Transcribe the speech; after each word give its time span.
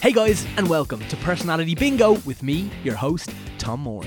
Hey 0.00 0.12
guys, 0.12 0.46
and 0.56 0.66
welcome 0.66 1.06
to 1.08 1.16
Personality 1.18 1.74
Bingo 1.74 2.12
with 2.20 2.42
me, 2.42 2.70
your 2.82 2.94
host, 2.94 3.30
Tom 3.58 3.80
Moore. 3.80 4.02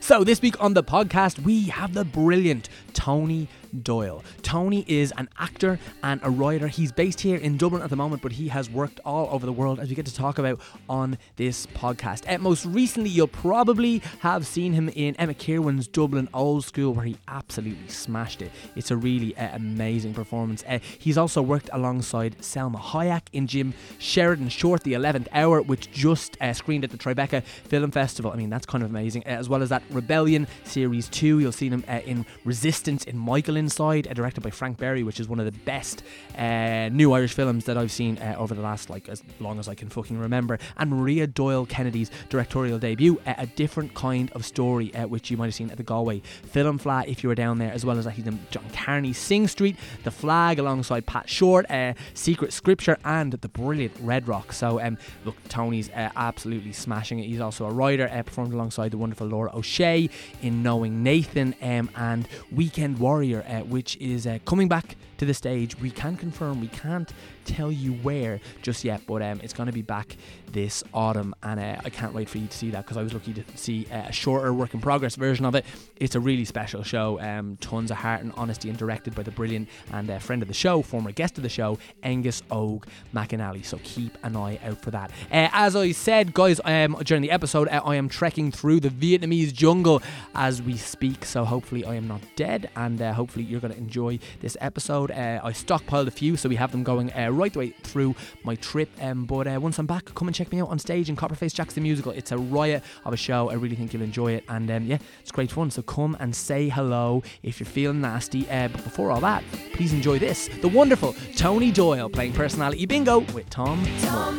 So, 0.00 0.22
this 0.22 0.42
week 0.42 0.62
on 0.62 0.74
the 0.74 0.84
podcast, 0.84 1.38
we 1.38 1.62
have 1.68 1.94
the 1.94 2.04
brilliant 2.04 2.68
Tony 2.92 3.48
Doyle. 3.82 4.22
Tony 4.48 4.82
is 4.88 5.12
an 5.18 5.28
actor 5.38 5.78
and 6.02 6.22
a 6.24 6.30
writer. 6.30 6.68
He's 6.68 6.90
based 6.90 7.20
here 7.20 7.36
in 7.36 7.58
Dublin 7.58 7.82
at 7.82 7.90
the 7.90 7.96
moment, 7.96 8.22
but 8.22 8.32
he 8.32 8.48
has 8.48 8.70
worked 8.70 8.98
all 9.04 9.28
over 9.30 9.44
the 9.44 9.52
world, 9.52 9.78
as 9.78 9.90
we 9.90 9.94
get 9.94 10.06
to 10.06 10.14
talk 10.14 10.38
about 10.38 10.58
on 10.88 11.18
this 11.36 11.66
podcast. 11.66 12.24
Uh, 12.26 12.38
most 12.38 12.64
recently, 12.64 13.10
you'll 13.10 13.26
probably 13.26 13.98
have 14.20 14.46
seen 14.46 14.72
him 14.72 14.88
in 14.88 15.14
Emmet 15.16 15.38
Kirwan's 15.38 15.86
Dublin 15.86 16.30
Old 16.32 16.64
School, 16.64 16.94
where 16.94 17.04
he 17.04 17.18
absolutely 17.28 17.88
smashed 17.88 18.40
it. 18.40 18.50
It's 18.74 18.90
a 18.90 18.96
really 18.96 19.36
uh, 19.36 19.54
amazing 19.54 20.14
performance. 20.14 20.64
Uh, 20.66 20.78
he's 20.98 21.18
also 21.18 21.42
worked 21.42 21.68
alongside 21.74 22.38
Salma 22.38 22.80
Hayek 22.80 23.24
in 23.34 23.48
Jim 23.48 23.74
Sheridan's 23.98 24.54
short, 24.54 24.82
The 24.82 24.94
11th 24.94 25.28
Hour, 25.34 25.60
which 25.60 25.92
just 25.92 26.38
uh, 26.40 26.54
screened 26.54 26.84
at 26.84 26.90
the 26.90 26.96
Tribeca 26.96 27.44
Film 27.44 27.90
Festival. 27.90 28.32
I 28.32 28.36
mean, 28.36 28.48
that's 28.48 28.64
kind 28.64 28.82
of 28.82 28.88
amazing. 28.88 29.24
Uh, 29.26 29.32
as 29.32 29.50
well 29.50 29.62
as 29.62 29.68
that 29.68 29.82
Rebellion 29.90 30.46
Series 30.64 31.06
2, 31.10 31.40
you'll 31.40 31.52
see 31.52 31.68
him 31.68 31.84
uh, 31.86 32.00
in 32.06 32.24
Resistance 32.46 33.04
in 33.04 33.18
Michael 33.18 33.56
Inside, 33.58 34.08
uh, 34.08 34.14
directed 34.14 34.37
by 34.42 34.50
Frank 34.50 34.78
Berry, 34.78 35.02
which 35.02 35.20
is 35.20 35.28
one 35.28 35.38
of 35.38 35.46
the 35.46 35.58
best 35.60 36.02
uh, 36.36 36.88
new 36.90 37.12
Irish 37.12 37.32
films 37.32 37.64
that 37.64 37.76
I've 37.76 37.92
seen 37.92 38.18
uh, 38.18 38.36
over 38.38 38.54
the 38.54 38.62
last 38.62 38.90
like 38.90 39.08
as 39.08 39.22
long 39.40 39.58
as 39.58 39.68
I 39.68 39.74
can 39.74 39.88
fucking 39.88 40.18
remember. 40.18 40.58
And 40.76 40.90
Maria 40.90 41.26
Doyle 41.26 41.66
Kennedy's 41.66 42.10
directorial 42.28 42.78
debut, 42.78 43.20
uh, 43.26 43.34
a 43.38 43.46
different 43.46 43.94
kind 43.94 44.30
of 44.32 44.44
story, 44.44 44.94
uh, 44.94 45.06
which 45.06 45.30
you 45.30 45.36
might 45.36 45.46
have 45.46 45.54
seen 45.54 45.70
at 45.70 45.76
the 45.76 45.82
Galway 45.82 46.20
Film 46.20 46.78
Fleadh 46.78 47.08
if 47.08 47.22
you 47.22 47.28
were 47.28 47.34
down 47.34 47.58
there, 47.58 47.72
as 47.72 47.84
well 47.84 47.98
as 47.98 48.06
he's 48.06 48.26
in 48.26 48.38
John 48.50 48.64
Carney 48.72 49.12
Sing 49.12 49.48
Street, 49.48 49.76
The 50.04 50.10
Flag, 50.10 50.58
alongside 50.58 51.06
Pat 51.06 51.28
Short, 51.28 51.70
uh, 51.70 51.94
Secret 52.14 52.52
Scripture, 52.52 52.98
and 53.04 53.32
the 53.32 53.48
brilliant 53.48 53.94
Red 54.00 54.28
Rock. 54.28 54.52
So 54.52 54.80
um, 54.80 54.98
look, 55.24 55.36
Tony's 55.48 55.90
uh, 55.90 56.10
absolutely 56.16 56.72
smashing 56.72 57.18
it. 57.18 57.26
He's 57.26 57.40
also 57.40 57.66
a 57.66 57.70
writer, 57.70 58.08
performed 58.24 58.52
alongside 58.52 58.90
the 58.90 58.98
wonderful 58.98 59.26
Laura 59.26 59.50
O'Shea 59.54 60.08
in 60.42 60.62
Knowing 60.62 61.02
Nathan 61.02 61.54
um, 61.62 61.90
and 61.96 62.28
Weekend 62.52 62.98
Warrior, 62.98 63.42
which 63.68 63.96
is 63.96 64.26
uh, 64.28 64.38
coming 64.44 64.68
back 64.68 64.96
to 65.18 65.26
the 65.26 65.34
stage. 65.34 65.78
We 65.78 65.90
can 65.90 66.16
confirm, 66.16 66.60
we 66.60 66.68
can't 66.68 67.12
tell 67.44 67.70
you 67.70 67.92
where 67.94 68.40
just 68.62 68.84
yet, 68.84 69.02
but 69.06 69.22
um, 69.22 69.40
it's 69.42 69.52
going 69.52 69.66
to 69.66 69.72
be 69.72 69.82
back 69.82 70.16
this 70.52 70.82
autumn, 70.94 71.34
and 71.42 71.60
uh, 71.60 71.76
I 71.84 71.90
can't 71.90 72.14
wait 72.14 72.28
for 72.28 72.38
you 72.38 72.46
to 72.46 72.56
see 72.56 72.70
that 72.70 72.84
because 72.84 72.96
I 72.96 73.02
was 73.02 73.12
lucky 73.12 73.34
to 73.34 73.44
see 73.54 73.86
uh, 73.92 74.08
a 74.08 74.12
shorter 74.12 74.52
work 74.52 74.74
in 74.74 74.80
progress 74.80 75.14
version 75.16 75.44
of 75.44 75.54
it. 75.54 75.64
It's 75.96 76.14
a 76.14 76.20
really 76.20 76.44
special 76.44 76.82
show, 76.82 77.20
um, 77.20 77.58
tons 77.60 77.90
of 77.90 77.98
heart 77.98 78.22
and 78.22 78.32
honesty, 78.36 78.68
and 78.68 78.78
directed 78.78 79.14
by 79.14 79.22
the 79.22 79.30
brilliant 79.30 79.68
and 79.92 80.10
uh, 80.10 80.18
friend 80.18 80.42
of 80.42 80.48
the 80.48 80.54
show, 80.54 80.82
former 80.82 81.12
guest 81.12 81.36
of 81.36 81.42
the 81.42 81.48
show, 81.48 81.78
Aonghus 82.02 82.42
Óg 82.50 82.84
McAnally. 83.14 83.64
So 83.64 83.78
keep 83.82 84.16
an 84.22 84.36
eye 84.36 84.58
out 84.64 84.80
for 84.80 84.90
that. 84.90 85.10
Uh, 85.30 85.48
as 85.52 85.76
I 85.76 85.92
said, 85.92 86.32
guys, 86.32 86.60
um, 86.64 86.96
during 87.04 87.22
the 87.22 87.30
episode, 87.30 87.68
uh, 87.68 87.82
I 87.84 87.96
am 87.96 88.08
trekking 88.08 88.50
through 88.52 88.80
the 88.80 88.90
Vietnamese 88.90 89.52
jungle 89.52 90.02
as 90.34 90.62
we 90.62 90.76
speak, 90.76 91.24
so 91.24 91.44
hopefully 91.44 91.84
I 91.84 91.94
am 91.94 92.08
not 92.08 92.22
dead, 92.36 92.70
and 92.76 93.00
uh, 93.00 93.12
hopefully 93.12 93.44
you're 93.44 93.60
going 93.60 93.72
to 93.72 93.78
enjoy 93.78 94.18
this 94.40 94.56
episode. 94.60 95.07
Uh, 95.10 95.40
I 95.42 95.52
stockpiled 95.52 96.06
a 96.06 96.10
few, 96.10 96.36
so 96.36 96.48
we 96.48 96.56
have 96.56 96.72
them 96.72 96.82
going 96.82 97.12
uh, 97.12 97.30
right 97.30 97.52
the 97.52 97.58
way 97.58 97.70
through 97.82 98.14
my 98.44 98.54
trip. 98.56 98.90
Um, 99.00 99.24
but 99.24 99.46
uh, 99.46 99.58
once 99.60 99.78
I'm 99.78 99.86
back, 99.86 100.14
come 100.14 100.28
and 100.28 100.34
check 100.34 100.52
me 100.52 100.60
out 100.60 100.68
on 100.68 100.78
stage 100.78 101.08
in 101.08 101.16
Copperface 101.16 101.54
Jacks 101.54 101.74
the 101.74 101.80
Musical. 101.80 102.12
It's 102.12 102.32
a 102.32 102.38
riot 102.38 102.82
of 103.04 103.12
a 103.12 103.16
show. 103.16 103.50
I 103.50 103.54
really 103.54 103.76
think 103.76 103.92
you'll 103.92 104.02
enjoy 104.02 104.32
it. 104.32 104.44
And 104.48 104.70
um, 104.70 104.84
yeah, 104.84 104.98
it's 105.20 105.32
great 105.32 105.50
fun. 105.50 105.70
So 105.70 105.82
come 105.82 106.16
and 106.20 106.34
say 106.34 106.68
hello 106.68 107.22
if 107.42 107.60
you're 107.60 107.66
feeling 107.66 108.00
nasty. 108.00 108.48
Uh, 108.50 108.68
but 108.68 108.84
before 108.84 109.10
all 109.10 109.20
that, 109.20 109.42
please 109.72 109.92
enjoy 109.92 110.18
this 110.18 110.48
the 110.60 110.68
wonderful 110.68 111.14
Tony 111.36 111.70
Doyle 111.70 112.08
playing 112.08 112.32
Personality 112.32 112.86
Bingo 112.86 113.20
with 113.20 113.48
Tom. 113.50 113.86
Tom 114.00 114.38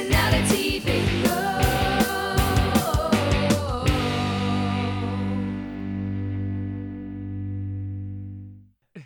personality 0.00 0.80
bingo. 0.80 1.19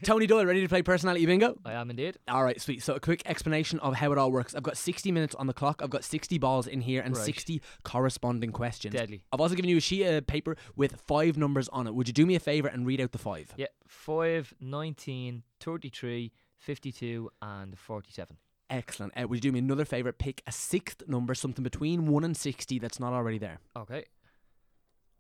Tony 0.04 0.26
Doyle, 0.26 0.44
ready 0.46 0.60
to 0.60 0.68
play 0.68 0.82
Personality 0.82 1.26
Bingo? 1.26 1.56
I 1.64 1.72
am 1.72 1.90
indeed. 1.90 2.18
All 2.28 2.44
right, 2.44 2.60
sweet. 2.60 2.82
So 2.82 2.94
a 2.94 3.00
quick 3.00 3.22
explanation 3.26 3.78
of 3.80 3.94
how 3.96 4.12
it 4.12 4.18
all 4.18 4.30
works. 4.30 4.54
I've 4.54 4.62
got 4.62 4.76
60 4.76 5.10
minutes 5.12 5.34
on 5.34 5.46
the 5.46 5.52
clock. 5.52 5.80
I've 5.82 5.90
got 5.90 6.04
60 6.04 6.38
balls 6.38 6.66
in 6.66 6.80
here 6.82 7.00
and 7.02 7.16
Right. 7.16 7.24
60 7.24 7.60
corresponding 7.82 8.52
questions. 8.52 8.94
Deadly. 8.94 9.24
I've 9.32 9.40
also 9.40 9.54
given 9.54 9.68
you 9.70 9.78
a 9.78 9.80
sheet 9.80 10.04
of 10.04 10.26
paper 10.26 10.56
with 10.76 11.00
five 11.06 11.36
numbers 11.36 11.68
on 11.70 11.86
it. 11.86 11.94
Would 11.94 12.06
you 12.08 12.14
do 12.14 12.26
me 12.26 12.34
a 12.34 12.40
favor 12.40 12.68
and 12.68 12.86
read 12.86 13.00
out 13.00 13.12
the 13.12 13.18
five? 13.18 13.52
Yeah, 13.56 13.66
5, 13.88 14.54
19, 14.60 15.42
33, 15.60 16.32
52, 16.58 17.30
and 17.42 17.78
47. 17.78 18.36
Excellent. 18.70 19.12
Uh, 19.20 19.26
would 19.28 19.36
you 19.36 19.40
do 19.40 19.52
me 19.52 19.58
another 19.58 19.84
favor? 19.84 20.12
Pick 20.12 20.42
a 20.46 20.52
sixth 20.52 21.02
number, 21.06 21.34
something 21.34 21.62
between 21.62 22.06
1 22.06 22.24
and 22.24 22.36
60 22.36 22.78
that's 22.78 22.98
not 23.00 23.12
already 23.12 23.38
there. 23.38 23.58
Okay. 23.76 24.04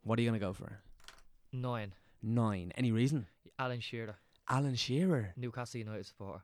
What 0.02 0.18
are 0.18 0.22
you 0.22 0.28
going 0.30 0.38
to 0.40 0.44
go 0.46 0.52
for? 0.52 0.80
9. 1.52 1.94
Nine. 2.22 2.72
Any 2.76 2.90
reason? 2.90 3.26
Alan 3.58 3.80
Shearer, 3.80 4.16
Alan 4.48 4.74
Shearer. 4.74 5.32
Newcastle 5.36 5.78
United 5.78 6.06
supporter. 6.06 6.42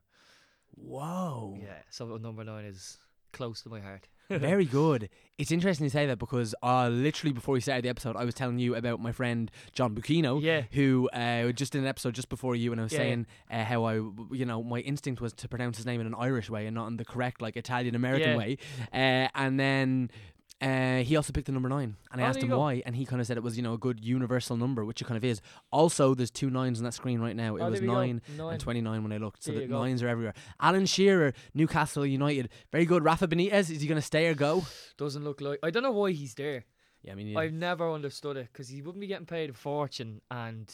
Whoa. 0.77 1.59
Yeah, 1.61 1.75
so 1.91 2.17
number 2.17 2.45
9 2.45 2.65
is 2.65 2.99
close 3.33 3.63
to 3.63 3.69
my 3.69 3.81
heart. 3.81 4.09
Very 4.31 4.65
good. 4.65 5.09
It's 5.39 5.51
interesting 5.51 5.85
you 5.85 5.91
say 5.91 6.07
that 6.07 6.19
because 6.21 6.55
uh, 6.63 6.89
literally 6.89 7.33
before 7.33 7.55
we 7.55 7.61
started 7.61 7.85
the 7.85 7.89
episode, 7.89 8.15
I 8.17 8.25
was 8.25 8.35
telling 8.35 8.61
you 8.61 8.77
about 8.77 9.01
my 9.01 9.11
friend 9.11 9.51
John 9.73 9.95
Bucchino, 9.95 10.41
Yeah. 10.41 10.63
who 10.71 11.09
uh, 11.13 11.51
just 11.51 11.75
in 11.75 11.81
an 11.83 11.89
episode 11.89 12.15
just 12.15 12.29
before 12.29 12.55
you, 12.55 12.71
and 12.71 12.81
I 12.81 12.85
was 12.85 12.93
Yeah, 12.93 12.99
yeah. 12.99 13.05
saying 13.05 13.27
uh, 13.51 13.65
how 13.65 13.85
I, 13.85 13.95
you 13.95 14.45
know, 14.47 14.63
my 14.63 14.79
instinct 14.81 15.21
was 15.21 15.33
to 15.33 15.49
pronounce 15.49 15.79
his 15.79 15.87
name 15.87 16.01
in 16.01 16.07
an 16.07 16.15
Irish 16.17 16.49
way 16.49 16.67
and 16.67 16.75
not 16.77 16.87
in 16.87 16.97
the 16.97 17.05
correct 17.05 17.43
like 17.43 17.57
Italian 17.57 17.95
American 17.97 18.31
Yeah. 18.31 18.37
way, 18.37 18.59
uh, 18.93 19.29
and 19.35 19.59
then. 19.59 20.11
Uh, 20.61 20.99
he 20.99 21.17
also 21.17 21.33
picked 21.33 21.47
the 21.47 21.53
number 21.53 21.71
nine, 21.71 21.97
and 22.13 22.21
I 22.21 22.25
Oh, 22.25 22.29
asked 22.29 22.43
him 22.43 22.51
go. 22.51 22.59
why, 22.59 22.83
and 22.85 22.95
he 22.95 23.07
kind 23.07 23.19
of 23.19 23.27
said 23.27 23.39
it 23.39 23.43
was, 23.43 23.57
you 23.57 23.63
know, 23.63 23.73
a 23.73 23.79
good 23.79 24.05
universal 24.05 24.59
number, 24.59 24.85
which 24.85 25.01
it 25.01 25.07
kind 25.07 25.17
of 25.17 25.25
is. 25.25 25.41
Also, 25.73 26.15
there's 26.15 26.31
two 26.31 26.51
nines 26.51 26.79
on 26.79 26.85
that 26.85 26.93
screen 26.93 27.19
right 27.19 27.35
now. 27.35 27.57
It 27.57 27.63
Oh, 27.63 27.71
was 27.71 27.81
there 27.81 27.83
we 27.83 27.87
go. 27.87 27.95
nine 27.95 28.23
Nine. 28.37 28.53
and 28.53 28.61
29 28.61 29.03
when 29.03 29.13
I 29.13 29.17
looked, 29.17 29.43
so 29.43 29.53
There 29.53 29.61
the 29.61 29.67
you 29.67 29.73
go. 29.73 29.79
nines 29.83 30.03
are 30.03 30.09
everywhere. 30.09 30.35
Alan 30.61 30.85
Shearer, 30.85 31.33
Newcastle 31.55 32.05
United, 32.05 32.51
very 32.73 32.85
good. 32.85 33.03
Rafa 33.05 33.27
Benitez, 33.27 33.71
is 33.71 33.81
he 33.81 33.87
going 33.87 33.97
to 33.97 34.03
stay 34.07 34.27
or 34.27 34.35
go? 34.35 34.65
Doesn't 34.99 35.25
look 35.25 35.41
like. 35.41 35.61
I 35.63 35.71
don't 35.71 35.83
know 35.83 35.93
why 35.93 36.13
he's 36.13 36.35
there. 36.35 36.67
Yeah, 37.03 37.13
I 37.13 37.15
mean, 37.15 37.35
I've 37.39 37.55
never 37.55 37.91
understood 37.91 38.37
it 38.37 38.49
because 38.53 38.69
he 38.69 38.83
wouldn't 38.83 39.01
be 39.01 39.07
getting 39.07 39.25
paid 39.25 39.49
a 39.49 39.55
fortune 39.55 40.21
and 40.31 40.71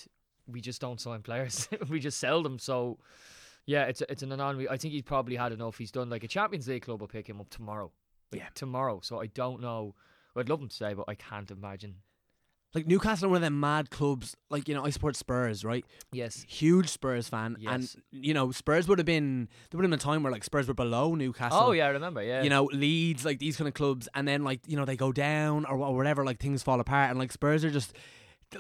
we 0.49 0.61
just 0.61 0.81
don't 0.81 1.01
sign 1.01 1.23
players. 1.23 1.69
we 1.89 2.01
just 2.01 2.19
sell 2.19 2.43
them. 2.43 2.59
So, 2.59 2.99
yeah, 3.67 3.85
it's 3.85 4.01
a, 4.01 4.11
it's 4.11 4.25
an 4.25 4.33
anomaly. 4.33 4.69
I 4.69 4.77
think 4.79 4.95
he's 4.95 5.03
probably 5.03 5.37
had 5.37 5.53
enough. 5.53 5.79
He's 5.79 5.93
done 5.93 6.11
like 6.11 6.25
a 6.25 6.29
Champions 6.29 6.67
League 6.67 6.83
club 6.83 7.01
will 7.01 7.07
pick 7.07 7.29
him 7.29 7.41
up 7.41 7.51
tomorrow. 7.51 7.93
Like, 8.33 8.41
Yeah. 8.41 8.49
Tomorrow. 8.55 9.01
So 9.03 9.21
I 9.21 9.27
don't 9.27 9.61
know. 9.61 9.95
I'd 10.37 10.49
love 10.49 10.61
him 10.61 10.69
to 10.69 10.75
stay, 10.75 10.93
but 10.95 11.07
I 11.09 11.15
can't 11.15 11.51
imagine. 11.51 11.97
like 12.75 12.87
Newcastle 12.87 13.27
are 13.27 13.31
one 13.31 13.37
of 13.37 13.43
them 13.43 13.59
mad 13.59 13.89
clubs. 13.91 14.37
Like 14.51 14.69
you 14.69 14.75
know, 14.75 14.85
I 14.85 14.91
support 14.91 15.17
Spurs, 15.17 15.65
right? 15.65 15.83
Yes. 16.13 16.45
Huge 16.47 16.89
Spurs 16.91 17.27
fan, 17.27 17.57
Yes. 17.59 17.73
and 17.73 18.03
you 18.11 18.35
know, 18.35 18.51
Spurs 18.53 18.87
would 18.87 18.99
have 18.99 19.07
been 19.07 19.49
there 19.71 19.79
would 19.79 19.85
have 19.85 19.91
been 19.91 19.99
a 19.99 20.03
time 20.03 20.23
where 20.23 20.31
like 20.33 20.45
Spurs 20.45 20.69
were 20.69 20.75
below 20.75 21.15
Newcastle. 21.15 21.59
Oh 21.59 21.73
yeah, 21.73 21.87
I 21.87 21.91
remember. 21.91 22.23
Yeah. 22.23 22.43
You 22.43 22.51
know, 22.51 22.65
Leeds, 22.65 23.25
like 23.25 23.39
these 23.39 23.57
kind 23.57 23.67
of 23.67 23.73
clubs, 23.73 24.09
and 24.15 24.29
then 24.29 24.45
like 24.45 24.61
you 24.67 24.77
know 24.77 24.85
they 24.85 24.97
go 24.97 25.11
down 25.11 25.65
or, 25.65 25.79
or 25.79 25.97
whatever, 25.97 26.23
like 26.23 26.39
things 26.39 26.63
fall 26.63 26.79
apart, 26.81 27.09
and 27.09 27.19
like 27.19 27.33
Spurs 27.33 27.65
are 27.65 27.71
just 27.71 27.95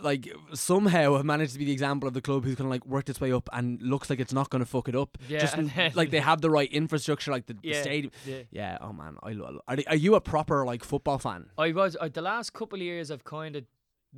like 0.00 0.28
somehow 0.52 1.14
have 1.16 1.24
managed 1.24 1.52
to 1.52 1.58
be 1.58 1.64
the 1.64 1.72
example 1.72 2.06
of 2.08 2.14
the 2.14 2.20
club 2.20 2.44
who's 2.44 2.56
kind 2.56 2.66
of 2.66 2.70
like 2.70 2.84
worked 2.86 3.08
its 3.08 3.20
way 3.20 3.32
up 3.32 3.48
and 3.52 3.80
looks 3.80 4.10
like 4.10 4.18
it's 4.20 4.32
not 4.32 4.50
going 4.50 4.60
to 4.60 4.66
fuck 4.66 4.88
it 4.88 4.96
up. 4.96 5.16
Yeah, 5.28 5.38
just 5.38 5.56
then- 5.56 5.92
like 5.94 6.10
they 6.10 6.20
have 6.20 6.40
the 6.40 6.50
right 6.50 6.70
infrastructure, 6.72 7.30
like 7.30 7.46
the, 7.46 7.54
the 7.54 7.60
Yeah, 7.62 7.82
stadium. 7.82 8.12
yeah. 8.26 8.42
Yeah. 8.50 8.78
Oh 8.80 8.92
man, 8.92 9.16
I 9.22 9.32
lo- 9.32 9.60
are, 9.68 9.76
are 9.86 9.96
you 9.96 10.14
a 10.16 10.20
proper 10.20 10.64
like 10.66 10.82
football 10.84 11.18
fan? 11.18 11.46
I 11.56 11.72
was 11.72 11.96
uh, 12.00 12.08
the 12.08 12.22
last 12.22 12.52
couple 12.52 12.78
of 12.78 12.82
years. 12.82 13.10
I've 13.10 13.24
kind 13.24 13.54
of, 13.56 13.64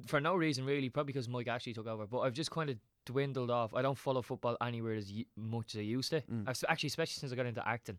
for 0.06 0.20
no 0.20 0.34
reason 0.36 0.64
really, 0.64 0.88
probably 0.88 1.12
because 1.12 1.28
Mike 1.28 1.48
Ashley 1.48 1.74
took 1.74 1.86
over, 1.86 2.06
but 2.06 2.20
I've 2.20 2.34
just 2.34 2.50
kind 2.50 2.70
of 2.70 2.76
dwindled 3.04 3.50
off. 3.50 3.74
I 3.74 3.82
don't 3.82 3.98
follow 3.98 4.22
football 4.22 4.56
anywhere 4.62 4.94
as 4.94 5.12
y- 5.14 5.26
much 5.36 5.74
as 5.74 5.80
I 5.80 5.82
used 5.84 6.10
to. 6.10 6.20
Mm. 6.22 6.48
I've 6.48 6.62
Actually, 6.68 6.88
especially 6.88 7.20
since 7.20 7.32
I 7.32 7.36
got 7.36 7.46
into 7.46 7.66
acting, 7.66 7.98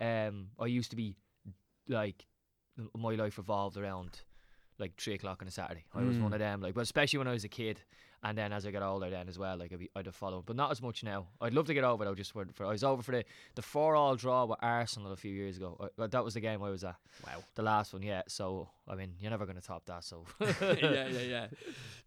um, 0.00 0.48
I 0.58 0.66
used 0.66 0.90
to 0.90 0.96
be 0.96 1.16
like 1.88 2.24
my 2.96 3.14
life 3.14 3.36
revolved 3.36 3.76
around 3.76 4.20
like 4.80 4.96
three 4.96 5.14
o'clock 5.14 5.40
on 5.42 5.48
a 5.48 5.50
Saturday. 5.50 5.84
I 5.94 6.02
was 6.02 6.16
Mm. 6.16 6.22
one 6.22 6.32
of 6.32 6.38
them. 6.38 6.60
Like, 6.60 6.74
but 6.74 6.80
especially 6.82 7.18
when 7.18 7.28
I 7.28 7.32
was 7.32 7.44
a 7.44 7.48
kid, 7.48 7.80
And 8.22 8.36
then 8.36 8.52
as 8.52 8.66
I 8.66 8.70
got 8.70 8.82
older, 8.82 9.08
then 9.08 9.28
as 9.28 9.38
well, 9.38 9.56
like 9.56 9.72
I'd, 9.72 9.78
be, 9.78 9.90
I'd 9.96 10.04
have 10.06 10.14
followed, 10.14 10.44
but 10.44 10.54
not 10.56 10.70
as 10.70 10.82
much 10.82 11.02
now. 11.02 11.26
I'd 11.40 11.54
love 11.54 11.66
to 11.68 11.74
get 11.74 11.84
over 11.84 12.04
though. 12.04 12.14
Just 12.14 12.32
for, 12.32 12.44
for 12.52 12.66
I 12.66 12.70
was 12.70 12.84
over 12.84 13.02
for 13.02 13.12
the 13.12 13.24
the 13.54 13.62
four 13.62 13.96
all 13.96 14.14
draw 14.16 14.44
with 14.44 14.58
Arsenal 14.62 15.12
a 15.12 15.16
few 15.16 15.32
years 15.32 15.56
ago. 15.56 15.90
I, 15.98 16.06
that 16.06 16.22
was 16.24 16.34
the 16.34 16.40
game 16.40 16.62
I 16.62 16.68
was 16.70 16.84
at. 16.84 16.96
Wow. 17.26 17.42
The 17.54 17.62
last 17.62 17.92
one, 17.94 18.02
yeah. 18.02 18.22
So 18.28 18.68
I 18.86 18.94
mean, 18.94 19.14
you're 19.20 19.30
never 19.30 19.46
going 19.46 19.56
to 19.56 19.62
top 19.66 19.86
that. 19.86 20.04
So 20.04 20.26
yeah, 20.40 21.06
yeah, 21.08 21.08
yeah. 21.08 21.46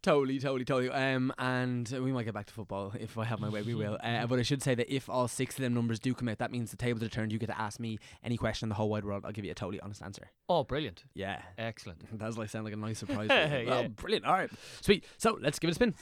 Totally, 0.01 0.38
totally, 0.39 0.65
totally. 0.65 0.89
Um, 0.92 1.33
and 1.39 1.89
we 1.89 2.12
might 2.12 2.25
get 2.25 2.33
back 2.33 2.45
to 2.48 2.54
football 2.54 2.94
if 3.00 3.18
I 3.18 3.25
have 3.25 3.39
my 3.39 3.50
way. 3.50 3.62
We 3.62 3.74
will. 3.74 3.98
Uh, 4.04 4.27
but 4.27 4.38
I 4.38 4.42
should 4.44 4.62
say 4.62 4.75
that 4.75 4.94
if 4.94 5.10
all 5.10 5.27
six 5.27 5.56
of 5.56 5.62
them 5.62 5.74
numbers 5.74 6.00
do 6.00 6.13
come 6.13 6.27
out, 6.30 6.39
that 6.39 6.51
means 6.51 6.71
the 6.71 6.77
tables 6.77 7.01
are 7.04 7.10
turned. 7.10 7.31
You 7.31 7.39
get 7.39 7.48
to 7.48 7.60
ask 7.60 7.80
me 7.80 8.00
any 8.24 8.38
question 8.38 8.65
in 8.65 8.69
the 8.69 8.75
whole 8.75 8.89
wide 8.89 9.06
world. 9.06 9.24
I'll 9.25 9.31
give 9.31 9.45
you 9.45 9.51
a 9.51 9.56
totally 9.56 9.80
honest 9.80 10.01
answer. 10.04 10.30
oh, 10.50 10.63
brilliant, 10.63 11.06
Yeah. 11.15 11.42
excellent. 11.57 12.18
Does 12.18 12.38
like 12.38 12.50
sound 12.50 12.65
like 12.65 12.74
a 12.74 12.77
nice 12.77 13.00
surprise. 13.00 13.30
Well, 13.30 13.88
brilliant. 13.89 14.25
All 14.25 14.33
right, 14.33 14.51
sweet. 14.81 15.06
So 15.18 15.38
let's 15.42 15.57
give 15.60 15.69
it 15.69 15.71
a 15.71 15.75
spin. 15.75 15.95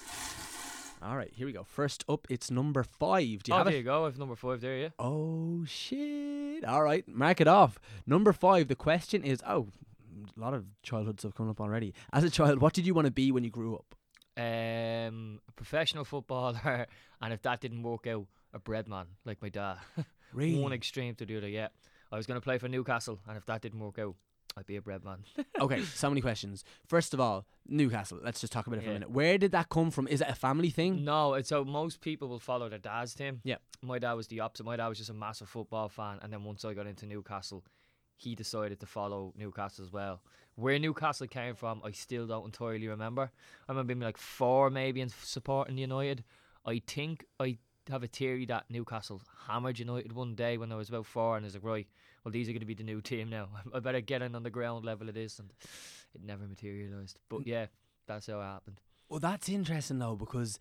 All 1.04 1.18
right, 1.18 1.32
here 1.34 1.48
we 1.48 1.54
go. 1.54 1.64
First 1.64 2.06
up, 2.08 2.28
it's 2.30 2.52
number 2.52 2.84
five. 2.84 3.42
Do 3.42 3.52
you 3.52 3.54
oh, 3.54 3.58
have 3.58 3.66
there 3.66 3.74
it? 3.74 3.78
you 3.80 3.84
go. 3.84 4.06
I've 4.06 4.20
number 4.20 4.36
five 4.36 4.62
there. 4.62 4.78
Yeah. 4.78 4.90
Oh 5.00 5.66
shit! 5.66 6.64
All 6.64 6.84
right, 6.84 7.08
mark 7.08 7.42
it 7.42 7.48
off. 7.48 7.80
Number 8.06 8.32
five. 8.32 8.68
The 8.68 8.76
question 8.76 9.24
is: 9.24 9.42
Oh, 9.48 9.70
a 10.38 10.40
lot 10.40 10.54
of 10.54 10.66
childhood 10.84 11.20
stuff 11.20 11.34
coming 11.34 11.50
up 11.50 11.60
already. 11.60 11.96
As 12.14 12.24
a 12.24 12.30
child, 12.30 12.60
what 12.60 12.74
did 12.74 12.86
you 12.86 12.94
want 12.94 13.06
to 13.06 13.12
be 13.12 13.32
when 13.32 13.44
you 13.44 13.50
grew 13.50 13.76
up? 13.76 13.96
Um, 14.38 15.40
a 15.48 15.52
professional 15.56 16.06
footballer, 16.06 16.86
and 17.22 17.34
if 17.34 17.42
that 17.42 17.62
didn't 17.62 17.82
work 17.82 18.06
out, 18.06 18.28
a 18.54 18.60
bread 18.60 18.88
man 18.88 19.08
like 19.26 19.42
my 19.42 19.50
dad. 19.50 19.78
Really? 20.34 20.62
One 20.62 20.72
extreme 20.72 21.14
to 21.16 21.26
the 21.26 21.36
other. 21.36 21.50
Yeah, 21.50 21.68
I 22.10 22.16
was 22.16 22.26
going 22.26 22.40
to 22.40 22.42
play 22.42 22.58
for 22.58 22.70
Newcastle, 22.70 23.20
and 23.28 23.36
if 23.36 23.46
that 23.48 23.62
didn't 23.62 23.82
work 23.82 24.00
out, 24.00 24.16
I'd 24.58 24.66
be 24.66 24.76
a 24.76 24.82
bread 24.82 25.04
man. 25.04 25.24
okay, 25.62 25.84
so 25.84 26.10
many 26.10 26.22
questions. 26.22 26.64
First 26.88 27.14
of 27.14 27.20
all, 27.20 27.46
Newcastle. 27.68 28.20
Let's 28.22 28.42
just 28.42 28.52
talk 28.52 28.68
about 28.68 28.80
it 28.80 28.84
for 28.84 28.90
a 28.90 28.94
minute. 28.94 29.12
Where 29.12 29.38
did 29.38 29.52
that 29.54 29.70
come 29.70 29.92
from? 29.92 30.08
Is 30.08 30.22
it 30.22 30.28
a 30.28 30.36
family 30.36 30.70
thing? 30.70 31.06
No, 31.06 31.36
it's 31.36 31.50
so 31.50 31.64
most 31.64 32.02
people 32.02 32.28
will 32.28 32.40
follow 32.40 32.68
their 32.70 32.80
dad's 32.80 33.16
team. 33.16 33.42
Yeah. 33.44 33.58
My 33.82 34.00
dad 34.00 34.14
was 34.14 34.28
the 34.28 34.42
opposite. 34.42 34.66
My 34.66 34.76
dad 34.76 34.88
was 34.88 34.98
just 34.98 35.10
a 35.10 35.14
massive 35.14 35.50
football 35.50 35.90
fan, 35.90 36.20
and 36.22 36.32
then 36.32 36.44
once 36.44 36.66
I 36.66 36.74
got 36.74 36.88
into 36.88 37.06
Newcastle, 37.06 37.64
he 38.18 38.36
decided 38.36 38.80
to 38.80 38.86
follow 38.86 39.34
Newcastle 39.38 39.86
as 39.86 39.92
well. 39.92 40.22
Where 40.56 40.78
Newcastle 40.78 41.28
came 41.28 41.56
from, 41.56 41.82
I 41.84 41.92
still 41.92 42.28
don't 42.28 42.46
entirely 42.46 42.88
remember. 42.88 43.32
I 43.68 43.72
remember 43.72 43.96
being 43.96 44.02
like 44.02 44.18
four 44.18 44.70
maybe 44.70 45.02
and 45.02 45.12
supporting 45.12 45.78
United. 45.78 46.24
I 46.66 46.82
think 46.86 47.26
I 47.40 47.58
have 47.90 48.04
a 48.04 48.08
theory 48.08 48.46
that 48.46 48.66
Newcastle 48.70 49.22
hammered 49.48 49.80
United 49.80 50.14
one 50.14 50.36
day 50.36 50.58
when 50.58 50.72
I 50.72 50.76
was 50.76 50.90
about 50.90 51.06
four, 51.06 51.36
and 51.38 51.46
I 51.46 51.48
was 51.48 51.56
like, 51.56 51.64
right, 51.64 51.88
well 52.24 52.32
these 52.32 52.48
are 52.50 52.52
going 52.52 52.62
to 52.62 52.66
be 52.66 52.74
the 52.74 52.84
new 52.84 53.02
team 53.02 53.30
now. 53.30 53.50
I 53.74 53.80
better 53.80 54.02
get 54.02 54.22
in 54.22 54.36
on 54.36 54.44
the 54.44 54.50
ground 54.50 54.86
level 54.86 55.10
of 55.10 55.16
this, 55.16 55.40
and 55.40 55.52
it 56.14 56.24
never 56.24 56.46
materialised. 56.48 57.20
But 57.30 57.48
yeah, 57.48 57.68
that's 58.08 58.28
how 58.28 58.40
it 58.40 58.44
happened. 58.44 58.80
Well, 59.10 59.20
that's 59.20 59.50
interesting 59.50 60.00
though 60.00 60.16
because 60.16 60.58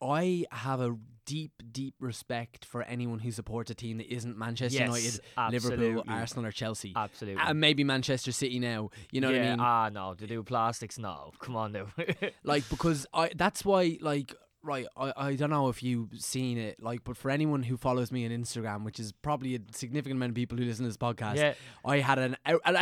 I 0.00 0.44
have 0.50 0.80
a 0.80 0.96
deep, 1.24 1.62
deep 1.72 1.94
respect 2.00 2.64
for 2.64 2.82
anyone 2.82 3.18
who 3.18 3.30
supports 3.30 3.70
a 3.70 3.74
team 3.74 3.98
that 3.98 4.12
isn't 4.12 4.36
Manchester 4.36 4.78
Yes, 4.78 5.20
United, 5.36 5.52
Liverpool. 5.52 6.04
Arsenal, 6.06 6.46
or 6.46 6.52
Chelsea. 6.52 6.92
Absolutely. 6.94 7.42
And 7.44 7.60
maybe 7.60 7.82
Manchester 7.82 8.32
City 8.32 8.58
now. 8.58 8.90
You 9.10 9.20
know 9.20 9.30
yeah, 9.30 9.38
what 9.38 9.46
I 9.46 9.50
mean? 9.50 9.60
Ah, 9.60 9.88
no, 9.92 10.14
to 10.14 10.26
do 10.26 10.42
plastics, 10.42 10.98
no. 10.98 11.32
Come 11.40 11.56
on 11.56 11.72
now. 11.72 11.86
like 12.44 12.68
because 12.68 13.06
I 13.12 13.30
that's 13.34 13.64
why 13.64 13.98
like 14.00 14.34
right 14.66 14.86
I, 14.96 15.12
I 15.16 15.34
don't 15.36 15.50
know 15.50 15.68
if 15.68 15.82
you've 15.82 16.10
seen 16.18 16.58
it 16.58 16.82
like 16.82 17.04
but 17.04 17.16
for 17.16 17.30
anyone 17.30 17.62
who 17.62 17.76
follows 17.76 18.10
me 18.12 18.24
on 18.26 18.32
Instagram 18.32 18.84
which 18.84 18.98
is 19.00 19.12
probably 19.12 19.54
a 19.54 19.58
significant 19.72 20.16
amount 20.18 20.30
of 20.30 20.34
people 20.34 20.58
who 20.58 20.64
listen 20.64 20.84
to 20.84 20.88
this 20.88 20.96
podcast 20.96 21.36
Yeah. 21.36 21.54
I 21.84 21.98
had 22.00 22.18
an 22.18 22.36
I, 22.44 22.56
I, 22.64 22.74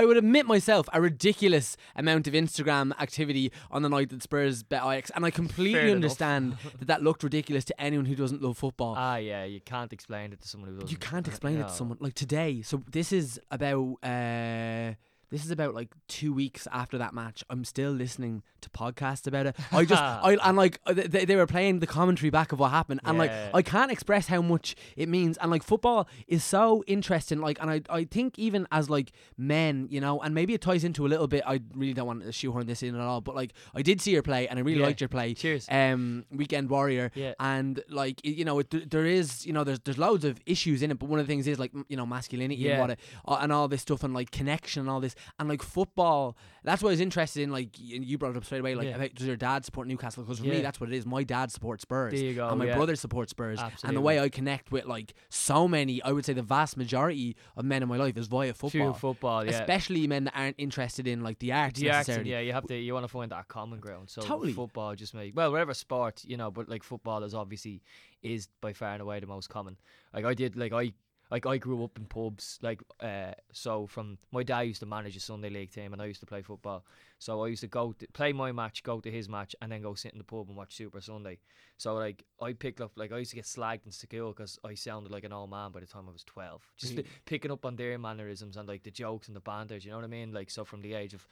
I- 0.00 0.04
would 0.06 0.16
admit 0.16 0.46
myself 0.46 0.88
a 0.92 1.00
ridiculous 1.00 1.76
amount 1.94 2.26
of 2.26 2.32
Instagram 2.34 2.92
activity 3.00 3.52
on 3.70 3.82
the 3.82 3.88
night 3.88 4.08
that 4.10 4.22
Spurs 4.22 4.62
bet 4.62 4.82
Ajax 4.82 5.10
and 5.14 5.24
I 5.24 5.30
completely 5.30 5.80
Fair 5.80 5.90
understand 5.90 6.56
that 6.78 6.86
that 6.88 7.02
looked 7.02 7.22
ridiculous 7.22 7.64
to 7.66 7.80
anyone 7.80 8.06
who 8.06 8.14
doesn't 8.14 8.40
love 8.42 8.56
football 8.56 8.94
ah, 8.96 9.16
yeah, 9.16 9.44
you 9.44 9.60
can't 9.60 9.92
explain 9.92 10.32
it 10.32 10.40
to 10.40 10.48
someone 10.48 10.70
who 10.70 10.76
doesn't. 10.76 10.90
you 10.90 10.96
can't 10.98 11.28
explain 11.28 11.58
it 11.58 11.68
to 11.68 11.74
someone 11.74 11.98
like 12.00 12.14
today. 12.14 12.62
So 12.62 12.82
this 12.90 13.12
is 13.12 13.38
about 13.50 13.96
uh 14.02 14.94
this 15.30 15.44
is 15.44 15.50
about 15.50 15.74
like 15.74 15.88
two 16.08 16.32
weeks 16.32 16.68
after 16.72 16.98
that 16.98 17.12
match. 17.14 17.42
I'm 17.50 17.64
still 17.64 17.90
listening 17.90 18.42
to 18.60 18.70
podcasts 18.70 19.26
about 19.26 19.46
it. 19.46 19.56
I 19.72 19.84
just 19.84 20.02
I 20.02 20.36
and 20.44 20.56
like 20.56 20.80
they, 20.86 21.24
they 21.24 21.36
were 21.36 21.46
playing 21.46 21.80
the 21.80 21.86
commentary 21.86 22.30
back 22.30 22.52
of 22.52 22.60
what 22.60 22.70
happened, 22.70 23.00
and 23.04 23.18
like 23.18 23.32
I 23.54 23.62
can't 23.62 23.90
express 23.90 24.28
how 24.28 24.40
much 24.42 24.76
it 24.96 25.08
means. 25.08 25.36
And 25.38 25.50
like 25.50 25.62
football 25.62 26.08
is 26.28 26.44
so 26.44 26.84
interesting. 26.86 27.40
Like, 27.40 27.60
and 27.60 27.70
I 27.70 27.82
I 27.90 28.04
think 28.04 28.38
even 28.38 28.66
as 28.70 28.88
like 28.88 29.12
men, 29.36 29.88
you 29.90 30.00
know, 30.00 30.20
and 30.20 30.34
maybe 30.34 30.54
it 30.54 30.60
ties 30.60 30.84
into 30.84 31.06
a 31.06 31.08
little 31.08 31.26
bit. 31.26 31.42
I 31.46 31.60
really 31.74 31.92
don't 31.94 32.06
want 32.06 32.22
to 32.24 32.32
shoehorn 32.32 32.66
this 32.66 32.82
in 32.82 32.94
at 32.94 33.00
all, 33.00 33.20
but 33.20 33.34
like 33.34 33.52
I 33.74 33.82
did 33.82 34.00
see 34.00 34.12
your 34.12 34.22
play, 34.22 34.46
and 34.48 34.58
I 34.58 34.62
really 34.62 34.80
Yeah. 34.80 34.86
liked 34.86 35.00
your 35.00 35.08
play. 35.08 35.34
Cheers. 35.34 35.66
Um, 35.70 36.24
Weekend 36.30 36.70
Warrior 36.70 37.10
Yeah. 37.14 37.34
and 37.40 37.82
like 37.88 38.24
you 38.24 38.44
know 38.44 38.58
it, 38.60 38.90
there 38.90 39.04
is 39.06 39.44
you 39.46 39.52
know 39.52 39.64
there's 39.64 39.80
there's 39.80 39.98
loads 39.98 40.24
of 40.24 40.38
issues 40.46 40.82
in 40.82 40.90
it 40.90 40.98
but 40.98 41.08
one 41.08 41.18
of 41.18 41.26
the 41.26 41.30
things 41.32 41.46
is 41.46 41.58
like 41.58 41.72
you 41.88 41.96
know 41.96 42.06
masculinity 42.06 42.68
and 42.68 42.80
what 42.80 42.90
it, 42.90 43.00
and 43.26 43.52
all 43.52 43.68
this 43.68 43.82
stuff 43.82 44.04
and 44.04 44.14
like 44.14 44.30
connection 44.30 44.80
and 44.82 44.90
all 44.90 45.00
this 45.00 45.14
and 45.38 45.48
like 45.48 45.62
football 45.62 46.36
that's 46.64 46.82
what 46.82 46.90
I 46.90 46.92
was 46.92 47.00
interested 47.00 47.42
in 47.42 47.50
like 47.50 47.70
you 47.78 48.18
brought 48.18 48.32
it 48.32 48.36
up 48.36 48.44
straight 48.44 48.60
away 48.60 48.74
like 48.74 48.88
Yeah. 48.88 48.96
about, 48.96 49.14
does 49.14 49.26
your 49.26 49.36
dad 49.36 49.64
support 49.64 49.86
Newcastle 49.86 50.22
because 50.22 50.38
for 50.38 50.44
me 50.46 50.60
that's 50.60 50.80
what 50.80 50.90
it 50.90 50.96
is 50.96 51.06
my 51.06 51.22
dad 51.22 51.50
supports 51.52 51.82
Spurs 51.82 52.12
There 52.12 52.22
you 52.22 52.34
go, 52.34 52.48
and 52.48 52.58
my 52.58 52.66
yeah. 52.66 52.76
brother 52.76 52.96
supports 52.96 53.30
Spurs 53.30 53.60
and 53.84 53.96
the 53.96 54.00
way 54.00 54.20
I 54.20 54.28
connect 54.28 54.70
with 54.70 54.86
like 54.86 55.14
so 55.28 55.68
many 55.68 56.02
I 56.02 56.12
would 56.12 56.24
say 56.24 56.32
the 56.32 56.42
vast 56.42 56.76
majority 56.76 57.36
of 57.56 57.64
men 57.64 57.82
in 57.82 57.88
my 57.88 57.96
life 57.96 58.16
is 58.16 58.26
via 58.26 58.54
football 58.54 58.92
football, 58.94 59.44
yeah. 59.44 59.52
especially 59.52 60.06
men 60.06 60.24
that 60.24 60.34
aren't 60.36 60.56
interested 60.58 61.06
in 61.06 61.22
like 61.22 61.38
the 61.38 61.52
arts 61.52 61.80
the 61.80 61.86
necessarily 61.88 62.30
yeah, 62.30 62.40
you 62.40 62.52
have 62.52 62.66
to, 62.66 62.76
you 62.76 62.92
want 62.94 63.04
to 63.04 63.08
find 63.08 63.30
that 63.32 63.48
common 63.48 63.80
ground. 63.80 64.10
So 64.10 64.20
Totally. 64.22 64.52
football 64.52 64.94
just 64.94 65.14
make 65.14 65.36
well, 65.36 65.50
whatever 65.52 65.74
sport, 65.74 66.22
you 66.24 66.36
know, 66.36 66.50
but 66.50 66.68
like 66.68 66.82
football 66.82 67.22
is 67.24 67.34
obviously 67.34 67.82
is 68.22 68.48
by 68.60 68.72
far 68.72 68.92
and 68.92 69.02
away 69.02 69.20
the 69.20 69.26
most 69.26 69.48
common. 69.48 69.76
Like 70.12 70.24
I 70.24 70.34
did, 70.34 70.56
like 70.56 70.72
I. 70.72 70.92
Like 71.30 71.44
I 71.46 71.58
grew 71.58 71.82
up 71.82 71.98
in 71.98 72.04
pubs, 72.06 72.58
like 72.62 72.80
uh, 73.00 73.32
so. 73.52 73.86
From 73.86 74.18
my 74.30 74.42
dad 74.42 74.60
used 74.62 74.80
to 74.80 74.86
manage 74.86 75.16
a 75.16 75.20
Sunday 75.20 75.50
league 75.50 75.72
team, 75.72 75.92
and 75.92 76.00
I 76.00 76.06
used 76.06 76.20
to 76.20 76.26
play 76.26 76.42
football. 76.42 76.84
So 77.18 77.44
I 77.44 77.48
used 77.48 77.62
to 77.62 77.66
go 77.66 77.92
to 77.98 78.06
play 78.12 78.32
my 78.32 78.52
match, 78.52 78.82
go 78.82 79.00
to 79.00 79.10
his 79.10 79.28
match, 79.28 79.56
and 79.60 79.72
then 79.72 79.82
go 79.82 79.94
sit 79.94 80.12
in 80.12 80.18
the 80.18 80.24
pub 80.24 80.48
and 80.48 80.56
watch 80.56 80.76
Super 80.76 81.00
Sunday. 81.00 81.38
So 81.78 81.94
like 81.94 82.24
I 82.40 82.52
picked 82.52 82.80
up, 82.80 82.92
like 82.96 83.12
I 83.12 83.18
used 83.18 83.30
to 83.30 83.36
get 83.36 83.44
slagged 83.44 83.86
in 83.86 83.92
school 83.92 84.32
because 84.32 84.58
I 84.64 84.74
sounded 84.74 85.10
like 85.10 85.24
an 85.24 85.32
old 85.32 85.50
man 85.50 85.72
by 85.72 85.80
the 85.80 85.86
time 85.86 86.04
I 86.08 86.12
was 86.12 86.24
twelve. 86.24 86.62
Just 86.76 86.92
Really? 86.96 87.06
picking 87.24 87.50
up 87.50 87.64
on 87.64 87.76
their 87.76 87.98
mannerisms 87.98 88.56
and 88.56 88.68
like 88.68 88.84
the 88.84 88.90
jokes 88.90 89.26
and 89.26 89.36
the 89.36 89.40
banter. 89.40 89.76
You 89.76 89.90
know 89.90 89.96
what 89.96 90.04
I 90.04 90.08
mean? 90.08 90.32
Like 90.32 90.50
so, 90.50 90.64
from 90.64 90.82
the 90.82 90.94
age 90.94 91.12
of 91.14 91.26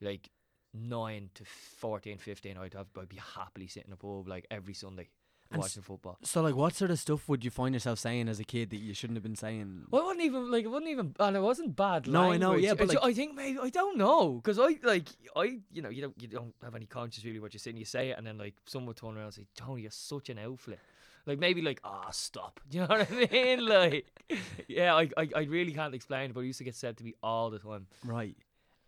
like 0.00 0.30
nine 0.72 1.30
to 1.34 1.44
14, 1.44 2.18
15, 2.18 2.56
I'd 2.56 2.74
have 2.74 2.88
I'd 2.98 3.08
be 3.08 3.20
happily 3.36 3.66
sitting 3.68 3.88
in 3.90 3.92
a 3.92 3.96
pub 3.96 4.26
like 4.26 4.46
every 4.50 4.74
Sunday 4.74 5.08
And 5.54 5.62
s- 5.62 5.70
watching 5.70 5.82
football. 5.82 6.18
so 6.22 6.42
like 6.42 6.54
what 6.54 6.74
sort 6.74 6.90
of 6.90 6.98
stuff 6.98 7.28
would 7.28 7.44
you 7.44 7.50
find 7.50 7.74
yourself 7.74 7.98
saying 7.98 8.28
as 8.28 8.38
a 8.40 8.44
kid 8.44 8.70
that 8.70 8.78
you 8.78 8.94
shouldn't 8.94 9.16
have 9.16 9.22
been 9.22 9.36
saying 9.36 9.84
Well, 9.90 10.02
it 10.02 10.04
wasn't 10.04 10.22
even 10.24 10.50
like 10.50 10.64
it 10.64 10.68
wasn't 10.68 10.88
even, 10.90 11.14
and 11.18 11.36
it 11.36 11.40
wasn't 11.40 11.76
bad. 11.76 12.06
No, 12.06 12.32
I 12.32 12.36
know, 12.36 12.54
yeah, 12.54 12.74
but, 12.74 12.88
like- 12.88 12.98
I 13.02 13.12
think 13.14 13.34
maybe 13.34 13.58
I 13.58 13.70
don't 13.70 13.96
know 13.96 14.34
because 14.34 14.58
I 14.58 14.78
like 14.82 15.08
I 15.36 15.60
you 15.72 15.82
know 15.82 15.88
you 15.88 16.02
don't 16.02 16.14
you 16.20 16.28
don't 16.28 16.54
have 16.62 16.74
any 16.74 16.86
conscience 16.86 17.24
really 17.24 17.40
what 17.40 17.54
you're 17.54 17.58
saying. 17.60 17.76
You 17.76 17.84
say 17.84 18.10
it 18.10 18.18
and 18.18 18.26
then 18.26 18.38
like 18.38 18.54
someone 18.66 18.88
would 18.88 18.96
turn 18.96 19.16
around 19.16 19.24
and 19.26 19.34
say, 19.34 19.46
"Tony, 19.56 19.82
you're 19.82 19.90
such 19.90 20.28
an 20.30 20.38
outfit." 20.38 20.78
Like 21.26 21.38
maybe 21.38 21.62
like 21.62 21.80
ah 21.84 22.10
stop. 22.10 22.60
Do 22.68 22.78
you 22.78 22.82
know 22.86 22.88
what 22.96 23.10
I 23.10 23.28
mean? 23.32 23.66
like 23.66 24.06
yeah, 24.68 24.94
I, 24.94 25.08
I 25.16 25.28
I 25.34 25.42
really 25.44 25.72
can't 25.72 25.94
explain 25.94 26.30
it, 26.30 26.34
but 26.34 26.40
it 26.40 26.46
used 26.46 26.58
to 26.58 26.64
get 26.64 26.74
said 26.74 26.96
to 26.98 27.04
me 27.04 27.14
all 27.22 27.48
the 27.50 27.58
time. 27.58 27.86
Right. 28.04 28.36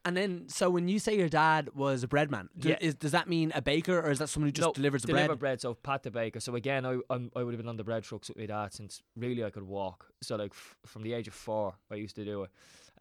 And 0.06 0.17
then, 0.17 0.49
so 0.49 0.70
when 0.70 0.87
you 0.88 0.99
say 1.00 1.17
your 1.19 1.28
dad 1.28 1.71
was 1.75 2.02
a 2.04 2.09
bread 2.09 2.30
man, 2.30 2.49
do, 2.59 2.69
Yeah. 2.71 2.78
is, 2.80 2.95
does 2.95 3.11
that 3.11 3.28
mean 3.28 3.50
a 3.54 3.61
baker 3.61 3.99
or 3.99 4.11
is 4.11 4.21
that 4.21 4.28
someone 4.28 4.49
who 4.49 4.52
just 4.52 4.69
No, 4.69 4.73
delivers 4.73 5.02
the 5.02 5.09
deliver 5.09 5.28
bread? 5.28 5.38
bread. 5.40 5.61
So 5.61 5.75
Pat 5.75 6.04
the 6.04 6.11
baker. 6.12 6.38
So 6.40 6.54
again, 6.54 6.87
I 6.87 6.99
I'm, 7.11 7.30
I 7.35 7.42
would 7.42 7.52
have 7.52 7.61
been 7.61 7.69
on 7.69 7.76
the 7.76 7.85
bread 7.85 8.04
trucks 8.04 8.28
with 8.28 8.38
my 8.38 8.47
dad 8.47 8.73
since 8.73 9.02
really 9.16 9.45
I 9.45 9.50
could 9.50 9.64
walk. 9.64 10.07
So 10.23 10.37
like 10.37 10.52
f- 10.52 10.76
from 10.87 11.02
the 11.02 11.12
age 11.12 11.26
of 11.28 11.35
four, 11.35 11.75
I 11.90 11.97
used 11.97 12.14
to 12.16 12.25
do 12.25 12.45
it, 12.45 12.50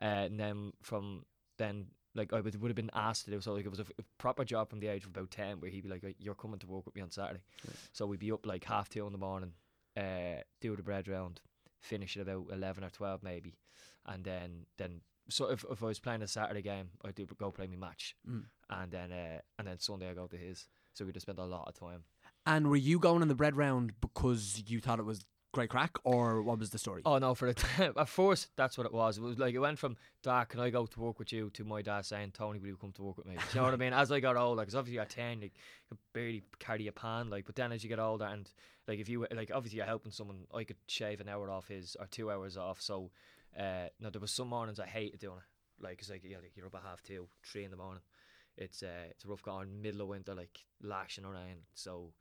uh, 0.02 0.06
and 0.28 0.40
then 0.40 0.74
from 0.82 1.26
then 1.58 1.86
like 2.16 2.34
I 2.34 2.40
would, 2.42 2.60
would 2.62 2.70
have 2.70 2.76
been 2.76 2.90
asked 2.94 3.26
to 3.26 3.32
do. 3.32 3.40
So 3.40 3.54
like 3.54 3.66
it 3.66 3.70
was 3.70 3.82
a, 3.82 3.86
proper 4.18 4.44
job 4.44 4.70
from 4.72 4.80
the 4.80 4.88
age 4.88 5.04
of 5.04 5.10
about 5.12 5.30
ten, 5.30 5.60
where 5.60 5.70
he'd 5.70 5.84
be 5.84 5.90
like, 5.90 6.04
"You're 6.18 6.34
coming 6.34 6.60
to 6.60 6.68
work 6.68 6.86
with 6.88 6.96
me 6.96 7.02
on 7.04 7.12
Saturday." 7.12 7.42
So 7.94 8.08
we'd 8.08 8.20
be 8.20 8.32
up 8.32 8.46
like 8.48 8.64
half 8.64 8.90
two 8.90 9.06
in 9.06 9.12
the 9.12 9.20
morning, 9.20 9.54
uh, 9.96 10.42
do 10.60 10.76
the 10.76 10.82
bread 10.82 11.08
round, 11.08 11.40
finish 11.82 12.18
at 12.18 12.24
about 12.24 12.48
eleven 12.52 12.84
or 12.84 12.90
twelve 12.90 13.22
maybe, 13.22 13.54
and 14.08 14.24
then 14.24 14.66
then. 14.78 15.02
So 15.30 15.50
if, 15.50 15.66
if 15.72 15.82
I 15.82 15.88
was 15.88 16.00
playing 16.00 16.22
a 16.22 16.28
Saturday 16.28 16.62
game, 16.62 16.90
I'd 17.04 17.16
do 17.16 17.26
go 17.38 17.52
play 17.52 17.68
my 17.68 17.76
match, 17.76 18.16
Mm. 18.30 18.44
and 18.70 18.92
then 18.92 19.12
uh, 19.12 19.40
and 19.58 19.68
then 19.68 19.80
Sunday 19.80 20.10
I 20.10 20.14
go 20.14 20.28
to 20.28 20.38
his. 20.38 20.68
So 20.94 21.04
we'd 21.06 21.16
have 21.16 21.22
spent 21.24 21.40
a 21.40 21.44
lot 21.46 21.68
of 21.68 21.74
time. 21.78 22.04
And 22.46 22.70
were 22.70 22.76
you 22.76 23.00
going 23.00 23.22
in 23.22 23.28
the 23.28 23.36
bread 23.36 23.56
round 23.58 23.94
because 24.02 24.64
you 24.68 24.80
thought 24.80 25.00
it 25.00 25.06
was 25.06 25.26
great 25.52 25.70
crack 25.70 25.98
or 26.04 26.42
what 26.42 26.60
was 26.60 26.70
the 26.70 26.78
story? 26.78 27.02
Oh 27.06 27.18
no! 27.18 27.34
For 27.34 27.52
the 27.52 27.94
at 27.98 28.08
first, 28.10 28.50
that's 28.56 28.78
what 28.78 28.86
it 28.86 28.94
was. 28.94 29.18
It 29.18 29.22
was 29.22 29.40
like 29.40 29.56
it 29.56 29.60
went 29.60 29.80
from 29.80 29.98
Dad, 30.22 30.46
can 30.50 30.60
I 30.60 30.70
go 30.70 30.86
to 30.86 31.00
work 31.00 31.18
with 31.20 31.34
you 31.34 31.50
to 31.52 31.64
my 31.64 31.82
dad 31.82 32.06
saying, 32.06 32.32
Tony, 32.34 32.60
will 32.60 32.68
you 32.68 32.78
come 32.78 32.92
to 32.94 33.02
work 33.04 33.18
with 33.18 33.26
me? 33.26 33.34
Do 33.36 33.42
you 33.54 33.56
know 33.62 33.64
what 33.66 33.74
I 33.74 33.78
mean? 33.78 33.94
As 33.94 34.12
I 34.12 34.20
got 34.20 34.38
older, 34.38 34.62
because 34.62 34.76
obviously 34.76 35.00
at 35.00 35.10
ten, 35.10 35.42
you 35.42 35.50
could 35.90 35.98
barely 36.14 36.44
carry 36.60 36.88
a 36.88 36.92
pan. 36.92 37.30
Like, 37.30 37.46
but 37.46 37.56
then 37.56 37.72
as 37.72 37.84
you 37.84 37.90
get 37.90 38.00
older, 38.00 38.26
and 38.26 38.50
like 38.88 39.00
if 39.00 39.10
you 39.10 39.26
like, 39.36 39.50
obviously 39.54 39.78
you're 39.78 39.86
helping 39.88 40.12
someone, 40.12 40.46
I 40.54 40.64
could 40.66 40.78
shave 40.88 41.20
an 41.20 41.30
hour 41.30 41.50
off 41.50 41.68
his 41.68 41.96
or 42.00 42.06
two 42.06 42.30
hours 42.32 42.58
off. 42.58 42.80
So, 42.82 43.10
uh, 43.60 43.88
no, 44.00 44.10
there 44.10 44.22
was 44.22 44.32
some 44.32 44.50
mornings 44.50 44.80
I 44.80 44.86
hated 44.88 45.20
doing 45.20 45.38
it. 45.38 45.84
Like, 45.84 46.00
it's 46.00 46.10
like, 46.10 46.24
yeah, 46.24 46.38
like 46.38 46.52
you're 46.56 46.68
up 46.68 46.76
at 46.76 46.82
half 46.84 47.02
two, 47.04 47.28
three 47.44 47.64
in 47.66 47.72
the 47.72 47.78
morning. 47.78 48.02
it's 48.58 48.82
uh, 48.84 49.08
it's 49.10 49.26
a 49.26 49.28
rough 49.28 49.42
going 49.44 49.82
middle 49.82 50.02
of 50.02 50.08
winter, 50.08 50.34
like 50.34 50.60
lashing 50.82 51.26
around. 51.26 51.64
So 51.74 52.14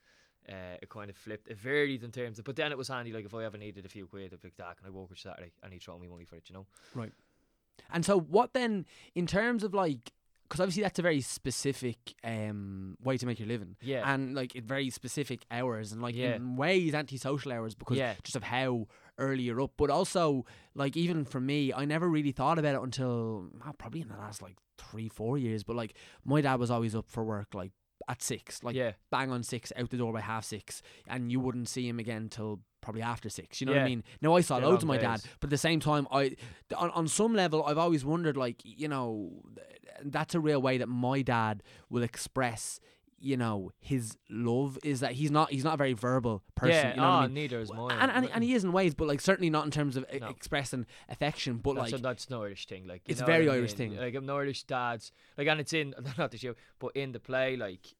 uh, 0.48 0.76
it 0.82 0.88
kind 0.88 1.08
of 1.08 1.16
flipped. 1.16 1.48
It 1.48 1.56
varied 1.56 2.02
in 2.02 2.10
terms 2.10 2.38
of, 2.38 2.44
but 2.44 2.56
then 2.56 2.72
it 2.72 2.78
was 2.78 2.88
handy. 2.88 3.12
Like 3.12 3.24
if 3.24 3.34
I 3.34 3.44
ever 3.44 3.56
needed 3.58 3.86
a 3.86 3.88
few 3.88 4.06
quid, 4.06 4.32
I'd 4.32 4.40
be 4.40 4.48
like, 4.48 4.56
"Dad, 4.56 4.76
can 4.76 4.86
I 4.86 4.90
work 4.90 5.10
with 5.10 5.18
Saturday?" 5.20 5.52
And 5.62 5.72
he'd 5.72 5.82
throw 5.82 5.98
me 5.98 6.08
money 6.08 6.24
for 6.24 6.36
it, 6.36 6.48
you 6.48 6.54
know. 6.54 6.66
Right? 6.94 7.12
And 7.92 8.04
so, 8.04 8.18
what 8.18 8.52
then, 8.52 8.84
in 9.14 9.26
terms 9.26 9.62
of 9.62 9.72
like, 9.74 10.12
because 10.48 10.60
obviously 10.60 10.82
that's 10.82 10.98
a 10.98 11.02
very 11.02 11.20
specific 11.20 12.14
um, 12.24 12.96
way 13.02 13.16
to 13.16 13.26
make 13.26 13.38
your 13.38 13.48
living, 13.48 13.76
Yeah. 13.80 14.12
and 14.12 14.34
like 14.34 14.54
it 14.56 14.64
very 14.64 14.90
specific 14.90 15.44
hours, 15.50 15.92
and 15.92 16.02
like 16.02 16.14
Yeah. 16.16 16.34
in 16.36 16.56
ways 16.56 16.94
antisocial 16.94 17.52
hours 17.52 17.74
because 17.74 17.96
Yeah. 17.96 18.14
just 18.24 18.36
of 18.36 18.42
how 18.42 18.86
early 19.18 19.42
you're 19.44 19.60
up. 19.60 19.72
But 19.76 19.90
also, 19.90 20.44
like 20.74 20.96
even 20.96 21.24
for 21.24 21.40
me, 21.40 21.72
I 21.72 21.84
never 21.84 22.08
really 22.08 22.32
thought 22.32 22.58
about 22.58 22.74
it 22.74 22.82
until 22.82 23.48
oh, 23.66 23.72
probably 23.78 24.00
in 24.00 24.08
the 24.08 24.16
last 24.16 24.42
like 24.42 24.56
three, 24.78 25.08
four 25.08 25.38
years. 25.38 25.62
But 25.64 25.76
like 25.76 25.94
my 26.24 26.40
dad 26.40 26.58
was 26.58 26.70
always 26.70 26.94
up 26.94 27.08
for 27.08 27.24
work 27.24 27.54
like 27.54 27.72
at 28.08 28.22
six, 28.22 28.62
like 28.62 28.76
yeah, 28.76 28.92
bang 29.10 29.30
on 29.30 29.42
six, 29.42 29.72
out 29.76 29.90
the 29.90 29.96
door 29.96 30.12
by 30.12 30.20
half 30.20 30.44
six, 30.44 30.82
and 31.06 31.30
you 31.32 31.40
wouldn't 31.40 31.68
see 31.68 31.88
him 31.88 31.98
again 31.98 32.28
till 32.28 32.60
probably 32.80 33.00
after 33.02 33.30
six. 33.30 33.60
You 33.60 33.66
know 33.66 33.72
what 33.72 33.78
I 33.80 33.84
mean? 33.84 34.04
Now 34.20 34.34
I 34.36 34.42
saw 34.42 34.58
Yeah, 34.58 34.64
loads 34.64 34.82
of 34.84 34.88
my 34.88 34.96
dad, 34.98 35.22
but 35.40 35.46
at 35.46 35.50
the 35.50 35.58
same 35.58 35.80
time, 35.80 36.06
I 36.10 36.36
on 36.76 36.90
on 36.90 37.08
some 37.08 37.34
level 37.34 37.64
I've 37.64 37.78
always 37.78 38.04
wondered, 38.04 38.36
like 38.36 38.60
you 38.62 38.88
know, 38.88 39.42
that's 40.04 40.34
a 40.34 40.40
real 40.40 40.60
way 40.60 40.78
that 40.78 40.88
my 40.88 41.22
dad 41.22 41.62
will 41.88 42.02
express. 42.02 42.78
You 43.24 43.38
know 43.38 43.72
his 43.80 44.18
love 44.28 44.78
is 44.84 45.00
that 45.00 45.12
he's 45.12 45.30
not 45.30 45.50
he's 45.50 45.64
not 45.64 45.74
a 45.74 45.76
very 45.78 45.94
verbal 45.94 46.42
person. 46.54 46.74
yeah. 46.74 46.90
you 46.90 46.96
know 46.96 47.02
what 47.02 47.08
oh, 47.08 47.12
I 47.12 47.16
ah, 47.16 47.22
mean? 47.22 47.34
neither 47.34 47.60
is 47.60 47.72
mine. 47.72 47.98
And, 47.98 48.10
and, 48.10 48.30
and 48.34 48.44
he 48.44 48.52
is 48.52 48.64
in 48.64 48.72
ways, 48.72 48.94
but 48.94 49.08
like 49.08 49.22
certainly 49.22 49.48
not 49.48 49.64
in 49.64 49.70
terms 49.70 49.96
of 49.96 50.04
e- 50.12 50.18
No. 50.18 50.28
expressing 50.28 50.84
affection. 51.08 51.56
But 51.56 51.76
that's, 51.76 51.92
like 51.92 52.00
a, 52.00 52.02
that's 52.02 52.26
an 52.26 52.34
Irish 52.34 52.66
thing. 52.66 52.86
Like 52.86 53.02
you 53.08 53.12
It's 53.12 53.20
know 53.20 53.26
very 53.26 53.48
I 53.48 53.54
Irish 53.54 53.78
mean? 53.78 53.92
thing. 53.92 54.00
Like 54.00 54.14
an 54.14 54.28
Irish 54.28 54.64
dad's 54.64 55.10
like, 55.38 55.46
and 55.48 55.58
it's 55.58 55.72
in 55.72 55.94
not 56.18 56.32
the 56.32 56.36
show, 56.36 56.54
but 56.78 56.92
in 56.94 57.12
the 57.12 57.20
play, 57.20 57.56
like 57.56 57.94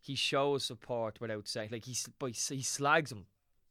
he 0.00 0.16
shows 0.16 0.64
support 0.64 1.20
without 1.20 1.46
saying, 1.46 1.68
like 1.70 1.84
he 1.84 1.96
but 2.18 2.32
he 2.32 2.62
slags 2.62 3.12
him, 3.12 3.26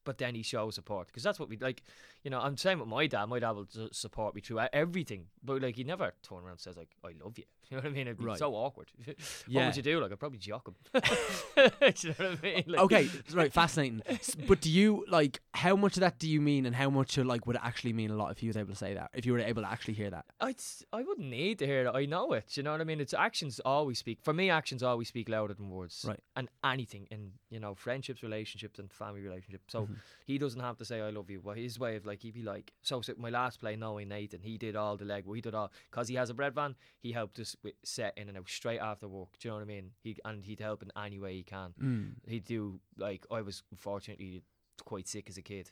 but 0.06 0.18
then 0.18 0.36
he 0.36 0.42
shows 0.42 0.76
support 0.76 1.08
because 1.08 1.24
that's 1.24 1.40
what 1.40 1.50
we 1.50 1.58
like. 1.58 1.84
You 2.24 2.32
know, 2.32 2.40
I'm 2.40 2.56
saying 2.56 2.80
with 2.80 2.88
my 2.88 3.08
dad. 3.08 3.26
My 3.26 3.40
dad 3.40 3.52
will 3.52 3.68
support 3.92 4.36
me 4.36 4.42
through 4.42 4.62
everything, 4.72 5.26
but 5.44 5.62
like 5.62 5.76
he 5.76 5.84
never 5.84 6.14
turn 6.24 6.40
around 6.40 6.52
and 6.52 6.60
says 6.62 6.78
like, 6.78 6.96
"I 7.04 7.12
love 7.22 7.38
you." 7.38 7.44
You 7.70 7.78
know 7.78 7.84
what 7.84 7.90
I 7.92 7.94
mean? 7.94 8.08
It'd 8.08 8.20
be 8.20 8.26
Right. 8.26 8.38
so 8.38 8.54
awkward. 8.54 8.92
what 9.06 9.16
Yeah. 9.48 9.66
would 9.66 9.76
you 9.76 9.82
do? 9.82 10.00
Like 10.00 10.12
I'd 10.12 10.20
probably 10.20 10.38
jock 10.38 10.68
him. 10.68 10.76
do 10.94 12.08
you 12.08 12.10
know 12.20 12.30
what 12.30 12.40
I 12.40 12.42
mean? 12.44 12.64
Like, 12.68 12.82
okay, 12.82 13.10
right, 13.34 13.52
fascinating. 13.52 14.02
But 14.48 14.62
do 14.62 14.70
you 14.70 15.06
like 15.10 15.40
how 15.54 15.76
much 15.76 15.96
of 15.98 16.02
that 16.02 16.20
do 16.20 16.28
you 16.30 16.40
mean, 16.42 16.66
and 16.66 16.76
how 16.76 16.90
much 16.90 17.18
of, 17.18 17.26
like 17.26 17.48
would 17.48 17.56
it 17.56 17.62
actually 17.64 17.94
mean 17.94 18.12
a 18.12 18.16
lot 18.16 18.32
if 18.32 18.38
he 18.40 18.48
was 18.48 18.58
able 18.58 18.70
to 18.70 18.76
say 18.76 18.94
that? 18.94 19.10
If 19.14 19.26
you 19.26 19.34
were 19.34 19.40
able 19.40 19.64
to 19.64 19.70
actually 19.72 19.96
hear 19.96 20.10
that? 20.12 20.26
I'd, 20.40 20.58
I 20.92 21.02
wouldn't 21.04 21.28
need 21.30 21.60
to 21.60 21.66
hear 21.66 21.86
it. 21.86 21.92
I 21.96 22.06
know 22.06 22.34
it. 22.34 22.56
You 22.58 22.64
know 22.64 22.72
what 22.74 22.82
I 22.82 22.84
mean? 22.84 23.00
It's 23.00 23.14
actions 23.14 23.60
always 23.66 23.98
speak. 23.98 24.20
For 24.22 24.34
me, 24.34 24.50
actions 24.50 24.84
always 24.84 25.08
speak 25.08 25.30
louder 25.30 25.54
than 25.54 25.70
words. 25.70 26.06
Right. 26.08 26.20
And 26.36 26.50
anything 26.64 27.08
in, 27.12 27.32
you 27.50 27.60
know, 27.60 27.74
friendships, 27.76 28.22
relationships, 28.24 28.78
and 28.80 28.92
family 28.92 29.22
relationships. 29.22 29.66
So 29.70 29.84
Mhm. 29.88 29.96
he 30.26 30.38
doesn't 30.38 30.62
have 30.62 30.78
to 30.78 30.86
say, 30.86 31.02
I 31.02 31.10
love 31.10 31.30
you. 31.30 31.42
But 31.44 31.58
his 31.58 31.80
way 31.80 31.96
of, 31.96 32.06
like, 32.06 32.22
he'd 32.22 32.34
be 32.36 32.44
like, 32.44 32.72
so, 32.84 33.02
so 33.02 33.14
my 33.18 33.30
last 33.30 33.60
play, 33.60 33.76
knowing 33.76 34.10
Nathan, 34.10 34.42
he 34.42 34.58
did 34.58 34.76
all 34.76 34.98
the 34.98 35.06
leg, 35.06 35.26
he 35.34 35.42
did 35.42 35.56
all, 35.56 35.72
because 35.90 36.08
he 36.08 36.16
has 36.16 36.30
a 36.30 36.34
bread 36.34 36.54
van, 36.54 36.76
he 37.00 37.12
helped 37.12 37.40
us 37.40 37.53
with 37.64 37.74
set 37.84 38.18
in 38.18 38.30
and 38.30 38.38
out 38.38 38.50
straight 38.50 38.80
after 38.80 39.08
work. 39.08 39.30
Do 39.40 39.48
you 39.48 39.52
know 39.52 39.58
what 39.58 39.64
I 39.64 39.68
mean? 39.68 39.92
He 40.02 40.18
And 40.26 40.44
he'd 40.44 40.60
help 40.60 40.82
in 40.82 40.92
any 41.02 41.20
way 41.20 41.36
he 41.36 41.44
can. 41.44 41.74
Mm. 41.82 42.12
He'd 42.28 42.46
do, 42.46 42.80
like, 42.98 43.26
I 43.32 43.42
was 43.42 43.64
unfortunately 43.72 44.44
quite 44.84 45.08
sick 45.08 45.30
as 45.30 45.38
a 45.38 45.42
kid. 45.42 45.72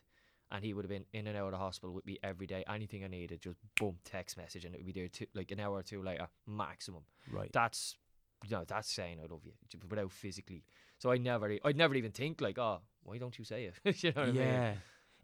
And 0.53 0.65
he 0.65 0.73
would 0.73 0.83
have 0.83 0.89
been 0.89 1.05
in 1.13 1.27
and 1.27 1.37
out 1.37 1.45
of 1.45 1.51
the 1.51 1.57
hospital 1.57 1.93
with 1.93 2.05
me 2.05 2.17
every 2.23 2.45
day. 2.45 2.65
Anything 2.67 3.05
I 3.05 3.07
needed, 3.07 3.41
just 3.41 3.57
boom, 3.79 3.97
text 4.03 4.35
message, 4.35 4.65
and 4.65 4.75
it 4.75 4.79
would 4.79 4.85
be 4.85 4.91
there 4.91 5.07
two, 5.07 5.25
like 5.33 5.51
an 5.51 5.61
hour 5.61 5.77
or 5.77 5.83
two 5.83 6.03
later, 6.03 6.27
maximum. 6.45 7.03
Right. 7.31 7.49
That's, 7.53 7.95
you 8.43 8.57
know, 8.57 8.65
that's 8.67 8.91
saying 8.91 9.19
I 9.23 9.31
love 9.31 9.41
you 9.45 9.53
without 9.89 10.11
physically. 10.11 10.65
So 10.97 11.09
I 11.09 11.17
never, 11.17 11.57
I'd 11.63 11.77
never 11.77 11.95
even 11.95 12.11
think 12.11 12.41
like, 12.41 12.57
oh, 12.59 12.81
why 13.03 13.17
don't 13.17 13.39
you 13.39 13.45
say 13.45 13.71
it? 13.85 14.03
you 14.03 14.11
know 14.11 14.21
what 14.21 14.29
I 14.29 14.31
mean? 14.33 14.43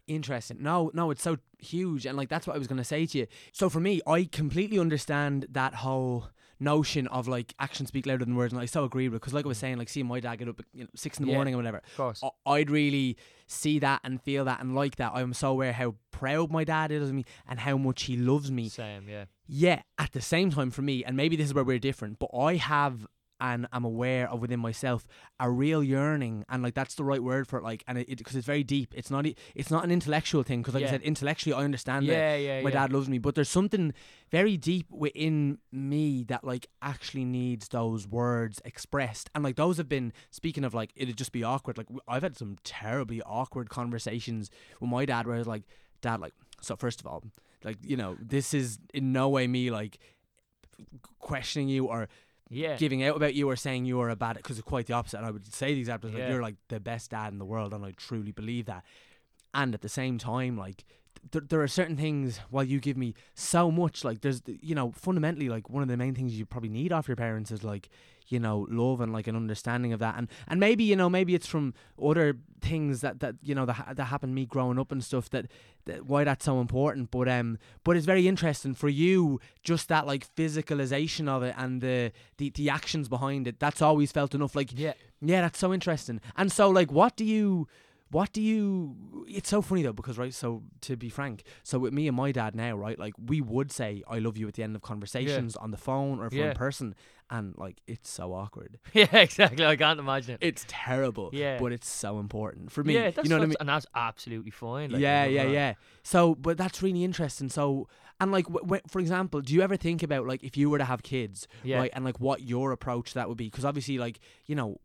Interesting. 0.08 0.58
No, 0.60 0.90
no, 0.94 1.10
it's 1.10 1.22
so 1.22 1.36
huge, 1.58 2.06
and 2.06 2.16
like 2.16 2.28
that's 2.28 2.46
what 2.46 2.56
I 2.56 2.58
was 2.58 2.66
gonna 2.66 2.82
say 2.84 3.06
to 3.06 3.18
you. 3.18 3.26
So 3.52 3.68
for 3.68 3.78
me, 3.80 4.00
I 4.06 4.24
completely 4.24 4.78
understand 4.78 5.46
that 5.50 5.74
whole 5.74 6.28
notion 6.60 7.06
of 7.08 7.28
like 7.28 7.54
actions 7.60 7.88
speak 7.88 8.04
louder 8.06 8.24
than 8.24 8.34
words, 8.34 8.52
and 8.52 8.60
I 8.60 8.64
so 8.66 8.82
agree 8.84 9.08
with 9.08 9.20
because, 9.20 9.32
like 9.34 9.44
I 9.44 9.48
was 9.48 9.58
saying, 9.58 9.76
like 9.76 9.88
seeing 9.88 10.06
my 10.06 10.18
dad 10.18 10.36
get 10.40 10.48
up 10.48 10.58
at 10.58 10.66
you 10.74 10.82
know, 10.84 10.90
six 10.96 11.18
in 11.18 11.24
the 11.26 11.30
Yeah. 11.30 11.36
morning 11.36 11.54
or 11.54 11.58
whatever, 11.58 11.78
Of 11.78 11.96
course. 11.96 12.20
I- 12.24 12.50
I'd 12.54 12.70
really 12.70 13.16
see 13.46 13.78
that 13.78 14.00
and 14.02 14.20
feel 14.20 14.44
that 14.46 14.60
and 14.60 14.74
like 14.74 14.96
that. 14.96 15.12
I'm 15.14 15.34
so 15.34 15.50
aware 15.52 15.72
how 15.72 15.94
proud 16.10 16.50
my 16.50 16.64
dad 16.64 16.90
is 16.90 17.08
of 17.08 17.14
me 17.14 17.24
and 17.46 17.60
how 17.60 17.76
much 17.76 18.02
he 18.04 18.16
loves 18.16 18.50
me. 18.50 18.68
Same, 18.68 19.08
yeah. 19.08 19.26
Yeah, 19.46 19.82
at 19.98 20.12
the 20.12 20.20
same 20.20 20.50
time 20.50 20.70
for 20.70 20.82
me, 20.82 21.04
and 21.04 21.16
maybe 21.16 21.36
this 21.36 21.46
is 21.46 21.54
where 21.54 21.64
we're 21.64 21.78
different, 21.78 22.18
but 22.18 22.30
I 22.36 22.56
have 22.56 23.06
and 23.40 23.66
I'm 23.72 23.84
aware 23.84 24.28
of 24.30 24.40
within 24.40 24.60
myself 24.60 25.06
a 25.38 25.50
real 25.50 25.82
yearning, 25.82 26.44
and 26.48 26.62
like 26.62 26.74
that's 26.74 26.94
the 26.94 27.04
right 27.04 27.22
word 27.22 27.46
for 27.46 27.58
it. 27.58 27.62
Like, 27.62 27.84
and 27.86 27.98
it 27.98 28.18
because 28.18 28.36
it's 28.36 28.46
very 28.46 28.64
deep. 28.64 28.94
It's 28.96 29.10
not 29.10 29.26
it's 29.54 29.70
not 29.70 29.84
an 29.84 29.90
intellectual 29.90 30.42
thing 30.42 30.60
because, 30.60 30.74
like 30.74 30.84
I 30.84 30.90
said, 30.90 31.02
intellectually 31.02 31.52
I 31.54 31.64
understand 31.64 32.08
that 32.08 32.12
Yeah, 32.12 32.36
yeah, 32.36 32.62
my 32.62 32.70
yeah. 32.70 32.74
dad 32.74 32.92
loves 32.92 33.08
me, 33.08 33.18
but 33.18 33.34
there's 33.34 33.48
something 33.48 33.92
very 34.30 34.56
deep 34.56 34.86
within 34.90 35.58
me 35.72 36.24
that 36.24 36.44
like 36.44 36.66
actually 36.82 37.24
needs 37.24 37.68
those 37.68 38.06
words 38.06 38.60
expressed, 38.64 39.30
and 39.34 39.44
like 39.44 39.56
those 39.56 39.76
have 39.76 39.88
been 39.88 40.12
speaking 40.30 40.64
of 40.64 40.74
like 40.74 40.90
it'd 40.96 41.16
just 41.16 41.32
be 41.32 41.44
awkward. 41.44 41.78
Like 41.78 41.88
I've 42.06 42.22
had 42.22 42.36
some 42.36 42.56
terribly 42.64 43.22
awkward 43.22 43.70
conversations 43.70 44.50
with 44.80 44.90
my 44.90 45.04
dad 45.04 45.26
where 45.26 45.36
I 45.36 45.38
was 45.38 45.46
like, 45.46 45.62
Dad, 46.00 46.20
like, 46.20 46.32
so 46.60 46.76
first 46.76 47.00
of 47.00 47.06
all, 47.06 47.24
like 47.64 47.78
you 47.82 47.96
know, 47.96 48.16
this 48.20 48.54
is 48.54 48.78
in 48.94 49.12
no 49.12 49.28
way 49.28 49.46
me 49.46 49.70
like 49.70 49.98
questioning 51.18 51.68
you 51.68 51.86
or 51.86 52.08
Yeah. 52.50 52.76
giving 52.76 53.02
out 53.04 53.16
about 53.16 53.34
you 53.34 53.48
or 53.48 53.56
saying 53.56 53.84
you 53.84 54.00
are 54.00 54.10
a 54.10 54.16
bad 54.16 54.36
because 54.36 54.58
it's 54.58 54.66
quite 54.66 54.86
the 54.86 54.94
opposite. 54.94 55.18
And 55.18 55.26
I 55.26 55.30
would 55.30 55.52
say 55.52 55.74
the 55.74 55.80
exact 55.80 56.04
opposite. 56.04 56.14
Like, 56.18 56.22
Yeah. 56.28 56.32
you're 56.32 56.42
like 56.42 56.56
the 56.68 56.80
best 56.80 57.10
dad 57.10 57.32
in 57.32 57.38
the 57.38 57.44
world, 57.44 57.74
and 57.74 57.84
I 57.84 57.92
truly 57.92 58.32
believe 58.32 58.66
that. 58.66 58.84
And 59.54 59.74
at 59.74 59.80
the 59.82 59.88
same 59.88 60.18
time, 60.18 60.56
like 60.56 60.84
th- 61.32 61.44
there 61.48 61.60
are 61.62 61.68
certain 61.68 61.96
things 61.96 62.38
while 62.50 62.64
you 62.64 62.80
give 62.80 62.96
me 62.96 63.14
so 63.34 63.70
much, 63.70 64.04
like 64.04 64.20
there's 64.20 64.42
you 64.46 64.74
know 64.74 64.92
fundamentally 64.92 65.48
like 65.48 65.68
one 65.70 65.82
of 65.82 65.88
the 65.88 65.96
main 65.96 66.14
things 66.14 66.38
you 66.38 66.46
probably 66.46 66.70
need 66.70 66.92
off 66.92 67.08
your 67.08 67.16
parents 67.16 67.50
is 67.50 67.64
like 67.64 67.88
you 68.28 68.38
know 68.38 68.66
love 68.70 69.00
and 69.00 69.12
like 69.12 69.26
an 69.26 69.36
understanding 69.36 69.92
of 69.92 70.00
that. 70.00 70.16
And 70.16 70.28
and 70.46 70.60
maybe 70.60 70.84
you 70.84 70.96
know 70.96 71.08
maybe 71.08 71.34
it's 71.34 71.46
from 71.46 71.74
other 72.02 72.36
things 72.60 73.00
that 73.00 73.20
that 73.20 73.36
you 73.42 73.54
know 73.54 73.66
that, 73.66 73.94
that 73.96 74.04
happened 74.06 74.32
to 74.32 74.34
me 74.34 74.46
growing 74.46 74.78
up 74.78 74.90
and 74.92 75.02
stuff 75.02 75.30
that, 75.30 75.46
that 75.86 76.06
why 76.06 76.24
that's 76.24 76.44
so 76.44 76.60
important. 76.60 77.10
But 77.10 77.28
um 77.28 77.58
but 77.84 77.96
it's 77.96 78.06
very 78.06 78.26
interesting 78.28 78.74
for 78.74 78.88
you 78.88 79.40
just 79.62 79.88
that 79.88 80.06
like 80.06 80.26
physicalization 80.34 81.28
of 81.28 81.42
it 81.42 81.54
and 81.56 81.80
the 81.80 82.12
the, 82.36 82.50
the 82.50 82.70
actions 82.70 83.08
behind 83.08 83.46
it 83.46 83.58
that's 83.60 83.82
always 83.82 84.12
felt 84.12 84.34
enough. 84.34 84.54
Like 84.54 84.70
Yeah. 84.78 84.94
yeah 85.20 85.40
that's 85.42 85.58
so 85.58 85.72
interesting. 85.72 86.20
And 86.36 86.50
so 86.52 86.68
like 86.70 86.90
what 86.92 87.16
do 87.16 87.24
you 87.24 87.68
what 88.10 88.32
do 88.32 88.40
you 88.40 89.24
it's 89.28 89.48
so 89.50 89.60
funny 89.60 89.82
though 89.82 89.92
because 89.92 90.16
right 90.18 90.32
so 90.32 90.62
to 90.80 90.96
be 90.96 91.08
frank 91.08 91.42
so 91.62 91.78
with 91.78 91.92
me 91.92 92.08
and 92.08 92.16
my 92.16 92.32
dad 92.32 92.54
now 92.54 92.74
right 92.76 92.98
like 92.98 93.12
we 93.26 93.40
would 93.40 93.70
say 93.70 94.02
i 94.08 94.18
love 94.18 94.36
you 94.38 94.48
at 94.48 94.54
the 94.54 94.62
end 94.62 94.74
of 94.74 94.82
conversations 94.82 95.56
on 95.56 95.70
the 95.70 95.76
phone 95.76 96.18
or 96.18 96.26
if 96.26 96.32
we're 96.32 96.50
in 96.50 96.56
person 96.56 96.94
and 97.30 97.54
like 97.58 97.82
it's 97.86 98.08
so 98.08 98.32
awkward 98.32 98.78
Yeah, 98.94 99.14
exactly. 99.16 99.64
I 99.66 99.76
can't 99.76 100.00
imagine 100.00 100.34
it. 100.34 100.38
it's 100.40 100.64
terrible 100.66 101.28
Yeah. 101.34 101.58
but 101.58 101.72
it's 101.72 101.88
so 101.88 102.18
important 102.18 102.72
for 102.72 102.82
me 102.82 102.94
yeah, 102.94 103.10
that's 103.10 103.24
you 103.24 103.28
know 103.30 103.36
what 103.36 103.42
i 103.44 103.46
mean 103.46 103.56
and 103.60 103.68
that's 103.68 103.86
absolutely 103.94 104.50
fine. 104.50 104.90
Like, 104.90 105.02
yeah, 105.02 105.24
yeah, 105.26 105.42
yeah. 105.42 105.74
So, 106.02 106.34
but 106.34 106.56
that's 106.56 106.82
really 106.82 107.04
interesting. 107.04 107.50
So, 107.50 107.88
and 108.20 108.32
like, 108.32 108.46
w- 108.46 108.64
w- 108.64 108.82
for 108.88 108.98
example, 109.00 109.40
do 109.40 109.54
you 109.54 109.62
ever 109.62 109.76
think 109.76 110.02
about 110.02 110.26
like 110.26 110.42
if 110.42 110.56
you 110.56 110.68
were 110.70 110.78
to 110.78 110.84
have 110.84 111.02
kids, 111.02 111.46
Yeah. 111.62 111.78
right, 111.78 111.90
and 111.94 112.04
like 112.04 112.18
what 112.20 112.42
your 112.42 112.72
approach 112.72 113.10
to 113.10 113.14
that 113.14 113.28
would 113.28 113.38
be? 113.38 113.46
Because 113.46 113.64
obviously, 113.64 113.98
like, 113.98 114.18
you 114.46 114.54
know, 114.56 114.80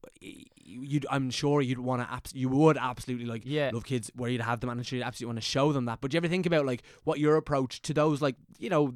you 0.65 1.01
I'm 1.09 1.29
sure 1.29 1.61
you'd 1.61 1.79
want 1.79 2.01
to, 2.01 2.11
abs- 2.13 2.33
you 2.35 2.47
would 2.49 2.77
absolutely 2.77 3.25
like 3.25 3.43
Yeah. 3.45 3.71
love 3.73 3.83
kids 3.85 4.11
where 4.15 4.29
you'd 4.29 4.41
have 4.41 4.59
them, 4.59 4.69
and 4.69 4.91
you'd 4.91 5.01
absolutely 5.03 5.31
want 5.33 5.37
to 5.43 5.49
show 5.49 5.71
them 5.73 5.85
that. 5.85 5.99
But 6.01 6.11
do 6.11 6.15
you 6.15 6.19
ever 6.19 6.27
think 6.27 6.45
about 6.45 6.65
like 6.65 6.83
what 7.03 7.19
your 7.19 7.35
approach 7.37 7.81
to 7.83 7.93
those, 7.93 8.21
like, 8.21 8.35
you 8.59 8.69
know, 8.69 8.93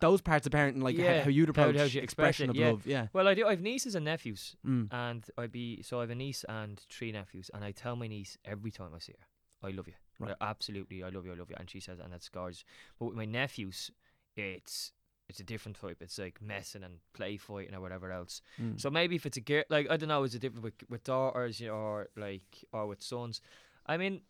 those 0.00 0.20
parts 0.20 0.46
of 0.46 0.52
parenting, 0.52 0.82
like 0.82 0.96
Yeah, 0.98 1.18
how, 1.18 1.24
how 1.24 1.30
you'd 1.30 1.48
approach 1.48 1.76
how 1.76 1.84
you 1.84 2.00
expression 2.00 2.50
of 2.50 2.56
yeah. 2.56 2.70
love? 2.70 2.86
Yeah. 2.86 3.06
Well, 3.12 3.26
I 3.28 3.34
do. 3.34 3.46
I 3.46 3.50
have 3.50 3.60
nieces 3.62 3.94
and 3.94 4.04
nephews, 4.04 4.56
Mm. 4.66 4.88
and 4.92 5.24
I'd 5.38 5.52
be 5.52 5.82
so 5.82 5.98
I 5.98 6.00
have 6.02 6.10
a 6.10 6.14
niece 6.14 6.44
and 6.48 6.78
three 6.90 7.12
nephews, 7.12 7.50
and 7.54 7.64
I 7.64 7.70
tell 7.72 7.96
my 7.96 8.06
niece 8.08 8.36
every 8.44 8.70
time 8.70 8.90
I 8.94 8.98
see 8.98 9.14
her, 9.18 9.68
I 9.68 9.70
love 9.72 9.86
you. 9.88 9.94
Right. 10.18 10.34
I- 10.40 10.46
absolutely, 10.50 11.02
I 11.02 11.08
love 11.10 11.24
you, 11.26 11.32
I 11.32 11.36
love 11.36 11.50
you, 11.50 11.56
and 11.58 11.68
she 11.70 11.80
says, 11.80 11.98
and 12.00 12.12
that's 12.12 12.26
scars. 12.26 12.64
But 12.98 13.06
with 13.06 13.16
my 13.16 13.24
nephews, 13.24 13.90
it's 14.36 14.92
it's 15.28 15.40
a 15.40 15.44
different 15.44 15.78
type. 15.78 15.98
It's 16.00 16.18
like 16.18 16.40
messing 16.40 16.82
and 16.82 17.00
play 17.12 17.36
fighting 17.36 17.74
or 17.74 17.80
whatever 17.82 18.10
else. 18.10 18.40
Mm. 18.60 18.80
So 18.80 18.88
maybe 18.90 19.14
if 19.16 19.26
it's 19.26 19.36
a 19.36 19.42
girl, 19.42 19.62
like 19.68 19.90
I 19.90 19.96
don't 19.98 20.08
know, 20.08 20.22
is 20.24 20.34
it 20.34 20.40
different 20.40 20.64
with 20.64 20.74
with 20.88 21.04
daughters 21.04 21.60
you 21.60 21.68
know, 21.68 21.74
or 21.74 22.08
like 22.16 22.64
or 22.72 22.86
with 22.86 23.02
sons? 23.02 23.40
I 23.86 23.96
mean, 23.98 24.22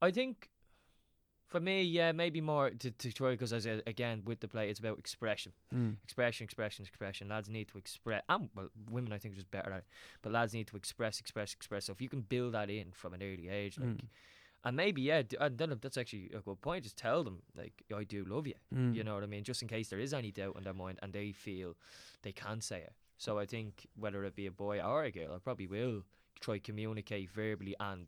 I 0.00 0.10
think 0.10 0.50
for 1.46 1.60
me, 1.60 1.82
yeah, 1.82 2.12
maybe 2.12 2.42
more 2.42 2.68
to, 2.70 2.90
to 2.90 3.10
try 3.12 3.30
because 3.30 3.54
as 3.54 3.64
a, 3.66 3.80
again 3.86 4.22
with 4.26 4.40
the 4.40 4.48
play, 4.48 4.68
it's 4.68 4.78
about 4.80 4.98
expression, 4.98 5.52
Mm. 5.74 5.96
expression, 6.04 6.44
expression, 6.44 6.84
expression. 6.84 7.28
Lads 7.28 7.48
need 7.48 7.68
to 7.68 7.78
express. 7.78 8.22
And 8.28 8.50
well, 8.54 8.68
women 8.90 9.12
I 9.14 9.18
think 9.18 9.32
are 9.32 9.36
just 9.36 9.50
better 9.50 9.70
at 9.72 9.78
it, 9.78 9.84
but 10.20 10.32
lads 10.32 10.52
need 10.52 10.66
to 10.68 10.76
express, 10.76 11.18
express, 11.20 11.54
express. 11.54 11.86
So 11.86 11.92
if 11.92 12.02
you 12.02 12.08
can 12.10 12.20
build 12.20 12.52
that 12.52 12.68
in 12.68 12.92
from 12.92 13.14
an 13.14 13.22
early 13.22 13.48
age, 13.48 13.78
like, 13.78 13.88
Mm. 13.88 14.08
And 14.68 14.76
maybe 14.76 15.00
yeah, 15.00 15.22
then 15.50 15.78
that's 15.80 15.96
actually 15.96 16.30
a 16.34 16.40
good 16.40 16.60
point. 16.60 16.84
Just 16.84 16.98
tell 16.98 17.24
them 17.24 17.40
like 17.56 17.82
I 17.96 18.04
do 18.04 18.22
love 18.28 18.46
you. 18.46 18.52
Mm. 18.74 18.94
You 18.94 19.02
know 19.02 19.14
what 19.14 19.22
I 19.22 19.26
mean? 19.26 19.42
Just 19.42 19.62
in 19.62 19.68
case 19.68 19.88
there 19.88 19.98
is 19.98 20.12
any 20.12 20.30
doubt 20.30 20.56
in 20.58 20.64
their 20.64 20.74
mind 20.74 20.98
and 21.02 21.10
they 21.10 21.32
feel 21.32 21.74
they 22.22 22.32
can 22.32 22.60
say 22.60 22.80
it. 22.80 22.92
So 23.16 23.38
I 23.38 23.46
think 23.46 23.86
whether 23.98 24.22
it 24.24 24.36
be 24.36 24.44
a 24.44 24.50
boy 24.50 24.80
or 24.80 25.04
a 25.04 25.10
girl, 25.10 25.32
I 25.34 25.38
probably 25.38 25.66
will 25.66 26.02
try 26.38 26.58
communicate 26.58 27.30
verbally 27.30 27.74
and 27.80 28.06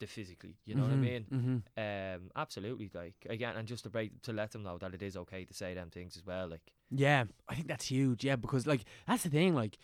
the 0.00 0.08
physically. 0.08 0.56
You 0.64 0.74
know 0.74 0.82
what 0.82 0.90
I 0.90 0.96
mean? 0.96 1.26
Mm-hmm. 1.32 2.16
Um, 2.16 2.30
absolutely. 2.34 2.90
Like 2.92 3.14
again, 3.30 3.54
and 3.56 3.68
just 3.68 3.84
to 3.84 3.90
break 3.90 4.20
to 4.22 4.32
let 4.32 4.50
them 4.50 4.64
know 4.64 4.78
that 4.78 4.94
it 4.94 5.02
is 5.02 5.16
okay 5.16 5.44
to 5.44 5.54
say 5.54 5.72
them 5.74 5.90
things 5.90 6.16
as 6.16 6.26
well. 6.26 6.48
Like 6.48 6.72
Yeah, 6.90 7.24
I 7.48 7.54
think 7.54 7.68
that's 7.68 7.86
huge. 7.86 8.24
Yeah, 8.24 8.34
because 8.34 8.66
like 8.66 8.84
that's 9.06 9.22
the 9.22 9.30
thing. 9.30 9.54
Like, 9.54 9.78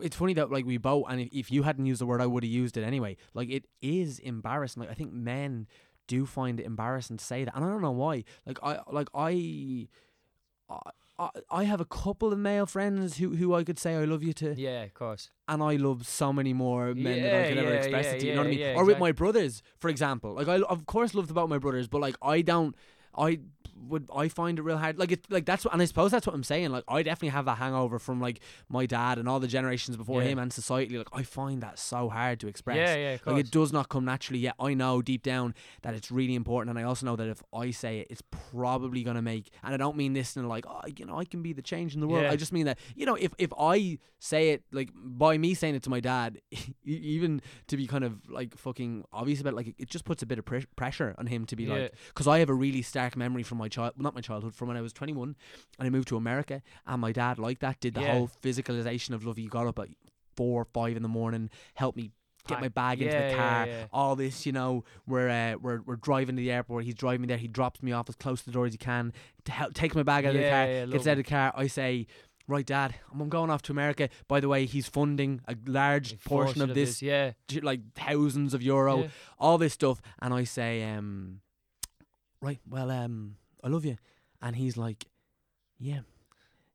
it's 0.00 0.16
funny 0.16 0.34
that 0.34 0.50
like 0.50 0.64
we 0.64 0.76
both, 0.78 1.06
and 1.08 1.20
if, 1.20 1.28
if 1.32 1.50
you 1.52 1.62
hadn't 1.64 1.86
used 1.86 2.00
the 2.00 2.06
word, 2.06 2.20
I 2.20 2.26
would 2.26 2.42
have 2.44 2.52
used 2.52 2.76
it 2.76 2.82
anyway. 2.84 3.16
Like, 3.34 3.50
it 3.50 3.64
is 3.82 4.18
embarrassing. 4.18 4.80
Like, 4.80 4.90
I 4.90 4.94
think 4.94 5.12
men 5.12 5.66
do 6.06 6.24
find 6.26 6.60
it 6.60 6.66
embarrassing 6.66 7.16
to 7.16 7.24
say 7.24 7.44
that, 7.44 7.54
and 7.56 7.64
I 7.64 7.68
don't 7.68 7.82
know 7.82 7.90
why. 7.90 8.24
Like, 8.46 8.58
I 8.62 8.80
like 8.90 9.08
I. 9.14 9.88
I- 10.70 10.90
I, 11.50 11.64
have 11.64 11.80
a 11.80 11.86
couple 11.86 12.30
of 12.30 12.38
male 12.38 12.66
friends 12.66 13.16
who, 13.16 13.34
who 13.36 13.54
I 13.54 13.64
could 13.64 13.78
say 13.78 13.94
I 13.94 14.04
love 14.04 14.22
you 14.22 14.34
to, 14.34 14.54
yeah, 14.54 14.82
of 14.82 14.92
course. 14.92 15.30
and 15.48 15.62
I 15.62 15.76
love 15.76 16.06
so 16.06 16.30
many 16.30 16.52
more 16.52 16.94
men 16.94 17.22
than 17.22 17.32
I 17.32 17.48
Yeah, 17.48 17.60
ever 17.62 17.74
express 17.74 18.04
yeah, 18.04 18.10
it 18.10 18.20
to. 18.20 18.26
You 18.26 18.32
know 18.34 18.40
what 18.40 18.46
I 18.48 18.50
mean? 18.50 18.58
yeah, 18.58 18.74
or 18.76 18.84
with 18.84 18.98
my 18.98 19.12
brothers, 19.12 19.62
for 19.78 19.88
example. 19.88 20.34
Like 20.34 20.46
I 20.46 20.60
of 20.60 20.84
course 20.84 21.14
loved 21.14 21.30
about 21.30 21.48
my 21.48 21.56
brothers, 21.56 21.88
but 21.88 22.02
like 22.02 22.16
I 22.20 22.42
don't. 22.42 22.76
I 23.18 23.40
would 23.88 24.08
I 24.14 24.28
find 24.28 24.58
it 24.58 24.62
real 24.62 24.78
hard. 24.78 24.98
Like 24.98 25.12
it 25.12 25.26
like 25.30 25.44
that's 25.44 25.64
what, 25.64 25.72
and 25.72 25.80
I 25.82 25.84
suppose 25.84 26.10
that's 26.10 26.26
what 26.26 26.34
I'm 26.34 26.42
saying. 26.42 26.70
Like 26.70 26.84
I 26.88 27.02
definitely 27.02 27.28
have 27.28 27.46
a 27.46 27.54
hangover 27.54 27.98
from 27.98 28.20
like 28.20 28.40
my 28.68 28.84
dad 28.86 29.18
and 29.18 29.28
all 29.28 29.38
the 29.38 29.46
generations 29.46 29.96
before 29.96 30.22
Yeah. 30.22 30.28
him 30.30 30.38
and 30.38 30.52
society. 30.52 30.96
Like 30.98 31.08
I 31.12 31.22
find 31.22 31.62
that 31.62 31.78
so 31.78 32.08
hard 32.08 32.40
to 32.40 32.48
express. 32.48 32.76
Yeah, 32.78 32.96
yeah, 32.96 33.16
Like 33.24 33.44
it 33.44 33.50
does 33.50 33.72
not 33.72 33.88
come 33.88 34.04
naturally. 34.04 34.40
Yet 34.40 34.54
I 34.58 34.74
know 34.74 35.02
deep 35.02 35.22
down 35.22 35.54
that 35.82 35.94
it's 35.94 36.10
really 36.10 36.34
important, 36.34 36.70
and 36.70 36.78
I 36.78 36.82
also 36.88 37.06
know 37.06 37.16
that 37.16 37.28
if 37.28 37.42
I 37.54 37.70
say 37.70 38.00
it, 38.00 38.08
it's 38.10 38.22
probably 38.22 39.04
gonna 39.04 39.22
make. 39.22 39.50
And 39.62 39.72
I 39.72 39.76
don't 39.76 39.96
mean 39.96 40.14
this 40.14 40.36
in 40.36 40.48
like, 40.48 40.64
oh, 40.66 40.80
you 40.96 41.04
know, 41.04 41.18
I 41.18 41.24
can 41.24 41.42
be 41.42 41.52
the 41.52 41.62
change 41.62 41.94
in 41.94 42.00
the 42.00 42.08
world. 42.08 42.24
Yeah. 42.24 42.32
I 42.32 42.36
just 42.36 42.52
mean 42.52 42.66
that 42.66 42.78
you 42.96 43.06
know, 43.06 43.14
if 43.14 43.34
if 43.38 43.52
I 43.58 43.98
say 44.18 44.50
it 44.50 44.64
like 44.72 44.90
by 44.94 45.36
me 45.38 45.54
saying 45.54 45.74
it 45.76 45.82
to 45.84 45.90
my 45.90 46.00
dad, 46.00 46.40
even 46.84 47.40
to 47.68 47.76
be 47.76 47.86
kind 47.86 48.04
of 48.04 48.28
like 48.28 48.56
fucking 48.56 49.04
obvious 49.12 49.40
about, 49.40 49.52
it, 49.52 49.56
like 49.56 49.74
it, 49.78 49.88
just 49.90 50.04
puts 50.04 50.22
a 50.22 50.26
bit 50.26 50.38
of 50.38 50.44
pre- 50.44 50.66
pressure 50.74 51.14
on 51.18 51.26
him 51.26 51.44
to 51.46 51.54
be 51.56 51.66
like, 51.66 51.94
because 52.08 52.26
I 52.26 52.38
have 52.40 52.48
a 52.48 52.54
really 52.54 52.82
stark 52.82 53.05
memory 53.14 53.42
from 53.44 53.58
my 53.58 53.68
child, 53.68 53.92
not 53.98 54.14
my 54.14 54.22
childhood, 54.22 54.54
from 54.54 54.68
when 54.68 54.76
I 54.76 54.80
was 54.80 54.92
21 54.94 55.36
and 55.78 55.86
I 55.86 55.90
moved 55.90 56.08
to 56.08 56.16
America, 56.16 56.62
and 56.86 57.00
my 57.00 57.12
dad 57.12 57.38
like 57.38 57.58
that 57.60 57.78
did 57.78 57.94
the 57.94 58.00
Yeah. 58.00 58.14
whole 58.14 58.30
physicalization 58.42 59.10
of 59.14 59.24
love. 59.26 59.38
You 59.38 59.48
got 59.50 59.66
up 59.66 59.78
at 59.78 59.88
four 60.34 60.62
or 60.62 60.64
five 60.64 60.96
in 60.96 61.02
the 61.02 61.08
morning, 61.08 61.50
helped 61.74 61.96
me 61.98 62.10
get 62.48 62.60
my 62.60 62.68
bag 62.68 63.02
into 63.02 63.16
the 63.16 63.34
car. 63.34 63.66
yeah. 63.66 63.86
All 63.92 64.14
this, 64.16 64.46
you 64.46 64.52
know, 64.52 64.84
we're 65.06 65.28
uh, 65.28 65.56
we're 65.60 65.82
we're 65.82 65.96
driving 65.96 66.36
to 66.36 66.40
the 66.40 66.50
airport. 66.52 66.84
He's 66.84 66.94
driving 66.94 67.22
me 67.22 67.26
there. 67.26 67.36
He 67.38 67.48
drops 67.48 67.82
me 67.82 67.92
off 67.92 68.08
as 68.08 68.14
close 68.16 68.40
to 68.40 68.46
the 68.46 68.52
door 68.52 68.66
as 68.66 68.72
he 68.72 68.78
can 68.78 69.12
to 69.44 69.52
help 69.52 69.74
take 69.74 69.94
my 69.94 70.02
bag 70.02 70.24
out 70.24 70.34
of 70.34 70.40
the 70.40 70.48
car. 70.48 70.66
yeah, 70.66 70.86
gets 70.86 71.06
out 71.06 71.12
of 71.12 71.16
the 71.18 71.22
car. 71.24 71.52
I 71.56 71.66
say. 71.66 72.06
Right, 72.48 72.64
Dad. 72.64 72.94
I'm 73.12 73.28
going 73.28 73.50
off 73.50 73.62
to 73.62 73.72
America. 73.72 74.08
By 74.28 74.38
the 74.38 74.48
way, 74.48 74.66
he's 74.66 74.86
funding 74.86 75.40
a 75.48 75.56
large 75.66 76.12
A 76.12 76.16
portion 76.18 76.62
of 76.62 76.74
this, 76.76 77.02
yeah. 77.02 77.32
like 77.60 77.80
thousands 77.96 78.54
of 78.54 78.62
euro, 78.62 78.98
Yeah. 79.00 79.08
all 79.36 79.58
this 79.58 79.72
stuff. 79.72 80.00
And 80.22 80.32
I 80.32 80.44
say, 80.44 80.84
um, 80.94 81.40
right, 82.40 82.60
well, 82.68 82.90
um, 82.90 83.36
I 83.62 83.68
love 83.68 83.84
you. 83.84 83.96
And 84.42 84.54
he's 84.56 84.76
like, 84.76 85.06
yeah, 85.78 86.00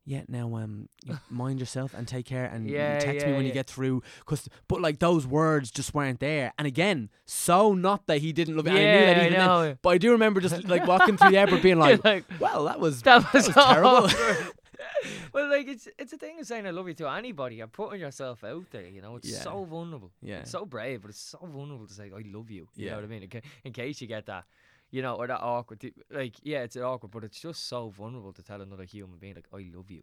yeah. 0.04 0.22
Now, 0.28 0.56
um, 0.56 0.88
you 1.04 1.16
mind 1.30 1.60
yourself 1.60 1.94
and 1.94 2.06
take 2.08 2.26
care, 2.26 2.44
and 2.44 2.68
Yeah, 2.68 2.98
text 2.98 3.24
me 3.26 3.32
yeah, 3.32 3.36
when 3.36 3.46
you 3.46 3.52
get 3.52 3.66
through. 3.66 4.02
Cause, 4.26 4.48
but 4.68 4.80
like 4.80 4.98
those 4.98 5.26
words 5.26 5.70
just 5.70 5.94
weren't 5.94 6.20
there. 6.20 6.52
And 6.58 6.66
again, 6.66 7.08
so 7.24 7.72
not 7.74 8.06
that 8.06 8.18
he 8.18 8.32
didn't 8.32 8.56
love 8.56 8.66
it. 8.66 8.72
I 8.72 8.84
knew 8.86 9.04
that 9.06 9.16
Yeah, 9.16 9.22
I 9.22 9.26
even 9.26 9.38
then, 9.38 9.46
know. 9.48 9.76
but 9.82 9.90
I 9.90 9.98
do 9.98 10.10
remember 10.12 10.40
just 10.40 10.64
like 10.64 10.86
walking 10.86 11.16
through 11.16 11.30
the 11.30 11.38
airport, 11.38 11.62
being 11.62 11.78
like, 11.86 12.04
Like, 12.04 12.24
well, 12.40 12.64
that 12.64 12.80
was 12.80 13.02
that 13.02 13.32
was, 13.32 13.46
was 13.46 13.54
terrible. 13.54 14.08
well, 15.32 15.48
like 15.48 15.68
it's 15.68 15.88
it's 15.98 16.12
a 16.12 16.16
thing 16.18 16.38
of 16.40 16.46
saying 16.46 16.66
I 16.66 16.70
love 16.70 16.88
you 16.88 16.94
to 16.94 17.08
anybody. 17.08 17.56
You're 17.56 17.66
putting 17.68 18.00
yourself 18.00 18.42
out 18.44 18.66
there. 18.70 18.86
You 18.88 19.02
know, 19.02 19.16
it's 19.16 19.30
Yeah. 19.30 19.42
so 19.42 19.64
vulnerable. 19.64 20.10
yeah, 20.20 20.40
It's 20.40 20.50
so 20.50 20.64
brave, 20.66 21.02
but 21.02 21.10
it's 21.10 21.20
so 21.20 21.38
vulnerable 21.46 21.86
to 21.86 21.92
say 21.94 22.10
I 22.14 22.22
love 22.26 22.50
you. 22.50 22.68
You 22.74 22.86
Yeah. 22.86 22.90
know 22.90 22.96
what 22.96 23.04
I 23.04 23.08
mean? 23.08 23.22
In, 23.24 23.28
ca- 23.30 23.40
in 23.64 23.72
case 23.72 24.00
you 24.00 24.06
get 24.06 24.26
that, 24.26 24.44
you 24.92 25.02
know, 25.02 25.14
or 25.16 25.26
that 25.26 25.40
awkward. 25.40 25.82
Like, 26.10 26.36
yeah, 26.44 26.60
it's 26.62 26.76
awkward, 26.76 27.10
but 27.10 27.24
it's 27.24 27.40
just 27.40 27.66
so 27.66 27.88
vulnerable 27.88 28.32
to 28.34 28.42
tell 28.42 28.60
another 28.60 28.84
human 28.84 29.18
being 29.18 29.34
like 29.34 29.48
I 29.52 29.68
love 29.74 29.90
you. 29.90 30.02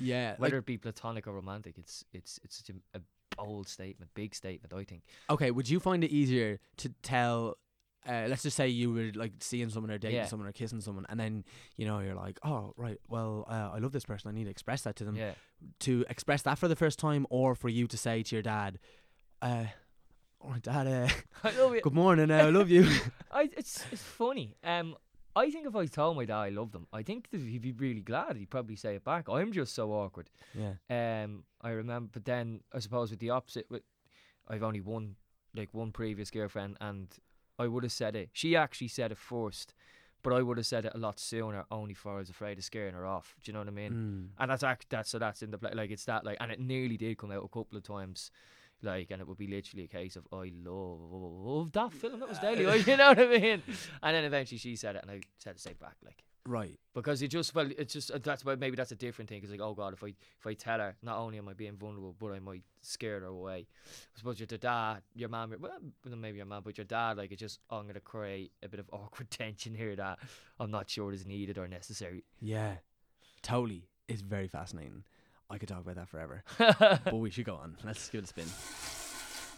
yeah. 0.00 0.34
Whether 0.38 0.56
Like, 0.56 0.62
it 0.62 0.66
be 0.66 0.78
platonic 0.78 1.28
or 1.28 1.32
romantic, 1.34 1.78
it's 1.78 2.04
it's 2.12 2.40
it's 2.42 2.56
such 2.56 2.70
a, 2.74 2.98
a 2.98 3.00
bold 3.36 3.68
statement, 3.68 4.10
big 4.14 4.34
statement. 4.34 4.72
I 4.74 4.82
think. 4.84 5.02
okay, 5.30 5.50
would 5.52 5.68
you 5.68 5.78
find 5.78 6.02
it 6.02 6.10
easier 6.10 6.58
to 6.78 6.88
tell? 7.02 7.56
Uh, 8.08 8.24
let's 8.30 8.42
just 8.42 8.56
say 8.56 8.66
you 8.66 8.90
were 8.90 9.10
like 9.14 9.32
seeing 9.40 9.68
someone 9.68 9.90
or 9.90 9.98
dating 9.98 10.16
Yeah. 10.16 10.24
someone 10.24 10.48
or 10.48 10.52
kissing 10.52 10.80
someone, 10.80 11.04
and 11.10 11.20
then 11.20 11.44
you 11.76 11.84
know 11.86 11.98
you're 12.00 12.14
like, 12.14 12.38
oh 12.42 12.72
right, 12.78 12.96
well 13.08 13.44
uh, 13.46 13.70
I 13.74 13.78
love 13.78 13.92
this 13.92 14.06
person. 14.06 14.30
I 14.30 14.32
need 14.32 14.44
to 14.44 14.50
express 14.50 14.80
that 14.82 14.96
to 14.96 15.04
them. 15.04 15.16
Yeah. 15.16 15.32
To 15.80 16.06
express 16.08 16.40
that 16.42 16.58
for 16.58 16.66
the 16.66 16.76
first 16.76 16.98
time, 16.98 17.26
or 17.28 17.54
for 17.54 17.68
you 17.68 17.86
to 17.88 17.98
say 17.98 18.22
to 18.22 18.34
your 18.34 18.42
dad, 18.42 18.78
uh, 19.42 19.66
"Oh, 20.42 20.54
dad, 20.60 20.86
uh, 20.86 21.08
I 21.44 21.50
love 21.58 21.74
you. 21.74 21.80
good 21.82 21.94
morning, 21.94 22.30
uh, 22.30 22.36
I 22.38 22.50
love 22.50 22.70
you." 22.70 22.88
I, 23.32 23.48
it's 23.56 23.84
it's 23.92 24.02
funny. 24.02 24.56
Um, 24.64 24.96
I 25.36 25.50
think 25.50 25.66
if 25.66 25.76
I 25.76 25.86
told 25.86 26.16
my 26.16 26.24
dad 26.24 26.38
I 26.38 26.48
loved 26.48 26.74
him, 26.74 26.86
I 26.92 27.02
think 27.02 27.30
that 27.30 27.40
he'd 27.40 27.62
be 27.62 27.72
really 27.72 28.02
glad. 28.02 28.36
He'd 28.36 28.50
probably 28.50 28.76
say 28.76 28.96
it 28.96 29.04
back. 29.04 29.28
I'm 29.28 29.52
just 29.52 29.74
so 29.74 29.92
awkward. 29.92 30.28
yeah, 30.54 30.74
Um, 31.22 31.44
I 31.60 31.70
remember, 31.70 32.10
but 32.12 32.24
then 32.24 32.60
I 32.74 32.80
suppose 32.80 33.10
with 33.10 33.20
the 33.20 33.30
opposite, 33.30 33.66
with 33.70 33.82
I've 34.48 34.62
only 34.64 34.80
one 34.80 35.16
like 35.54 35.72
one 35.72 35.92
previous 35.92 36.30
girlfriend, 36.30 36.76
and 36.80 37.08
I 37.58 37.66
would 37.68 37.84
have 37.84 37.92
said 37.92 38.16
it. 38.16 38.30
She 38.32 38.56
actually 38.56 38.88
said 38.88 39.12
it 39.12 39.18
first, 39.18 39.74
but 40.22 40.32
I 40.32 40.42
would 40.42 40.56
have 40.58 40.66
said 40.66 40.84
it 40.84 40.92
a 40.94 40.98
lot 40.98 41.20
sooner, 41.20 41.64
only 41.70 41.94
for 41.94 42.14
I 42.14 42.18
was 42.18 42.30
afraid 42.30 42.58
of 42.58 42.64
scaring 42.64 42.94
her 42.94 43.06
off. 43.06 43.36
Do 43.42 43.50
you 43.50 43.52
know 43.52 43.60
what 43.60 43.68
I 43.68 43.72
mean? 43.72 43.92
Mm. 43.92 44.42
And 44.42 44.50
that's 44.50 44.62
act 44.64 44.86
that's 44.90 45.10
so 45.10 45.18
that's 45.20 45.42
in 45.42 45.50
the 45.52 45.58
play. 45.58 45.72
Like 45.74 45.90
it's 45.92 46.04
that 46.06 46.24
like, 46.24 46.38
and 46.40 46.50
it 46.50 46.58
nearly 46.60 46.96
did 46.96 47.18
come 47.18 47.30
out 47.30 47.44
a 47.44 47.48
couple 47.48 47.76
of 47.78 47.82
times. 47.84 48.30
Like, 48.82 49.10
and 49.10 49.20
it 49.20 49.28
would 49.28 49.38
be 49.38 49.46
literally 49.46 49.84
a 49.84 49.88
case 49.88 50.16
of 50.16 50.26
I 50.32 50.52
love 50.64 51.72
that 51.72 51.92
film. 51.92 52.20
That 52.20 52.28
was 52.28 52.38
daily. 52.40 52.62
you 52.80 52.96
know 52.96 53.08
what 53.08 53.18
I 53.18 53.26
mean? 53.26 53.62
And 54.02 54.16
then 54.16 54.24
eventually 54.24 54.58
she 54.58 54.76
said 54.76 54.96
it, 54.96 55.02
and 55.02 55.10
I 55.10 55.20
said 55.38 55.56
the 55.56 55.60
same 55.60 55.76
back. 55.80 55.96
Like, 56.04 56.24
right. 56.46 56.78
because 56.94 57.20
it 57.22 57.28
just 57.28 57.54
well 57.54 57.68
it's 57.76 57.92
just 57.92 58.10
uh, 58.10 58.18
that's 58.22 58.44
why 58.44 58.54
maybe 58.54 58.76
that's 58.76 58.92
a 58.92 58.96
different 58.96 59.28
thing 59.28 59.38
because 59.38 59.50
like 59.50 59.60
oh 59.60 59.74
god 59.74 59.92
if 59.92 60.02
I 60.02 60.08
if 60.08 60.46
I 60.46 60.54
tell 60.54 60.78
her 60.78 60.96
not 61.02 61.18
only 61.18 61.38
am 61.38 61.48
I 61.48 61.52
being 61.52 61.76
vulnerable 61.76 62.14
but 62.18 62.32
I 62.32 62.38
might 62.38 62.62
scare 62.80 63.20
her 63.20 63.26
away 63.26 63.66
I 64.14 64.18
suppose 64.18 64.40
your 64.40 64.46
dad 64.46 65.02
your 65.14 65.28
mum 65.28 65.54
well 65.60 65.72
well, 66.04 66.16
maybe 66.16 66.38
your 66.38 66.46
mom, 66.46 66.62
but 66.64 66.78
your 66.78 66.86
dad 66.86 67.18
like 67.18 67.30
it's 67.30 67.40
just 67.40 67.60
I'm 67.70 67.86
gonna 67.86 68.00
create 68.00 68.52
a 68.62 68.68
bit 68.68 68.80
of 68.80 68.88
awkward 68.92 69.30
tension 69.30 69.74
here 69.74 69.94
that 69.96 70.18
I'm 70.58 70.70
not 70.70 70.88
sure 70.88 71.12
is 71.12 71.26
needed 71.26 71.58
or 71.58 71.68
necessary 71.68 72.24
Yeah, 72.40 72.76
totally. 73.42 73.84
It's 74.08 74.22
very 74.22 74.48
fascinating. 74.48 75.04
I 75.50 75.58
could 75.58 75.68
talk 75.68 75.80
about 75.80 75.96
that 75.96 76.08
forever, 76.08 76.44
but 76.58 77.14
we 77.14 77.30
should 77.30 77.44
go 77.44 77.56
on. 77.56 77.76
Let's 77.84 78.08
give 78.08 78.20
it 78.20 78.24
a 78.24 78.26
spin. 78.28 78.46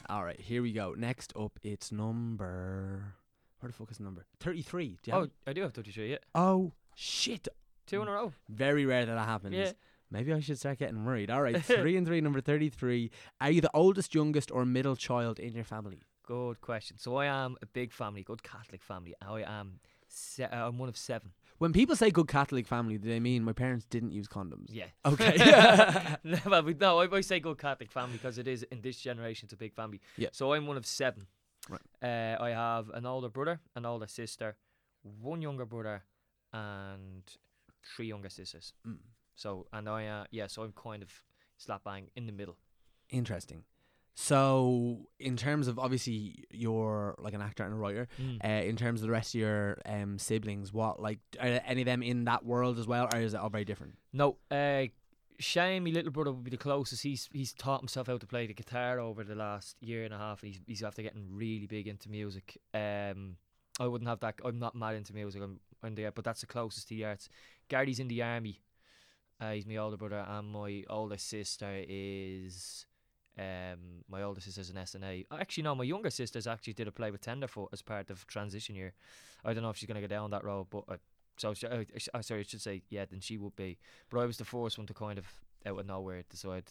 All 0.08 0.24
right, 0.24 0.40
here 0.40 0.62
we 0.62 0.72
go. 0.72 0.94
Next 0.96 1.32
up, 1.38 1.58
it's 1.62 1.92
number. 1.92 3.14
Where 3.60 3.68
the 3.70 3.74
fuck 3.76 3.90
is 3.90 3.98
the 3.98 4.04
number? 4.04 4.24
Thirty-three. 4.40 4.98
Do 5.02 5.10
you 5.10 5.12
have 5.12 5.20
oh 5.22 5.24
it? 5.24 5.30
I 5.46 5.52
do 5.52 5.62
have 5.62 5.72
33 5.72 6.10
yeah 6.10 6.16
oh 6.34 6.72
shit! 6.96 7.46
two 7.86 8.02
in 8.02 8.08
a 8.08 8.12
row 8.12 8.32
Very 8.48 8.86
rare 8.86 9.06
that 9.06 9.14
that 9.14 9.28
happens. 9.28 9.54
yeah 9.54 9.72
Maybe 10.10 10.32
I 10.32 10.40
should 10.40 10.58
start 10.58 10.78
getting 10.78 11.04
worried. 11.06 11.30
All 11.30 11.40
right, 11.40 11.62
three 11.64 11.96
and 11.96 12.06
three, 12.06 12.20
number 12.20 12.40
thirty-three. 12.40 13.10
Are 13.40 13.50
you 13.50 13.60
the 13.60 13.70
oldest, 13.72 14.14
youngest, 14.14 14.50
or 14.50 14.64
middle 14.66 14.96
child 14.96 15.38
in 15.38 15.52
your 15.54 15.64
family? 15.64 16.00
good 16.24 16.60
question 16.60 16.96
so 16.96 17.16
I 17.16 17.26
am 17.26 17.56
a 17.62 17.66
big 17.66 17.92
family 17.92 18.22
good 18.22 18.44
Catholic 18.44 18.80
family 18.80 19.12
I 19.20 19.42
am 19.42 19.80
se- 20.06 20.44
uh, 20.44 20.68
I'm 20.68 20.78
one 20.78 20.88
of 20.88 20.96
seven 20.96 21.32
When 21.62 21.72
people 21.72 21.94
say 21.94 22.10
good 22.10 22.26
Catholic 22.26 22.66
family, 22.66 22.98
do 22.98 23.08
they 23.08 23.20
mean 23.20 23.44
my 23.44 23.52
parents 23.52 23.84
didn't 23.84 24.10
use 24.10 24.26
condoms? 24.26 24.66
yeah 24.68 24.86
Okay. 25.04 25.36
no, 26.24 26.38
well, 26.46 26.64
we- 26.64 26.74
no, 26.74 26.98
I, 26.98 27.16
I 27.16 27.20
say 27.20 27.38
good 27.38 27.56
Catholic 27.56 27.92
family 27.92 28.14
because 28.14 28.36
it 28.36 28.48
is 28.48 28.64
in 28.72 28.80
this 28.80 28.98
generation 28.98 29.46
it's 29.46 29.52
a 29.52 29.56
big 29.56 29.72
family. 29.72 30.00
Yeah. 30.16 30.30
So 30.32 30.54
I'm 30.54 30.66
one 30.66 30.76
of 30.76 30.84
seven. 30.84 31.28
Right. 31.68 31.80
Uh, 32.02 32.42
I 32.42 32.50
have 32.50 32.90
an 32.90 33.06
older 33.06 33.28
brother, 33.28 33.60
an 33.76 33.86
older 33.86 34.08
sister, 34.08 34.56
one 35.20 35.40
younger 35.40 35.64
brother, 35.64 36.02
and 36.52 37.22
three 37.94 38.08
younger 38.08 38.28
sisters. 38.28 38.72
Mm. 38.84 38.98
So 39.36 39.68
and 39.72 39.88
I 39.88 40.06
uh, 40.08 40.24
yeah, 40.32 40.48
so 40.48 40.64
I'm 40.64 40.72
kind 40.72 41.00
of 41.00 41.10
slap 41.58 41.84
bang 41.84 42.10
in 42.16 42.26
the 42.26 42.32
middle. 42.32 42.58
Interesting. 43.08 43.62
So, 44.14 45.08
in 45.18 45.36
terms 45.36 45.68
of 45.68 45.78
obviously 45.78 46.44
you're 46.50 47.14
like 47.18 47.32
an 47.32 47.40
actor 47.40 47.64
and 47.64 47.72
a 47.72 47.76
writer, 47.76 48.08
uh, 48.44 48.48
in 48.48 48.76
terms 48.76 49.00
of 49.00 49.06
the 49.06 49.12
rest 49.12 49.34
of 49.34 49.40
your 49.40 49.78
um, 49.86 50.18
siblings, 50.18 50.72
what 50.72 51.00
like 51.00 51.18
are 51.40 51.60
any 51.66 51.80
of 51.82 51.86
them 51.86 52.02
in 52.02 52.24
that 52.24 52.44
world 52.44 52.78
as 52.78 52.86
well, 52.86 53.08
or 53.12 53.20
is 53.20 53.32
it 53.32 53.40
all 53.40 53.48
very 53.48 53.64
different? 53.64 53.96
No, 54.12 54.36
uh, 54.50 54.84
Shane, 55.38 55.82
my 55.84 55.90
little 55.90 56.12
brother, 56.12 56.30
would 56.30 56.44
be 56.44 56.50
the 56.50 56.58
closest. 56.58 57.02
He's 57.02 57.28
he's 57.32 57.54
taught 57.54 57.80
himself 57.80 58.06
how 58.06 58.18
to 58.18 58.26
play 58.26 58.46
the 58.46 58.54
guitar 58.54 59.00
over 59.00 59.24
the 59.24 59.34
last 59.34 59.76
year 59.80 60.04
and 60.04 60.12
a 60.12 60.18
half. 60.18 60.42
He's 60.42 60.60
he's 60.66 60.82
after 60.82 61.02
getting 61.02 61.26
really 61.30 61.66
big 61.66 61.88
into 61.88 62.10
music. 62.10 62.58
Um, 62.74 63.36
I 63.80 63.86
wouldn't 63.86 64.08
have 64.08 64.20
that. 64.20 64.34
I'm 64.44 64.58
not 64.58 64.74
mad 64.74 64.94
into 64.94 65.14
music. 65.14 65.42
I'm 65.42 65.58
in 65.84 65.94
there, 65.94 66.12
but 66.12 66.24
that's 66.24 66.42
the 66.42 66.46
closest 66.46 66.88
to 66.88 66.94
the 66.94 67.06
arts. 67.06 67.28
Gary's 67.68 67.98
in 67.98 68.08
the 68.08 68.22
army. 68.22 68.60
Uh, 69.40 69.52
he's 69.52 69.66
my 69.66 69.78
older 69.78 69.96
brother, 69.96 70.24
and 70.28 70.52
my 70.52 70.84
older 70.90 71.16
sister 71.18 71.82
is. 71.88 72.84
Um, 73.38 74.04
my 74.10 74.22
older 74.22 74.40
sister's 74.40 74.70
an 74.70 74.76
SNA. 74.76 75.26
Actually, 75.32 75.62
no, 75.64 75.74
my 75.74 75.84
younger 75.84 76.10
sister's 76.10 76.46
actually 76.46 76.74
did 76.74 76.88
a 76.88 76.92
play 76.92 77.10
with 77.10 77.22
Tenderfoot 77.22 77.70
as 77.72 77.80
part 77.82 78.10
of 78.10 78.26
transition 78.26 78.74
year. 78.74 78.92
I 79.44 79.54
don't 79.54 79.62
know 79.62 79.70
if 79.70 79.76
she's 79.76 79.86
gonna 79.86 80.00
go 80.00 80.06
down 80.06 80.30
that 80.30 80.44
road, 80.44 80.66
but 80.70 80.84
uh, 80.88 80.96
so 81.36 81.54
she, 81.54 81.66
uh, 81.66 81.84
uh, 82.14 82.22
sorry, 82.22 82.40
I 82.40 82.42
should 82.44 82.60
say 82.60 82.82
yeah. 82.90 83.06
Then 83.10 83.20
she 83.20 83.38
would 83.38 83.56
be. 83.56 83.78
But 84.10 84.20
I 84.20 84.26
was 84.26 84.36
the 84.36 84.44
first 84.44 84.78
one 84.78 84.86
to 84.86 84.94
kind 84.94 85.18
of 85.18 85.26
out 85.64 85.78
of 85.78 85.86
nowhere 85.86 86.22
decide 86.28 86.64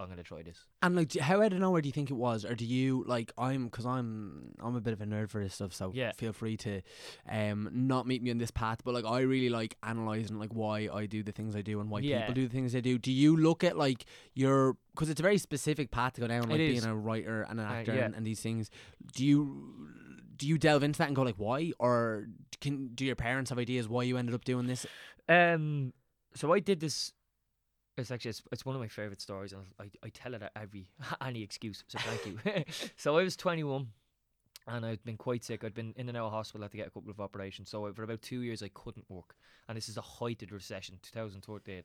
I'm 0.00 0.08
gonna 0.08 0.22
try 0.22 0.42
this. 0.42 0.58
And 0.80 0.94
like, 0.94 1.08
do- 1.08 1.20
how 1.20 1.42
out 1.42 1.52
of 1.52 1.58
nowhere 1.58 1.80
do 1.82 1.88
you 1.88 1.92
think 1.92 2.10
it 2.10 2.14
was, 2.14 2.44
or 2.44 2.54
do 2.54 2.64
you 2.64 3.04
like? 3.08 3.32
I'm 3.36 3.64
because 3.64 3.84
I'm 3.84 4.54
I'm 4.60 4.76
a 4.76 4.80
bit 4.80 4.92
of 4.92 5.00
a 5.00 5.04
nerd 5.06 5.28
for 5.28 5.42
this 5.42 5.54
stuff, 5.54 5.72
so 5.74 5.90
Yeah. 5.94 6.12
feel 6.12 6.32
free 6.32 6.56
to 6.58 6.82
um 7.28 7.68
not 7.72 8.06
meet 8.06 8.22
me 8.22 8.30
on 8.30 8.38
this 8.38 8.50
path. 8.52 8.78
But 8.84 8.94
like, 8.94 9.04
I 9.04 9.20
really 9.20 9.48
like 9.48 9.76
analyzing 9.82 10.38
like 10.38 10.52
why 10.52 10.88
I 10.92 11.06
do 11.06 11.22
the 11.24 11.32
things 11.32 11.56
I 11.56 11.62
do 11.62 11.80
and 11.80 11.90
why 11.90 12.00
Yeah. 12.00 12.20
people 12.20 12.34
do 12.34 12.46
the 12.46 12.52
things 12.54 12.72
they 12.72 12.80
do. 12.80 12.96
Do 12.98 13.10
you 13.12 13.36
look 13.36 13.64
at 13.64 13.76
like 13.76 14.04
your 14.34 14.76
because 14.94 15.10
it's 15.10 15.20
a 15.20 15.22
very 15.22 15.38
specific 15.38 15.90
path 15.90 16.12
to 16.14 16.20
go 16.20 16.28
down, 16.28 16.48
like 16.48 16.58
being 16.58 16.84
a 16.84 16.94
writer 16.94 17.42
and 17.42 17.58
an 17.58 17.66
Uh, 17.66 17.70
actor 17.70 17.94
yeah. 17.94 18.04
and, 18.04 18.14
and 18.14 18.26
these 18.26 18.40
things. 18.40 18.70
Do 19.14 19.24
you 19.26 19.88
do 20.36 20.46
you 20.46 20.58
delve 20.58 20.84
into 20.84 20.98
that 20.98 21.08
and 21.08 21.16
go 21.16 21.22
like 21.22 21.34
why, 21.38 21.72
or 21.80 22.28
can 22.60 22.88
do 22.94 23.04
your 23.04 23.16
parents 23.16 23.50
have 23.50 23.58
ideas 23.58 23.88
why 23.88 24.04
you 24.04 24.16
ended 24.16 24.34
up 24.36 24.44
doing 24.44 24.66
this? 24.68 24.86
Um, 25.28 25.92
so 26.34 26.52
I 26.52 26.60
did 26.60 26.78
this. 26.78 27.12
It's 27.98 28.10
actually 28.10 28.30
it's, 28.30 28.42
it's 28.52 28.64
one 28.64 28.76
of 28.76 28.80
my 28.80 28.88
favorite 28.88 29.20
stories, 29.20 29.52
and 29.52 29.62
I, 29.80 29.90
I 30.04 30.08
tell 30.10 30.34
it 30.34 30.42
at 30.42 30.52
every 30.56 30.88
any 31.24 31.42
excuse. 31.42 31.84
So 31.88 31.98
thank 31.98 32.26
you. 32.26 32.64
so 32.96 33.18
I 33.18 33.22
was 33.22 33.36
21, 33.36 33.88
and 34.68 34.86
I'd 34.86 35.04
been 35.04 35.16
quite 35.16 35.44
sick. 35.44 35.64
I'd 35.64 35.74
been 35.74 35.94
in 35.96 36.08
and 36.08 36.16
out 36.16 36.26
of 36.26 36.32
hospital, 36.32 36.62
had 36.62 36.70
to 36.72 36.76
get 36.76 36.86
a 36.86 36.90
couple 36.90 37.10
of 37.10 37.20
operations. 37.20 37.70
So 37.70 37.92
for 37.92 38.02
about 38.02 38.22
two 38.22 38.42
years, 38.42 38.62
I 38.62 38.68
couldn't 38.68 39.06
work, 39.08 39.34
and 39.68 39.76
this 39.76 39.88
is 39.88 39.96
the 39.96 40.02
height 40.02 40.42
of 40.42 40.48
the 40.48 40.54
recession, 40.54 40.98
2013, 41.02 41.82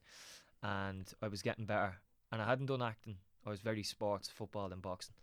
and 0.61 1.13
I 1.21 1.27
was 1.27 1.41
getting 1.41 1.65
better, 1.65 1.95
and 2.31 2.41
I 2.41 2.45
hadn't 2.45 2.67
done 2.67 2.81
acting. 2.81 3.17
I 3.45 3.49
was 3.49 3.59
very 3.59 3.83
sports, 3.83 4.29
football, 4.29 4.71
and 4.71 4.81
boxing, 4.81 5.15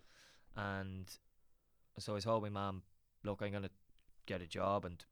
and 0.57 1.07
so 1.98 2.16
I 2.16 2.20
told 2.20 2.42
my 2.42 2.48
mum, 2.50 2.83
"Look, 3.24 3.42
I'm 3.42 3.53
gonna 3.53 3.70
get 4.26 4.42
a 4.42 4.46
job, 4.46 4.85
and 4.85 5.05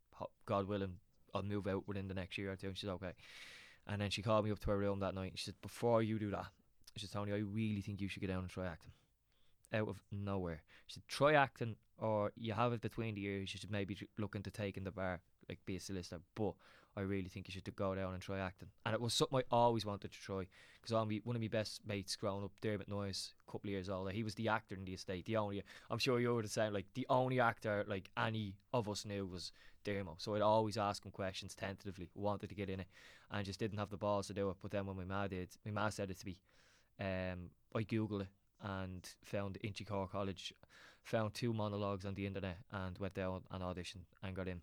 God 0.47 0.67
willing, 0.69 0.95
I'll 1.35 1.43
move 1.43 1.67
out 1.67 1.87
within 1.87 2.09
the 2.09 2.15
next 2.15 2.39
year 2.39 2.53
or 2.53 2.57
two. 2.57 2.69
And 2.69 2.79
she's 2.79 2.89
okay. 2.89 3.13
And 3.89 4.01
then 4.01 4.11
she 4.11 4.23
called 4.23 4.45
me 4.45 4.53
up 4.53 4.59
to 4.61 4.71
her 4.71 4.79
room 4.79 5.01
that 5.01 5.15
night. 5.15 5.31
And 5.31 5.39
she 5.39 5.47
said, 5.47 5.55
Before 5.63 6.03
you 6.03 6.19
do 6.19 6.31
that, 6.31 6.47
she 6.97 7.07
said, 7.07 7.13
Tony, 7.13 7.33
I 7.33 7.39
really 7.39 7.81
think 7.81 8.01
you 8.01 8.09
should 8.09 8.21
get 8.21 8.29
down 8.29 8.41
and 8.41 8.51
try 8.51 8.67
acting. 8.67 8.93
Out 9.73 9.89
of 9.89 10.03
nowhere. 10.13 10.63
She 10.87 10.95
said, 10.95 11.03
Try 11.09 11.35
acting, 11.35 11.77
or 11.99 12.33
you 12.37 12.53
have 12.53 12.73
it 12.73 12.81
between 12.81 13.15
the 13.15 13.25
ears. 13.25 13.53
You 13.53 13.59
should 13.59 13.71
maybe 13.71 13.97
look 14.19 14.35
into 14.35 14.51
taking 14.51 14.85
the 14.85 14.91
bar, 14.91 15.21
like 15.49 15.59
be 15.65 15.77
a 15.77 15.81
solicitor. 15.81 16.21
But 16.35 16.53
I 16.97 17.03
really 17.03 17.29
think 17.29 17.47
you 17.47 17.53
should 17.53 17.77
go 17.77 17.95
down 17.95 18.15
and 18.15 18.23
try 18.23 18.39
acting. 18.39 18.69
And 18.85 18.95
it 18.95 19.01
was 19.01 19.15
something 19.15 19.39
I 19.39 19.43
always 19.51 19.87
wanted 19.87 20.11
to 20.11 20.21
try. 20.21 20.47
Because 20.81 20.93
one 21.25 21.37
of 21.37 21.43
my 21.43 21.49
best 21.49 21.81
mates 21.87 22.17
growing 22.17 22.45
up, 22.45 22.53
Dermot 22.61 22.89
Noyes, 22.89 23.35
a 23.47 23.53
couple 23.53 23.69
of 23.69 23.73
years 23.73 23.89
older, 23.89 24.11
he 24.11 24.23
was 24.23 24.35
the 24.35 24.49
actor 24.49 24.75
in 24.75 24.85
the 24.85 24.95
estate. 24.95 25.27
The 25.27 25.37
only, 25.37 25.63
I'm 25.91 25.99
sure 25.99 26.19
you 26.19 26.35
were 26.35 26.43
the 26.43 26.49
same, 26.49 26.73
like 26.73 26.87
the 26.95 27.07
only 27.09 27.41
actor 27.41 27.85
like 27.87 28.11
any 28.17 28.57
of 28.73 28.89
us 28.89 29.05
knew 29.05 29.27
was 29.27 29.53
Dermo. 29.85 30.15
So 30.19 30.35
I'd 30.35 30.43
always 30.43 30.77
ask 30.77 31.05
him 31.05 31.13
questions 31.13 31.55
tentatively, 31.55 32.11
wanted 32.15 32.49
to 32.49 32.55
get 32.55 32.69
in 32.69 32.81
it, 32.81 32.89
and 33.31 33.45
just 33.45 33.61
didn't 33.61 33.79
have 33.79 33.91
the 33.91 33.97
balls 33.97 34.27
to 34.29 34.35
do 34.35 34.51
it. 34.51 34.57
But 34.61 34.71
then 34.71 34.87
when 34.87 34.97
my 34.97 35.05
ma 35.05 35.27
did, 35.29 35.51
my 35.65 35.71
ma 35.71 35.89
said 35.91 36.11
it 36.11 36.19
to 36.19 36.27
me, 36.27 36.39
um, 37.01 37.51
I 37.75 37.83
googled 37.83 38.23
it 38.23 38.29
and 38.63 39.09
found 39.25 39.59
Inchicore 39.63 40.11
College, 40.11 40.53
found 41.05 41.35
two 41.35 41.53
monologues 41.53 42.05
on 42.05 42.15
the 42.15 42.27
internet, 42.27 42.59
and 42.73 42.99
went 42.99 43.15
down 43.15 43.43
and 43.53 43.63
auditioned 43.63 44.07
and 44.23 44.35
got 44.35 44.49
in, 44.49 44.63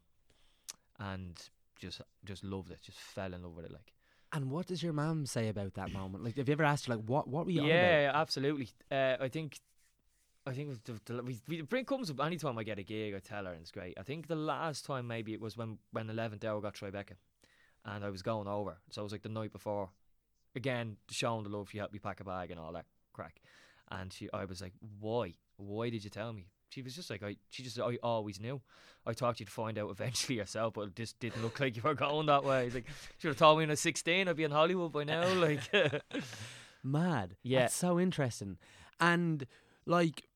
and 0.99 1.49
just 1.79 2.01
just 2.23 2.43
loved 2.43 2.71
it, 2.71 2.81
just 2.81 2.97
fell 2.97 3.33
in 3.33 3.43
love 3.43 3.55
with 3.55 3.65
it. 3.65 3.71
Like 3.71 3.93
And 4.31 4.51
what 4.51 4.67
does 4.67 4.81
your 4.83 4.93
mum 4.93 5.25
say 5.25 5.49
about 5.49 5.73
that 5.75 5.91
moment? 5.91 6.23
Like, 6.23 6.37
have 6.37 6.47
you 6.47 6.53
ever 6.53 6.63
asked 6.63 6.87
her 6.87 6.95
like 6.95 7.05
what 7.05 7.27
what 7.27 7.45
were 7.45 7.51
you 7.51 7.61
on 7.61 7.67
yeah, 7.67 8.11
absolutely. 8.13 8.69
Uh, 8.91 9.15
I 9.19 9.29
think. 9.29 9.59
I 10.47 10.53
think 10.53 10.83
the, 10.83 10.99
the, 11.05 11.23
we, 11.23 11.41
we, 11.47 11.63
it 11.79 11.87
comes 11.87 12.11
up 12.11 12.23
any 12.23 12.37
time 12.37 12.59
I 12.59 12.63
get 12.63 12.77
a 12.77 12.83
gig, 12.83 13.15
I 13.15 13.19
tell 13.19 13.45
her, 13.45 13.51
and 13.51 13.61
it's 13.61 13.71
great. 13.71 13.97
I 13.99 14.03
think 14.03 14.27
the 14.27 14.35
last 14.35 14.85
time 14.85 15.07
maybe 15.07 15.33
it 15.33 15.41
was 15.41 15.57
when 15.57 15.79
when 15.91 16.07
Eleventh 16.07 16.45
Hour 16.45 16.61
got 16.61 16.75
Tribeca, 16.75 17.13
and 17.83 18.05
I 18.05 18.11
was 18.11 18.21
going 18.21 18.47
over. 18.47 18.77
So 18.91 19.01
it 19.01 19.05
was 19.05 19.11
like 19.11 19.23
the 19.23 19.29
night 19.29 19.51
before. 19.51 19.89
Again, 20.55 20.97
showing 21.09 21.43
the 21.43 21.49
love, 21.49 21.69
she 21.71 21.79
helped 21.79 21.93
me 21.93 21.99
pack 21.99 22.19
a 22.19 22.23
bag 22.23 22.51
and 22.51 22.59
all 22.59 22.71
that 22.73 22.85
crack. 23.11 23.41
And 23.89 24.13
she, 24.13 24.29
I 24.31 24.45
was 24.45 24.61
like, 24.61 24.73
"Why? 24.99 25.33
Why 25.57 25.89
did 25.89 26.03
you 26.03 26.11
tell 26.11 26.31
me?" 26.31 26.45
She 26.75 26.81
was 26.81 26.93
just 26.93 27.09
like, 27.09 27.23
"I." 27.23 27.37
She 27.49 27.63
just, 27.63 27.79
I 27.79 27.97
always 28.03 28.41
knew. 28.41 28.61
I 29.07 29.13
thought 29.13 29.39
you'd 29.39 29.49
find 29.49 29.77
out 29.77 29.89
eventually 29.89 30.37
yourself, 30.39 30.73
but 30.73 30.81
it 30.89 30.95
just 30.95 31.17
didn't 31.19 31.41
look 31.41 31.61
like 31.61 31.77
you 31.77 31.81
were 31.81 31.93
going 31.93 32.25
that 32.25 32.43
way. 32.43 32.69
Like, 32.69 32.85
should 33.17 33.29
have 33.29 33.37
told 33.37 33.57
me 33.57 33.61
when 33.61 33.69
I 33.69 33.73
was 33.73 33.79
sixteen, 33.79 34.27
I'd 34.27 34.35
be 34.35 34.43
in 34.43 34.51
Hollywood 34.51 34.91
by 34.91 35.05
now. 35.05 35.23
Like, 35.35 35.61
Mad. 36.83 37.37
Yeah. 37.43 37.61
That's 37.61 37.75
so 37.75 37.97
interesting. 37.97 38.57
And 38.99 39.47
like 39.85 40.27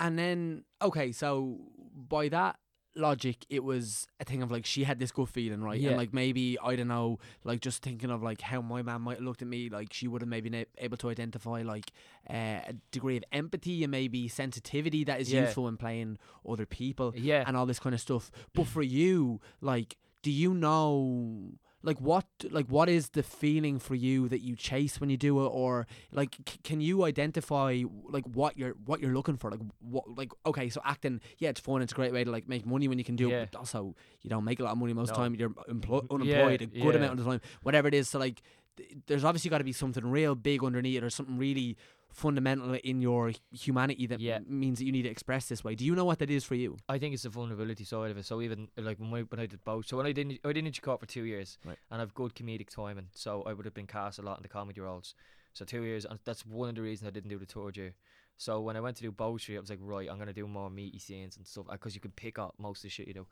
and 0.00 0.18
then 0.18 0.64
okay, 0.82 1.12
so 1.12 1.60
by 1.94 2.28
that 2.30 2.56
logic 2.96 3.44
it 3.50 3.62
was 3.62 4.06
a 4.20 4.24
thing 4.24 4.42
of 4.42 4.50
like 4.50 4.64
she 4.66 4.84
had 4.84 4.98
this 4.98 5.12
good 5.12 5.28
feeling, 5.28 5.62
right? 5.62 5.78
Yeah. 5.80 5.90
And 5.90 5.98
like 5.98 6.12
maybe 6.14 6.58
I 6.62 6.76
don't 6.76 6.88
know, 6.88 7.18
like 7.44 7.60
just 7.60 7.82
thinking 7.82 8.10
of 8.10 8.22
like 8.22 8.40
how 8.40 8.60
my 8.62 8.82
mum 8.82 9.02
might 9.02 9.18
have 9.18 9.24
looked 9.24 9.42
at 9.42 9.48
me, 9.48 9.68
like 9.68 9.92
she 9.92 10.08
would 10.08 10.22
have 10.22 10.28
maybe 10.28 10.48
been 10.48 10.66
able 10.78 10.96
to 10.98 11.10
identify 11.10 11.62
like 11.62 11.92
uh, 12.30 12.60
a 12.68 12.74
degree 12.90 13.16
of 13.16 13.24
empathy 13.32 13.84
and 13.84 13.90
maybe 13.90 14.28
sensitivity 14.28 15.04
that 15.04 15.20
is 15.20 15.32
Yeah. 15.32 15.42
useful 15.42 15.68
in 15.68 15.76
playing 15.76 16.18
other 16.48 16.66
people 16.66 17.12
yeah, 17.16 17.44
and 17.46 17.56
all 17.56 17.66
this 17.66 17.78
kind 17.78 17.94
of 17.94 18.00
stuff. 18.00 18.30
But 18.54 18.66
for 18.74 18.82
you, 18.82 19.40
like, 19.60 19.96
do 20.22 20.30
you 20.30 20.54
know, 20.54 21.52
like, 21.86 21.98
what, 22.00 22.26
like, 22.50 22.66
what 22.66 22.88
is 22.88 23.10
the 23.10 23.22
feeling 23.22 23.78
for 23.78 23.94
you 23.94 24.28
that 24.28 24.40
you 24.42 24.56
chase 24.56 25.00
when 25.00 25.08
you 25.08 25.16
do 25.16 25.42
it, 25.44 25.48
or 25.48 25.86
like, 26.12 26.36
c- 26.48 26.58
can 26.62 26.80
you 26.82 27.04
identify 27.04 27.82
like 28.10 28.24
what 28.26 28.58
you're 28.58 28.74
what 28.84 29.00
you're 29.00 29.14
looking 29.14 29.36
for? 29.36 29.50
Like, 29.50 29.60
what, 29.80 30.04
like, 30.18 30.32
okay, 30.44 30.68
so 30.68 30.80
acting, 30.84 31.20
yeah, 31.38 31.48
it's 31.50 31.60
fun, 31.60 31.80
it's 31.82 31.92
a 31.92 31.94
great 31.96 32.12
way 32.12 32.24
to 32.24 32.30
like 32.30 32.48
make 32.48 32.66
money 32.66 32.88
when 32.88 32.98
you 32.98 33.04
can 33.04 33.16
do 33.16 33.28
Yeah. 33.30 33.42
it, 33.42 33.48
but 33.52 33.58
also 33.58 33.94
you 34.22 34.28
don't 34.28 34.44
make 34.44 34.60
a 34.60 34.64
lot 34.64 34.72
of 34.72 34.78
money 34.78 34.92
most 34.92 35.10
of 35.10 35.16
the 35.16 35.22
No. 35.22 35.24
time. 35.28 35.34
You're 35.36 35.50
emplo- 35.50 36.02
Yeah, 36.02 36.14
unemployed 36.42 36.62
a 36.62 36.66
good 36.66 36.74
yeah. 36.94 37.00
amount 37.00 37.18
of 37.18 37.24
the 37.24 37.30
time, 37.30 37.40
whatever 37.62 37.88
it 37.88 37.94
is. 37.94 38.08
So 38.08 38.18
like, 38.18 38.42
th- 38.76 38.90
there's 39.06 39.24
obviously 39.24 39.48
got 39.50 39.58
to 39.58 39.64
be 39.64 39.72
something 39.72 40.04
real 40.04 40.34
big 40.34 40.62
underneath 40.64 40.98
it, 40.98 41.04
or 41.04 41.10
something 41.10 41.38
really 41.38 41.76
fundamental 42.16 42.72
in 42.72 43.02
your 43.02 43.32
humanity 43.52 44.06
that 44.06 44.20
Yeah. 44.20 44.38
means 44.46 44.78
that 44.78 44.86
you 44.86 44.92
need 44.92 45.02
to 45.02 45.10
express 45.10 45.48
this 45.48 45.62
way. 45.62 45.74
Do 45.74 45.84
you 45.84 45.94
know 45.94 46.06
what 46.06 46.18
that 46.20 46.30
is 46.30 46.44
for 46.44 46.54
you? 46.54 46.78
I 46.88 46.98
think 46.98 47.12
it's 47.12 47.24
the 47.24 47.28
vulnerability 47.28 47.84
side 47.84 48.10
of 48.10 48.16
it. 48.16 48.24
So 48.24 48.40
even 48.40 48.68
like 48.76 48.98
when, 48.98 49.12
I 49.12 49.22
when 49.22 49.38
I 49.38 49.44
did 49.46 49.62
both, 49.64 49.86
so 49.86 49.98
when 49.98 50.06
I 50.06 50.12
didn't, 50.12 50.40
I 50.42 50.52
did 50.52 50.64
Inchicore 50.64 50.98
for 50.98 51.04
two 51.06 51.24
years, 51.24 51.58
Right. 51.64 51.78
and 51.90 52.00
I've 52.00 52.14
good 52.14 52.34
comedic 52.34 52.70
timing, 52.70 53.08
so 53.14 53.42
I 53.42 53.52
would 53.52 53.66
have 53.66 53.74
been 53.74 53.86
cast 53.86 54.18
a 54.18 54.22
lot 54.22 54.38
in 54.38 54.42
the 54.42 54.48
comedy 54.48 54.80
roles. 54.80 55.14
So 55.52 55.64
two 55.66 55.82
years, 55.82 56.06
and 56.06 56.18
that's 56.24 56.46
one 56.46 56.70
of 56.70 56.74
the 56.74 56.82
reasons 56.82 57.08
I 57.08 57.10
didn't 57.10 57.30
do 57.30 57.38
the 57.38 57.46
tour 57.46 57.70
year. 57.74 57.94
So 58.38 58.60
when 58.60 58.76
I 58.76 58.80
went 58.80 58.96
to 58.98 59.02
do 59.02 59.12
Bowstreet, 59.12 59.56
I 59.56 59.60
was 59.60 59.70
like, 59.70 59.78
right, 59.82 60.08
I'm 60.10 60.18
gonna 60.18 60.32
do 60.32 60.46
more 60.46 60.70
meaty 60.70 60.98
scenes 60.98 61.36
and 61.36 61.46
stuff 61.46 61.66
because 61.70 61.94
you 61.94 62.00
can 62.00 62.12
pick 62.12 62.38
up 62.38 62.54
most 62.58 62.78
of 62.78 62.82
the 62.82 62.88
shit 62.90 63.08
you 63.08 63.14
do, 63.14 63.26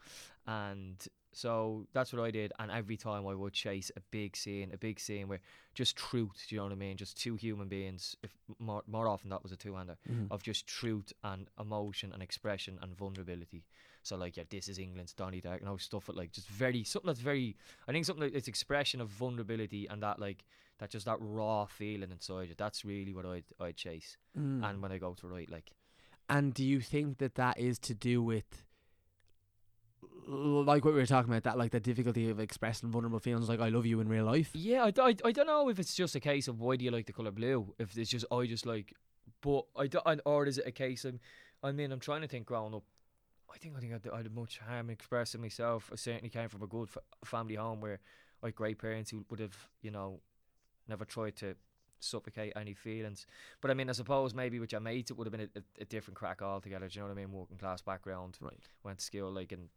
and 0.47 1.07
so 1.35 1.87
that's 1.93 2.13
what 2.13 2.23
I 2.23 2.31
did. 2.31 2.53
And 2.59 2.71
every 2.71 2.97
time 2.97 3.27
I 3.27 3.35
would 3.35 3.53
chase 3.53 3.91
a 3.97 4.01
big 4.11 4.37
scene, 4.37 4.71
a 4.73 4.79
big 4.79 5.01
scene 5.01 5.27
where 5.29 5.41
just 5.75 5.97
truth, 5.97 6.47
do 6.49 6.55
you 6.55 6.61
know 6.61 6.67
what 6.67 6.73
I 6.73 6.77
mean? 6.77 6.97
Just 6.97 7.21
two 7.21 7.35
human 7.35 7.69
beings. 7.69 8.17
If 8.23 8.31
more 8.59 8.83
more 8.87 9.09
often 9.09 9.31
that 9.31 9.43
was 9.43 9.53
a 9.53 9.57
two 9.57 9.75
hander 9.75 9.97
mm-hmm. 10.11 10.33
of 10.33 10.43
just 10.43 10.67
truth 10.67 11.13
and 11.25 11.49
emotion 11.61 12.13
and 12.13 12.23
expression 12.23 12.79
and 12.81 12.97
vulnerability. 12.97 13.65
So 14.03 14.17
like 14.17 14.37
yeah, 14.37 14.45
this 14.49 14.69
is 14.69 14.79
England's 14.79 15.13
Donny 15.13 15.41
Dark, 15.41 15.61
and 15.61 15.69
know, 15.69 15.77
stuff 15.77 16.05
but 16.07 16.17
like 16.17 16.31
just 16.31 16.49
very 16.49 16.85
something 16.85 17.09
that's 17.09 17.21
very 17.21 17.57
I 17.89 17.93
think 17.93 18.05
something 18.05 18.25
that 18.25 18.37
it's 18.37 18.49
expression 18.49 19.01
of 19.01 19.09
vulnerability 19.09 19.87
and 19.89 20.03
that 20.03 20.21
like 20.21 20.45
that 20.85 20.91
just 20.91 21.07
that 21.07 21.17
raw 21.21 21.65
feeling 21.65 22.11
inside 22.11 22.49
you. 22.49 22.55
That's 22.57 22.85
really 22.85 23.15
what 23.15 23.25
I'd 23.27 23.45
I'd 23.59 23.77
chase. 23.77 24.17
Mm. 24.39 24.63
And 24.69 24.83
when 24.83 24.93
I 24.93 24.99
go 24.99 25.15
to 25.15 25.27
write, 25.27 25.51
like 25.51 25.73
And 26.29 26.53
do 26.53 26.65
you 26.65 26.81
think 26.81 27.19
that 27.19 27.35
that 27.37 27.59
is 27.59 27.79
to 27.81 27.95
do 27.95 28.23
with, 28.23 28.65
like 30.29 30.85
what 30.85 30.95
we 30.95 31.01
were 31.01 31.07
talking 31.07 31.33
about, 31.33 31.45
that 31.45 31.59
like 31.59 31.71
the 31.73 31.81
difficulty 31.81 32.29
of 32.29 32.39
expressing 32.39 32.91
vulnerable 32.91 33.19
feelings, 33.19 33.49
like 33.49 33.61
I 33.61 33.69
love 33.71 33.87
you 33.87 34.01
in 34.01 34.09
real 34.09 34.25
life? 34.25 34.51
Yeah, 34.53 34.85
I 34.85 35.15
I 35.25 35.33
don't 35.33 35.47
know 35.47 35.69
if 35.71 35.79
it's 35.79 35.95
just 35.95 36.15
a 36.15 36.21
case 36.21 36.49
of 36.49 36.61
why 36.61 36.77
do 36.77 36.85
you 36.85 36.91
like 36.91 37.07
the 37.07 37.13
color 37.13 37.31
blue? 37.31 37.75
If 37.79 37.97
it's 37.97 38.11
just 38.11 38.27
I 38.31 38.47
just 38.47 38.67
like, 38.67 38.95
but 39.41 39.65
I 39.77 39.87
don't, 39.87 40.21
or 40.25 40.47
is 40.47 40.59
it 40.59 40.67
a 40.67 40.73
case 40.73 41.05
of, 41.05 41.19
I 41.63 41.73
mean, 41.73 41.93
I'm 41.93 42.01
trying 42.01 42.23
to 42.23 42.29
think 42.29 42.47
growing 42.47 42.75
up. 42.75 42.85
I 43.55 43.59
think 43.59 43.75
I 43.77 43.81
think 43.81 43.95
I 43.95 43.99
d- 43.99 44.11
I 44.13 44.17
had 44.19 44.35
much 44.35 44.59
harm 44.59 44.91
expressing 44.91 45.41
myself. 45.41 45.91
I 45.93 45.97
certainly 45.97 46.29
came 46.31 46.49
from 46.49 46.63
a 46.63 46.67
good 46.67 46.89
f- 46.89 47.29
family 47.29 47.55
home 47.55 47.81
where 47.81 48.01
I 48.43 48.47
had 48.49 48.55
great 48.57 48.79
parents 48.79 49.11
who 49.11 49.25
would 49.31 49.41
have, 49.41 49.57
you 49.81 49.91
know, 49.91 50.21
never 50.89 51.05
tried 51.05 51.37
to 51.37 51.55
suffocate 52.01 52.53
any 52.57 52.75
feelings. 52.75 53.27
But 53.61 53.71
I 53.71 53.75
mean, 53.75 53.89
I 53.89 53.93
suppose 53.93 54.35
maybe 54.35 54.61
with 54.61 54.73
your 54.73 54.81
mates 54.81 55.11
it 55.11 55.17
would 55.17 55.27
have 55.27 55.33
been 55.33 55.49
a, 55.55 55.59
a, 55.59 55.83
a 55.83 55.85
different 55.85 56.17
crack 56.17 56.43
altogether. 56.43 56.89
Do 56.89 56.99
you 56.99 57.03
know 57.03 57.09
what 57.09 57.19
I 57.19 57.21
mean? 57.23 57.33
Working 57.33 57.57
class 57.57 57.81
background, 57.83 58.37
Right. 58.41 58.69
Went 58.83 58.99
to 58.99 59.05
school 59.05 59.31
like 59.33 59.53
in 59.53 59.69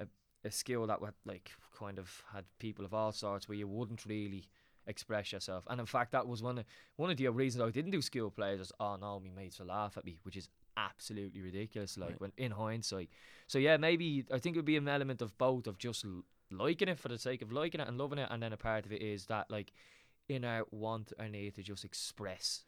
a, 0.00 0.06
a 0.44 0.50
skill 0.50 0.86
that 0.88 1.00
would 1.00 1.14
like 1.24 1.52
kind 1.78 1.98
of 1.98 2.22
had 2.32 2.44
people 2.58 2.84
of 2.84 2.92
all 2.94 3.12
sorts 3.12 3.48
where 3.48 3.56
you 3.56 3.68
wouldn't 3.68 4.04
really 4.06 4.44
express 4.86 5.32
yourself. 5.32 5.64
And 5.68 5.78
in 5.78 5.86
fact, 5.86 6.10
that 6.12 6.26
was 6.26 6.42
one 6.42 6.58
of 6.58 6.64
one 6.96 7.10
of 7.10 7.16
the 7.16 7.28
reasons 7.28 7.62
I 7.62 7.70
didn't 7.70 7.92
do 7.92 8.02
school 8.02 8.30
plays. 8.30 8.58
Was 8.58 8.72
oh 8.80 8.96
no, 8.96 9.20
my 9.20 9.30
mates 9.30 9.60
will 9.60 9.66
laugh 9.66 9.96
at 9.96 10.04
me, 10.04 10.18
which 10.24 10.36
is 10.36 10.48
absolutely 10.76 11.42
ridiculous. 11.42 11.96
Like 11.96 12.10
Right. 12.10 12.20
when 12.20 12.32
in 12.36 12.50
hindsight, 12.50 13.10
so 13.46 13.58
yeah, 13.58 13.76
maybe 13.76 14.24
I 14.32 14.38
think 14.38 14.56
it 14.56 14.58
would 14.58 14.64
be 14.64 14.76
an 14.76 14.88
element 14.88 15.22
of 15.22 15.36
both 15.38 15.68
of 15.68 15.78
just 15.78 16.04
liking 16.50 16.88
it 16.88 16.98
for 16.98 17.08
the 17.08 17.18
sake 17.18 17.42
of 17.42 17.52
liking 17.52 17.80
it 17.80 17.86
and 17.88 17.96
loving 17.96 18.18
it, 18.18 18.28
and 18.30 18.42
then 18.42 18.52
a 18.52 18.56
part 18.56 18.84
of 18.84 18.92
it 18.92 19.00
is 19.00 19.26
that 19.26 19.50
like 19.50 19.72
inner 20.34 20.64
want 20.70 21.12
or 21.18 21.28
need 21.28 21.54
to 21.54 21.62
just 21.62 21.84
express 21.84 22.64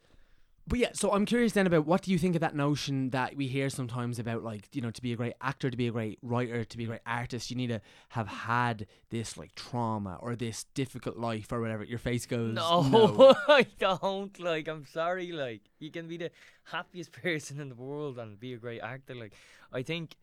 But 0.67 0.79
yeah, 0.79 0.89
so 0.93 1.11
I'm 1.11 1.25
curious 1.25 1.53
then 1.53 1.67
about 1.67 1.85
what 1.85 2.01
do 2.01 2.11
you 2.11 2.17
think 2.17 2.33
of 2.33 2.41
that 2.41 2.55
notion 2.55 3.11
that 3.11 3.35
we 3.35 3.45
hear 3.47 3.69
sometimes 3.69 4.17
about 4.17 4.43
like 4.43 4.67
you 4.73 4.81
know 4.81 4.89
to 4.89 5.01
be 5.01 5.13
a 5.13 5.15
great 5.15 5.35
actor, 5.39 5.69
to 5.69 5.77
be 5.77 5.87
a 5.87 5.91
great 5.91 6.17
writer, 6.23 6.63
to 6.63 6.77
be 6.77 6.85
a 6.85 6.87
great 6.87 7.05
artist, 7.05 7.51
you 7.51 7.55
need 7.55 7.67
to 7.67 7.81
have 8.09 8.27
had 8.27 8.87
this 9.11 9.37
like 9.37 9.53
trauma 9.53 10.17
or 10.21 10.35
this 10.35 10.65
difficult 10.73 11.17
life 11.17 11.51
or 11.51 11.61
whatever. 11.61 11.83
Your 11.83 11.99
face 11.99 12.25
goes 12.25 12.55
No, 12.55 12.81
no. 12.81 13.35
I 13.47 13.67
don't. 13.77 14.39
Like, 14.39 14.67
I'm 14.67 14.85
sorry. 14.87 15.31
Like, 15.31 15.61
you 15.77 15.91
can 15.91 16.07
be 16.07 16.17
the 16.17 16.31
happiest 16.63 17.11
person 17.23 17.59
in 17.59 17.69
the 17.69 17.75
world 17.75 18.17
and 18.17 18.39
be 18.39 18.53
a 18.53 18.57
great 18.57 18.81
actor. 18.81 19.13
Like, 19.13 19.33
I 19.71 19.83
think 19.83 20.15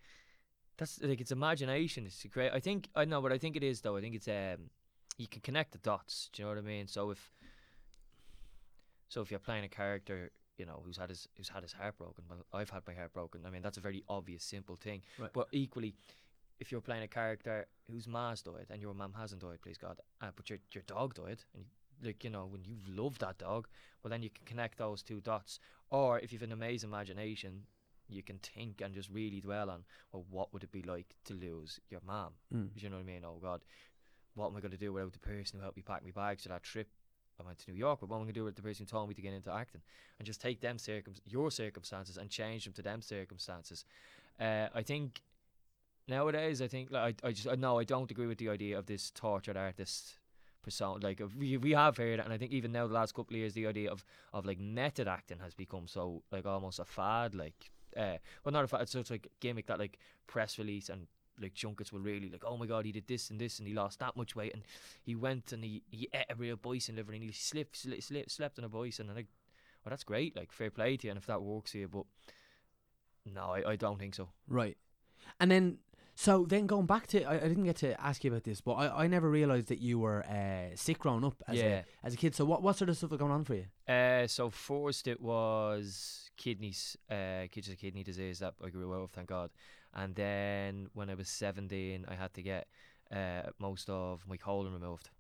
that's 0.77 1.01
like 1.03 1.21
it's 1.21 1.31
imagination. 1.31 2.05
It's 2.07 2.25
great. 2.25 2.51
I 2.53 2.59
think 2.59 2.89
I 2.97 3.05
know, 3.05 3.23
but 3.23 3.33
I 3.33 3.39
think 3.39 3.55
it 3.57 3.63
is 3.63 3.81
though. 3.81 3.97
I 3.97 4.01
think 4.01 4.17
it's 4.17 4.27
um, 4.27 4.71
you 5.19 5.29
can 5.29 5.41
connect 5.41 5.73
the 5.73 5.79
dots. 5.79 6.31
Do 6.33 6.43
you 6.43 6.49
know 6.49 6.55
what 6.55 6.59
I 6.59 6.67
mean? 6.67 6.87
So 6.89 7.11
if 7.11 7.33
so, 9.09 9.21
if 9.21 9.31
you're 9.31 9.41
playing 9.41 9.65
a 9.65 9.69
character, 9.69 10.31
you 10.57 10.65
know, 10.65 10.83
who's 10.85 10.97
had 10.97 11.11
his 11.11 11.29
who's 11.37 11.49
had 11.49 11.63
his 11.63 11.73
heart 11.73 11.99
broken, 11.99 12.25
well, 12.29 12.47
I've 12.53 12.71
had 12.71 12.83
my 12.87 12.95
heart 12.95 13.13
broken. 13.13 13.43
I 13.47 13.51
mean, 13.51 13.63
that's 13.63 13.79
a 13.79 13.81
very 13.81 14.03
obvious, 14.09 14.43
simple 14.43 14.77
thing. 14.77 15.03
Right. 15.19 15.31
But 15.33 15.49
equally, 15.53 15.95
if 16.61 16.73
you're 16.73 16.81
playing 16.81 17.03
a 17.03 17.09
character 17.09 17.67
whose 17.91 18.09
ma's 18.09 18.43
died 18.43 18.67
and 18.71 18.81
your 18.81 18.95
mum 18.95 19.13
hasn't 19.19 19.43
died, 19.43 19.61
please 19.63 19.79
God, 19.79 20.01
uh, 20.21 20.31
but 20.35 20.49
your 20.49 20.59
your 20.73 20.85
dog 20.87 21.15
died, 21.15 21.45
and 21.55 21.65
like 22.03 22.25
you 22.25 22.31
know, 22.31 22.47
when 22.47 22.65
you 22.65 22.77
love 22.89 23.19
that 23.19 23.39
dog, 23.39 23.69
well, 24.03 24.11
then 24.11 24.23
you 24.23 24.31
can 24.31 24.45
connect 24.47 24.79
those 24.79 25.03
two 25.03 25.21
dots. 25.21 25.61
Or 25.91 26.19
if 26.19 26.33
you've 26.33 26.43
an 26.43 26.53
amazing 26.53 26.89
imagination, 26.89 27.65
you 28.09 28.23
can 28.23 28.39
think 28.39 28.81
and 28.81 28.95
just 28.95 29.11
really 29.11 29.41
dwell 29.41 29.71
on, 29.71 29.85
well, 30.13 30.25
what 30.31 30.53
would 30.53 30.63
it 30.63 30.73
be 30.73 30.83
like 30.83 31.15
to 31.25 31.35
lose 31.35 31.81
your 31.91 32.01
mom? 32.07 32.33
Mm. 32.55 32.71
You 32.77 32.89
know 32.91 32.97
what 32.97 33.03
I 33.03 33.07
mean? 33.07 33.25
Oh 33.25 33.39
God, 33.43 33.63
what 34.35 34.49
am 34.49 34.57
I 34.57 34.61
going 34.61 34.73
to 34.73 34.79
do 34.79 34.93
without 34.93 35.13
the 35.13 35.19
person 35.19 35.59
who 35.59 35.63
helped 35.63 35.77
me 35.77 35.83
pack 35.83 36.05
my 36.05 36.11
bags 36.11 36.43
for 36.43 36.49
that 36.49 36.63
trip? 36.63 36.89
I 37.41 37.47
went 37.47 37.59
to 37.59 37.71
New 37.71 37.79
York, 37.79 38.01
but 38.01 38.09
what 38.09 38.17
am 38.17 38.23
I 38.23 38.25
going 38.25 38.35
to 38.35 38.41
do 38.41 38.45
with 38.45 38.57
the 38.57 38.63
person 38.63 38.87
who 38.87 38.91
told 38.91 39.09
me 39.09 39.15
to 39.15 39.23
get 39.23 39.33
into 39.33 39.53
acting? 39.53 39.81
And 40.19 40.27
just 40.27 40.41
take 40.41 40.61
them 40.61 40.79
circum 40.79 41.15
your 41.25 41.51
circumstances 41.51 42.17
and 42.17 42.31
change 42.31 42.65
them 42.65 42.73
to 42.75 42.83
them 42.83 43.03
circumstances. 43.03 43.85
Uh, 44.41 44.69
I 44.75 44.83
think 44.83 45.23
nowadays, 46.09 46.63
I 46.63 46.69
think 46.69 46.91
like 46.91 47.17
I, 47.23 47.29
I 47.29 47.33
just 47.33 47.59
no, 47.59 47.79
I 47.79 47.85
don't 47.85 48.11
agree 48.11 48.27
with 48.27 48.39
the 48.39 48.49
idea 48.49 48.79
of 48.79 48.87
this 48.87 49.11
tortured 49.11 49.57
artist 49.57 50.19
persona. 50.63 51.05
Like 51.05 51.21
uh, 51.21 51.27
we 51.39 51.57
we 51.57 51.73
have 51.73 51.97
heard 51.97 52.21
and 52.21 52.33
I 52.33 52.39
think 52.39 52.53
even 52.53 52.73
now 52.73 52.87
the 52.87 52.95
last 52.95 53.15
couple 53.15 53.35
of 53.35 53.39
years, 53.39 53.55
the 53.55 53.67
idea 53.67 53.91
of 53.91 54.05
of 54.33 54.47
like 54.47 54.61
method 54.61 55.09
acting 55.09 55.39
has 55.39 55.55
become 55.55 55.87
so 55.87 56.23
like 56.31 56.47
almost 56.47 56.79
a 56.79 56.85
fad. 56.85 57.35
Like, 57.35 57.71
uh, 57.97 58.19
well, 58.45 58.53
not 58.53 58.65
a 58.65 58.69
fad. 58.69 58.83
It's 58.83 58.93
such 58.93 59.11
like 59.11 59.29
gimmick 59.41 59.67
that 59.67 59.79
like 59.79 59.99
press 60.27 60.59
release 60.59 60.89
and 60.89 61.07
like 61.43 61.55
junkets 61.55 61.93
will 61.93 62.01
really 62.01 62.31
like, 62.31 62.45
oh 62.47 62.57
my 62.57 62.67
god, 62.67 62.87
he 62.87 62.93
did 62.93 63.07
this 63.07 63.31
and 63.31 63.41
this 63.41 63.59
and 63.59 63.69
he 63.69 63.75
lost 63.75 63.99
that 63.99 64.17
much 64.17 64.35
weight 64.37 64.55
and 64.55 64.63
he 65.03 65.15
went 65.15 65.53
and 65.53 65.65
he, 65.65 65.83
he 65.91 66.09
ate 66.15 66.27
a 66.31 66.35
real 66.35 66.57
bison 66.57 66.97
liver 66.97 67.13
and 67.13 67.23
he 67.23 67.33
slept 67.33 67.77
slipped, 67.77 68.03
slipped 68.05 68.31
slept 68.31 68.59
on 68.59 68.65
a 68.65 68.69
bison 68.69 69.09
and 69.09 69.17
like, 69.17 69.27
well, 69.85 69.91
that's 69.91 70.05
great. 70.05 70.37
Like, 70.37 70.53
fair 70.53 70.71
play 70.71 70.97
to 70.97 71.07
you, 71.07 71.11
and 71.11 71.19
if 71.19 71.27
that 71.27 71.43
works 71.43 71.73
here, 71.73 71.89
but 71.89 72.05
no, 73.25 73.43
I, 73.51 73.73
I 73.73 73.77
don't 73.77 73.99
think 73.99 74.15
so. 74.15 74.29
Right. 74.49 74.77
And 75.41 75.51
then, 75.51 75.79
so 76.15 76.45
then 76.49 76.67
going 76.67 76.87
back 76.87 77.07
to, 77.09 77.25
I, 77.25 77.35
I 77.37 77.49
didn't 77.49 77.65
get 77.65 77.77
to 77.77 78.01
ask 78.01 78.23
you 78.25 78.31
about 78.31 78.45
this, 78.45 78.61
but 78.61 78.75
I, 78.75 79.05
I 79.05 79.07
never 79.07 79.31
realised 79.31 79.69
that 79.69 79.81
you 79.81 79.99
were 79.99 80.25
uh, 80.27 80.75
sick 80.77 80.99
growing 80.99 81.25
up 81.25 81.43
as, 81.49 81.57
Yeah. 81.59 81.83
a, 82.03 82.07
as 82.07 82.15
a 82.15 82.17
kid. 82.17 82.35
So 82.35 82.45
what, 82.45 82.63
what 82.63 82.77
sort 82.77 82.91
of 82.91 82.97
stuff 82.97 83.11
was 83.11 83.19
going 83.19 83.33
on 83.33 83.45
for 83.45 83.55
you? 83.55 83.67
Uh, 83.89 84.27
so 84.27 84.51
first 84.51 85.07
it 85.09 85.21
was 85.21 86.31
kidneys, 86.37 86.97
uh, 87.11 87.47
kidney 87.51 87.77
kidney 87.77 88.03
disease 88.05 88.41
that 88.41 88.55
I 88.65 88.69
grew 88.69 88.93
out 88.95 89.03
of, 89.03 89.11
thank 89.11 89.29
God. 89.29 89.51
And 89.95 90.15
then 90.15 90.89
when 90.95 91.11
I 91.11 91.15
was 91.15 91.29
seventeen, 91.29 92.05
I 92.09 92.15
had 92.15 92.35
to 92.35 92.43
get 92.43 92.67
uh, 93.15 93.51
most 93.59 93.89
of 93.91 94.25
my 94.27 94.37
colon 94.37 94.73
removed. 94.73 95.11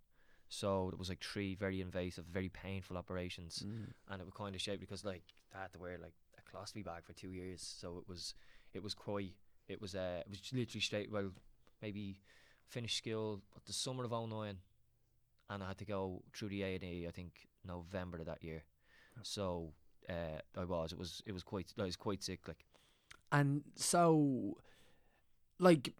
So 0.48 0.90
it 0.92 0.98
was 0.98 1.08
like 1.08 1.22
three 1.22 1.54
very 1.54 1.80
invasive, 1.80 2.24
very 2.26 2.48
painful 2.48 2.96
operations, 2.96 3.62
and 4.10 4.20
it 4.20 4.24
was 4.24 4.34
kind 4.34 4.54
of 4.54 4.60
shaped 4.60 4.80
because 4.80 5.04
like 5.04 5.24
I 5.54 5.62
had 5.62 5.72
to 5.72 5.78
wear 5.78 5.98
like 5.98 6.14
a 6.38 6.56
colostomy 6.56 6.84
bag 6.84 7.04
for 7.04 7.12
two 7.12 7.30
years. 7.30 7.62
So 7.80 7.98
it 7.98 8.08
was, 8.08 8.34
it 8.74 8.82
was 8.82 8.94
quite, 8.94 9.32
it 9.68 9.80
was 9.80 9.94
uh, 9.94 10.20
it 10.20 10.30
was 10.30 10.40
literally 10.52 10.80
straight. 10.80 11.10
Well, 11.10 11.30
maybe 11.80 12.20
finished 12.66 12.98
school 12.98 13.42
at 13.56 13.64
the 13.64 13.72
summer 13.72 14.04
of 14.04 14.12
09 14.12 14.56
and 15.50 15.62
I 15.62 15.68
had 15.68 15.78
to 15.78 15.84
go 15.84 16.22
through 16.34 16.48
the 16.48 16.62
A 16.62 16.74
and 16.74 16.84
E. 16.84 17.06
I 17.06 17.10
think 17.10 17.46
November 17.66 18.18
of 18.18 18.26
that 18.26 18.42
year. 18.42 18.64
So 19.22 19.72
uh, 20.08 20.40
I 20.56 20.64
was. 20.64 20.92
It 20.92 20.98
was. 20.98 21.22
It 21.26 21.32
was 21.32 21.42
quite. 21.42 21.72
I 21.78 21.82
was 21.82 21.96
quite 21.96 22.22
sick. 22.22 22.48
Like 22.48 22.64
And 23.32 23.62
so, 23.76 24.58
like, 25.58 25.94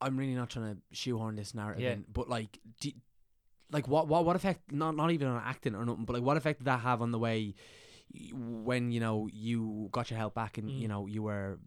I'm 0.00 0.16
really 0.16 0.34
not 0.34 0.50
trying 0.50 0.74
to 0.76 0.82
shoehorn 0.92 1.36
this 1.36 1.54
narrative 1.54 1.82
Yeah. 1.82 1.92
in, 1.92 2.04
but 2.12 2.28
like, 2.28 2.58
do, 2.80 2.90
like 3.70 3.86
what 3.88 4.08
what 4.08 4.24
what 4.24 4.36
effect? 4.36 4.72
Not 4.72 4.96
not 4.96 5.10
even 5.10 5.28
on 5.28 5.42
acting 5.44 5.74
or 5.74 5.84
nothing, 5.84 6.04
but 6.04 6.14
like, 6.14 6.22
what 6.22 6.36
effect 6.36 6.60
did 6.60 6.66
that 6.66 6.80
have 6.80 7.02
on 7.02 7.10
the 7.12 7.18
way 7.18 7.54
when 8.32 8.90
you 8.92 9.00
know 9.00 9.28
you 9.32 9.88
got 9.92 10.10
your 10.10 10.18
health 10.18 10.34
back 10.34 10.58
and 10.58 10.70
you 10.70 10.86
Mm. 10.86 10.88
know 10.90 11.06
you 11.06 11.22
were. 11.22 11.58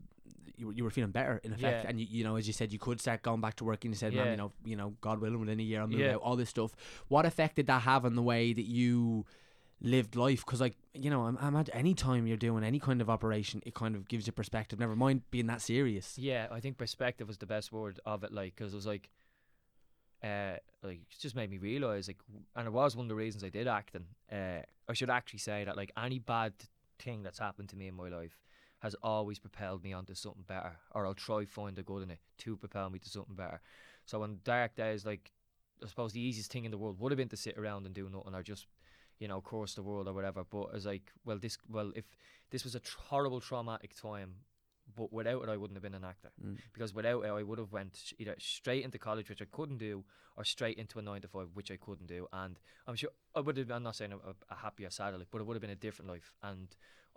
You 0.58 0.68
were, 0.68 0.74
you 0.74 0.84
were 0.84 0.90
feeling 0.90 1.12
better 1.12 1.40
in 1.46 1.54
effect, 1.54 1.84
Yeah. 1.86 1.90
and 1.90 2.02
you, 2.02 2.06
you 2.10 2.24
know, 2.26 2.36
as 2.36 2.46
you 2.46 2.52
said, 2.52 2.74
you 2.74 2.80
could 2.80 3.00
start 3.00 3.22
going 3.22 3.40
back 3.40 3.56
to 3.58 3.64
work. 3.64 3.86
And 3.86 3.94
you 3.94 3.98
said, 3.98 4.14
"Man, 4.14 4.26
Yeah. 4.26 4.32
you 4.32 4.38
know, 4.38 4.52
you 4.66 4.76
know, 4.76 4.90
God 5.00 5.20
willing, 5.22 5.40
within 5.40 5.58
a 5.58 5.64
year, 5.64 5.80
I'll 5.80 5.88
move 5.88 6.00
Yeah. 6.02 6.16
out." 6.16 6.22
All 6.22 6.36
this 6.36 6.50
stuff. 6.50 6.76
What 7.08 7.26
effect 7.26 7.56
did 7.56 7.68
that 7.68 7.84
have 7.84 8.04
on 8.04 8.16
the 8.16 8.22
way 8.22 8.52
that 8.52 8.66
you 8.66 9.26
lived 9.82 10.16
life? 10.16 10.46
Because, 10.46 10.62
like, 10.62 10.76
you 10.94 11.10
know, 11.10 11.26
I'm, 11.26 11.38
I'm 11.42 11.56
at 11.56 11.70
any 11.74 11.94
time 11.94 12.28
you're 12.28 12.38
doing 12.38 12.64
any 12.64 12.80
kind 12.80 13.02
of 13.02 13.10
operation, 13.10 13.62
it 13.66 13.74
kind 13.74 13.96
of 13.96 14.08
gives 14.08 14.28
you 14.28 14.34
perspective. 14.34 14.80
Never 14.80 14.96
mind 14.96 15.24
being 15.32 15.48
that 15.48 15.62
serious. 15.62 16.18
yeah, 16.18 16.48
I 16.52 16.60
think 16.60 16.78
perspective 16.78 17.28
was 17.28 17.38
the 17.38 17.46
best 17.46 17.72
word 17.72 18.00
of 18.06 18.24
it. 18.24 18.34
Like 18.34 18.56
because 18.56 18.74
it 18.74 18.76
was 18.76 18.88
like, 18.88 19.10
uh, 20.24 20.58
like 20.84 21.02
it 21.10 21.20
just 21.20 21.36
made 21.36 21.50
me 21.50 21.58
realize 21.58 22.08
like, 22.08 22.20
and 22.56 22.68
it 22.68 22.74
was 22.74 22.96
one 22.96 23.06
of 23.06 23.10
the 23.10 23.16
reasons 23.16 23.44
I 23.44 23.50
did 23.50 23.68
acting. 23.68 24.06
Uh, 24.32 24.62
I 24.88 24.94
should 24.94 25.10
actually 25.10 25.40
say 25.40 25.64
that 25.64 25.78
like 25.78 25.92
any 26.02 26.20
bad 26.20 26.54
thing 27.00 27.24
that's 27.24 27.40
happened 27.40 27.70
to 27.70 27.78
me 27.78 27.88
in 27.88 27.96
my 27.96 28.10
life 28.10 28.38
has 28.80 28.96
always 29.04 29.40
propelled 29.40 29.84
me 29.84 29.94
onto 29.94 30.14
something 30.14 30.44
better, 30.48 30.78
or 30.94 31.06
I'll 31.06 31.14
try 31.14 31.46
find 31.46 31.76
the 31.76 31.84
good 31.84 32.04
in 32.04 32.12
it 32.12 32.20
to 32.40 32.56
propel 32.56 32.90
me 32.90 33.00
to 33.00 33.10
something 33.10 33.36
better. 33.36 33.62
So 34.06 34.24
on 34.24 34.40
dark 34.44 34.76
days, 34.76 35.06
like 35.06 35.32
I 35.84 35.88
suppose 35.88 36.14
the 36.14 36.22
easiest 36.22 36.52
thing 36.52 36.66
in 36.66 36.72
the 36.72 36.78
world 36.78 37.00
would 37.00 37.12
have 37.12 37.18
been 37.18 37.30
to 37.30 37.38
sit 37.38 37.58
around 37.58 37.86
and 37.86 37.94
do 37.94 38.10
nothing, 38.10 38.36
or 38.36 38.44
just 38.44 38.68
you 39.20 39.28
know 39.28 39.42
course 39.42 39.74
the 39.76 39.84
world 39.84 40.08
or 40.08 40.14
whatever. 40.14 40.44
But 40.44 40.64
I 40.72 40.74
was 40.74 40.86
like, 40.86 41.12
well, 41.26 41.38
this, 41.38 41.58
well, 41.70 41.92
if 41.96 42.06
this 42.52 42.64
was 42.64 42.76
a 42.76 42.80
tr- 42.80 42.98
horrible 43.10 43.40
traumatic 43.42 43.96
time, 43.96 44.34
but 44.96 45.14
without 45.14 45.44
it, 45.44 45.50
I 45.50 45.58
wouldn't 45.58 45.76
have 45.78 45.84
been 45.84 45.94
an 45.94 46.04
actor 46.04 46.32
Mm. 46.44 46.58
because 46.74 46.94
without 46.94 47.24
it, 47.26 47.30
I 47.30 47.44
would 47.44 47.60
have 47.60 47.72
went 47.72 48.14
either 48.18 48.36
straight 48.40 48.84
into 48.84 48.98
college, 48.98 49.30
which 49.30 49.42
I 49.42 49.46
couldn't 49.52 49.78
do, 49.78 50.04
or 50.36 50.44
straight 50.44 50.78
into 50.78 50.98
a 51.00 51.02
nine 51.02 51.22
to 51.22 51.28
five, 51.28 51.48
which 51.54 51.70
I 51.72 51.76
couldn't 51.78 52.08
do. 52.08 52.28
And 52.34 52.60
I'm 52.88 52.96
sure 52.96 53.10
I 53.36 53.42
would 53.42 53.58
have. 53.58 53.70
I'm 53.72 53.84
not 53.84 53.96
saying 53.96 54.14
a, 54.14 54.54
a 54.54 54.56
happier, 54.56 54.90
sadder 54.90 55.18
life, 55.18 55.28
but 55.32 55.42
it 55.42 55.48
would 55.48 55.56
have 55.56 55.62
been 55.62 55.70
a 55.70 55.76
different 55.76 56.10
life, 56.10 56.34
and 56.42 56.68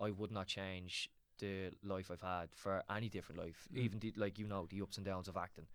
I 0.00 0.10
would 0.10 0.30
not 0.32 0.48
change 0.48 1.08
the 1.38 1.70
life 1.82 2.10
I've 2.10 2.20
had 2.20 2.48
for 2.54 2.82
any 2.94 3.08
different 3.08 3.40
life, 3.40 3.66
Mm. 3.72 3.78
even 3.78 3.98
the, 4.00 4.12
like 4.16 4.38
you 4.38 4.46
know 4.46 4.66
the 4.68 4.82
ups 4.82 4.96
and 4.98 5.06
downs 5.06 5.28
of 5.28 5.36
acting. 5.36 5.66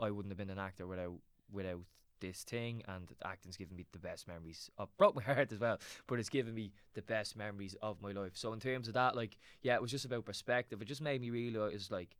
I 0.00 0.10
wouldn't 0.10 0.30
have 0.30 0.38
been 0.38 0.50
an 0.50 0.58
actor 0.58 0.86
without 0.86 1.18
without 1.52 1.80
this 2.20 2.42
thing, 2.42 2.82
and 2.88 3.08
acting's 3.24 3.56
given 3.56 3.76
me 3.76 3.84
the 3.92 3.98
best 3.98 4.26
memories. 4.28 4.70
It 4.78 4.88
broke 4.96 5.14
my 5.16 5.22
heart 5.22 5.52
as 5.52 5.58
well, 5.58 5.78
but 6.06 6.18
it's 6.18 6.28
given 6.28 6.54
me 6.54 6.72
the 6.94 7.02
best 7.02 7.36
memories 7.36 7.74
of 7.82 8.00
my 8.02 8.12
life. 8.12 8.32
So 8.34 8.52
in 8.52 8.60
terms 8.60 8.88
of 8.88 8.94
that, 8.94 9.14
like, 9.16 9.36
yeah, 9.62 9.74
it 9.74 9.82
was 9.82 9.90
just 9.90 10.04
about 10.04 10.24
perspective. 10.24 10.80
It 10.82 10.86
just 10.86 11.00
made 11.02 11.20
me 11.20 11.30
realize, 11.30 11.90
like, 11.90 12.16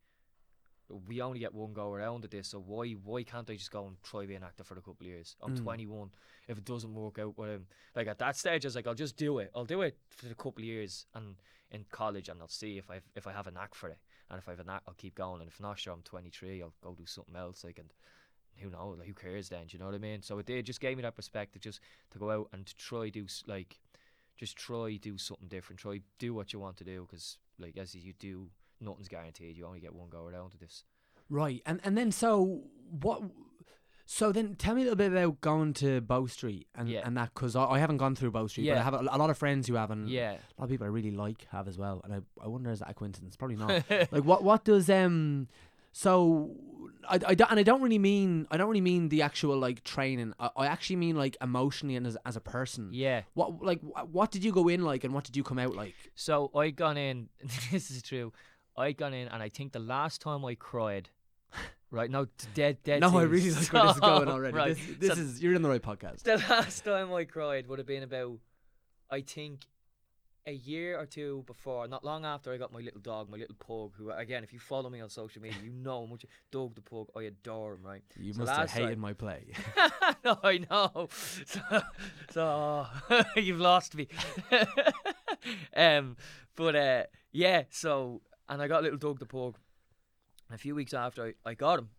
we 1.06 1.20
only 1.20 1.38
get 1.38 1.52
one 1.54 1.74
go 1.74 1.92
around 1.92 2.24
at 2.24 2.30
this, 2.30 2.48
so 2.48 2.60
why 2.60 2.92
why 2.92 3.22
can't 3.22 3.48
I 3.50 3.54
just 3.56 3.70
go 3.70 3.86
and 3.86 4.02
try 4.02 4.24
being 4.24 4.38
an 4.38 4.44
actor 4.44 4.64
for 4.64 4.74
a 4.78 4.80
couple 4.80 5.06
of 5.06 5.06
years? 5.12 5.36
I'm 5.42 5.54
Mm. 5.54 5.62
21. 5.62 6.10
If 6.48 6.56
it 6.56 6.64
doesn't 6.64 6.94
work 6.94 7.18
out 7.18 7.36
with 7.36 7.50
him, 7.50 7.66
like 7.94 8.06
at 8.06 8.18
that 8.20 8.36
stage, 8.36 8.64
I 8.64 8.68
was 8.68 8.74
like, 8.74 8.86
I'll 8.86 8.94
just 8.94 9.18
do 9.18 9.38
it. 9.40 9.50
I'll 9.54 9.66
do 9.66 9.82
it 9.82 9.98
for 10.08 10.28
a 10.30 10.34
couple 10.34 10.62
of 10.62 10.64
years 10.64 11.04
and 11.14 11.36
in 11.70 11.84
college, 11.90 12.30
and 12.30 12.40
I'll 12.40 12.48
see 12.48 12.78
if 12.78 12.90
I 12.90 13.00
if 13.14 13.26
I 13.26 13.32
have 13.32 13.46
a 13.46 13.50
knack 13.50 13.74
for 13.74 13.90
it. 13.90 13.98
And 14.30 14.38
if 14.38 14.48
I 14.48 14.52
have 14.52 14.60
a 14.60 14.64
knack, 14.64 14.82
I'll 14.88 14.94
keep 14.94 15.14
going. 15.14 15.42
And 15.42 15.50
if 15.50 15.60
not, 15.60 15.78
sure, 15.78 15.92
I'm 15.92 16.02
23. 16.02 16.62
I'll 16.62 16.72
go 16.82 16.94
do 16.94 17.04
something 17.04 17.36
else. 17.36 17.64
Like, 17.64 17.78
and 17.78 17.92
who 18.60 18.70
knows? 18.70 18.98
Like, 18.98 19.08
who 19.08 19.14
cares 19.14 19.48
then? 19.48 19.66
Do 19.66 19.76
you 19.76 19.78
know 19.78 19.86
what 19.86 19.94
I 19.94 19.98
mean? 19.98 20.22
So 20.22 20.38
it 20.38 20.46
did 20.46 20.66
just 20.66 20.80
gave 20.80 20.96
me 20.96 21.02
that 21.02 21.16
perspective, 21.16 21.62
just 21.62 21.80
to 22.10 22.18
go 22.18 22.30
out 22.30 22.48
and 22.52 22.66
to 22.66 22.76
try 22.76 23.08
do 23.08 23.26
like, 23.46 23.78
just 24.36 24.56
try 24.56 24.96
do 25.00 25.18
something 25.18 25.48
different. 25.48 25.80
Try 25.80 26.00
do 26.18 26.34
what 26.34 26.52
you 26.52 26.58
want 26.58 26.76
to 26.78 26.84
do, 26.84 27.06
because 27.08 27.38
like 27.58 27.76
as 27.76 27.94
you 27.94 28.12
do, 28.18 28.48
nothing's 28.80 29.08
guaranteed. 29.08 29.56
You 29.56 29.66
only 29.66 29.80
get 29.80 29.94
one 29.94 30.08
go 30.10 30.26
around 30.26 30.50
to 30.50 30.58
this. 30.58 30.84
Right, 31.30 31.62
and 31.66 31.80
and 31.84 31.96
then 31.98 32.12
so 32.12 32.62
what? 33.00 33.22
So 34.10 34.32
then, 34.32 34.54
tell 34.56 34.74
me 34.74 34.80
a 34.80 34.84
little 34.84 34.96
bit 34.96 35.12
about 35.12 35.42
going 35.42 35.74
to 35.74 36.00
Bow 36.00 36.24
Street 36.24 36.66
and 36.74 36.88
Yeah. 36.88 37.02
and 37.04 37.14
that 37.18 37.34
because 37.34 37.54
I, 37.54 37.64
I 37.66 37.78
haven't 37.78 37.98
gone 37.98 38.14
through 38.14 38.30
Bow 38.30 38.46
Street, 38.46 38.66
but 38.66 38.78
I 38.78 38.82
have 38.82 38.94
a, 38.94 39.00
a 39.00 39.18
lot 39.18 39.28
of 39.28 39.36
friends 39.36 39.68
who 39.68 39.74
have, 39.74 39.90
and 39.90 40.08
Yeah. 40.08 40.30
a 40.30 40.54
lot 40.58 40.64
of 40.64 40.70
people 40.70 40.86
I 40.86 40.88
really 40.88 41.10
like 41.10 41.46
have 41.50 41.68
as 41.68 41.76
well. 41.76 42.00
And 42.04 42.14
I, 42.14 42.20
I 42.42 42.48
wonder 42.48 42.70
is 42.70 42.78
that 42.78 42.88
a 42.88 42.94
coincidence? 42.94 43.36
Probably 43.36 43.56
not. 43.56 43.84
like 43.90 44.24
what 44.24 44.42
what 44.42 44.64
does 44.64 44.88
um 44.88 45.48
so 45.92 46.56
I, 47.08 47.14
I 47.26 47.34
don't, 47.34 47.50
and 47.50 47.60
I 47.60 47.62
don't 47.62 47.82
really 47.82 47.98
mean 47.98 48.46
I 48.50 48.56
don't 48.56 48.68
really 48.68 48.80
mean 48.80 49.08
the 49.08 49.22
actual 49.22 49.56
like 49.58 49.82
training. 49.84 50.34
I, 50.38 50.50
I 50.56 50.66
actually 50.66 50.96
mean 50.96 51.16
like 51.16 51.36
emotionally 51.40 51.96
and 51.96 52.06
as 52.06 52.16
as 52.24 52.36
a 52.36 52.40
person. 52.40 52.90
Yeah. 52.92 53.22
What 53.34 53.62
like 53.62 53.80
what 53.82 54.30
did 54.30 54.44
you 54.44 54.52
go 54.52 54.68
in 54.68 54.82
like 54.84 55.04
and 55.04 55.14
what 55.14 55.24
did 55.24 55.36
you 55.36 55.42
come 55.42 55.58
out 55.58 55.74
like? 55.74 55.94
So 56.14 56.50
I 56.54 56.70
gone 56.70 56.96
in. 56.96 57.28
this 57.72 57.90
is 57.90 58.02
true. 58.02 58.32
I 58.76 58.92
gone 58.92 59.12
in, 59.12 59.26
and 59.28 59.42
I 59.42 59.48
think 59.48 59.72
the 59.72 59.80
last 59.80 60.20
time 60.20 60.44
I 60.44 60.54
cried, 60.54 61.08
right? 61.90 62.08
now, 62.08 62.26
dead, 62.54 62.78
dead. 62.84 63.00
no, 63.00 63.08
I 63.08 63.24
serious. 63.24 63.30
really 63.30 63.50
like 63.50 63.72
where 63.72 63.82
this 63.86 63.94
is 63.96 64.00
going 64.00 64.28
already. 64.28 64.56
Right. 64.56 64.76
This, 64.76 64.96
this 64.98 65.14
so 65.16 65.20
is 65.20 65.42
you're 65.42 65.54
in 65.54 65.62
the 65.62 65.68
right 65.68 65.82
podcast. 65.82 66.22
the 66.22 66.36
last 66.36 66.84
time 66.84 67.12
I 67.12 67.24
cried 67.24 67.66
would 67.66 67.80
have 67.80 67.88
been 67.88 68.04
about, 68.04 68.38
I 69.10 69.22
think, 69.22 69.66
a 70.48 70.52
year 70.52 70.98
or 70.98 71.06
two 71.06 71.44
before, 71.46 71.86
not 71.88 72.04
long 72.04 72.24
after 72.24 72.52
I 72.52 72.56
got 72.56 72.72
my 72.72 72.80
little 72.80 73.00
dog, 73.00 73.28
my 73.30 73.36
little 73.36 73.54
pug, 73.56 73.92
who 73.96 74.10
again, 74.10 74.42
if 74.44 74.52
you 74.52 74.58
follow 74.58 74.88
me 74.90 75.00
on 75.00 75.10
social 75.10 75.42
media, 75.42 75.58
you 75.62 75.70
know 75.70 76.00
how 76.00 76.06
much 76.06 76.24
Doug 76.50 76.74
the 76.74 76.80
pug, 76.80 77.08
I 77.16 77.22
adore 77.22 77.74
him, 77.74 77.82
right? 77.84 78.02
You 78.18 78.32
So 78.32 78.40
must 78.40 78.52
have 78.52 78.70
hated 78.70 78.88
time- 78.90 79.00
my 79.00 79.12
play. 79.12 79.52
no, 80.24 80.38
I 80.42 80.58
know. 80.70 81.08
So, 81.46 81.60
so 82.30 82.86
you've 83.36 83.60
lost 83.60 83.94
me. 83.94 84.08
um, 85.76 86.16
but 86.56 86.74
uh, 86.76 87.02
yeah. 87.32 87.64
So 87.70 88.22
and 88.48 88.60
I 88.62 88.68
got 88.68 88.82
little 88.82 88.98
Doug 88.98 89.18
the 89.18 89.26
pug. 89.26 89.56
And 90.48 90.54
a 90.54 90.58
few 90.58 90.74
weeks 90.74 90.94
after 90.94 91.26
I, 91.26 91.50
I 91.50 91.54
got 91.54 91.78
him, 91.80 91.90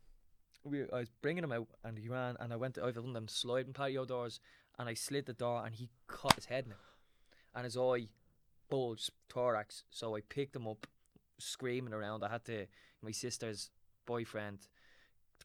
we, 0.64 0.82
I 0.92 1.00
was 1.00 1.10
bringing 1.22 1.44
him 1.44 1.52
out, 1.52 1.68
and 1.84 1.98
he 2.00 2.10
ran, 2.10 2.36
and 2.40 2.52
I 2.52 2.56
went. 2.56 2.76
To, 2.76 2.84
I've 2.86 2.98
one 2.98 3.10
of 3.10 3.14
them 3.14 3.28
sliding 3.28 3.74
patio 3.74 4.06
doors, 4.06 4.40
and 4.78 4.90
I 4.90 4.94
slid 4.96 5.26
the 5.28 5.34
door, 5.34 5.64
and 5.66 5.76
he 5.76 5.90
cut 6.08 6.34
his 6.34 6.46
head 6.46 6.66
in 6.66 6.72
it, 6.72 6.78
and 7.56 7.66
his 7.66 7.78
eye 7.78 8.08
bulged 8.70 9.12
thorax. 9.30 9.84
So 9.90 10.16
I 10.16 10.22
picked 10.22 10.56
him 10.56 10.68
up, 10.68 10.88
screaming 11.40 11.94
around. 11.94 12.24
I 12.24 12.30
had 12.30 12.46
to. 12.46 12.68
My 13.02 13.12
sister's 13.12 13.70
boyfriend 14.06 14.68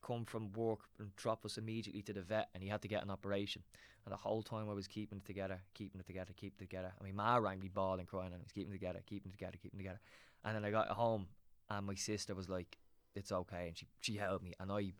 come 0.02 0.24
from 0.24 0.52
work 0.52 0.80
and 0.98 1.14
drop 1.16 1.44
us 1.44 1.56
immediately 1.56 2.02
to 2.02 2.12
the 2.12 2.22
vet, 2.22 2.48
and 2.54 2.62
he 2.62 2.68
had 2.68 2.82
to 2.82 2.88
get 2.88 3.02
an 3.02 3.10
operation. 3.10 3.62
And 4.04 4.12
the 4.12 4.18
whole 4.18 4.42
time 4.42 4.68
I 4.68 4.74
was 4.74 4.86
keeping 4.86 5.18
it 5.18 5.24
together, 5.24 5.60
keeping 5.72 6.00
it 6.00 6.06
together, 6.06 6.32
keeping 6.36 6.56
it 6.60 6.70
together. 6.70 6.92
I 7.00 7.04
mean, 7.04 7.16
Ma 7.16 7.36
rang 7.36 7.60
me 7.60 7.68
bawling, 7.68 8.06
crying, 8.06 8.32
and 8.32 8.40
I 8.40 8.42
was 8.42 8.52
keeping 8.52 8.72
it 8.72 8.76
together, 8.76 9.00
keeping 9.06 9.30
it 9.30 9.32
together, 9.32 9.56
keeping 9.62 9.80
it 9.80 9.82
together. 9.82 10.00
And 10.44 10.54
then 10.54 10.64
I 10.64 10.70
got 10.70 10.88
home, 10.88 11.26
and 11.70 11.86
my 11.86 11.94
sister 11.94 12.34
was 12.34 12.48
like, 12.48 12.76
"It's 13.14 13.32
okay," 13.32 13.68
and 13.68 13.78
she 13.78 13.86
she 14.00 14.16
held 14.16 14.42
me, 14.42 14.52
and 14.60 14.70
I 14.70 14.92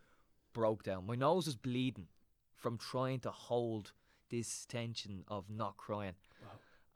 broke 0.54 0.84
down. 0.84 1.06
My 1.06 1.16
nose 1.16 1.46
was 1.46 1.56
bleeding 1.56 2.08
from 2.54 2.78
trying 2.78 3.20
to 3.20 3.30
hold 3.30 3.92
this 4.30 4.64
tension 4.64 5.24
of 5.28 5.50
not 5.50 5.76
crying. 5.76 6.14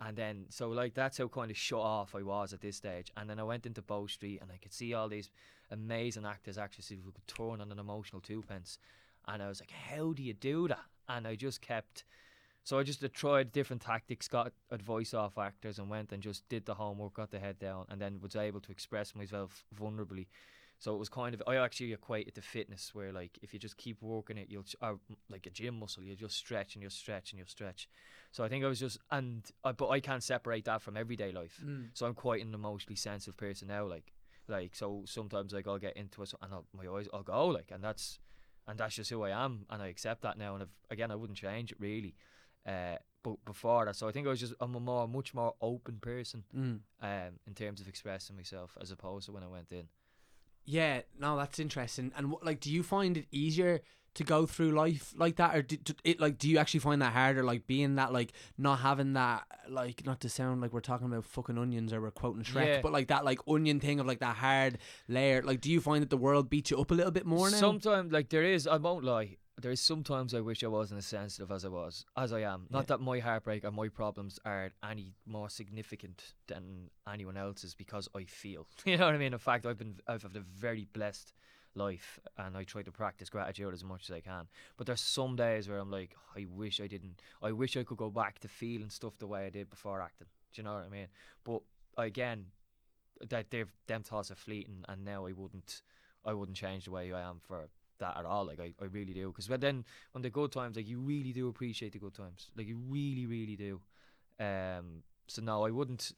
And 0.01 0.17
then, 0.17 0.47
so 0.49 0.69
like 0.69 0.95
that's 0.95 1.19
how 1.19 1.29
kind 1.29 1.51
of 1.51 1.57
shut 1.57 1.81
off 1.81 2.15
I 2.15 2.23
was 2.23 2.53
at 2.53 2.61
this 2.61 2.77
stage. 2.77 3.11
And 3.17 3.29
then 3.29 3.41
I 3.41 3.43
went 3.43 3.67
into 3.67 3.83
Bow 3.83 4.07
Street 4.07 4.39
and 4.41 4.51
I 4.53 4.57
could 4.57 4.73
see 4.73 4.95
all 4.95 5.09
these 5.09 5.31
amazing 5.71 6.25
actors, 6.25 6.57
actresses 6.57 6.99
who 7.05 7.11
could 7.11 7.27
turn 7.27 7.61
on 7.61 7.73
an 7.73 7.79
emotional 7.79 8.23
twopence. 8.23 8.79
And 9.27 9.43
I 9.43 9.49
was 9.49 9.61
like, 9.61 9.73
how 9.73 10.13
do 10.13 10.23
you 10.23 10.35
do 10.35 10.69
that? 10.69 10.87
And 11.09 11.27
I 11.27 11.35
just 11.35 11.61
kept, 11.61 12.05
so 12.65 12.79
I 12.79 12.83
just 12.83 13.05
tried 13.13 13.51
different 13.53 13.83
tactics, 13.83 14.29
got 14.29 14.53
advice 14.71 15.15
off 15.15 15.37
actors, 15.37 15.79
and 15.79 15.91
went 15.91 16.13
and 16.13 16.23
just 16.23 16.49
did 16.49 16.65
the 16.65 16.75
homework, 16.75 17.15
got 17.15 17.31
the 17.31 17.39
head 17.39 17.59
down, 17.59 17.87
and 17.89 18.01
then 18.01 18.21
was 18.21 18.37
able 18.37 18.61
to 18.61 18.71
express 18.71 19.15
myself 19.15 19.65
vulnerably. 19.79 20.27
So 20.81 20.95
it 20.95 20.99
was 20.99 21.09
kind 21.09 21.35
of 21.35 21.43
I 21.47 21.57
actually 21.57 21.93
equate 21.93 22.29
it 22.29 22.35
to 22.37 22.43
fitness, 22.43 22.95
where 22.95 23.13
like 23.13 23.39
if 23.43 23.53
you 23.53 23.59
just 23.59 23.77
keep 23.77 24.01
working 24.01 24.39
it, 24.39 24.49
you'll 24.49 24.65
or 24.81 25.01
like 25.29 25.47
a 25.47 25.51
gym 25.51 25.79
muscle, 25.79 26.05
you 26.05 26.15
just 26.15 26.37
stretch 26.37 26.75
and 26.75 26.83
you 26.83 26.91
stretch 26.91 27.33
and 27.33 27.39
you 27.41 27.47
stretch. 27.47 27.89
So 28.31 28.45
I 28.45 28.49
think 28.49 28.65
I 28.65 28.69
was 28.69 28.79
just 28.79 28.99
and 29.11 29.45
I, 29.65 29.73
but 29.73 29.89
I 29.89 30.01
can't 30.01 30.23
separate 30.23 30.65
that 30.67 30.83
from 30.83 30.97
everyday 30.97 31.33
life. 31.33 31.65
So 31.95 32.07
I'm 32.07 32.15
quite 32.15 32.45
an 32.45 32.55
emotionally 32.55 32.97
sensitive 32.97 33.37
person 33.37 33.69
now, 33.69 33.87
like 33.87 34.13
like 34.47 34.75
so 34.75 35.03
sometimes 35.07 35.53
like 35.53 35.67
I'll 35.67 35.79
get 35.79 35.97
into 35.97 36.23
it 36.23 36.33
and 36.41 36.55
I'll, 36.55 36.65
my 36.73 36.87
eyes 36.97 37.09
I'll 37.13 37.23
go 37.23 37.47
like 37.49 37.71
and 37.71 37.83
that's 37.83 38.19
and 38.67 38.79
that's 38.79 38.95
just 38.95 39.11
who 39.11 39.23
I 39.23 39.31
am 39.31 39.67
and 39.71 39.83
I 39.83 39.89
accept 39.89 40.23
that 40.23 40.39
now 40.39 40.55
and 40.55 40.63
if, 40.63 40.69
again 40.91 41.11
I 41.11 41.17
wouldn't 41.17 41.39
change 41.39 41.73
it 41.73 41.81
really. 41.81 42.15
Uh, 42.67 42.97
but 43.23 43.45
before 43.45 43.85
that, 43.87 43.97
so 43.97 44.07
I 44.09 44.13
think 44.13 44.27
I 44.27 44.31
was 44.31 44.41
just 44.41 44.55
I'm 44.61 44.75
a 44.75 44.81
more 44.81 45.09
much 45.09 45.35
more 45.35 45.55
open 45.61 45.99
person 45.99 46.45
Mm. 46.55 46.81
um 47.03 47.33
in 47.47 47.55
terms 47.55 47.81
of 47.81 47.89
expressing 47.89 48.37
myself 48.37 48.77
as 48.81 48.91
opposed 48.91 49.27
to 49.27 49.33
when 49.33 49.43
I 49.43 49.49
went 49.49 49.73
in. 49.73 49.89
Yeah, 50.71 51.01
no, 51.19 51.37
that's 51.39 51.59
interesting. 51.59 52.13
And 52.15 52.31
what, 52.31 52.45
like, 52.45 52.61
do 52.61 52.71
you 52.71 52.83
find 52.83 53.17
it 53.17 53.27
easier 53.33 53.81
to 54.15 54.23
go 54.25 54.45
through 54.45 54.73
life 54.73 55.15
like 55.17 55.37
that, 55.37 55.57
or 55.57 55.63
do, 55.63 55.77
do 55.77 55.95
it 56.05 56.21
like 56.21 56.37
do 56.39 56.49
you 56.49 56.59
actually 56.59 56.81
find 56.81 57.01
that 57.01 57.13
harder, 57.13 57.43
like 57.45 57.67
being 57.67 57.95
that 57.95 58.13
like 58.13 58.33
not 58.59 58.81
having 58.81 59.13
that 59.15 59.45
like 59.69 60.05
not 60.05 60.21
to 60.21 60.29
sound 60.29 60.61
like 60.61 60.73
we're 60.73 60.81
talking 60.81 61.07
about 61.07 61.25
fucking 61.25 61.57
onions 61.57 61.93
or 61.93 62.01
we're 62.01 62.11
quoting 62.11 62.43
Shrek, 62.43 62.67
Yeah. 62.67 62.81
but 62.83 62.93
like 62.93 63.09
that 63.09 63.25
like 63.25 63.39
onion 63.49 63.81
thing 63.81 64.01
of 64.01 64.07
like 64.07 64.19
that 64.21 64.37
hard 64.37 64.79
layer. 65.09 65.41
Like, 65.43 65.61
do 65.61 65.71
you 65.71 65.81
find 65.81 66.03
that 66.03 66.11
the 66.11 66.17
world 66.17 66.51
beats 66.51 66.71
you 66.71 66.79
up 66.81 66.91
a 66.91 66.95
little 66.95 67.13
bit 67.13 67.27
more 67.27 67.49
now? 67.51 67.57
Sometimes, 67.59 68.13
like 68.13 68.29
there 68.29 68.43
is, 68.43 68.67
I 68.67 68.77
won't 68.77 69.05
lie. 69.05 69.37
There 69.61 69.73
is 69.73 69.81
sometimes 69.81 70.35
I 70.35 70.41
wish 70.41 70.63
I 70.63 70.69
wasn't 70.69 70.99
as 70.99 71.07
sensitive 71.07 71.51
as 71.51 71.65
I 71.65 71.69
was, 71.69 72.05
as 72.17 72.33
I 72.33 72.41
am. 72.43 72.67
Not 72.71 72.87
that 72.87 73.01
my 73.01 73.19
heartbreak 73.19 73.65
or 73.65 73.73
my 73.73 73.89
problems 73.89 74.39
are 74.45 74.71
any 74.89 75.15
more 75.27 75.51
significant 75.51 76.35
than 76.47 76.91
anyone 77.13 77.37
else's 77.37 77.75
because 77.75 78.09
I 78.15 78.25
feel. 78.25 78.69
You 78.85 78.97
know 78.97 79.07
what 79.07 79.17
I 79.17 79.19
mean? 79.19 79.33
In 79.33 79.39
fact, 79.39 79.67
I've 79.67 79.79
been, 79.79 79.97
I've 80.07 80.23
had 80.23 80.37
a 80.37 80.41
very 80.41 80.87
blessed 80.93 81.33
life, 81.75 82.21
and 82.37 82.57
I 82.57 82.63
try 82.63 82.83
to 82.83 82.93
practice 82.93 83.29
gratitude 83.31 83.75
as 83.75 83.83
much 83.83 84.09
as 84.09 84.15
I 84.15 84.21
can. 84.21 84.47
But 84.77 84.87
there's 84.87 85.01
some 85.01 85.35
days 85.35 85.69
where 85.69 85.79
I'm 85.79 85.91
like, 85.91 86.15
I 86.37 86.47
wish 86.49 86.81
I 86.81 86.87
didn't. 86.87 87.21
I 87.43 87.51
wish 87.51 87.77
I 87.77 87.83
could 87.83 87.99
go 87.99 88.11
back 88.11 88.39
to 88.41 88.49
feeling 88.49 88.91
stuff 88.91 89.19
the 89.19 89.27
way 89.27 89.47
I 89.47 89.51
did 89.51 89.71
before 89.71 90.01
acting. 90.01 90.29
Do 90.53 90.61
you 90.61 90.65
know 90.65 90.75
what 90.75 90.85
I 90.85 90.89
mean? 90.89 91.09
But 91.43 91.63
again, 91.97 92.47
that 93.29 93.51
they've 93.51 93.73
them 93.89 94.05
thoughts 94.05 94.31
are 94.31 94.37
fleeting, 94.37 94.85
and 94.89 95.05
now 95.05 95.27
I 95.27 95.33
wouldn't, 95.33 95.83
I 96.25 96.33
wouldn't 96.33 96.57
change 96.57 96.85
the 96.85 96.93
way 96.93 97.13
I 97.13 97.29
am 97.29 97.41
for 97.41 97.63
that 97.99 98.17
at 98.17 98.25
all. 98.25 98.47
Like 98.47 98.61
I, 98.61 98.73
I 98.81 98.87
really 98.87 99.13
do, 99.13 99.29
because 99.29 99.47
then 99.61 99.85
when 100.13 100.23
the 100.23 100.31
good 100.31 100.53
times, 100.53 100.77
like 100.77 100.89
you 100.89 101.01
really 101.01 101.33
do 101.33 101.49
appreciate 101.49 101.93
the 101.93 101.99
good 101.99 102.15
times, 102.15 102.51
like 102.57 102.67
you 102.67 102.79
really, 102.89 103.27
really 103.27 103.57
do. 103.57 103.81
Um, 104.41 105.03
so 105.27 105.43
no, 105.43 105.67
I 105.67 105.71
wouldn't. 105.71 106.13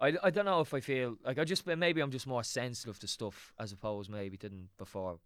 I, 0.00 0.14
I 0.22 0.30
don't 0.30 0.44
know 0.44 0.60
if 0.60 0.74
I 0.74 0.80
feel 0.80 1.16
like 1.24 1.38
I 1.38 1.44
just 1.44 1.66
maybe 1.66 2.00
I'm 2.00 2.10
just 2.10 2.26
more 2.26 2.42
sensitive 2.42 2.98
to 3.00 3.06
stuff 3.06 3.52
as 3.58 3.72
opposed 3.72 4.10
maybe 4.10 4.36
than 4.36 4.68
before. 4.78 5.18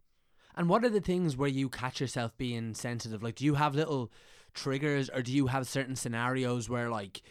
And 0.54 0.68
what 0.68 0.84
are 0.84 0.90
the 0.90 1.00
things 1.00 1.36
where 1.36 1.48
you 1.48 1.68
catch 1.68 2.00
yourself 2.00 2.36
being 2.38 2.74
sensitive? 2.74 3.22
Like, 3.22 3.34
do 3.34 3.44
you 3.44 3.54
have 3.54 3.74
little 3.74 4.10
triggers, 4.54 5.10
or 5.10 5.22
do 5.22 5.32
you 5.32 5.48
have 5.48 5.68
certain 5.68 5.96
scenarios 5.96 6.68
where 6.68 6.88
like 6.90 7.22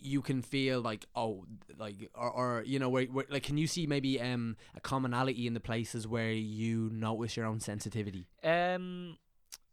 you 0.00 0.22
can 0.22 0.42
feel 0.42 0.80
like 0.80 1.06
oh, 1.14 1.44
like 1.76 2.10
or, 2.14 2.30
or 2.30 2.62
you 2.64 2.78
know 2.78 2.88
where, 2.88 3.04
where 3.06 3.26
like 3.28 3.42
can 3.42 3.56
you 3.58 3.66
see 3.66 3.86
maybe 3.86 4.20
um 4.20 4.56
a 4.74 4.80
commonality 4.80 5.46
in 5.46 5.54
the 5.54 5.60
places 5.60 6.06
where 6.06 6.30
you 6.30 6.90
notice 6.92 7.36
your 7.36 7.46
own 7.46 7.60
sensitivity? 7.60 8.26
Um, 8.42 9.16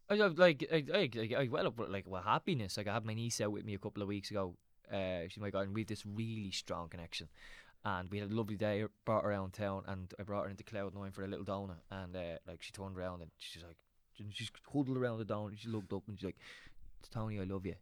I 0.08 0.14
like 0.14 0.66
I, 0.72 0.84
I, 0.92 1.10
I, 1.16 1.42
I 1.42 1.48
well 1.48 1.72
like 1.88 2.04
well 2.06 2.22
happiness. 2.22 2.76
Like 2.76 2.86
I 2.86 2.94
had 2.94 3.04
my 3.04 3.14
niece 3.14 3.40
out 3.40 3.52
with 3.52 3.64
me 3.64 3.74
a 3.74 3.78
couple 3.78 4.02
of 4.02 4.08
weeks 4.08 4.30
ago. 4.30 4.54
Uh, 4.92 5.22
she's 5.28 5.38
my 5.38 5.50
god, 5.50 5.66
and 5.66 5.74
we 5.74 5.82
have 5.82 5.88
this 5.88 6.04
really 6.06 6.50
strong 6.50 6.88
connection. 6.88 7.28
And 7.84 8.10
we 8.10 8.18
had 8.18 8.30
a 8.30 8.34
lovely 8.34 8.56
day. 8.56 8.84
Brought 9.04 9.22
her 9.22 9.30
around 9.30 9.52
town, 9.52 9.84
and 9.86 10.12
I 10.18 10.24
brought 10.24 10.44
her 10.44 10.50
into 10.50 10.64
Cloud 10.64 10.94
Nine 10.94 11.12
for 11.12 11.24
a 11.24 11.28
little 11.28 11.44
donut. 11.44 11.78
And 11.90 12.16
uh, 12.16 12.38
like 12.46 12.62
she 12.62 12.72
turned 12.72 12.96
around 12.96 13.22
and 13.22 13.30
she's 13.38 13.62
like, 13.62 13.76
she's 14.32 14.50
huddled 14.72 14.96
around 14.96 15.18
the 15.18 15.24
donut. 15.24 15.50
And 15.50 15.58
she 15.58 15.68
looked 15.68 15.92
up 15.92 16.02
and 16.08 16.18
she's 16.18 16.26
like, 16.26 16.38
"Tony, 17.12 17.40
I 17.40 17.44
love 17.44 17.64
you." 17.64 17.74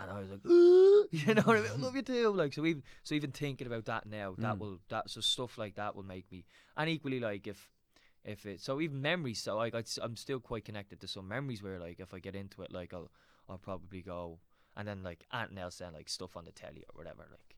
And 0.00 0.10
I 0.10 0.20
was 0.20 0.30
like, 0.30 0.40
you 0.44 1.34
know 1.34 1.42
what 1.42 1.56
I 1.56 1.60
mean? 1.60 1.70
I 1.72 1.76
love 1.76 1.94
you 1.96 2.02
too. 2.02 2.30
Like 2.32 2.52
so, 2.52 2.64
even 2.64 2.82
so, 3.02 3.14
even 3.14 3.32
thinking 3.32 3.66
about 3.66 3.84
that 3.86 4.06
now, 4.06 4.34
that 4.38 4.56
Mm. 4.56 4.58
will 4.60 4.78
that 4.88 5.10
so 5.10 5.20
stuff 5.20 5.58
like 5.58 5.74
that 5.76 5.94
will 5.94 6.02
make 6.04 6.30
me. 6.32 6.44
And 6.76 6.88
equally, 6.88 7.20
like 7.20 7.46
if 7.46 7.70
if 8.24 8.46
it 8.46 8.60
so 8.60 8.80
even 8.80 9.00
memories. 9.02 9.40
So 9.42 9.56
like 9.56 9.74
s- 9.74 9.98
I'm 10.02 10.16
still 10.16 10.40
quite 10.40 10.64
connected 10.64 11.00
to 11.00 11.08
some 11.08 11.28
memories 11.28 11.62
where 11.62 11.78
like 11.78 12.00
if 12.00 12.14
I 12.14 12.18
get 12.18 12.34
into 12.34 12.62
it, 12.62 12.72
like 12.72 12.94
I'll 12.94 13.10
I'll 13.48 13.58
probably 13.58 14.02
go 14.02 14.38
and 14.76 14.86
then 14.86 15.02
like 15.02 15.26
Aunt 15.32 15.58
else 15.58 15.78
then 15.78 15.92
like 15.92 16.08
stuff 16.08 16.36
on 16.36 16.44
the 16.44 16.52
telly 16.52 16.84
or 16.88 16.98
whatever. 16.98 17.26
Like 17.30 17.56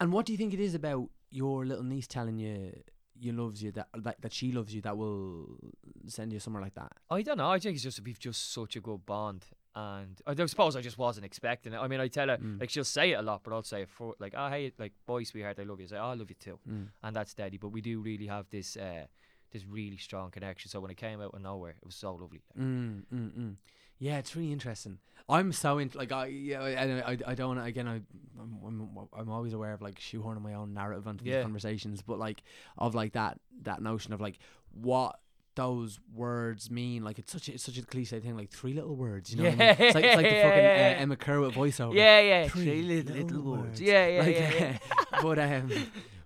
And 0.00 0.12
what 0.12 0.26
do 0.26 0.32
you 0.32 0.38
think 0.38 0.54
it 0.54 0.60
is 0.60 0.74
about 0.74 1.10
your 1.30 1.64
little 1.66 1.84
niece 1.84 2.06
telling 2.06 2.38
you 2.38 2.82
you 3.16 3.32
loves 3.32 3.62
you 3.62 3.70
that 3.72 3.88
that, 3.96 4.20
that 4.22 4.32
she 4.32 4.50
loves 4.50 4.74
you 4.74 4.80
that 4.82 4.96
will 4.96 5.58
send 6.06 6.32
you 6.32 6.40
somewhere 6.40 6.62
like 6.62 6.74
that? 6.74 6.92
I 7.10 7.22
don't 7.22 7.38
know. 7.38 7.50
I 7.50 7.58
think 7.58 7.74
it's 7.74 7.82
just 7.84 8.00
we've 8.02 8.18
just 8.18 8.52
such 8.52 8.76
a 8.76 8.80
good 8.80 9.04
bond. 9.06 9.44
And 9.76 10.20
I 10.26 10.34
don't 10.34 10.48
suppose 10.48 10.76
I 10.76 10.80
just 10.82 10.98
wasn't 10.98 11.26
expecting 11.26 11.72
it. 11.72 11.78
I 11.78 11.88
mean, 11.88 12.00
I 12.00 12.08
tell 12.08 12.28
her 12.28 12.36
Mm. 12.38 12.60
like 12.60 12.70
she'll 12.70 12.84
say 12.84 13.10
it 13.12 13.18
a 13.18 13.22
lot, 13.22 13.42
but 13.42 13.52
I'll 13.52 13.62
say 13.64 13.82
it 13.82 13.88
for 13.88 14.14
like, 14.20 14.34
"Oh 14.36 14.48
hey, 14.48 14.72
like 14.78 14.92
boy, 15.06 15.24
sweetheart, 15.24 15.58
I 15.58 15.64
love 15.64 15.80
you." 15.80 15.86
I 15.86 15.88
say, 15.88 15.96
"Oh, 15.98 16.10
I 16.10 16.14
love 16.14 16.30
you 16.30 16.36
too," 16.38 16.58
Mm. 16.68 16.88
and 17.02 17.16
that's 17.16 17.32
steady. 17.32 17.58
But 17.58 17.68
we 17.70 17.80
do 17.80 18.00
really 18.00 18.26
have 18.28 18.46
this 18.50 18.76
uh, 18.76 19.06
this 19.50 19.64
really 19.66 19.96
strong 19.96 20.30
connection. 20.30 20.68
So 20.70 20.80
when 20.80 20.90
it 20.90 20.96
came 20.96 21.20
out 21.20 21.34
of 21.34 21.40
nowhere, 21.42 21.70
it 21.80 21.84
was 21.84 21.94
so 21.96 22.14
lovely. 22.14 22.42
Like, 22.54 22.64
Mm, 22.64 23.04
mm, 23.12 23.32
mm. 23.38 23.56
Yeah, 23.98 24.18
it's 24.18 24.34
really 24.36 24.52
interesting. 24.52 24.98
I'm 25.28 25.52
so 25.52 25.78
into 25.78 25.96
like 25.98 26.12
I 26.12 26.26
yeah 26.26 26.60
I 26.62 27.12
I, 27.12 27.18
I 27.28 27.34
don't 27.34 27.48
wanna, 27.56 27.64
again 27.64 27.88
I 27.88 27.94
I'm, 28.40 28.58
I'm 28.66 29.08
I'm 29.12 29.30
always 29.30 29.54
aware 29.54 29.72
of 29.72 29.80
like 29.82 29.98
shoehorning 29.98 30.42
my 30.42 30.54
own 30.54 30.74
narrative 30.74 31.06
onto 31.08 31.24
Yeah. 31.24 31.36
these 31.36 31.42
conversations, 31.42 32.02
but 32.02 32.18
like 32.18 32.42
of 32.78 32.94
like 32.94 33.12
that 33.14 33.40
that 33.62 33.80
notion 33.82 34.12
of 34.12 34.20
like 34.20 34.38
what 34.72 35.18
those 35.56 36.00
words 36.14 36.70
mean 36.70 37.04
like 37.04 37.18
it's 37.18 37.30
such 37.32 37.48
a, 37.48 37.52
it's 37.54 37.62
such 37.62 37.78
a 37.78 37.82
cliche 37.82 38.18
thing 38.20 38.36
like 38.36 38.50
three 38.50 38.72
little 38.74 38.96
words 38.96 39.32
you 39.32 39.42
know 39.42 39.50
what 39.50 39.52
I 39.54 39.56
mean? 39.56 39.68
it's 39.78 39.94
like 39.94 40.04
it's 40.04 40.16
like 40.16 40.26
the 40.26 40.42
fucking 40.42 40.64
yeah, 40.64 40.94
uh, 40.98 41.00
Emmet 41.02 41.18
Kirwan 41.20 41.52
voiceover 41.52 41.94
yeah, 41.94 42.20
yeah, 42.20 42.48
Three 42.48 42.82
little, 42.82 43.14
little 43.14 43.28
little 43.38 43.52
words. 43.52 43.62
words. 43.66 43.80
Yeah, 43.80 44.06
yeah, 44.08 44.22
like, 44.22 44.36
yeah, 44.36 44.52
yeah. 44.54 44.78
but 45.22 45.38
um, 45.38 45.70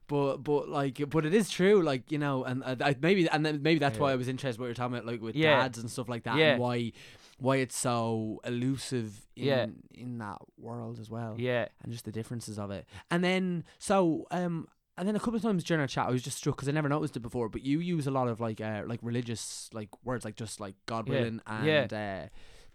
but 0.07 0.37
but 0.39 0.69
like, 0.71 1.03
but 1.11 1.27
it 1.27 1.35
is 1.35 1.51
true. 1.51 1.83
Like 1.83 2.11
you 2.11 2.17
know, 2.19 2.45
and 2.45 2.65
uh, 2.65 2.77
I, 2.81 2.97
maybe 3.01 3.29
and 3.29 3.45
then 3.45 3.61
maybe 3.63 3.79
that's 3.79 3.99
why 3.99 4.13
I 4.13 4.17
was 4.17 4.27
interested. 4.29 4.59
What 4.59 4.67
you're 4.67 4.75
talking 4.75 4.95
about, 4.97 5.07
like 5.07 5.21
with 5.21 5.37
Yeah. 5.37 5.59
dads 5.61 5.77
and 5.79 5.91
stuff 5.91 6.09
like 6.09 6.23
that, 6.25 6.37
Yeah. 6.39 6.53
and 6.53 6.61
why 6.61 6.93
why 7.39 7.57
it's 7.57 7.77
so 7.77 8.41
elusive 8.45 9.27
in 9.37 9.45
Yeah. 9.45 9.67
in 9.93 10.17
that 10.19 10.39
world 10.57 10.99
as 10.99 11.11
well, 11.11 11.35
yeah. 11.39 11.69
and 11.83 11.93
just 11.93 12.07
the 12.07 12.13
differences 12.13 12.59
of 12.59 12.71
it. 12.71 12.87
And 13.11 13.23
then 13.23 13.65
so 13.79 14.27
um. 14.31 14.69
And 14.99 15.07
then 15.09 15.17
a 15.17 15.19
couple 15.21 15.37
of 15.37 15.43
times 15.43 15.65
during 15.65 15.81
our 15.81 15.87
chat, 15.87 16.07
I 16.09 16.11
was 16.11 16.23
just 16.23 16.39
struck 16.39 16.57
because 16.57 16.69
I 16.69 16.73
never 16.73 16.89
noticed 16.89 17.17
it 17.17 17.21
before. 17.21 17.49
But 17.49 17.63
you 17.65 17.81
use 17.81 18.07
a 18.07 18.11
lot 18.11 18.29
of 18.29 18.41
like 18.41 18.61
uh, 18.61 18.83
like 18.87 19.01
religious 19.03 19.71
like 19.73 19.89
words, 20.05 20.25
like 20.25 20.37
just 20.37 20.61
like 20.61 20.75
God 20.87 21.09
willing 21.09 21.41
Yeah. 21.47 21.83
and 21.83 21.93
uh, 21.93 22.27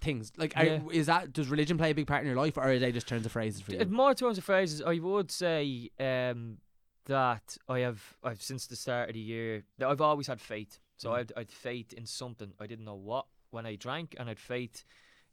things? 0.02 0.32
Like, 0.38 0.54
are, 0.56 0.66
Yeah. 0.66 0.82
is 0.92 1.08
that 1.08 1.34
does 1.34 1.48
religion 1.50 1.78
play 1.78 1.92
a 1.92 1.96
big 1.96 2.08
part 2.08 2.22
in 2.22 2.28
your 2.28 2.36
life, 2.38 2.58
or 2.58 2.64
are 2.64 2.80
they 2.80 2.92
just 2.92 3.08
turns 3.08 3.26
of 3.26 3.32
phrases 3.32 3.62
for 3.62 3.74
you? 3.74 3.86
More 3.86 4.14
terms 4.14 4.38
of 4.38 4.44
phrases, 4.44 4.82
I 4.82 5.00
would 5.00 5.32
say 5.32 5.90
um, 6.00 6.58
that 7.06 7.58
I 7.68 7.80
have, 7.80 8.02
I've 8.24 8.42
since 8.42 8.68
the 8.68 8.76
start 8.76 9.10
of 9.10 9.14
the 9.16 9.20
year, 9.20 9.64
that 9.78 9.90
I've 9.90 10.02
always 10.02 10.28
had 10.28 10.40
faith. 10.40 10.80
So 10.98 11.10
Mm. 11.10 11.18
I'd, 11.18 11.32
I'd 11.36 11.52
faith 11.52 11.92
in 11.94 12.06
something. 12.06 12.54
I 12.60 12.68
didn't 12.68 12.86
know 12.86 12.96
what 12.96 13.26
when 13.52 13.66
I 13.66 13.76
drank, 13.76 14.16
and 14.20 14.30
I'd 14.30 14.40
faith 14.40 14.86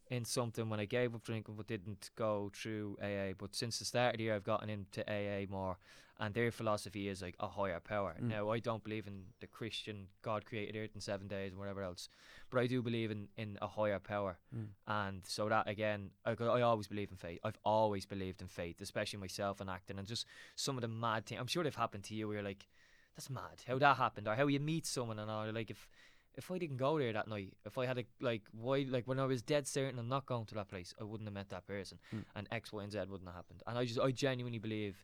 in 0.09 0.25
something 0.25 0.67
when 0.69 0.79
I 0.81 0.85
gave 0.85 1.15
up 1.15 1.23
drinking, 1.23 1.55
but 1.55 1.67
didn't 1.67 2.09
go 2.17 2.51
through 2.53 2.97
AA. 3.01 3.31
But 3.37 3.55
since 3.55 3.79
the 3.79 3.85
start 3.85 4.15
of 4.15 4.17
the 4.17 4.25
year, 4.25 4.35
I've 4.35 4.43
gotten 4.43 4.69
into 4.69 5.01
AA 5.09 5.45
more, 5.49 5.77
and 6.21 6.33
their 6.33 6.51
philosophy 6.51 7.09
is 7.09 7.21
like 7.21 7.35
a 7.39 7.47
higher 7.47 7.79
power. 7.81 8.15
Mm. 8.21 8.29
Now, 8.29 8.51
I 8.51 8.59
don't 8.59 8.83
believe 8.83 9.07
in 9.07 9.23
the 9.41 9.47
Christian 9.47 10.07
God 10.21 10.45
created 10.45 10.75
earth 10.81 10.91
in 10.95 11.01
seven 11.01 11.27
days 11.27 11.51
and 11.51 11.59
whatever 11.59 11.81
else, 11.81 12.07
but 12.49 12.59
I 12.61 12.67
do 12.67 12.81
believe 12.81 13.09
in 13.11 13.27
in 13.35 13.57
a 13.61 13.67
higher 13.67 13.99
power. 13.99 14.37
Mm. 14.55 14.67
And 14.87 15.21
so 15.25 15.49
that 15.49 15.67
again, 15.67 16.11
I, 16.23 16.31
I 16.39 16.61
always 16.61 16.87
believe 16.87 17.09
in 17.11 17.17
faith. 17.17 17.39
I've 17.43 17.57
always 17.65 18.05
believed 18.05 18.41
in 18.41 18.47
faith, 18.47 18.79
especially 18.81 19.19
myself 19.19 19.59
and 19.59 19.69
acting, 19.69 19.97
and 19.99 20.07
just 20.07 20.25
some 20.55 20.77
of 20.77 20.81
the 20.81 20.87
mad 20.87 21.25
things. 21.25 21.41
I'm 21.41 21.47
sure 21.47 21.63
they've 21.63 21.75
happened 21.75 22.03
to 22.05 22.15
you 22.15 22.27
where 22.27 22.35
you're 22.37 22.45
like, 22.45 22.67
that's 23.15 23.29
mad. 23.29 23.63
How 23.67 23.77
that 23.79 23.97
happened, 23.97 24.27
or 24.27 24.35
how 24.35 24.47
you 24.47 24.59
meet 24.59 24.85
someone 24.85 25.19
and 25.19 25.29
all. 25.29 25.51
Like 25.51 25.71
if 25.71 25.89
if 26.35 26.49
I 26.49 26.57
didn't 26.59 26.77
go 26.77 26.97
there 26.97 27.11
that 27.13 27.27
night, 27.27 27.53
if 27.65 27.77
I 27.77 27.85
had 27.85 27.97
a 27.97 28.05
like 28.19 28.43
why 28.53 28.85
like 28.87 29.07
when 29.07 29.19
I 29.19 29.25
was 29.25 29.41
dead 29.41 29.67
certain 29.67 29.99
I'm 29.99 30.07
not 30.07 30.25
going 30.27 30.45
to 30.45 30.55
that 30.55 30.69
place, 30.69 30.93
I 31.01 31.03
wouldn't 31.03 31.27
have 31.27 31.33
met 31.33 31.49
that 31.49 31.65
person, 31.65 31.97
Mm. 32.13 32.23
and 32.35 32.47
X, 32.51 32.71
Y, 32.71 32.83
and 32.83 32.91
Z 32.91 32.99
wouldn't 33.09 33.27
have 33.27 33.35
happened. 33.35 33.63
And 33.67 33.77
I 33.77 33.85
just 33.85 33.99
I 33.99 34.11
genuinely 34.11 34.59
believe. 34.59 35.03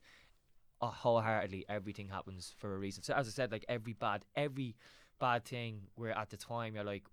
Uh, 0.80 0.88
wholeheartedly, 0.92 1.66
everything 1.68 2.08
happens 2.10 2.54
for 2.58 2.76
a 2.76 2.78
reason. 2.78 3.02
So 3.04 3.14
as 3.16 3.28
I 3.28 3.32
said, 3.32 3.52
like 3.52 3.66
every 3.68 3.94
bad, 3.94 4.26
every 4.36 4.76
bad 5.20 5.44
thing, 5.46 5.82
where 5.96 6.16
at 6.16 6.30
the 6.30 6.38
time 6.38 6.76
you're 6.76 6.84
like, 6.84 7.04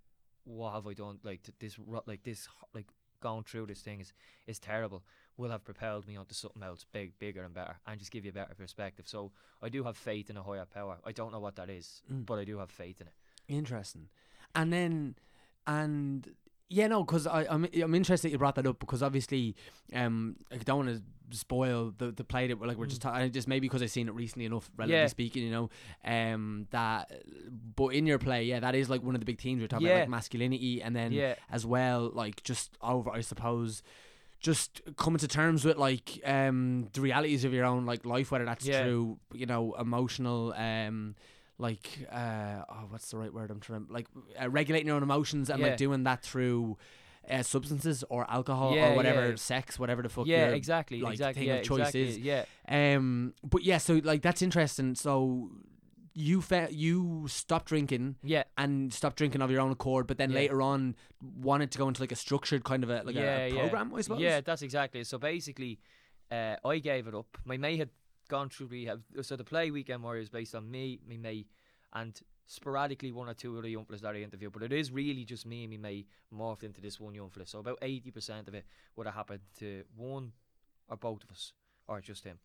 what 0.45 0.75
have 0.75 0.87
I 0.87 0.93
done? 0.93 1.19
Like 1.23 1.41
this, 1.59 1.79
like 2.07 2.23
this, 2.25 2.47
like 2.75 2.87
going 3.21 3.45
through 3.45 3.65
this 3.67 3.81
thing 3.81 4.01
is 4.01 4.12
is 4.47 4.59
terrible. 4.59 5.03
Will 5.39 5.51
have 5.51 5.65
propelled 5.65 6.07
me 6.07 6.15
onto 6.17 6.35
something 6.35 6.62
else 6.62 6.85
big, 6.93 7.19
bigger 7.19 7.43
and 7.43 7.55
better, 7.55 7.77
and 7.87 7.99
just 7.99 8.11
give 8.12 8.25
you 8.27 8.31
a 8.31 8.35
better 8.35 8.55
perspective. 8.55 9.09
So 9.09 9.33
I 9.62 9.71
do 9.71 9.83
have 9.85 9.97
faith 9.97 10.29
in 10.29 10.37
a 10.37 10.43
higher 10.43 10.67
power. 10.67 10.99
I 11.05 11.12
don't 11.12 11.33
know 11.33 11.41
what 11.41 11.57
that 11.57 11.71
is, 11.71 12.03
Mm. 12.12 12.27
but 12.27 12.39
I 12.39 12.45
do 12.45 12.59
have 12.59 12.71
faith 12.71 13.01
in 13.01 13.07
it. 13.07 13.15
Interesting. 13.49 14.11
And 14.55 14.71
then, 14.73 15.17
and 15.67 16.35
yeah, 16.69 16.87
no, 16.87 17.05
because 17.05 17.27
I'm 17.27 17.67
I'm 17.75 17.95
interested 17.95 18.31
you 18.33 18.39
brought 18.39 18.55
that 18.57 18.67
up 18.67 18.79
because 18.79 19.03
obviously, 19.03 19.55
um, 19.93 20.37
I 20.53 20.57
don't 20.59 20.87
want 20.87 20.97
to 21.31 21.37
spoil 21.37 21.93
the 21.97 22.11
the 22.12 22.25
play 22.25 22.47
that 22.49 22.59
we're 22.59 22.67
like 22.67 22.77
we're 22.77 22.87
just 22.87 23.01
Mm. 23.03 23.12
ta- 23.12 23.29
just 23.29 23.49
maybe 23.49 23.67
because 23.69 23.83
I've 23.83 23.91
seen 23.91 24.09
it 24.09 24.15
recently 24.15 24.47
enough, 24.47 24.71
relatively 24.77 25.01
Yeah. 25.01 25.07
speaking, 25.09 25.43
you 25.45 25.51
know, 25.51 25.71
um, 26.05 26.67
that. 26.71 27.11
But 27.77 27.89
in 27.89 28.07
your 28.07 28.19
play, 28.19 28.45
yeah, 28.45 28.61
that 28.61 28.75
is 28.75 28.89
like 28.91 29.03
one 29.03 29.15
of 29.15 29.21
the 29.21 29.25
big 29.27 29.41
themes 29.41 29.61
we're 29.61 29.69
talking 29.69 29.87
about, 29.87 30.01
like 30.01 30.09
masculinity, 30.09 30.83
and 30.83 30.95
then 30.95 31.12
yeah, 31.12 31.35
as 31.51 31.65
well, 31.67 32.11
like 32.15 32.43
just 32.43 32.77
over, 32.83 33.11
I 33.11 33.21
suppose. 33.21 33.83
Just 34.41 34.83
coming 34.97 35.19
to 35.21 35.29
terms 35.29 35.65
with 35.65 35.79
like 35.79 36.21
um 36.25 36.89
the 36.93 37.01
realities 37.01 37.45
of 37.47 37.55
your 37.55 37.65
own 37.65 37.87
like 37.87 38.05
life, 38.05 38.31
whether 38.31 38.45
that's 38.45 38.67
Yeah. 38.67 38.83
through 38.83 39.19
you 39.33 39.47
know 39.47 39.75
emotional 39.79 40.53
um 40.53 41.15
like 41.59 41.86
uh 42.11 42.62
oh 42.68 42.86
what's 42.88 43.11
the 43.11 43.16
right 43.16 43.32
word 43.32 43.50
I'm 43.50 43.61
trying 43.61 43.86
to 43.86 43.92
like 43.92 44.07
uh, 44.40 44.48
regulating 44.50 44.88
your 44.88 44.96
own 44.96 45.02
emotions 45.02 45.50
and 45.50 45.61
Yeah. 45.61 45.68
like 45.68 45.76
doing 45.76 46.02
that 46.05 46.22
through 46.22 46.76
uh, 47.30 47.42
substances 47.42 48.05
or 48.11 48.28
alcohol 48.30 48.74
Yeah, 48.74 48.92
or 48.92 48.96
whatever 48.96 49.28
yeah. 49.30 49.36
sex 49.36 49.78
whatever 49.78 50.02
the 50.02 50.09
fuck 50.09 50.26
yeah, 50.26 50.48
exactly, 50.48 51.00
like, 51.00 51.12
exactly, 51.14 51.42
thing 51.42 51.48
yeah, 51.48 51.55
of 51.57 51.64
choice 51.64 51.78
exactly, 51.94 52.09
is. 52.09 52.18
yeah. 52.18 52.44
um 52.68 53.34
but 53.42 53.62
yeah 53.62 53.78
so 53.78 54.00
like 54.05 54.20
that's 54.22 54.42
interesting 54.42 54.94
so 54.94 55.50
you 56.16 56.40
fe- 56.42 56.68
you 56.70 57.26
stopped 57.28 57.66
drinking 57.66 58.16
Yeah, 58.22 58.44
and 58.57 58.92
stopped 58.92 59.16
drinking 59.16 59.42
of 59.42 59.50
your 59.50 59.61
own 59.61 59.72
accord 59.72 60.07
but 60.07 60.16
then 60.18 60.30
Yeah. 60.30 60.36
later 60.36 60.61
on 60.62 60.96
wanted 61.20 61.70
to 61.72 61.78
go 61.78 61.88
into 61.88 62.00
like 62.00 62.12
a 62.12 62.16
structured 62.16 62.62
kind 62.64 62.84
of 62.84 62.90
a 62.90 63.02
like 63.05 63.16
a- 63.16 63.20
Yeah, 63.20 63.36
a, 63.38 63.48
yeah. 63.48 63.61
program 63.61 63.94
I 63.94 64.00
suppose 64.02 64.20
Yeah, 64.20 64.40
that's 64.40 64.62
exactly. 64.62 65.02
So 65.05 65.18
basically, 65.18 65.80
uh, 66.30 66.57
I 66.64 66.78
gave 66.78 67.07
it 67.09 67.14
up. 67.14 67.36
My 67.44 67.57
mate 67.57 67.78
had 67.78 67.90
gone 68.29 68.49
through 68.49 68.68
rehab. 68.68 69.03
So 69.22 69.37
the 69.37 69.45
play 69.45 69.70
Weekend 69.70 70.03
Warrior 70.03 70.22
is 70.22 70.29
based 70.29 70.55
on 70.55 70.70
me, 70.70 71.01
me, 71.07 71.16
me, 71.16 71.47
and 71.93 72.20
sporadically 72.47 73.12
one 73.12 73.29
or 73.29 73.35
two 73.35 73.59
other 73.59 73.68
young 73.68 73.85
fellas 73.85 74.03
that 74.03 74.14
I 74.14 74.18
interview. 74.18 74.51
But 74.51 74.62
it 74.62 74.72
is 74.72 74.91
really 74.91 75.25
just 75.25 75.47
me 75.47 75.64
and 75.64 75.70
me, 75.70 75.77
mate 75.77 76.09
morphed 76.33 76.62
into 76.62 76.81
this 76.81 77.01
one 77.01 77.14
young 77.14 77.31
fella. 77.31 77.47
So 77.47 77.61
about 77.61 77.81
80% 77.81 78.49
of 78.49 78.55
it 78.55 78.64
would 78.97 79.07
have 79.07 79.14
happened 79.14 79.41
to 79.59 79.85
one 79.97 80.33
or 80.89 80.97
both 80.97 81.25
of 81.25 81.31
us, 81.31 81.53
or 81.89 82.01
just 82.01 82.25
him. 82.25 82.39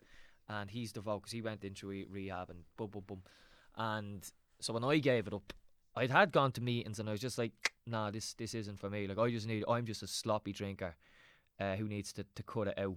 And 0.47 0.69
he's 0.69 0.91
the 0.91 1.01
focus. 1.01 1.31
He 1.31 1.41
went 1.41 1.63
into 1.63 1.87
re- 1.87 2.07
rehab 2.09 2.49
and 2.49 2.59
boom, 2.77 2.89
boom, 2.89 3.03
boom. 3.05 3.21
And 3.75 4.29
so 4.59 4.73
when 4.73 4.83
I 4.83 4.97
gave 4.97 5.27
it 5.27 5.33
up, 5.33 5.53
I'd 5.95 6.11
had 6.11 6.31
gone 6.31 6.51
to 6.53 6.61
meetings 6.61 6.99
and 6.99 7.09
I 7.09 7.13
was 7.13 7.21
just 7.21 7.37
like, 7.37 7.73
nah, 7.85 8.11
this 8.11 8.33
this 8.33 8.53
isn't 8.53 8.79
for 8.79 8.89
me. 8.89 9.07
Like 9.07 9.17
I 9.17 9.29
just 9.29 9.47
need, 9.47 9.63
I'm 9.67 9.85
just 9.85 10.03
a 10.03 10.07
sloppy 10.07 10.53
drinker 10.53 10.95
uh, 11.59 11.75
who 11.75 11.87
needs 11.87 12.13
to, 12.13 12.25
to 12.35 12.43
cut 12.43 12.67
it 12.67 12.79
out. 12.79 12.95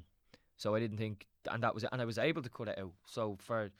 So 0.62 0.76
I 0.76 0.78
didn't 0.78 0.98
think, 0.98 1.26
and 1.50 1.60
that 1.64 1.74
was 1.74 1.82
it. 1.82 1.88
And 1.90 2.00
I 2.00 2.04
was 2.04 2.18
able 2.18 2.40
to 2.40 2.48
cut 2.48 2.68
it 2.68 2.78
out. 2.78 2.92
So 3.04 3.36
for 3.40 3.72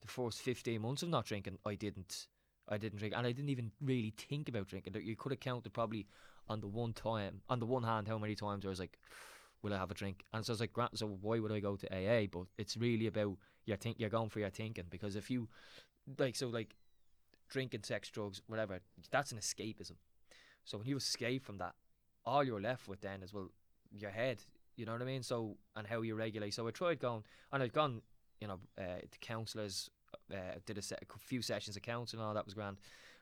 the 0.00 0.08
first 0.08 0.40
15 0.40 0.80
months 0.80 1.02
of 1.02 1.10
not 1.10 1.26
drinking, 1.26 1.58
I 1.66 1.74
didn't, 1.74 2.28
I 2.66 2.78
didn't 2.78 2.98
drink, 2.98 3.12
and 3.14 3.26
I 3.26 3.32
didn't 3.32 3.50
even 3.50 3.72
really 3.82 4.14
think 4.16 4.48
about 4.48 4.66
drinking. 4.66 4.94
You 5.02 5.16
could 5.16 5.32
have 5.32 5.40
counted 5.40 5.70
probably 5.74 6.06
on 6.48 6.62
the 6.62 6.66
one 6.66 6.94
time, 6.94 7.42
on 7.50 7.60
the 7.60 7.66
one 7.66 7.82
hand, 7.82 8.08
how 8.08 8.16
many 8.16 8.34
times 8.34 8.64
I 8.64 8.70
was 8.70 8.80
like, 8.80 8.98
will 9.60 9.74
I 9.74 9.76
have 9.76 9.90
a 9.90 9.94
drink? 9.94 10.24
And 10.32 10.42
so 10.42 10.52
I 10.52 10.54
was 10.54 10.60
like, 10.60 10.72
"Grant, 10.72 10.98
so 10.98 11.08
why 11.20 11.40
would 11.40 11.52
I 11.52 11.60
go 11.60 11.76
to 11.76 11.94
AA? 11.94 12.26
But 12.26 12.46
it's 12.56 12.74
really 12.74 13.06
about 13.06 13.36
your 13.66 13.76
think, 13.76 14.00
you're 14.00 14.08
going 14.08 14.30
for 14.30 14.40
your 14.40 14.48
thinking 14.48 14.86
because 14.88 15.16
if 15.16 15.30
you, 15.30 15.46
like, 16.18 16.36
so 16.36 16.48
like, 16.48 16.74
drinking, 17.50 17.82
sex, 17.82 18.08
drugs, 18.08 18.40
whatever, 18.46 18.80
that's 19.10 19.30
an 19.32 19.38
escapism. 19.38 19.96
So 20.64 20.78
when 20.78 20.86
you 20.86 20.96
escape 20.96 21.44
from 21.44 21.58
that, 21.58 21.74
all 22.24 22.42
you're 22.42 22.62
left 22.62 22.88
with 22.88 23.02
then 23.02 23.22
is 23.22 23.34
well 23.34 23.50
your 23.92 24.10
head. 24.10 24.42
You 24.76 24.86
know 24.86 24.92
what 24.92 25.02
I 25.02 25.06
mean? 25.06 25.22
So 25.22 25.56
and 25.76 25.86
how 25.86 26.02
you 26.02 26.14
regulate. 26.14 26.54
So 26.54 26.66
I 26.66 26.70
tried 26.70 27.00
going, 27.00 27.22
and 27.52 27.62
I'd 27.62 27.72
gone, 27.72 28.02
you 28.40 28.48
know, 28.48 28.58
uh, 28.78 29.00
to 29.10 29.18
counsellors, 29.20 29.90
uh, 30.32 30.58
did 30.66 30.78
a, 30.78 30.82
se- 30.82 30.96
a 31.02 31.18
few 31.18 31.42
sessions 31.42 31.76
of 31.76 31.82
counselling, 31.82 32.24
all 32.24 32.34
that 32.34 32.44
was 32.44 32.54
grand. 32.54 32.78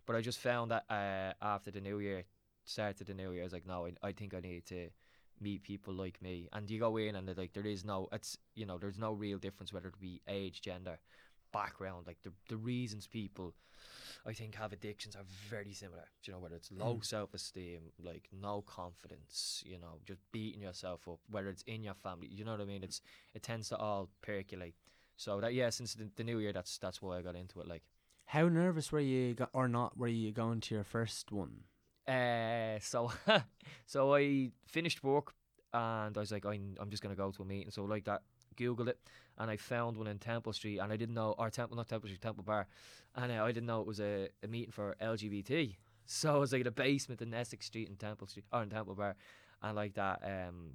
But 0.06 0.16
I 0.16 0.20
just 0.20 0.38
found 0.38 0.70
that 0.70 0.84
uh, 0.88 1.32
after 1.42 1.70
the 1.70 1.80
new 1.80 1.98
year, 1.98 2.24
started 2.64 3.06
the 3.06 3.14
new 3.14 3.32
year, 3.32 3.42
I 3.42 3.44
was 3.44 3.52
like, 3.52 3.66
no, 3.66 3.86
I, 3.86 4.08
I 4.08 4.12
think 4.12 4.34
I 4.34 4.40
need 4.40 4.66
to 4.66 4.88
meet 5.40 5.62
people 5.62 5.94
like 5.94 6.20
me. 6.22 6.48
And 6.52 6.70
you 6.70 6.78
go 6.78 6.96
in 6.96 7.16
and 7.16 7.26
they're 7.26 7.34
like, 7.34 7.52
there 7.52 7.66
is 7.66 7.84
no, 7.84 8.08
it's 8.12 8.38
you 8.54 8.66
know, 8.66 8.78
there's 8.78 8.98
no 8.98 9.12
real 9.12 9.38
difference 9.38 9.72
whether 9.72 9.88
it 9.88 10.00
be 10.00 10.20
age, 10.28 10.60
gender, 10.60 10.98
background. 11.52 12.06
Like 12.06 12.18
the 12.22 12.32
the 12.48 12.56
reasons 12.56 13.06
people 13.06 13.54
I 14.26 14.32
think 14.32 14.54
have 14.56 14.72
addictions 14.72 15.16
are 15.16 15.24
very 15.48 15.72
similar. 15.72 16.04
Do 16.22 16.30
you 16.30 16.32
know, 16.34 16.40
whether 16.40 16.56
it's 16.56 16.70
low 16.72 16.96
Mm. 16.96 17.04
self 17.04 17.34
esteem, 17.34 17.92
like 18.02 18.28
no 18.32 18.62
confidence, 18.62 19.62
you 19.66 19.78
know, 19.78 20.00
just 20.04 20.20
beating 20.32 20.62
yourself 20.62 21.06
up, 21.08 21.20
whether 21.30 21.48
it's 21.48 21.62
in 21.62 21.82
your 21.84 21.94
family, 21.94 22.28
you 22.28 22.44
know 22.44 22.52
what 22.52 22.60
I 22.60 22.64
mean? 22.64 22.82
It's 22.84 23.00
it 23.34 23.42
tends 23.42 23.68
to 23.70 23.76
all 23.76 24.10
percolate. 24.22 24.74
So 25.16 25.40
that 25.40 25.54
yeah, 25.54 25.70
since 25.70 25.94
the, 25.94 26.10
the 26.16 26.24
new 26.24 26.38
year, 26.38 26.52
that's 26.52 26.78
that's 26.78 27.00
why 27.02 27.18
I 27.18 27.22
got 27.22 27.36
into 27.36 27.60
it. 27.60 27.66
Like, 27.68 27.82
how 28.26 28.48
nervous 28.48 28.92
were 28.92 29.00
you 29.00 29.34
go- 29.34 29.48
or 29.52 29.68
not 29.68 29.96
were 29.96 30.08
you 30.08 30.32
going 30.32 30.60
to 30.62 30.74
your 30.74 30.84
first 30.84 31.32
one 31.32 31.64
uh, 32.06 32.78
so 32.80 33.12
so 33.86 34.14
I 34.14 34.50
finished 34.66 35.04
work 35.04 35.34
and 35.72 36.16
I 36.16 36.20
was 36.20 36.32
like, 36.32 36.46
I'm 36.46 36.74
I'm 36.80 36.90
just 36.90 37.02
gonna 37.02 37.14
go 37.14 37.30
to 37.30 37.42
a 37.42 37.44
meeting. 37.44 37.70
So 37.70 37.84
like 37.84 38.04
that, 38.04 38.22
googled 38.58 38.88
it 38.88 38.98
and 39.38 39.50
I 39.50 39.56
found 39.56 39.96
one 39.96 40.08
in 40.08 40.18
Temple 40.18 40.52
Street, 40.52 40.78
and 40.78 40.92
I 40.92 40.96
didn't 40.96 41.14
know, 41.14 41.34
or 41.38 41.48
Temple 41.48 41.76
not 41.76 41.88
Temple 41.88 42.08
Street, 42.08 42.20
Temple 42.20 42.44
Bar, 42.44 42.66
and 43.14 43.32
uh, 43.32 43.44
I 43.44 43.52
didn't 43.52 43.66
know 43.66 43.80
it 43.80 43.86
was 43.86 44.00
a, 44.00 44.28
a 44.42 44.48
meeting 44.48 44.72
for 44.72 44.96
LGBT. 45.00 45.76
So 46.10 46.36
it 46.36 46.40
was 46.40 46.54
like 46.54 46.64
the 46.64 46.70
basement 46.70 47.20
in 47.20 47.34
Essex 47.34 47.66
Street 47.66 47.86
in 47.86 47.96
Temple 47.96 48.28
Street 48.28 48.46
or 48.50 48.62
in 48.62 48.70
Temple 48.70 48.94
Bar, 48.94 49.14
and 49.60 49.76
like 49.76 49.92
that. 49.92 50.22
Um, 50.24 50.70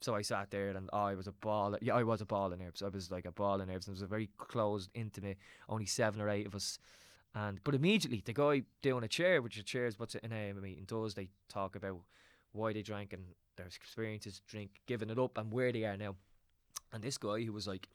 so 0.00 0.16
I 0.16 0.22
sat 0.22 0.50
there 0.50 0.70
and 0.70 0.90
I 0.92 1.14
was 1.14 1.28
a 1.28 1.32
ball. 1.32 1.76
Yeah, 1.80 1.94
I 1.94 2.02
was 2.02 2.20
a 2.20 2.26
ball 2.26 2.52
of 2.52 2.58
nerves. 2.58 2.82
I 2.82 2.88
was 2.88 3.08
like 3.08 3.24
a 3.24 3.30
ball 3.30 3.60
of 3.60 3.68
nerves. 3.68 3.86
It 3.86 3.92
was 3.92 4.02
a 4.02 4.08
very 4.08 4.28
closed, 4.38 4.90
intimate, 4.92 5.38
only 5.68 5.86
seven 5.86 6.20
or 6.20 6.28
eight 6.28 6.48
of 6.48 6.56
us. 6.56 6.80
And 7.32 7.60
but 7.62 7.76
immediately 7.76 8.24
the 8.24 8.32
guy 8.32 8.62
doing 8.82 9.04
a 9.04 9.08
chair, 9.08 9.40
which 9.40 9.56
a 9.56 9.62
chair 9.62 9.86
is 9.86 10.00
what's 10.00 10.16
in 10.16 10.32
a 10.32 10.52
meeting 10.54 10.82
does. 10.84 11.14
They 11.14 11.28
talk 11.48 11.76
about 11.76 12.00
why 12.50 12.72
they 12.72 12.82
drank 12.82 13.12
and 13.12 13.22
their 13.56 13.66
experiences 13.66 14.42
drink, 14.48 14.80
giving 14.88 15.10
it 15.10 15.18
up, 15.20 15.38
and 15.38 15.52
where 15.52 15.70
they 15.70 15.84
are 15.84 15.96
now. 15.96 16.16
And 16.92 17.02
this 17.02 17.18
guy 17.18 17.42
who 17.42 17.52
was 17.52 17.66
like 17.66 17.88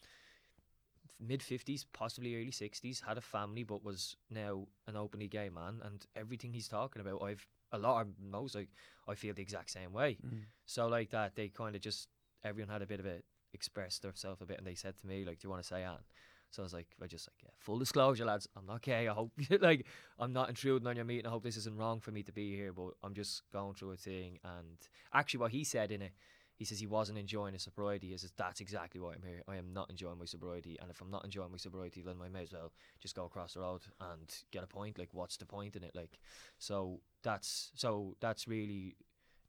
mid 1.20 1.42
fifties, 1.42 1.86
possibly 1.94 2.36
early 2.36 2.52
sixties, 2.52 3.02
had 3.06 3.18
a 3.18 3.22
family 3.22 3.64
but 3.64 3.84
was 3.84 4.16
now 4.30 4.68
an 4.88 4.96
openly 4.96 5.28
gay 5.28 5.50
man, 5.50 5.82
and 5.84 6.06
everything 6.16 6.54
he's 6.54 6.68
talking 6.68 7.02
about, 7.02 7.22
I've 7.24 7.48
a 7.72 7.78
lot 7.78 8.02
of 8.02 8.08
most 8.20 8.56
like 8.56 8.70
I 9.08 9.16
feel 9.16 9.34
the 9.34 9.42
exact 9.42 9.72
same 9.72 9.94
way. 9.94 10.18
Mm. 10.26 10.44
So 10.66 10.88
like 10.88 11.10
that, 11.12 11.36
they 11.36 11.50
kind 11.50 11.76
of 11.76 11.82
just 11.82 12.08
everyone 12.44 12.72
had 12.72 12.82
a 12.82 12.88
bit 12.88 13.00
of 13.00 13.06
it, 13.06 13.26
expressed 13.54 14.02
themselves 14.02 14.42
a 14.42 14.46
bit, 14.46 14.58
and 14.58 14.68
they 14.68 14.76
said 14.76 14.98
to 14.98 15.08
me 15.08 15.26
like, 15.26 15.40
"Do 15.40 15.48
you 15.48 15.50
want 15.50 15.64
to 15.64 15.68
say 15.68 15.84
Anne?" 15.84 16.04
So 16.52 16.62
I 16.62 16.66
was 16.66 16.74
like, 16.74 16.88
I 17.04 17.08
just 17.08 17.28
like, 17.28 17.44
yeah, 17.44 17.50
full 17.60 17.78
disclosure, 17.78 18.26
lads, 18.26 18.48
I'm 18.56 18.66
not 18.66 18.82
gay. 18.82 19.08
I 19.08 19.14
hope 19.14 19.32
like 19.62 19.86
I'm 20.18 20.34
not 20.34 20.50
intruding 20.50 20.88
on 20.88 20.96
your 20.96 21.06
meeting. 21.06 21.28
I 21.28 21.30
hope 21.30 21.44
this 21.44 21.58
isn't 21.58 21.78
wrong 21.78 22.00
for 22.00 22.12
me 22.12 22.24
to 22.24 22.32
be 22.32 22.56
here, 22.56 22.72
but 22.72 22.92
I'm 23.04 23.14
just 23.14 23.44
going 23.52 23.74
through 23.74 23.92
a 23.92 23.98
thing. 23.98 24.40
And 24.44 24.78
actually, 25.14 25.42
what 25.42 25.52
he 25.52 25.64
said 25.64 25.92
in 25.92 26.02
it, 26.02 26.14
he 26.58 26.66
says 26.66 26.80
he 26.80 26.88
wasn't 26.88 27.20
enjoying 27.20 27.54
his 27.54 27.62
sobriety. 27.62 28.08
He 28.08 28.18
says 28.18 28.34
that's 28.36 28.60
exactly 28.62 29.00
why 29.00 29.14
I'm 29.14 29.22
here. 29.22 29.44
I 29.48 29.58
am 29.58 29.74
not 29.74 29.92
enjoying 29.92 30.18
my 30.18 30.26
sobriety, 30.26 30.78
and 30.82 30.90
if 30.90 31.00
I'm 31.00 31.12
not 31.12 31.24
enjoying 31.24 31.52
my 31.52 31.58
sobriety, 31.58 32.02
then 32.02 32.16
I 32.24 32.30
may 32.30 32.44
as 32.44 32.52
well 32.52 32.74
just 33.00 33.16
go 33.16 33.26
across 33.26 33.54
the 33.54 33.60
road 33.60 33.82
and 34.02 34.34
get 34.52 34.64
a 34.64 34.68
point. 34.68 34.98
Like, 34.98 35.10
what's 35.12 35.38
the 35.38 35.46
point 35.46 35.76
in 35.76 35.84
it? 35.84 35.92
Like, 35.94 36.20
so 36.58 37.02
that's 37.24 37.72
so 37.76 38.16
that's 38.20 38.48
really 38.48 38.96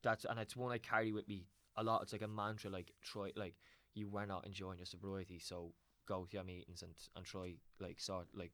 that's 0.03 0.27
and 0.27 0.39
it's 0.39 0.55
one 0.55 0.71
I 0.71 0.79
carry 0.79 1.13
with 1.13 1.27
me 1.29 1.47
a 1.77 1.83
lot. 1.83 2.03
It's 2.03 2.13
like 2.13 2.23
a 2.23 2.29
mantra, 2.29 2.71
like 2.71 2.93
try 3.03 3.33
like 3.37 3.55
you 3.95 4.09
were 4.09 4.27
not 4.27 4.47
enjoying 4.47 4.79
your 4.79 4.87
sobriety, 4.87 5.39
so 5.39 5.73
go 6.07 6.27
to 6.27 6.37
your 6.37 6.45
meetings 6.45 6.83
and 6.83 6.93
and 7.17 7.25
try 7.25 7.55
like 7.81 8.01
sort 8.01 8.27
like 8.35 8.53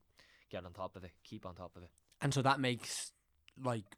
get 0.49 0.65
on 0.65 0.73
top 0.73 0.95
of 0.95 1.03
it, 1.03 1.11
keep 1.25 1.45
on 1.45 1.57
top 1.57 1.73
of 1.75 1.83
it. 1.83 1.91
And 2.21 2.33
so 2.33 2.41
that 2.43 2.61
makes 2.61 3.11
like 3.63 3.97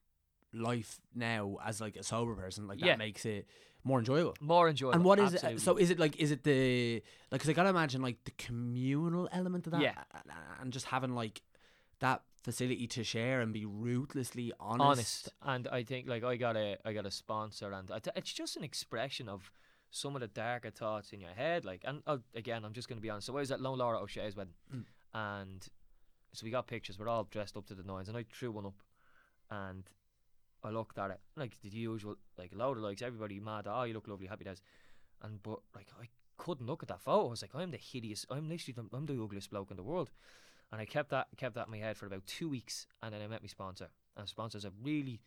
life 0.56 1.00
now 1.14 1.56
as 1.64 1.80
like 1.80 1.96
a 1.96 2.02
sober 2.02 2.34
person, 2.34 2.66
like 2.66 2.80
Yeah. 2.80 2.88
that 2.92 2.98
makes 2.98 3.24
it 3.24 3.46
more 3.84 3.98
enjoyable. 4.00 4.34
More 4.40 4.68
enjoyable. 4.68 4.94
And 4.96 5.04
what 5.04 5.18
is 5.18 5.34
it? 5.34 5.60
So 5.60 5.76
is 5.76 5.90
it 5.90 5.98
like 5.98 6.16
is 6.16 6.30
it 6.32 6.42
the 6.44 7.02
like? 7.30 7.40
Because 7.40 7.48
I 7.50 7.52
gotta 7.52 7.68
imagine 7.70 8.02
like 8.02 8.24
the 8.24 8.32
communal 8.32 9.28
element 9.32 9.66
of 9.66 9.72
that, 9.72 9.80
Yeah. 9.80 10.02
a- 10.12 10.16
a- 10.28 10.60
and 10.62 10.72
just 10.72 10.86
having 10.86 11.14
like 11.14 11.42
that 12.00 12.22
facility 12.42 12.86
to 12.86 13.02
share 13.02 13.40
and 13.40 13.52
be 13.52 13.64
ruthlessly 13.64 14.52
honest. 14.60 14.82
honest. 14.86 15.28
And 15.42 15.68
I 15.68 15.82
think 15.84 16.08
like 16.08 16.24
I 16.24 16.36
got 16.36 16.56
a 16.56 16.78
I 16.84 16.92
got 16.92 17.06
a 17.06 17.10
sponsor, 17.10 17.72
and 17.72 17.90
I 17.90 18.00
it's 18.16 18.32
just 18.32 18.56
an 18.56 18.64
expression 18.64 19.28
of 19.28 19.52
some 19.90 20.14
of 20.16 20.20
the 20.20 20.28
darker 20.28 20.70
thoughts 20.70 21.12
in 21.12 21.20
your 21.20 21.30
head. 21.30 21.64
Like, 21.64 21.82
and 21.84 22.02
uh, 22.06 22.18
again, 22.34 22.64
I'm 22.64 22.72
just 22.72 22.88
going 22.88 22.98
to 22.98 23.02
be 23.02 23.08
honest. 23.10 23.26
So 23.28 23.32
I 23.36 23.40
was 23.40 23.50
at 23.52 23.60
Lone 23.60 23.78
Laura 23.78 23.98
O'Shea's 24.00 24.34
wedding, 24.36 24.54
Mm. 24.74 24.84
and 25.14 25.68
so 26.32 26.44
we 26.44 26.50
got 26.50 26.66
pictures. 26.66 26.98
We're 26.98 27.08
all 27.08 27.24
dressed 27.24 27.56
up 27.56 27.66
to 27.66 27.74
the 27.74 27.84
nines, 27.84 28.08
and 28.08 28.18
I 28.18 28.24
threw 28.24 28.50
one 28.50 28.66
up, 28.66 28.82
and 29.50 29.88
I 30.66 30.70
looked 30.70 30.98
at 30.98 31.10
it 31.10 31.20
like 31.36 31.60
the 31.62 31.68
usual, 31.68 32.16
like 32.36 32.52
a 32.52 32.56
load 32.56 32.76
of 32.76 32.82
likes. 32.82 33.02
Everybody 33.02 33.40
mad. 33.40 33.66
Oh, 33.68 33.84
you 33.84 33.94
look 33.94 34.08
lovely. 34.08 34.26
Happy 34.26 34.44
days. 34.44 34.60
And 35.22 35.42
but 35.42 35.60
like 35.74 35.88
I 36.00 36.08
couldn't 36.38 36.66
look 36.66 36.82
at 36.82 36.88
that 36.88 37.00
photo. 37.00 37.26
I 37.26 37.30
was 37.30 37.42
like, 37.42 37.54
I'm 37.54 37.70
the 37.70 37.78
hideous. 37.78 38.26
I'm 38.30 38.48
literally 38.48 38.88
I'm 38.92 39.06
the 39.06 39.22
ugliest 39.22 39.50
bloke 39.50 39.70
in 39.70 39.76
the 39.76 39.82
world. 39.82 40.10
And 40.72 40.80
I 40.80 40.84
kept 40.84 41.10
that 41.10 41.28
kept 41.36 41.54
that 41.54 41.66
in 41.66 41.72
my 41.72 41.78
head 41.78 41.96
for 41.96 42.06
about 42.06 42.26
two 42.26 42.48
weeks, 42.48 42.86
and 43.02 43.14
then 43.14 43.22
I 43.22 43.26
met 43.28 43.42
my 43.42 43.48
sponsor. 43.48 43.88
And 44.16 44.28
sponsor's 44.28 44.64
a 44.64 44.72
really 44.82 45.20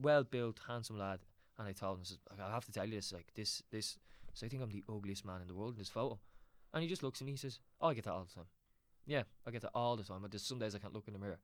well 0.00 0.24
built, 0.24 0.60
handsome 0.66 0.98
lad. 0.98 1.20
And 1.58 1.68
I 1.68 1.72
told 1.72 1.98
him, 1.98 2.04
I, 2.38 2.48
I 2.48 2.50
have 2.50 2.64
to 2.64 2.72
tell 2.72 2.86
you 2.86 2.94
this, 2.96 3.12
like 3.12 3.32
this, 3.34 3.62
this. 3.70 3.98
So 4.32 4.46
I 4.46 4.48
think 4.48 4.62
I'm 4.62 4.70
the 4.70 4.84
ugliest 4.88 5.24
man 5.24 5.42
in 5.42 5.48
the 5.48 5.54
world 5.54 5.74
in 5.74 5.78
this 5.78 5.90
photo. 5.90 6.18
And 6.72 6.82
he 6.82 6.88
just 6.88 7.02
looks 7.02 7.20
at 7.20 7.26
me, 7.26 7.32
he 7.32 7.36
says, 7.36 7.60
"Oh, 7.80 7.88
I 7.88 7.94
get 7.94 8.04
that 8.04 8.12
all 8.12 8.24
the 8.24 8.34
time. 8.34 8.46
Yeah, 9.06 9.22
I 9.46 9.50
get 9.50 9.62
that 9.62 9.72
all 9.74 9.96
the 9.96 10.04
time. 10.04 10.22
But 10.22 10.30
there's 10.30 10.42
some 10.42 10.58
days 10.58 10.74
I 10.74 10.78
can't 10.78 10.94
look 10.94 11.06
in 11.06 11.12
the 11.12 11.20
mirror." 11.20 11.38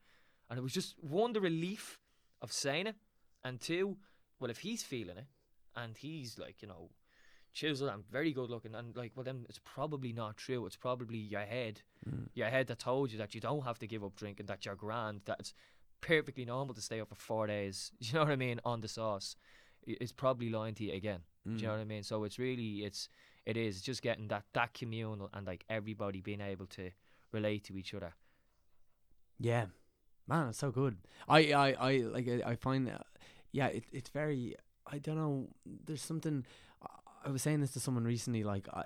And 0.51 0.59
it 0.59 0.63
was 0.63 0.73
just 0.73 0.95
one, 1.01 1.33
the 1.33 1.41
relief 1.41 1.99
of 2.41 2.53
saying 2.53 2.87
it, 2.87 2.97
and 3.45 3.61
two, 3.61 3.97
well, 4.41 4.51
if 4.51 4.59
he's 4.59 4.83
feeling 4.83 5.19
it, 5.19 5.27
and 5.77 5.97
he's 5.97 6.39
like, 6.39 6.61
you 6.63 6.69
know, 6.69 6.91
chiseled 7.55 7.91
and 7.91 8.05
very 8.11 8.33
good 8.33 8.51
looking, 8.51 8.75
and 8.75 8.97
like, 8.97 9.13
well, 9.15 9.25
then 9.25 9.47
it's 9.49 9.61
probably 9.65 10.13
not 10.13 10.37
true. 10.37 10.67
It's 10.67 10.77
probably 10.77 11.19
your 11.19 11.41
head, 11.43 11.83
Mm. 12.09 12.29
your 12.35 12.49
head 12.49 12.67
that 12.69 12.79
told 12.79 13.11
you 13.13 13.19
that 13.19 13.35
you 13.35 13.41
don't 13.41 13.65
have 13.65 13.79
to 13.81 13.87
give 13.87 14.05
up 14.05 14.15
drinking, 14.17 14.47
that 14.47 14.65
you're 14.65 14.77
grand, 14.77 15.23
that 15.25 15.41
it's 15.41 15.55
perfectly 16.01 16.45
normal 16.45 16.75
to 16.75 16.81
stay 16.81 17.01
up 17.01 17.09
for 17.09 17.15
four 17.17 17.47
days. 17.47 17.91
You 18.01 18.15
know 18.15 18.21
what 18.25 18.31
I 18.33 18.37
mean? 18.37 18.61
On 18.65 18.81
the 18.81 18.89
sauce, 18.89 19.35
it's 19.87 20.13
probably 20.13 20.49
lying 20.51 20.75
to 20.77 20.85
you 20.85 20.93
again. 20.93 21.21
Do 21.45 21.53
you 21.53 21.63
know 21.63 21.69
Mm. 21.69 21.77
what 21.77 21.81
I 21.81 21.85
mean? 21.85 22.03
So 22.03 22.25
it's 22.25 22.39
really, 22.39 22.85
it's, 22.85 23.09
it 23.47 23.57
is 23.57 23.81
just 23.83 24.03
getting 24.03 24.29
that 24.29 24.45
that 24.53 24.75
communal 24.75 25.31
and 25.33 25.47
like 25.47 25.65
everybody 25.69 26.21
being 26.21 26.41
able 26.43 26.67
to 26.67 26.91
relate 27.33 27.65
to 27.65 27.77
each 27.79 27.95
other. 27.95 28.15
Yeah, 29.41 29.67
man, 30.27 30.49
it's 30.49 30.59
so 30.59 30.71
good. 30.71 30.99
I, 31.29 31.53
I, 31.53 31.73
I 31.73 31.97
like. 31.99 32.29
I, 32.45 32.55
find, 32.57 32.91
yeah, 33.53 33.67
it, 33.69 33.85
it's 33.93 34.11
very. 34.11 34.57
I 34.91 34.99
don't 34.99 35.17
know. 35.17 35.49
There's 35.87 36.03
something. 36.03 36.45
I- 36.83 37.31
was 37.31 37.43
saying 37.43 37.61
this 37.61 37.73
to 37.73 37.81
someone 37.81 38.05
recently. 38.05 38.43
Like, 38.43 38.69
I, 38.73 38.85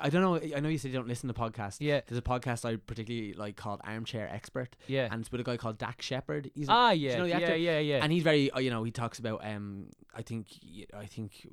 I 0.00 0.10
don't 0.10 0.22
know. 0.22 0.56
I 0.56 0.58
know 0.58 0.68
you 0.68 0.78
said 0.78 0.90
you 0.90 0.96
don't 0.96 1.06
listen 1.06 1.28
to 1.28 1.34
podcasts. 1.34 1.76
Yeah, 1.78 2.00
There's 2.06 2.18
a 2.18 2.22
podcast 2.22 2.64
I 2.64 2.74
particularly 2.76 3.34
like 3.34 3.56
called 3.56 3.80
Armchair 3.84 4.28
Expert, 4.28 4.74
yeah. 4.88 5.06
and 5.12 5.20
it's 5.20 5.30
with 5.30 5.40
a 5.42 5.44
guy 5.44 5.56
called 5.56 5.78
Dax 5.78 6.04
Shepard. 6.04 6.50
He's 6.54 6.68
a, 6.68 6.72
ah, 6.72 6.90
you 6.90 7.10
yeah, 7.10 7.16
know 7.18 7.22
the 7.24 7.28
yeah, 7.28 7.36
actor? 7.36 7.56
yeah, 7.56 7.78
yeah. 7.78 8.00
and 8.02 8.10
he's 8.12 8.24
very. 8.24 8.50
uh, 8.50 8.58
You 8.58 8.70
know, 8.70 8.82
he 8.82 8.90
talks 8.90 9.18
about. 9.20 9.44
Um, 9.46 9.90
I 10.14 10.22
think. 10.22 10.48
I 10.96 11.06
think. 11.06 11.46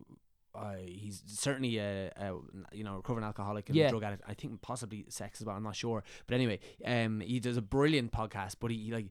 Uh, 0.53 0.75
he's 0.85 1.21
certainly 1.27 1.77
a, 1.77 2.11
a 2.17 2.33
you 2.73 2.83
know 2.83 2.95
recovering 2.95 3.25
alcoholic 3.25 3.69
and 3.69 3.75
Yeah. 3.77 3.89
drug 3.89 4.03
addict. 4.03 4.23
I 4.27 4.33
think 4.33 4.61
possibly 4.61 5.05
sex 5.09 5.41
as 5.41 5.45
well. 5.45 5.55
I'm 5.55 5.63
not 5.63 5.75
sure, 5.75 6.03
but 6.27 6.33
anyway, 6.35 6.59
um, 6.85 7.19
he 7.21 7.39
does 7.39 7.55
a 7.57 7.61
brilliant 7.61 8.11
podcast. 8.11 8.55
But 8.59 8.71
he, 8.71 8.77
he 8.77 8.91
like, 8.91 9.07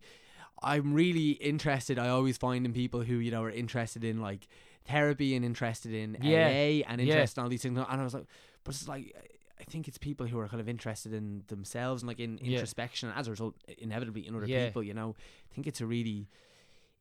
I'm 0.62 0.92
really 0.94 1.30
interested. 1.30 1.98
I 1.98 2.08
always 2.08 2.36
find 2.36 2.64
in 2.66 2.72
people 2.72 3.00
who 3.02 3.16
you 3.16 3.30
know 3.30 3.42
are 3.42 3.50
interested 3.50 4.04
in 4.04 4.20
like 4.20 4.46
therapy 4.86 5.34
and 5.34 5.44
interested 5.44 5.92
in 5.94 6.16
Yeah. 6.22 6.46
AA 6.48 6.82
and 6.88 7.00
Yeah. 7.00 7.06
interested 7.14 7.40
in 7.40 7.44
all 7.44 7.50
these 7.50 7.62
things. 7.62 7.78
And 7.78 7.86
I 8.00 8.04
was 8.04 8.14
like, 8.14 8.26
but 8.64 8.74
it's 8.74 8.88
like. 8.88 9.14
I 9.58 9.64
think 9.64 9.88
it's 9.88 9.98
people 9.98 10.26
who 10.26 10.38
are 10.38 10.48
kind 10.48 10.58
of 10.62 10.70
interested 10.70 11.12
in 11.12 11.42
themselves 11.48 12.00
and 12.00 12.08
like 12.08 12.18
in 12.18 12.38
Yeah. 12.38 12.52
introspection, 12.52 13.10
and 13.10 13.18
as 13.18 13.28
a 13.28 13.30
result, 13.30 13.56
inevitably 13.76 14.26
in 14.26 14.34
other 14.34 14.46
Yeah. 14.46 14.64
people. 14.66 14.82
You 14.82 14.94
know, 14.94 15.14
I 15.50 15.54
think 15.54 15.66
it's 15.66 15.82
a 15.82 15.86
really 15.86 16.28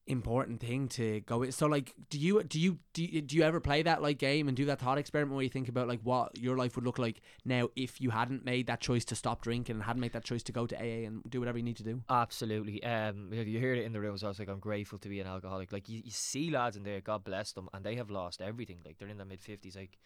important 0.10 0.60
thing 0.60 0.88
to 0.90 1.22
go 1.22 1.38
with. 1.38 1.54
So 1.54 1.68
like 1.68 1.94
do 2.10 2.18
you 2.18 2.44
do 2.44 2.60
you 2.60 2.80
do 2.94 3.04
you, 3.04 3.22
do 3.22 3.38
you 3.38 3.44
ever 3.44 3.60
play 3.60 3.84
that 3.84 4.02
like 4.02 4.18
game 4.18 4.48
and 4.48 4.58
do 4.58 4.66
that 4.66 4.80
thought 4.80 4.98
experiment 4.98 5.36
where 5.36 5.44
you 5.44 5.50
think 5.50 5.70
about 5.70 5.88
like 5.88 6.02
what 6.02 6.38
your 6.38 6.58
life 6.58 6.76
would 6.76 6.84
look 6.84 6.98
like 6.98 7.22
now 7.46 7.70
if 7.76 8.02
you 8.02 8.10
hadn't 8.10 8.44
made 8.44 8.68
that 8.68 8.82
choice 8.82 9.06
to 9.06 9.16
stop 9.16 9.42
drinking 9.42 9.76
and 9.76 9.84
hadn't 9.84 10.02
made 10.02 10.14
that 10.14 10.24
choice 10.24 10.42
to 10.44 10.52
go 10.52 10.66
to 10.66 10.76
AA 10.76 11.06
and 11.06 11.22
do 11.30 11.40
whatever 11.40 11.60
you 11.60 11.64
need 11.64 11.78
to 11.78 11.84
do? 11.84 12.02
Absolutely. 12.10 12.84
Um, 12.84 13.32
you 13.32 13.60
heard 13.60 13.78
it 13.78 13.86
in 13.86 13.94
the 13.94 14.00
rooms. 14.02 14.24
I 14.24 14.28
was 14.28 14.40
like, 14.40 14.50
I'm 14.50 14.60
grateful 14.60 14.98
to 15.00 15.10
be 15.10 15.20
an 15.20 15.28
alcoholic. 15.28 15.72
Like 15.72 15.88
you, 15.88 16.02
you 16.04 16.12
see 16.12 16.50
lads 16.50 16.76
in 16.76 16.84
there, 16.84 17.02
God 17.02 17.24
bless 17.24 17.52
them, 17.52 17.70
and 17.74 17.86
they 17.86 17.96
have 17.96 18.10
lost 18.10 18.42
everything. 18.42 18.80
Like 18.84 18.98
they're 18.98 19.08
in 19.08 19.18
their 19.18 19.28
mid 19.28 19.42
fifties, 19.42 19.76
like, 19.76 20.00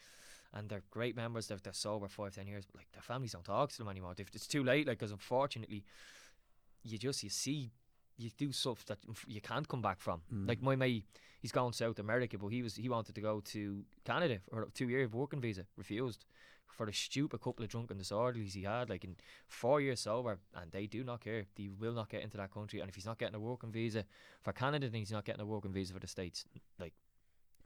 and 0.52 0.68
they're 0.68 0.82
great 0.90 1.16
members. 1.16 1.48
They're, 1.48 1.58
they're 1.62 1.72
sober 1.72 2.08
five, 2.08 2.34
ten 2.34 2.46
years, 2.46 2.66
but 2.66 2.76
like 2.76 2.92
their 2.92 3.02
families 3.02 3.32
don't 3.32 3.44
talk 3.44 3.70
to 3.70 3.78
them 3.78 3.88
anymore. 3.88 4.14
It's 4.18 4.46
too 4.46 4.62
late. 4.62 4.86
Like, 4.86 4.98
because 4.98 5.12
unfortunately, 5.12 5.84
you 6.82 6.98
just 6.98 7.22
you 7.22 7.30
see, 7.30 7.72
you 8.16 8.30
do 8.36 8.52
stuff 8.52 8.84
that 8.86 8.98
you 9.26 9.40
can't 9.40 9.68
come 9.68 9.82
back 9.82 10.00
from. 10.00 10.22
Mm. 10.32 10.48
Like 10.48 10.62
my 10.62 10.76
mate, 10.76 11.04
he's 11.40 11.52
gone 11.52 11.72
South 11.72 11.98
America, 11.98 12.38
but 12.38 12.48
he 12.48 12.62
was 12.62 12.76
he 12.76 12.88
wanted 12.88 13.14
to 13.14 13.20
go 13.20 13.40
to 13.40 13.84
Canada 14.04 14.38
for 14.50 14.62
a 14.62 14.70
two 14.70 14.88
year 14.88 15.08
working 15.08 15.40
visa, 15.40 15.66
refused. 15.76 16.24
For 16.66 16.86
the 16.86 16.92
stupid 16.92 17.40
couple 17.40 17.64
of 17.64 17.70
drunken 17.70 17.98
disorderlies 17.98 18.52
he 18.52 18.64
had, 18.64 18.90
like 18.90 19.04
in 19.04 19.14
four 19.46 19.80
years 19.80 20.00
sober, 20.00 20.38
and 20.56 20.72
they 20.72 20.88
do 20.88 21.04
not 21.04 21.22
care. 21.22 21.44
He 21.54 21.68
will 21.68 21.92
not 21.92 22.08
get 22.08 22.22
into 22.22 22.36
that 22.38 22.52
country, 22.52 22.80
and 22.80 22.88
if 22.88 22.96
he's 22.96 23.06
not 23.06 23.18
getting 23.18 23.36
a 23.36 23.38
working 23.38 23.70
visa 23.70 24.04
for 24.42 24.52
Canada, 24.52 24.88
then 24.88 24.98
he's 24.98 25.12
not 25.12 25.24
getting 25.24 25.40
a 25.40 25.46
working 25.46 25.72
visa 25.72 25.94
for 25.94 26.00
the 26.00 26.08
states. 26.08 26.44
Like, 26.80 26.94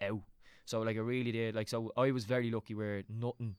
out. 0.03 0.21
So 0.67 0.83
like, 0.83 0.97
I 0.97 1.01
really 1.01 1.33
did. 1.33 1.55
Like, 1.55 1.69
so 1.69 1.91
I 1.97 2.11
was 2.11 2.27
very 2.27 2.51
lucky 2.51 2.75
where 2.75 3.03
nothing, 3.09 3.57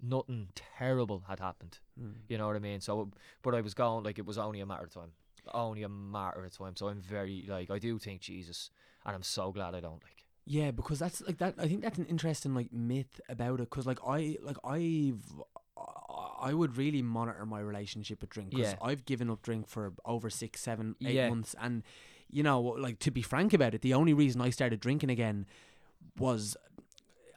nothing 0.00 0.50
terrible 0.54 1.24
had 1.28 1.40
happened. 1.40 1.80
Mm. 2.00 2.14
You 2.28 2.38
know 2.38 2.46
what 2.46 2.54
I 2.54 2.60
mean? 2.60 2.80
So, 2.80 3.10
but 3.42 3.56
I 3.56 3.60
was 3.60 3.74
going 3.74 4.04
like 4.04 4.18
it 4.20 4.26
was 4.26 4.38
only 4.38 4.60
a 4.60 4.66
matter 4.66 4.84
of 4.84 4.94
time, 4.94 5.10
only 5.52 5.82
a 5.82 5.88
matter 5.88 6.44
of 6.44 6.56
time. 6.56 6.76
So 6.76 6.88
I'm 6.88 7.00
very 7.00 7.44
like 7.48 7.70
I 7.70 7.78
do 7.78 7.98
think 7.98 8.20
Jesus, 8.20 8.70
and 9.04 9.14
I'm 9.14 9.22
so 9.22 9.52
glad 9.52 9.74
I 9.74 9.80
don't 9.80 10.02
like. 10.02 10.24
Yeah, 10.44 10.70
because 10.72 10.98
that's 10.98 11.20
like 11.22 11.38
that. 11.38 11.54
I 11.58 11.68
think 11.68 11.82
that's 11.82 11.98
an 11.98 12.06
interesting 12.06 12.54
like 12.54 12.72
myth 12.72 13.20
about 13.28 13.60
it. 13.60 13.70
Because 13.70 13.86
like 13.86 13.98
I 14.06 14.36
like 14.42 14.56
I've 14.64 15.22
I 16.40 16.52
would 16.52 16.76
really 16.76 17.02
monitor 17.02 17.46
my 17.46 17.60
relationship 17.60 18.20
with 18.20 18.30
drink. 18.30 18.50
Because 18.50 18.72
Yeah. 18.72 18.78
I've 18.82 19.04
given 19.04 19.30
up 19.30 19.42
drink 19.42 19.68
for 19.68 19.92
over 20.04 20.30
six, 20.30 20.60
seven, 20.60 20.96
eight 21.04 21.14
Yeah. 21.14 21.28
months, 21.28 21.54
and 21.60 21.82
you 22.28 22.42
know, 22.42 22.60
like 22.60 22.98
to 23.00 23.10
be 23.10 23.22
frank 23.22 23.52
about 23.52 23.74
it, 23.74 23.82
the 23.82 23.94
only 23.94 24.14
reason 24.14 24.40
I 24.40 24.50
started 24.50 24.80
drinking 24.80 25.10
again 25.10 25.46
was. 26.18 26.56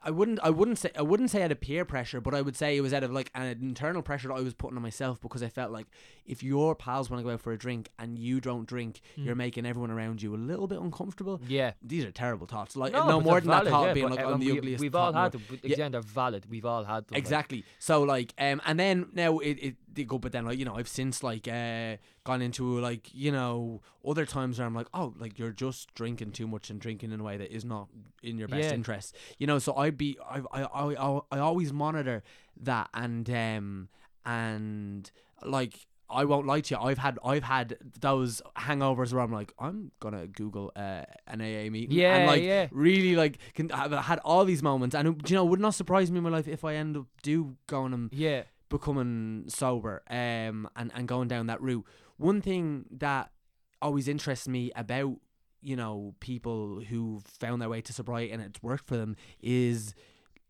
I 0.05 0.11
wouldn't. 0.11 0.39
I 0.43 0.51
wouldn't 0.51 0.77
say. 0.77 0.91
I 0.95 1.01
wouldn't 1.01 1.31
say 1.31 1.41
out 1.41 1.51
of 1.51 1.59
peer 1.59 1.83
pressure, 1.83 2.21
but 2.21 2.33
I 2.35 2.41
would 2.41 2.55
say 2.55 2.77
it 2.77 2.81
was 2.81 2.93
out 2.93 3.03
of 3.03 3.11
like 3.11 3.31
an 3.35 3.47
internal 3.61 4.01
pressure 4.03 4.27
that 4.27 4.35
I 4.35 4.41
was 4.41 4.53
putting 4.53 4.77
on 4.77 4.83
myself 4.83 5.19
because 5.19 5.41
I 5.43 5.49
felt 5.49 5.71
like 5.71 5.87
if 6.27 6.43
your 6.43 6.75
pals 6.75 7.09
want 7.09 7.19
to 7.21 7.23
go 7.27 7.33
out 7.33 7.41
for 7.41 7.51
a 7.51 7.57
drink 7.57 7.89
and 7.99 8.17
you 8.17 8.39
don't 8.39 8.67
drink, 8.67 9.01
Mm. 9.17 9.25
you're 9.25 9.35
making 9.35 9.65
everyone 9.65 9.89
around 9.91 10.21
you 10.21 10.33
a 10.35 10.37
little 10.37 10.67
bit 10.67 10.79
uncomfortable 10.79 11.41
Yeah. 11.47 11.73
these 11.81 12.05
are 12.05 12.11
terrible 12.11 12.45
thoughts. 12.47 12.75
Like 12.75 12.93
No, 12.93 13.07
no, 13.07 13.19
more 13.21 13.39
than 13.41 13.49
that 13.49 13.65
thought 13.67 13.87
yeah, 13.87 13.93
being 13.93 14.09
like 14.09 14.19
um, 14.19 14.33
I'm 14.35 14.39
the 14.39 14.51
we- 14.51 14.57
ugliest. 14.59 14.81
We've 14.81 14.95
all 14.95 15.11
had 15.13 15.31
them. 15.33 15.41
But 15.49 15.59
Yeah. 15.63 15.89
they're 15.89 16.01
valid. 16.01 16.45
We've 16.49 16.65
all 16.65 16.83
had 16.83 17.07
them. 17.07 17.13
like- 17.15 17.17
Exactly. 17.19 17.63
So 17.79 18.03
like, 18.03 18.33
um, 18.39 18.61
and 18.65 18.79
then 18.79 19.07
now 19.13 19.39
it, 19.39 19.57
it 19.61 19.75
they 19.95 20.03
go, 20.03 20.17
but 20.19 20.31
then 20.31 20.45
like 20.45 20.59
you 20.59 20.65
know 20.65 20.75
I've 20.75 20.87
since 20.87 21.23
like 21.23 21.47
uh 21.47 21.97
gone 22.23 22.41
into 22.41 22.79
like 22.79 23.09
you 23.13 23.31
know 23.31 23.81
other 24.05 24.25
times 24.25 24.57
where 24.59 24.67
I'm 24.67 24.75
like 24.75 24.87
oh 24.93 25.13
like 25.17 25.39
you're 25.39 25.51
just 25.51 25.93
drinking 25.95 26.31
too 26.31 26.47
much 26.47 26.69
and 26.69 26.79
drinking 26.79 27.11
in 27.11 27.19
a 27.19 27.23
way 27.23 27.37
that 27.37 27.51
is 27.53 27.65
not 27.65 27.87
in 28.23 28.37
your 28.37 28.47
best 28.47 28.63
Yeah. 28.69 28.73
interest. 28.73 29.15
You 29.39 29.47
know, 29.47 29.59
so 29.59 29.75
I'd 29.75 29.97
be 29.97 30.17
I 30.29 30.41
I 30.51 30.61
I 30.63 30.83
I, 30.95 31.19
I 31.31 31.39
always 31.39 31.73
monitor 31.73 32.23
that 32.61 32.89
and 32.93 33.29
um 33.29 33.89
and 34.25 35.09
like. 35.43 35.87
I 36.07 36.23
won't 36.23 36.45
lie 36.45 36.61
to 36.61 36.75
you. 36.75 36.79
I've 36.79 36.99
had 36.99 37.17
I've 37.25 37.41
had 37.41 37.77
those 37.99 38.39
hangovers 38.55 39.11
where 39.11 39.23
I'm 39.23 39.31
like 39.31 39.51
I'm 39.57 39.91
gonna 39.99 40.27
Google 40.27 40.71
uh, 40.75 41.01
an 41.25 41.41
AA 41.41 41.71
meeting. 41.71 41.93
Yeah, 41.97 42.15
and 42.17 42.27
like 42.27 42.43
yeah. 42.43 42.67
really 42.71 43.15
like 43.15 43.39
can, 43.55 43.71
I've 43.71 43.91
had 43.91 44.19
all 44.19 44.45
these 44.45 44.61
moments, 44.61 44.95
and 44.95 45.07
it- 45.07 45.29
you 45.31 45.35
know, 45.35 45.43
would 45.45 45.59
not 45.59 45.73
surprise 45.73 46.11
me 46.11 46.19
in 46.19 46.23
my 46.23 46.29
life 46.29 46.47
if 46.47 46.63
I 46.63 46.75
end 46.75 46.95
up 46.95 47.07
do 47.23 47.57
going 47.65 47.91
and 47.91 48.13
Yeah. 48.13 48.43
Becoming 48.77 49.45
sober, 49.47 50.01
um, 50.09 50.67
and 50.75 50.91
and 50.95 51.07
going 51.07 51.27
down 51.27 51.47
that 51.47 51.61
route. 51.61 51.85
One 52.17 52.41
thing 52.41 52.85
that 52.91 53.31
always 53.81 54.07
interests 54.07 54.47
me 54.47 54.71
about 54.75 55.15
you 55.61 55.75
know 55.75 56.13
people 56.19 56.81
who 56.89 57.21
found 57.39 57.61
their 57.61 57.69
way 57.69 57.81
to 57.81 57.91
sobriety 57.93 58.31
and 58.31 58.41
it's 58.41 58.61
worked 58.61 58.87
for 58.87 58.97
them 58.97 59.15
is 59.41 59.93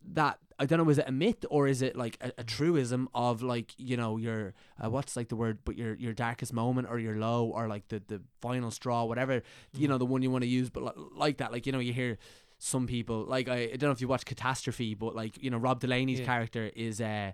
that 0.08 0.38
I 0.58 0.66
don't 0.66 0.78
know 0.78 0.88
is 0.90 0.98
it 0.98 1.08
a 1.08 1.12
myth 1.12 1.44
or 1.50 1.66
is 1.66 1.82
it 1.82 1.96
like 1.96 2.16
a, 2.20 2.30
a 2.38 2.44
truism 2.44 3.08
of 3.14 3.42
like 3.42 3.72
you 3.76 3.96
know 3.96 4.16
your 4.18 4.54
uh, 4.82 4.88
what's 4.90 5.16
like 5.16 5.28
the 5.28 5.36
word 5.36 5.58
but 5.64 5.76
your 5.76 5.94
your 5.94 6.12
darkest 6.12 6.52
moment 6.52 6.86
or 6.90 6.98
your 6.98 7.16
low 7.16 7.46
or 7.46 7.66
like 7.66 7.88
the 7.88 8.00
the 8.06 8.20
final 8.40 8.70
straw 8.70 9.04
whatever 9.04 9.42
you 9.72 9.88
know 9.88 9.98
the 9.98 10.06
one 10.06 10.22
you 10.22 10.30
want 10.30 10.42
to 10.42 10.48
use 10.48 10.70
but 10.70 10.82
li- 10.84 11.04
like 11.16 11.38
that 11.38 11.50
like 11.50 11.66
you 11.66 11.72
know 11.72 11.80
you 11.80 11.92
hear 11.92 12.18
some 12.58 12.86
people 12.86 13.24
like 13.24 13.48
I, 13.48 13.58
I 13.72 13.76
don't 13.76 13.82
know 13.88 13.90
if 13.90 14.00
you 14.00 14.08
watch 14.08 14.24
Catastrophe, 14.24 14.94
but 14.94 15.14
like 15.14 15.42
you 15.42 15.50
know 15.50 15.58
Rob 15.58 15.80
Delaney's 15.80 16.20
Yeah. 16.20 16.26
character 16.26 16.70
is 16.74 17.00
uh 17.00 17.32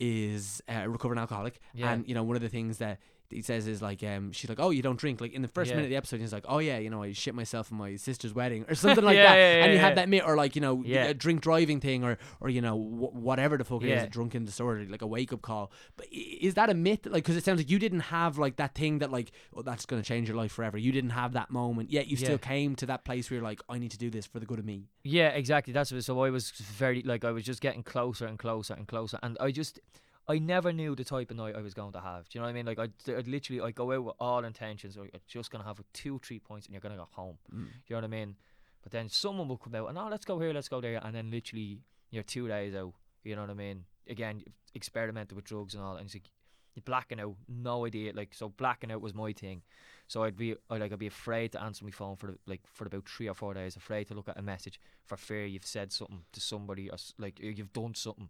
is 0.00 0.62
uh, 0.68 0.82
a 0.84 0.88
recovering 0.88 1.18
alcoholic, 1.20 1.60
Yeah. 1.74 1.90
and 1.92 2.06
you 2.08 2.14
know 2.14 2.22
one 2.22 2.36
of 2.36 2.42
the 2.42 2.48
things 2.48 2.78
that 2.78 2.98
he 3.30 3.42
says 3.42 3.66
is 3.66 3.82
like 3.82 4.02
um 4.04 4.30
she's 4.32 4.48
like 4.48 4.60
oh 4.60 4.70
you 4.70 4.82
don't 4.82 4.98
drink. 4.98 5.20
Like 5.20 5.32
in 5.32 5.42
the 5.42 5.48
first 5.48 5.70
Yeah. 5.70 5.76
minute 5.76 5.86
of 5.86 5.90
the 5.90 5.96
episode 5.96 6.20
he's 6.20 6.32
like 6.32 6.44
oh 6.48 6.58
yeah 6.58 6.78
you 6.78 6.90
know 6.90 7.02
I 7.02 7.12
shit 7.12 7.34
myself 7.34 7.70
in 7.70 7.76
my 7.78 7.96
sister's 7.96 8.32
wedding 8.34 8.64
or 8.68 8.74
something 8.84 9.04
like 9.04 9.16
Yeah, 9.16 9.24
that. 9.32 9.36
yeah, 9.36 9.64
and 9.64 9.72
you 9.72 9.78
have 9.78 9.94
that 9.96 10.08
myth 10.08 10.22
or 10.26 10.36
like 10.36 10.54
you 10.54 10.60
know 10.62 10.82
Yeah. 10.84 11.04
a 11.06 11.14
drink 11.14 11.40
driving 11.40 11.80
thing 11.80 12.04
or 12.04 12.18
or 12.40 12.48
you 12.48 12.60
know 12.60 12.76
wh- 12.76 13.14
whatever 13.14 13.56
the 13.56 13.64
fuck 13.64 13.82
it 13.82 13.90
is 13.90 14.02
a 14.04 14.06
drunken 14.08 14.44
disorder 14.44 14.84
like 14.88 15.02
a 15.02 15.06
wake 15.06 15.32
up 15.32 15.42
call. 15.42 15.72
But 15.96 16.06
is 16.12 16.54
that 16.54 16.70
a 16.70 16.74
myth? 16.74 17.06
Like 17.06 17.24
because 17.24 17.36
it 17.36 17.44
sounds 17.44 17.58
like 17.58 17.70
you 17.70 17.78
didn't 17.78 18.00
have 18.00 18.38
like 18.38 18.56
that 18.56 18.74
thing 18.74 18.98
that 19.00 19.10
like 19.10 19.32
oh 19.56 19.62
that's 19.62 19.86
gonna 19.86 20.02
change 20.02 20.28
your 20.28 20.36
life 20.36 20.52
forever. 20.52 20.78
You 20.78 20.92
didn't 20.92 21.10
have 21.10 21.32
that 21.32 21.50
moment 21.50 21.90
yet 21.90 22.06
you 22.08 22.16
still 22.16 22.38
came 22.38 22.74
to 22.76 22.86
that 22.86 23.04
place 23.04 23.30
where 23.30 23.36
you're 23.38 23.44
like 23.44 23.60
I 23.68 23.78
need 23.78 23.90
to 23.92 23.98
do 23.98 24.10
this 24.10 24.26
for 24.26 24.38
the 24.38 24.46
good 24.46 24.58
of 24.58 24.64
me. 24.64 24.84
Yeah, 25.02 25.28
exactly. 25.28 25.72
That's 25.72 25.92
what, 25.92 26.04
so 26.04 26.20
I 26.22 26.30
was 26.30 26.50
very 26.50 27.02
like 27.02 27.24
I 27.24 27.30
was 27.32 27.44
just 27.44 27.60
getting 27.60 27.82
closer 27.82 28.26
and 28.26 28.38
closer 28.38 28.74
and 28.74 28.86
closer, 28.86 29.18
and 29.22 29.36
I 29.40 29.50
just 29.50 29.80
I 30.26 30.38
never 30.38 30.72
knew 30.72 30.94
the 30.94 31.04
type 31.04 31.30
of 31.30 31.36
night 31.36 31.54
I 31.54 31.60
was 31.60 31.74
going 31.74 31.92
to 31.92 32.00
have. 32.00 32.28
Do 32.28 32.38
you 32.38 32.40
know 32.40 32.46
what 32.46 32.50
I 32.50 32.54
mean? 32.54 32.66
Like 32.66 32.78
I'd, 32.78 32.92
I'd 33.08 33.28
literally 33.28 33.60
I 33.60 33.70
go 33.72 33.92
out 33.92 34.04
with 34.04 34.14
all 34.18 34.44
intentions. 34.44 34.96
Like, 34.96 35.10
I'm 35.12 35.20
just 35.26 35.50
gonna 35.50 35.64
have 35.64 35.80
two, 35.92 36.18
three 36.24 36.38
points, 36.38 36.66
and 36.66 36.72
you're 36.72 36.80
gonna 36.80 36.96
go 36.96 37.08
home. 37.10 37.38
Mm. 37.54 37.64
Do 37.64 37.70
you 37.88 37.96
know 37.96 37.96
what 37.96 38.04
I 38.04 38.08
mean? 38.08 38.36
But 38.82 38.92
then 38.92 39.08
someone 39.08 39.48
will 39.48 39.58
come 39.58 39.74
out 39.74 39.88
and 39.88 39.98
oh, 39.98 40.08
let's 40.10 40.24
go 40.24 40.38
here, 40.38 40.52
let's 40.52 40.68
go 40.68 40.80
there, 40.80 41.00
and 41.02 41.14
then 41.14 41.30
literally 41.30 41.80
you're 42.10 42.22
two 42.22 42.48
days 42.48 42.74
out. 42.74 42.92
You 43.22 43.34
know 43.34 43.42
what 43.42 43.50
I 43.50 43.54
mean? 43.54 43.84
Again, 44.08 44.42
experimented 44.74 45.36
with 45.36 45.46
drugs 45.46 45.74
and 45.74 45.82
all, 45.82 45.96
and 45.96 46.06
it's 46.06 46.14
like 46.14 46.30
you're 46.74 46.82
blacking 46.82 47.20
out, 47.20 47.36
no 47.48 47.86
idea. 47.86 48.12
Like 48.14 48.34
so, 48.34 48.48
blacking 48.48 48.92
out 48.92 49.00
was 49.00 49.14
my 49.14 49.32
thing. 49.32 49.62
So 50.06 50.24
I'd 50.24 50.36
be 50.36 50.54
I 50.70 50.78
like 50.78 50.92
I'd 50.92 50.98
be 50.98 51.06
afraid 51.06 51.52
to 51.52 51.62
answer 51.62 51.84
my 51.84 51.90
phone 51.90 52.16
for 52.16 52.36
like 52.46 52.62
for 52.66 52.86
about 52.86 53.08
three 53.08 53.28
or 53.28 53.34
four 53.34 53.54
days. 53.54 53.76
Afraid 53.76 54.08
to 54.08 54.14
look 54.14 54.28
at 54.28 54.38
a 54.38 54.42
message 54.42 54.80
for 55.04 55.16
fear 55.16 55.46
you've 55.46 55.66
said 55.66 55.92
something 55.92 56.22
to 56.32 56.40
somebody 56.40 56.90
or 56.90 56.96
like 57.18 57.40
you've 57.40 57.72
done 57.72 57.94
something, 57.94 58.28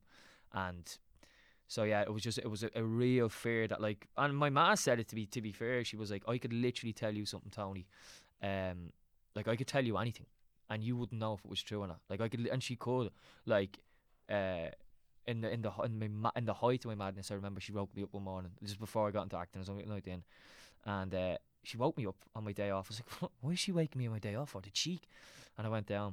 and 0.52 0.98
so 1.74 1.82
yeah, 1.82 2.02
it 2.02 2.12
was 2.16 2.22
just 2.22 2.38
it 2.38 2.50
was 2.54 2.62
a, 2.62 2.70
a 2.76 2.84
real 2.84 3.28
fear 3.28 3.66
that 3.68 3.80
like 3.80 4.06
and 4.16 4.36
my 4.36 4.50
ma 4.58 4.74
said 4.76 5.00
it 5.00 5.08
to 5.08 5.14
be 5.20 5.26
to 5.26 5.40
be 5.42 5.52
fair. 5.52 5.84
She 5.90 5.96
was 5.96 6.10
like 6.14 6.22
I 6.28 6.38
could 6.38 6.52
literally 6.52 6.92
tell 6.92 7.14
you 7.20 7.26
something, 7.26 7.50
Tony, 7.50 7.84
um, 8.42 8.78
like 9.34 9.48
I 9.52 9.56
could 9.56 9.66
tell 9.66 9.84
you 9.84 9.96
anything, 9.98 10.26
and 10.70 10.78
you 10.84 10.96
wouldn't 10.96 11.20
know 11.20 11.32
if 11.34 11.40
it 11.44 11.50
was 11.50 11.62
true 11.62 11.80
or 11.84 11.88
not. 11.88 12.00
Like 12.08 12.20
I 12.20 12.28
could, 12.28 12.46
and 12.54 12.62
she 12.62 12.76
could 12.76 13.10
like. 13.46 13.74
uh 14.30 14.68
in 15.26 15.40
the 15.40 15.48
in 15.50 15.62
the 15.62 15.72
in, 15.84 16.20
my, 16.24 16.30
in 16.36 16.44
the 16.44 16.52
height 16.52 16.84
of 16.84 16.90
my 16.92 16.98
madness, 17.04 17.30
I 17.30 17.34
remember 17.34 17.58
she 17.60 17.72
woke 17.72 17.92
me 17.96 18.02
up 18.02 18.12
one 18.12 18.24
morning 18.24 18.52
just 18.62 18.78
before 18.78 19.08
I 19.08 19.10
got 19.10 19.22
into 19.22 19.38
acting. 19.38 19.60
Was 19.60 19.70
only 19.70 19.86
like 19.86 20.04
then, 20.04 20.22
and 20.84 21.14
uh, 21.14 21.36
she 21.62 21.78
woke 21.78 21.96
me 21.96 22.04
up 22.06 22.16
on 22.36 22.44
my 22.44 22.52
day 22.52 22.70
off. 22.70 22.86
I 22.88 22.90
was 22.92 23.00
like, 23.00 23.30
"Why 23.40 23.52
is 23.52 23.58
she 23.58 23.72
waking 23.72 23.98
me 24.00 24.06
on 24.06 24.12
my 24.12 24.18
day 24.18 24.34
off 24.34 24.50
for 24.50 24.60
the 24.60 24.70
cheek?" 24.70 25.08
And 25.56 25.66
I 25.66 25.70
went 25.70 25.86
down, 25.86 26.10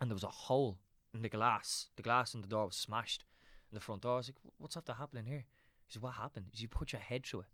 and 0.00 0.10
there 0.10 0.18
was 0.20 0.24
a 0.24 0.38
hole 0.46 0.72
in 1.14 1.22
the 1.22 1.28
glass. 1.28 1.86
The 1.94 2.02
glass 2.02 2.34
in 2.34 2.40
the 2.40 2.48
door 2.48 2.66
was 2.66 2.74
smashed 2.76 3.22
the 3.74 3.80
front 3.80 4.02
door. 4.02 4.14
I 4.14 4.16
was 4.18 4.28
like, 4.28 4.52
"What's 4.58 4.76
after 4.76 4.94
happening 4.94 5.26
here?" 5.26 5.44
He 5.86 5.92
said, 5.92 6.02
"What 6.02 6.14
happened? 6.14 6.46
Is 6.52 6.62
you 6.62 6.68
put 6.68 6.92
your 6.92 7.00
head 7.00 7.26
through 7.26 7.40
it?" 7.40 7.46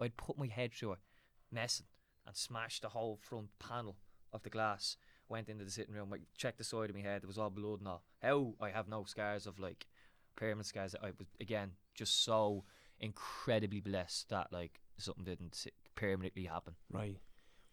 I'd 0.00 0.16
put 0.16 0.38
my 0.38 0.48
head 0.48 0.72
through 0.72 0.92
it, 0.92 0.98
messing, 1.50 1.86
and 2.26 2.36
smashed 2.36 2.82
the 2.82 2.88
whole 2.90 3.18
front 3.22 3.56
panel 3.58 3.96
of 4.32 4.42
the 4.42 4.50
glass. 4.50 4.96
Went 5.28 5.48
into 5.48 5.64
the 5.64 5.70
sitting 5.70 5.94
room, 5.94 6.10
like, 6.10 6.22
checked 6.36 6.58
the 6.58 6.64
side 6.64 6.90
of 6.90 6.96
my 6.96 7.02
head. 7.02 7.22
it 7.22 7.26
was 7.26 7.38
all 7.38 7.50
blood 7.50 7.78
and 7.78 7.88
all. 7.88 8.04
How 8.20 8.54
I 8.60 8.70
have 8.70 8.88
no 8.88 9.04
scars 9.04 9.46
of 9.46 9.58
like 9.58 9.86
pyramid 10.36 10.66
scars. 10.66 10.94
I 11.00 11.06
was 11.06 11.28
again 11.40 11.72
just 11.94 12.24
so 12.24 12.64
incredibly 13.00 13.80
blessed 13.80 14.28
that 14.30 14.52
like 14.52 14.80
something 14.98 15.24
didn't 15.24 15.66
permanently 15.94 16.44
happen. 16.44 16.74
Right. 16.90 17.18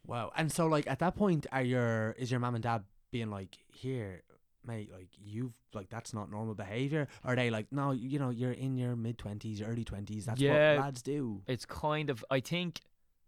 Wow. 0.06 0.32
And 0.36 0.52
so 0.52 0.68
like 0.68 0.88
at 0.88 1.00
that 1.00 1.16
point 1.16 1.48
are 1.52 1.64
your 1.64 2.12
is 2.18 2.32
your 2.32 2.40
mum 2.40 2.56
and 2.56 2.64
dad 2.64 2.84
being 3.12 3.30
like, 3.30 3.58
Here, 3.68 4.24
mate, 4.66 4.92
like 4.92 5.10
you've 5.18 5.54
like 5.74 5.90
that's 5.90 6.14
not 6.14 6.30
normal 6.32 6.56
behaviour? 6.56 7.08
Are 7.24 7.36
they 7.36 7.50
like, 7.50 7.68
No, 7.72 7.92
you 7.92 8.20
know, 8.20 8.30
you're 8.30 8.52
in 8.52 8.78
your 8.78 8.96
mid 8.96 9.18
twenties, 9.18 9.62
early 9.62 9.84
twenties, 9.84 10.26
that's 10.26 10.40
Yeah. 10.42 10.76
what 10.76 10.86
lads 10.86 11.02
do. 11.02 11.42
It's 11.48 11.66
kind 11.66 12.10
of 12.10 12.24
I 12.30 12.40
think 12.40 12.82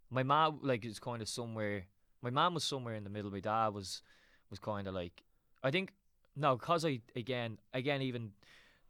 my 0.09 0.23
mom 0.23 0.59
like 0.61 0.85
is 0.85 0.99
kind 0.99 1.21
of 1.21 1.29
somewhere. 1.29 1.85
My 2.21 2.29
mom 2.29 2.53
was 2.53 2.63
somewhere 2.63 2.95
in 2.95 3.03
the 3.03 3.09
middle. 3.09 3.31
My 3.31 3.39
dad 3.39 3.69
was 3.69 4.01
was 4.49 4.59
kind 4.59 4.87
of 4.87 4.93
like 4.93 5.23
I 5.63 5.71
think 5.71 5.93
no, 6.35 6.57
cause 6.57 6.85
I 6.85 7.01
again 7.15 7.59
again 7.73 8.01
even 8.01 8.31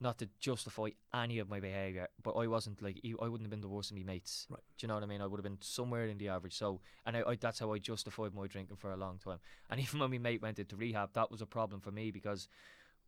not 0.01 0.17
to 0.17 0.27
justify 0.39 0.89
any 1.13 1.37
of 1.39 1.47
my 1.47 1.59
behaviour, 1.59 2.07
but 2.23 2.31
I 2.31 2.47
wasn't 2.47 2.81
like 2.81 2.99
I 3.05 3.27
wouldn't 3.27 3.41
have 3.43 3.51
been 3.51 3.61
the 3.61 3.67
worst 3.69 3.91
of 3.91 3.97
my 3.97 4.03
mates. 4.03 4.47
Right. 4.49 4.59
Do 4.77 4.83
you 4.83 4.87
know 4.87 4.95
what 4.95 5.03
I 5.03 5.05
mean? 5.05 5.21
I 5.21 5.27
would 5.27 5.37
have 5.37 5.43
been 5.43 5.59
somewhere 5.61 6.07
in 6.07 6.17
the 6.17 6.29
average. 6.29 6.55
So, 6.57 6.81
and 7.05 7.15
I, 7.15 7.23
I 7.27 7.35
that's 7.35 7.59
how 7.59 7.71
I 7.71 7.77
justified 7.77 8.33
my 8.33 8.47
drinking 8.47 8.77
for 8.77 8.91
a 8.91 8.97
long 8.97 9.19
time. 9.23 9.37
And 9.69 9.79
even 9.83 9.99
when 9.99 10.09
my 10.11 10.17
mate 10.17 10.41
went 10.41 10.57
into 10.59 10.75
rehab, 10.75 11.11
that 11.13 11.29
was 11.29 11.41
a 11.41 11.45
problem 11.45 11.81
for 11.81 11.91
me 11.91 12.09
because 12.11 12.47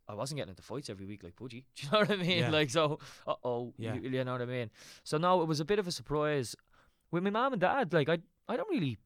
I 0.08 0.14
wasn't 0.14 0.38
getting 0.38 0.50
into 0.50 0.62
fights 0.62 0.88
every 0.88 1.06
week 1.06 1.24
like 1.24 1.34
Pudgy. 1.36 1.64
Do 1.74 1.86
you 1.86 1.92
know 1.92 1.98
what 2.00 2.10
I 2.10 2.16
mean? 2.16 2.38
Yeah. 2.38 2.50
Like 2.50 2.70
so, 2.70 2.98
uh 3.26 3.34
oh, 3.42 3.74
Yeah. 3.76 3.94
you, 3.94 4.10
you 4.10 4.24
know 4.24 4.32
what 4.32 4.42
I 4.42 4.46
mean? 4.46 4.70
So 5.02 5.18
no, 5.18 5.42
it 5.42 5.48
was 5.48 5.60
a 5.60 5.64
bit 5.64 5.78
of 5.78 5.88
a 5.88 5.92
surprise 5.92 6.54
with 7.10 7.22
my 7.24 7.30
mum 7.30 7.52
and 7.54 7.60
dad. 7.60 7.92
Like 7.92 8.08
I, 8.08 8.18
I 8.48 8.56
don't 8.56 8.70
really 8.70 8.98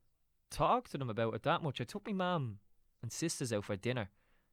talk 0.51 0.89
to 0.89 0.99
them 0.99 1.09
about 1.09 1.35
it 1.35 1.43
that 1.45 1.63
much. 1.63 1.81
I 1.81 1.85
took 1.85 2.07
my 2.07 2.13
mum 2.13 2.59
and 3.03 3.11
sisters 3.13 3.53
out 3.53 3.65
for 3.65 3.77
dinner. 3.77 4.11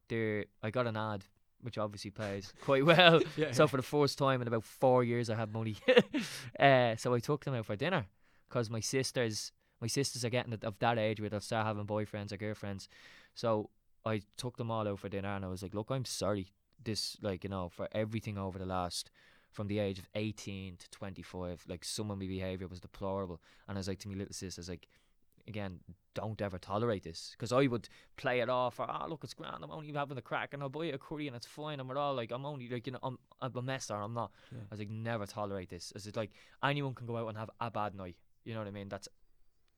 There, 0.08 0.44
I 0.62 0.70
got 0.70 0.86
an 0.86 0.96
ad, 0.96 1.24
which 1.66 1.78
obviously 1.78 2.12
pays 2.12 2.54
quite 2.62 2.86
well. 2.86 3.20
Yeah. 3.36 3.50
So 3.50 3.66
for 3.66 3.76
the 3.76 3.82
first 3.82 4.18
time 4.18 4.40
in 4.40 4.46
about 4.46 4.62
four 4.62 5.02
years, 5.02 5.28
I 5.28 5.34
have 5.34 5.52
money. 5.52 5.76
uh, 6.60 6.94
so 6.94 7.12
I 7.12 7.18
took 7.18 7.44
them 7.44 7.54
out 7.54 7.66
for 7.66 7.74
dinner 7.74 8.06
because 8.48 8.70
my 8.70 8.78
sisters, 8.78 9.50
my 9.80 9.88
sisters 9.88 10.24
are 10.24 10.30
getting 10.30 10.56
of 10.62 10.78
that 10.78 10.96
age 10.96 11.20
where 11.20 11.28
they'll 11.28 11.40
start 11.40 11.66
having 11.66 11.84
boyfriends 11.84 12.30
or 12.32 12.36
girlfriends. 12.36 12.88
So 13.34 13.70
I 14.04 14.22
took 14.36 14.56
them 14.56 14.70
all 14.70 14.86
out 14.86 15.00
for 15.00 15.08
dinner, 15.08 15.34
and 15.34 15.44
I 15.44 15.48
was 15.48 15.60
like, 15.60 15.74
"Look, 15.74 15.90
I'm 15.90 16.04
sorry. 16.04 16.52
This, 16.82 17.16
like, 17.20 17.42
you 17.42 17.50
know, 17.50 17.68
for 17.68 17.88
everything 17.92 18.38
over 18.38 18.58
the 18.58 18.66
last." 18.66 19.10
From 19.50 19.68
the 19.68 19.78
age 19.78 19.98
of 19.98 20.06
18 20.14 20.76
to 20.76 20.90
25, 20.90 21.64
like 21.66 21.82
some 21.82 22.10
of 22.10 22.18
my 22.18 22.26
behaviour 22.26 22.68
was 22.68 22.78
deplorable. 22.78 23.40
And 23.66 23.78
I 23.78 23.80
was 23.80 23.88
like 23.88 23.98
to 24.00 24.08
my 24.08 24.14
little 24.14 24.34
sis, 24.34 24.58
I 24.58 24.60
was 24.60 24.68
like, 24.68 24.86
again, 25.48 25.80
don't 26.14 26.40
ever 26.40 26.58
tolerate 26.58 27.02
this. 27.02 27.32
Because 27.32 27.52
I 27.52 27.66
would 27.66 27.88
play 28.16 28.40
it 28.40 28.48
off, 28.48 28.80
or, 28.80 28.86
oh, 28.90 29.06
look, 29.08 29.24
it's 29.24 29.34
grand, 29.34 29.62
I'm 29.62 29.70
only 29.70 29.92
having 29.92 30.18
a 30.18 30.22
crack, 30.22 30.54
and 30.54 30.62
I'll 30.62 30.68
buy 30.68 30.86
a 30.86 30.98
curry, 30.98 31.26
and 31.26 31.36
it's 31.36 31.46
fine, 31.46 31.80
and 31.80 31.88
we're 31.88 31.98
all 31.98 32.14
like, 32.14 32.32
I'm 32.32 32.46
only, 32.46 32.68
like, 32.68 32.86
you 32.86 32.92
know, 32.92 32.98
I'm, 33.02 33.18
I'm 33.40 33.56
a 33.56 33.62
mess, 33.62 33.90
or 33.90 34.02
I'm 34.02 34.14
not. 34.14 34.32
Yeah. 34.50 34.58
I 34.62 34.66
was 34.70 34.78
like, 34.78 34.90
never 34.90 35.26
tolerate 35.26 35.70
this. 35.70 35.92
As 35.94 36.06
it's 36.06 36.16
like, 36.16 36.32
anyone 36.62 36.94
can 36.94 37.06
go 37.06 37.16
out 37.16 37.28
and 37.28 37.38
have 37.38 37.50
a 37.60 37.70
bad 37.70 37.94
night. 37.94 38.16
You 38.44 38.54
know 38.54 38.60
what 38.60 38.68
I 38.68 38.72
mean? 38.72 38.88
That's 38.88 39.08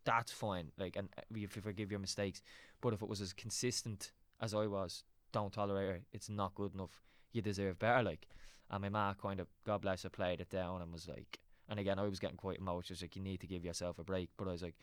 that's 0.04 0.32
fine. 0.32 0.70
Like, 0.78 0.96
and 0.96 1.08
uh, 1.18 1.22
if 1.30 1.56
you 1.56 1.62
forgive 1.62 1.90
your 1.90 2.00
mistakes. 2.00 2.42
But 2.80 2.94
if 2.94 3.02
it 3.02 3.08
was 3.08 3.20
as 3.20 3.32
consistent 3.32 4.12
as 4.40 4.54
I 4.54 4.66
was, 4.66 5.04
don't 5.32 5.52
tolerate 5.52 5.96
it. 5.96 6.02
It's 6.12 6.30
not 6.30 6.54
good 6.54 6.74
enough. 6.74 7.02
You 7.32 7.42
deserve 7.42 7.78
better. 7.78 8.02
Like, 8.02 8.26
and 8.70 8.82
my 8.82 8.88
ma 8.88 9.14
kind 9.14 9.40
of, 9.40 9.48
God 9.66 9.82
bless 9.82 10.04
her, 10.04 10.08
played 10.08 10.40
it 10.40 10.50
down 10.50 10.82
and 10.82 10.92
was 10.92 11.08
like, 11.08 11.38
and 11.68 11.78
again, 11.78 11.98
I 11.98 12.04
was 12.04 12.20
getting 12.20 12.36
quite 12.36 12.58
emotional. 12.58 12.82
She 12.82 12.92
was 12.92 13.02
like, 13.02 13.16
you 13.16 13.22
need 13.22 13.40
to 13.40 13.46
give 13.46 13.64
yourself 13.64 13.98
a 13.98 14.04
break. 14.04 14.30
But 14.38 14.48
I 14.48 14.52
was 14.52 14.62
like, 14.62 14.76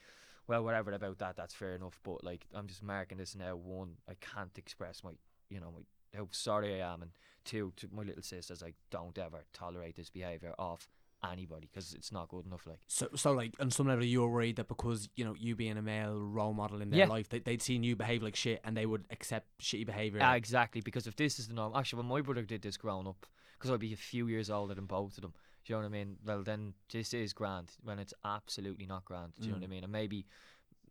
well, 0.47 0.63
whatever 0.63 0.91
about 0.91 1.17
that, 1.19 1.35
that's 1.35 1.53
fair 1.53 1.75
enough. 1.75 1.99
But 2.03 2.23
like, 2.23 2.45
I'm 2.53 2.67
just 2.67 2.83
marking 2.83 3.17
this 3.17 3.35
now. 3.35 3.55
One, 3.55 3.93
I 4.09 4.13
can't 4.15 4.57
express 4.57 5.03
my, 5.03 5.11
you 5.49 5.59
know, 5.59 5.71
my 5.71 5.81
how 6.17 6.27
sorry 6.31 6.81
I 6.81 6.93
am, 6.93 7.01
and 7.01 7.11
two, 7.43 7.73
to 7.77 7.89
my 7.91 8.03
little 8.03 8.21
sisters, 8.23 8.61
like, 8.61 8.75
don't 8.89 9.17
ever 9.17 9.43
tolerate 9.53 9.97
this 9.97 10.09
behavior 10.09 10.53
of 10.57 10.87
anybody 11.29 11.67
because 11.71 11.93
it's 11.93 12.11
not 12.11 12.29
good 12.29 12.45
enough. 12.45 12.65
Like, 12.67 12.79
So, 12.87 13.09
so 13.15 13.31
like 13.31 13.53
on 13.59 13.71
some 13.71 13.87
level, 13.87 14.05
you 14.05 14.21
were 14.21 14.29
worried 14.29 14.57
that 14.57 14.67
because 14.67 15.09
you 15.15 15.25
know 15.25 15.33
you 15.37 15.55
being 15.55 15.77
a 15.77 15.81
male 15.81 16.15
role 16.17 16.53
model 16.53 16.81
in 16.81 16.89
their 16.89 16.99
Yeah. 16.99 17.07
life, 17.07 17.29
they, 17.29 17.39
they'd 17.39 17.61
seen 17.61 17.83
you 17.83 17.95
behave 17.95 18.21
like 18.23 18.35
shit, 18.35 18.61
and 18.63 18.77
they 18.77 18.85
would 18.85 19.05
accept 19.09 19.47
shitty 19.59 19.85
behavior. 19.87 20.19
Ah, 20.23 20.35
exactly. 20.35 20.81
Because 20.81 21.07
if 21.07 21.15
this 21.15 21.39
is 21.39 21.47
the 21.47 21.53
norm, 21.53 21.73
actually, 21.75 21.97
when 22.03 22.07
my 22.07 22.21
brother 22.21 22.43
did 22.43 22.61
this 22.61 22.77
growing 22.77 23.07
up, 23.07 23.25
because 23.57 23.71
I'd 23.71 23.79
be 23.79 23.93
a 23.93 23.97
few 23.97 24.27
years 24.27 24.49
older 24.49 24.73
than 24.75 24.85
both 24.85 25.17
of 25.17 25.21
them. 25.21 25.33
Do 25.65 25.73
you 25.73 25.75
know 25.77 25.83
what 25.83 25.95
I 25.95 25.97
mean? 26.03 26.17
Well, 26.23 26.43
then 26.43 26.73
this 26.91 27.13
is 27.13 27.33
grand 27.33 27.71
when 27.83 27.97
it's 27.99 28.13
absolutely 28.23 28.85
not 28.85 29.03
grand. 29.05 29.33
Do 29.39 29.47
you 29.47 29.51
know 29.53 29.57
what 29.57 29.63
I 29.63 29.67
Mm. 29.67 29.69
mean? 29.71 29.83
And 29.83 29.91
maybe 29.91 30.25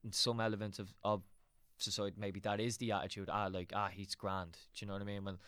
in 0.03 0.13
some 0.13 0.41
elements 0.41 0.79
of, 0.79 0.93
of 1.05 1.23
society, 1.79 2.17
maybe 2.19 2.41
that 2.41 2.61
is 2.61 2.77
the 2.79 2.91
attitude. 2.93 3.29
Ah, 3.31 3.47
like 3.47 3.73
ah, 3.75 3.89
he's 3.89 4.15
grand. 4.15 4.53
Do 4.75 4.85
you 4.85 4.87
know 4.89 4.95
what 4.95 5.03
I 5.03 5.05
mean? 5.05 5.25
Well, 5.25 5.39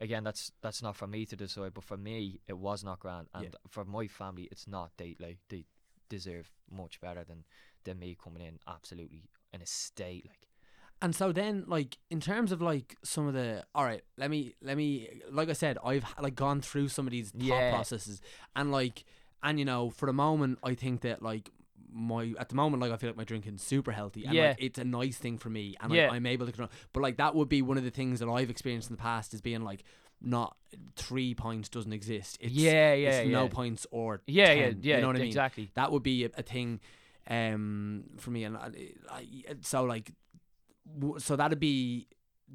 again, 0.00 0.24
that's 0.24 0.52
that's 0.60 0.82
not 0.82 0.96
for 0.96 1.06
me 1.08 1.26
to 1.26 1.36
decide, 1.36 1.74
but 1.74 1.84
for 1.84 1.96
me, 1.96 2.40
it 2.46 2.58
was 2.58 2.84
not 2.84 3.00
grand, 3.00 3.28
and 3.34 3.44
Yeah. 3.44 3.58
for 3.70 3.84
my 3.84 4.06
family, 4.06 4.48
it's 4.52 4.66
not. 4.68 4.92
They 4.96 5.16
like 5.18 5.38
they 5.48 5.64
deserve 6.08 6.52
much 6.70 7.00
better 7.00 7.24
than 7.24 7.44
than 7.84 7.98
me 7.98 8.14
coming 8.14 8.42
in 8.42 8.60
absolutely 8.66 9.28
in 9.52 9.62
a 9.62 9.66
state 9.66 10.26
like. 10.26 10.46
And 11.02 11.14
so 11.14 11.30
then, 11.30 11.64
like 11.66 11.98
in 12.10 12.20
terms 12.20 12.52
of 12.52 12.62
like 12.62 12.96
some 13.04 13.26
of 13.28 13.34
the, 13.34 13.64
all 13.74 13.84
right, 13.84 14.02
let 14.16 14.30
me 14.30 14.54
let 14.62 14.76
me, 14.76 15.20
like 15.30 15.48
I 15.50 15.52
said, 15.52 15.76
I've 15.84 16.04
like 16.20 16.34
gone 16.34 16.60
through 16.62 16.88
some 16.88 17.06
of 17.06 17.10
these 17.10 17.30
thought 17.30 17.42
Yeah. 17.42 17.70
processes, 17.70 18.20
and 18.54 18.72
like, 18.72 19.04
and 19.42 19.58
you 19.58 19.64
know, 19.66 19.90
for 19.90 20.06
the 20.06 20.14
moment, 20.14 20.58
I 20.64 20.74
think 20.74 21.02
that 21.02 21.22
like 21.22 21.50
my 21.92 22.34
at 22.38 22.48
the 22.48 22.54
moment, 22.54 22.80
like 22.80 22.92
I 22.92 22.96
feel 22.96 23.10
like 23.10 23.16
my 23.16 23.24
drinking's 23.24 23.62
super 23.62 23.92
healthy, 23.92 24.24
and 24.24 24.34
Yeah. 24.34 24.48
like 24.48 24.56
it's 24.58 24.78
a 24.78 24.84
nice 24.84 25.18
thing 25.18 25.36
for 25.36 25.50
me, 25.50 25.76
and 25.80 25.92
Yeah. 25.92 26.10
I'm 26.10 26.24
able 26.24 26.46
to 26.46 26.52
control. 26.52 26.70
But 26.94 27.02
like 27.02 27.18
that 27.18 27.34
would 27.34 27.48
be 27.50 27.60
one 27.60 27.76
of 27.76 27.84
the 27.84 27.90
things 27.90 28.20
that 28.20 28.28
I've 28.28 28.48
experienced 28.50 28.88
in 28.90 28.96
the 28.96 29.02
past 29.02 29.34
is 29.34 29.42
being 29.42 29.60
like, 29.62 29.84
not 30.22 30.56
three 30.96 31.34
points 31.34 31.68
doesn't 31.68 31.92
exist. 31.92 32.38
It's, 32.40 32.54
yeah, 32.54 32.94
yeah, 32.94 33.08
it's 33.10 33.26
yeah. 33.26 33.32
no 33.32 33.48
points 33.48 33.86
or 33.90 34.22
yeah, 34.26 34.46
10, 34.46 34.56
yeah, 34.56 34.64
yeah. 34.80 34.94
You 34.96 35.00
know 35.02 35.08
what 35.08 35.16
I 35.16 35.18
mean? 35.18 35.28
exactly. 35.28 35.70
that 35.74 35.92
would 35.92 36.02
be 36.02 36.24
a, 36.24 36.30
a 36.38 36.42
thing 36.42 36.80
um 37.28 38.04
for 38.18 38.30
me 38.30 38.44
and 38.44 38.56
I, 38.56 38.70
I, 39.10 39.26
so 39.60 39.82
like 39.84 40.12
so 41.18 41.36
that'd 41.36 41.60
be 41.60 42.08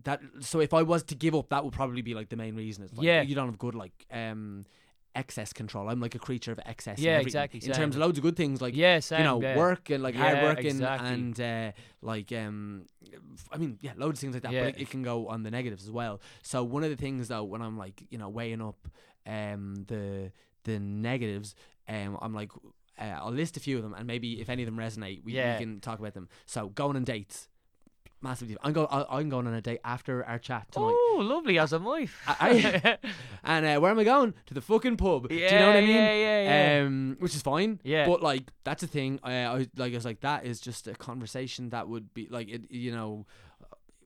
that 0.03 0.21
so 0.39 0.59
if 0.59 0.73
I 0.73 0.83
was 0.83 1.03
to 1.03 1.15
give 1.15 1.35
up, 1.35 1.49
that 1.49 1.63
would 1.63 1.73
probably 1.73 2.01
be 2.01 2.13
like 2.13 2.29
the 2.29 2.37
main 2.37 2.55
reason. 2.55 2.83
It's 2.83 2.93
like, 2.93 3.05
Yeah. 3.05 3.21
you 3.21 3.35
don't 3.35 3.47
have 3.47 3.57
good 3.57 3.75
like 3.75 4.05
um 4.11 4.65
excess 5.13 5.51
control. 5.51 5.89
I'm 5.89 5.99
like 5.99 6.15
a 6.15 6.19
creature 6.19 6.53
of 6.53 6.59
excess. 6.65 6.97
Yeah, 6.99 7.17
exactly, 7.19 7.59
In 7.61 7.73
terms 7.73 7.95
of 7.95 8.01
loads 8.01 8.17
of 8.17 8.23
good 8.23 8.37
things, 8.37 8.61
like 8.61 8.75
yeah, 8.75 8.99
same, 8.99 9.19
you 9.19 9.25
know, 9.25 9.41
yeah. 9.41 9.57
work 9.57 9.89
and 9.89 10.01
like 10.01 10.15
hard 10.15 10.37
Yeah, 10.37 10.43
working 10.43 10.65
exactly. 10.67 11.09
and 11.09 11.41
uh, 11.41 11.71
like 12.01 12.31
um, 12.31 12.85
I 13.51 13.57
mean, 13.57 13.77
yeah, 13.81 13.91
loads 13.97 14.19
of 14.19 14.21
things 14.21 14.33
like 14.33 14.43
that. 14.43 14.53
Yeah. 14.53 14.61
But 14.61 14.75
it, 14.75 14.83
it 14.83 14.89
can 14.89 15.03
go 15.03 15.27
on 15.27 15.43
the 15.43 15.51
negatives 15.51 15.83
as 15.83 15.91
well. 15.91 16.21
So 16.43 16.63
one 16.63 16.83
of 16.85 16.89
the 16.89 16.95
things 16.95 17.27
though, 17.27 17.43
when 17.43 17.61
I'm 17.61 17.77
like, 17.77 18.03
you 18.09 18.17
know, 18.17 18.29
weighing 18.29 18.61
up 18.61 18.87
um 19.25 19.83
the 19.87 20.31
the 20.63 20.79
negatives, 20.79 21.55
um, 21.87 22.17
I'm 22.21 22.33
like. 22.33 22.51
Uh, 22.99 23.17
I'll 23.19 23.31
list 23.31 23.57
a 23.57 23.59
few 23.59 23.77
of 23.77 23.83
them, 23.83 23.95
and 23.95 24.05
maybe 24.05 24.39
if 24.41 24.47
any 24.49 24.61
of 24.61 24.67
them 24.67 24.77
resonate, 24.77 25.23
we, 25.23 25.33
we 25.33 25.57
can 25.57 25.79
talk 25.79 25.97
about 25.97 26.13
them. 26.13 26.29
So 26.45 26.69
going 26.69 26.95
on 26.95 27.03
dates, 27.03 27.47
massively. 28.21 28.57
I'm 28.63 28.73
going. 28.73 28.87
I'm 28.91 29.29
going 29.29 29.47
on 29.47 29.53
a 29.53 29.61
date 29.61 29.79
after 29.83 30.23
our 30.25 30.39
chat 30.39 30.71
tonight. 30.71 30.85
Oh, 30.93 31.17
lovely 31.21 31.57
as 31.59 31.73
a 31.73 31.79
wife. 31.79 32.21
I- 32.27 32.97
And 33.43 33.65
uh, 33.65 33.79
where 33.79 33.89
am 33.91 33.97
I 33.99 34.03
going? 34.03 34.33
To 34.47 34.53
the 34.53 34.61
fucking 34.61 34.97
pub. 34.97 35.27
Do 35.29 35.35
you 35.35 35.41
know 35.49 35.67
what 35.67 35.75
I 35.75 35.79
Yeah, 35.79 35.81
mean? 35.81 35.95
yeah, 35.95 36.13
yeah, 36.13 36.77
yeah. 36.79 36.85
Um, 36.85 37.17
which 37.19 37.33
is 37.35 37.41
fine. 37.41 37.79
Yeah. 37.83 38.05
But 38.07 38.21
like 38.21 38.51
that's 38.63 38.83
a 38.83 38.87
thing. 38.87 39.19
I, 39.23 39.45
I 39.45 39.67
like 39.75 39.93
I 39.93 39.95
was 39.95 40.05
like 40.05 40.21
that 40.21 40.45
is 40.45 40.59
just 40.59 40.87
a 40.87 40.93
conversation 40.93 41.69
that 41.69 41.87
would 41.89 42.13
be 42.13 42.27
like 42.29 42.49
it. 42.49 42.63
You 42.71 42.91
know. 42.91 43.25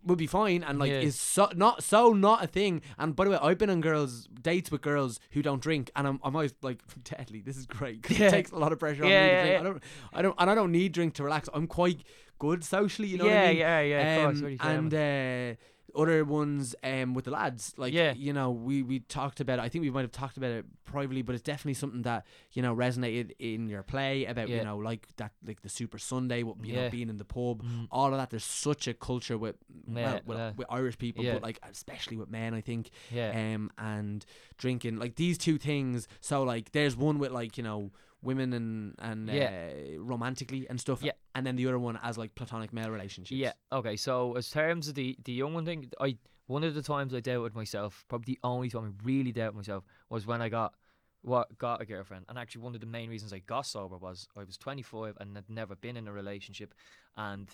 Would 0.07 0.19
be 0.19 0.27
fine 0.27 0.61
and 0.61 0.77
like 0.77 0.91
Yeah. 0.91 0.99
is 0.99 1.19
so 1.19 1.49
not 1.55 1.81
so 1.81 2.13
not 2.13 2.43
a 2.43 2.45
thing. 2.45 2.83
And 2.99 3.15
by 3.15 3.23
the 3.25 3.31
way, 3.31 3.39
I've 3.41 3.57
been 3.57 3.71
on 3.71 3.81
girls 3.81 4.27
dates 4.39 4.69
with 4.69 4.83
girls 4.83 5.19
who 5.31 5.41
don't 5.41 5.59
drink, 5.59 5.89
and 5.95 6.05
I'm 6.07 6.19
I'm 6.23 6.35
always 6.35 6.53
like 6.61 6.79
deadly. 7.03 7.41
This 7.41 7.57
is 7.57 7.65
great 7.65 8.03
'cause 8.03 8.19
Yeah. 8.19 8.27
it 8.27 8.29
takes 8.29 8.51
a 8.51 8.55
lot 8.55 8.71
of 8.71 8.77
pressure 8.77 9.01
on 9.03 9.09
me. 9.09 9.15
To 9.15 9.19
yeah, 9.19 9.41
drink. 9.41 9.51
yeah. 9.53 9.59
I 9.59 9.63
don't 9.63 9.83
I 10.13 10.21
don't 10.21 10.35
and 10.37 10.49
I 10.51 10.53
don't 10.53 10.71
need 10.71 10.91
drink 10.91 11.15
to 11.15 11.23
relax. 11.23 11.49
I'm 11.55 11.65
quite 11.65 12.03
good 12.39 12.63
socially. 12.63 13.07
You 13.09 13.17
know 13.19 13.25
what 13.25 13.33
yeah, 13.33 13.43
I 13.43 13.47
mean? 13.49 13.57
yeah, 13.57 13.79
yeah. 13.81 14.27
Um, 14.27 14.57
and 14.61 14.93
uh, 14.93 15.55
other 15.97 16.25
ones 16.25 16.75
um, 16.83 17.13
with 17.13 17.23
the 17.25 17.31
lads, 17.31 17.73
like 17.77 17.93
Yeah. 17.93 18.13
you 18.13 18.33
know, 18.33 18.51
we 18.51 18.83
we 18.83 18.99
talked 18.99 19.39
about. 19.39 19.59
it. 19.59 19.61
I 19.61 19.69
think 19.69 19.81
we 19.83 19.89
might 19.91 20.01
have 20.01 20.11
talked 20.11 20.35
about 20.35 20.51
it 20.51 20.65
privately, 20.83 21.21
but 21.21 21.35
it's 21.35 21.41
definitely 21.43 21.75
something 21.75 22.01
that 22.01 22.25
you 22.51 22.61
know 22.61 22.75
resonated 22.75 23.31
in 23.39 23.67
your 23.67 23.81
play 23.83 24.25
about 24.25 24.49
you 24.49 24.61
know 24.63 24.77
like 24.77 25.07
that 25.15 25.31
like 25.47 25.61
the 25.61 25.69
Super 25.69 25.97
Sunday, 25.97 26.43
what 26.43 26.57
you 26.65 26.75
know 26.75 26.89
being 26.89 27.09
in 27.09 27.17
the 27.17 27.23
pub, 27.25 27.63
Mm. 27.63 27.87
all 27.91 28.11
of 28.11 28.17
that. 28.19 28.29
There's 28.29 28.43
such 28.43 28.87
a 28.89 28.93
culture 28.93 29.37
with 29.37 29.55
well, 29.87 30.15
Yeah, 30.15 30.19
with, 30.25 30.37
yeah. 30.37 30.65
Irish 30.69 30.97
people, 30.97 31.23
Yeah. 31.23 31.33
but 31.35 31.43
like 31.43 31.59
especially 31.63 32.17
with 32.17 32.29
men, 32.29 32.53
I 32.53 32.59
think, 32.61 32.89
yeah, 33.09 33.31
um, 33.55 33.71
and 33.77 34.25
drinking 34.57 34.97
like 34.97 35.15
these 35.15 35.37
two 35.37 35.57
things. 35.57 36.09
So 36.19 36.43
like, 36.43 36.73
there's 36.73 36.97
one 36.97 37.19
with 37.19 37.31
like 37.31 37.57
you 37.57 37.63
know 37.63 37.91
women 38.25 38.53
and 38.53 38.95
and 38.99 39.29
Yeah. 39.29 39.71
uh, 39.95 39.99
romantically 39.99 40.67
and 40.69 40.79
stuff, 40.79 41.01
Yeah. 41.01 41.13
and 41.35 41.45
then 41.45 41.55
the 41.55 41.67
other 41.67 41.79
one 41.79 41.97
as 42.01 42.17
like 42.17 42.35
platonic 42.35 42.73
male 42.73 42.89
relationships. 42.89 43.37
yeah. 43.37 43.53
Okay, 43.71 43.95
so 43.95 44.35
as 44.35 44.49
terms 44.49 44.87
of 44.87 44.95
the 44.95 45.15
the 45.23 45.33
young 45.33 45.53
one 45.53 45.65
thing, 45.65 45.91
I 45.99 46.17
one 46.47 46.63
of 46.63 46.73
the 46.75 46.81
times 46.83 47.13
I 47.13 47.21
doubted 47.21 47.55
myself, 47.55 48.03
probably 48.07 48.33
the 48.35 48.39
only 48.43 48.69
time 48.69 48.85
I 48.85 49.03
really 49.07 49.31
doubted 49.31 49.55
myself 49.55 49.83
was 50.09 50.25
when 50.27 50.41
I 50.41 50.49
got 50.49 50.75
what 51.21 51.57
got 51.57 51.81
a 51.81 51.85
girlfriend. 51.85 52.25
And 52.29 52.37
actually, 52.37 52.61
one 52.61 52.75
of 52.75 52.81
the 52.81 52.87
main 52.87 53.09
reasons 53.09 53.33
I 53.33 53.39
got 53.39 53.65
sober 53.65 53.97
was 53.97 54.27
I 54.35 54.43
was 54.43 54.57
25 54.57 55.17
and 55.19 55.35
had 55.35 55.49
never 55.49 55.75
been 55.75 55.97
in 55.97 56.07
a 56.07 56.11
relationship, 56.13 56.73
and 57.15 57.49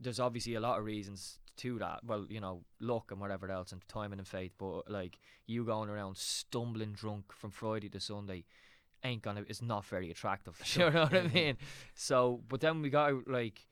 there's 0.00 0.20
obviously 0.20 0.54
a 0.54 0.60
lot 0.60 0.78
of 0.78 0.84
reasons 0.84 1.38
to 1.58 1.78
that. 1.78 2.04
Well, 2.04 2.26
you 2.28 2.40
know, 2.40 2.64
luck 2.80 3.10
and 3.12 3.20
whatever 3.20 3.50
else, 3.50 3.70
and 3.72 3.82
timing 3.88 4.18
and 4.18 4.26
fate. 4.28 4.52
But 4.58 4.90
like 4.90 5.18
you 5.46 5.64
going 5.64 5.88
around 5.88 6.16
stumbling 6.16 6.92
drunk 6.92 7.32
from 7.32 7.50
Friday 7.52 7.88
to 7.90 8.00
Sunday 8.00 8.44
ain't 9.04 9.22
gonna. 9.22 9.44
It's 9.48 9.62
not 9.62 9.84
very 9.86 10.10
attractive. 10.10 10.60
Sure. 10.64 10.86
you 10.86 10.94
know 10.94 11.02
what 11.02 11.14
I 11.14 11.22
mean? 11.28 11.56
So, 11.94 12.42
but 12.48 12.60
then 12.60 12.82
we 12.82 12.90
got 12.90 13.10
out 13.10 13.28
like 13.28 13.66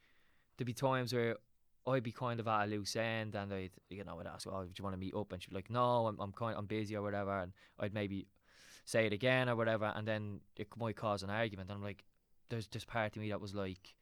there'd 0.56 0.66
be 0.66 0.72
times 0.72 1.12
where 1.12 1.36
I'd 1.86 2.02
be 2.02 2.12
kind 2.12 2.40
of 2.40 2.48
at 2.48 2.64
a 2.64 2.66
loose 2.66 2.96
end, 2.96 3.34
and 3.34 3.52
I'd 3.52 3.70
you 3.90 4.04
know 4.04 4.18
I'd 4.20 4.26
ask, 4.26 4.46
"Oh, 4.46 4.64
do 4.64 4.70
you 4.76 4.84
want 4.84 4.94
to 4.94 5.00
meet 5.00 5.14
up?" 5.14 5.32
And 5.32 5.42
she'd 5.42 5.50
be 5.50 5.56
like, 5.56 5.70
"No, 5.70 6.06
I'm 6.06 6.18
I'm 6.20 6.32
kind 6.32 6.56
I'm 6.56 6.66
busy 6.66 6.96
or 6.96 7.02
whatever," 7.02 7.38
and 7.38 7.52
I'd 7.78 7.94
maybe 7.94 8.26
say 8.84 9.04
it 9.04 9.12
again 9.12 9.48
or 9.48 9.56
whatever, 9.56 9.92
and 9.94 10.06
then 10.06 10.40
it 10.56 10.68
might 10.76 10.96
cause 10.96 11.22
an 11.22 11.30
argument. 11.30 11.68
And 11.68 11.76
I'm 11.76 11.82
like, 11.82 12.04
there's 12.48 12.68
this 12.68 12.84
part 12.84 13.16
of 13.16 13.22
me 13.22 13.30
that 13.30 13.40
was 13.40 13.54
like, 13.54 13.94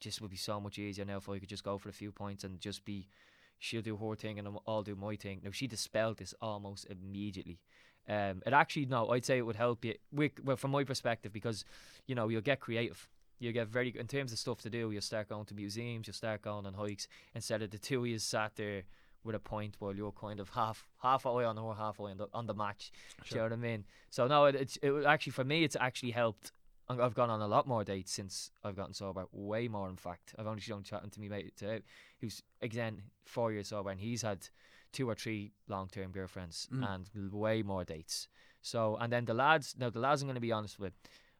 just 0.00 0.20
would 0.20 0.30
be 0.30 0.36
so 0.36 0.58
much 0.60 0.78
easier 0.78 1.04
now 1.04 1.18
if 1.18 1.28
I 1.28 1.38
could 1.38 1.48
just 1.48 1.62
go 1.64 1.78
for 1.78 1.90
a 1.90 1.92
few 1.92 2.10
points 2.10 2.42
and 2.42 2.60
just 2.60 2.84
be. 2.84 3.06
She'll 3.58 3.80
do 3.80 3.96
her 3.96 4.16
thing 4.16 4.40
and 4.40 4.48
I'll 4.66 4.82
do 4.82 4.96
my 4.96 5.14
thing. 5.14 5.40
Now 5.44 5.52
she 5.52 5.68
dispelled 5.68 6.18
this 6.18 6.34
almost 6.40 6.84
immediately. 6.90 7.60
Um, 8.08 8.42
it 8.44 8.52
actually 8.52 8.86
no, 8.86 9.08
I'd 9.10 9.24
say 9.24 9.38
it 9.38 9.46
would 9.46 9.56
help 9.56 9.84
you. 9.84 9.94
Well, 10.12 10.56
from 10.56 10.70
my 10.72 10.84
perspective, 10.84 11.32
because 11.32 11.64
you 12.06 12.14
know 12.14 12.28
you'll 12.28 12.40
get 12.40 12.60
creative. 12.60 13.08
You 13.38 13.52
get 13.52 13.66
very 13.68 13.92
in 13.98 14.06
terms 14.06 14.32
of 14.32 14.38
stuff 14.38 14.60
to 14.62 14.70
do. 14.70 14.90
You'll 14.92 15.02
start 15.02 15.28
going 15.28 15.46
to 15.46 15.54
museums. 15.54 16.06
You'll 16.06 16.14
start 16.14 16.42
going 16.42 16.66
on 16.66 16.74
hikes 16.74 17.08
instead 17.34 17.62
of 17.62 17.70
the 17.70 17.78
two 17.78 18.00
of 18.00 18.06
you 18.06 18.18
sat 18.18 18.52
there 18.56 18.82
with 19.24 19.34
a 19.36 19.40
point 19.40 19.76
while 19.78 19.94
you're 19.94 20.12
kind 20.12 20.40
of 20.40 20.48
half 20.50 20.86
half 21.02 21.26
eye 21.26 21.44
on 21.44 21.56
her, 21.56 21.74
half 21.74 22.00
eye 22.00 22.10
on 22.10 22.18
the 22.18 22.28
on 22.34 22.46
the 22.46 22.54
match. 22.54 22.92
Do 23.28 23.34
you 23.34 23.36
know 23.38 23.44
what 23.44 23.52
I 23.52 23.56
mean? 23.56 23.84
So 24.10 24.26
no, 24.26 24.44
it, 24.46 24.54
it's 24.56 24.76
it 24.78 24.90
would 24.90 25.06
actually 25.06 25.32
for 25.32 25.44
me 25.44 25.64
it's 25.64 25.76
actually 25.80 26.10
helped. 26.12 26.52
I've- 26.88 27.00
I've 27.00 27.14
gone 27.14 27.30
on 27.30 27.40
a 27.40 27.46
lot 27.46 27.66
more 27.68 27.84
dates 27.84 28.12
since 28.12 28.50
I've 28.64 28.74
gotten 28.76 28.92
sober. 28.92 29.24
Way 29.30 29.68
more, 29.68 29.88
in 29.88 29.96
fact. 29.96 30.34
I've 30.36 30.48
only 30.48 30.60
shown 30.60 30.82
chatting 30.82 31.10
to 31.10 31.20
me 31.20 31.28
mate 31.28 31.56
today, 31.56 31.82
who's 32.20 32.42
again 32.60 33.02
four 33.24 33.52
years 33.52 33.68
sober, 33.68 33.90
and 33.90 34.00
he's 34.00 34.22
had 34.22 34.48
two 34.92 35.08
or 35.08 35.14
three 35.14 35.52
long 35.68 35.88
term 35.88 36.10
girlfriends 36.12 36.68
Mm. 36.72 36.94
and 36.94 37.32
way 37.32 37.62
more 37.62 37.84
dates. 37.84 38.28
So 38.60 38.96
and 38.96 39.12
then 39.12 39.24
the 39.24 39.34
lads. 39.34 39.74
Now 39.78 39.90
the 39.90 39.98
lads, 40.00 40.22
I'm 40.22 40.28
going 40.28 40.34
to 40.34 40.40
be 40.40 40.52
honest 40.52 40.78
with. 40.78 40.92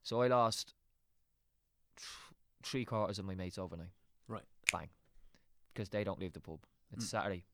So 0.03 0.23
I 0.23 0.29
lost 0.29 0.75
th- 1.97 2.07
three 2.63 2.85
quarters 2.85 3.19
of 3.19 3.25
my 3.25 3.35
mates 3.35 3.59
overnight. 3.59 3.91
Right. 4.29 4.45
Bang. 4.73 4.89
Because 5.73 5.89
they 5.89 6.05
don't 6.05 6.19
leave 6.21 6.33
the 6.33 6.41
pub. 6.41 6.61
It's 6.93 7.07
Mm. 7.07 7.09
Saturday. 7.11 7.45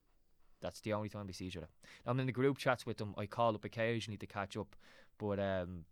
That's 0.61 0.81
the 0.81 0.93
only 0.93 1.09
time 1.09 1.27
we 1.27 1.33
see 1.33 1.47
each 1.47 1.57
other. 1.57 1.69
I'm 2.05 2.19
in 2.19 2.27
the 2.27 2.33
group 2.33 2.59
chats 2.59 2.85
with 2.85 2.97
them. 2.97 3.15
I 3.17 3.27
call 3.27 3.55
up 3.55 3.65
occasionally 3.65 4.17
to 4.19 4.27
catch 4.27 4.57
up, 4.57 4.75
but 5.17 5.39
um, 5.39 5.85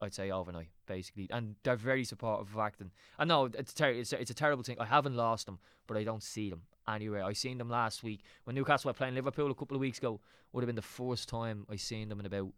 I'd 0.00 0.14
say 0.14 0.30
overnight 0.30 0.70
basically, 0.86 1.28
and 1.30 1.56
they're 1.62 1.76
very 1.76 2.04
supportive 2.04 2.48
of 2.54 2.58
acting. 2.58 2.92
I 3.18 3.24
know 3.26 3.46
it's 3.46 3.74
ter- 3.74 3.90
it's, 3.90 4.12
it's 4.14 4.30
a 4.30 4.34
terrible 4.34 4.62
thing. 4.62 4.78
I 4.80 4.86
haven't 4.86 5.16
lost 5.16 5.44
them, 5.46 5.58
but 5.86 5.96
I 5.98 6.04
don't 6.04 6.22
see 6.22 6.48
them 6.48 6.62
anywhere. 6.88 7.24
I 7.24 7.32
seen 7.32 7.58
them 7.58 7.68
last 7.68 8.02
week 8.02 8.22
when 8.44 8.56
Newcastle 8.56 8.88
were 8.88 8.94
playing 8.94 9.14
Liverpool 9.14 9.50
a 9.50 9.54
couple 9.54 9.76
of 9.76 9.80
weeks 9.80 9.98
ago. 9.98 10.20
Would 10.52 10.62
have 10.62 10.68
been 10.68 10.76
the 10.76 10.82
first 10.82 11.28
time 11.28 11.66
I 11.70 11.76
seen 11.76 12.08
them 12.08 12.20
in 12.20 12.26
about 12.26 12.52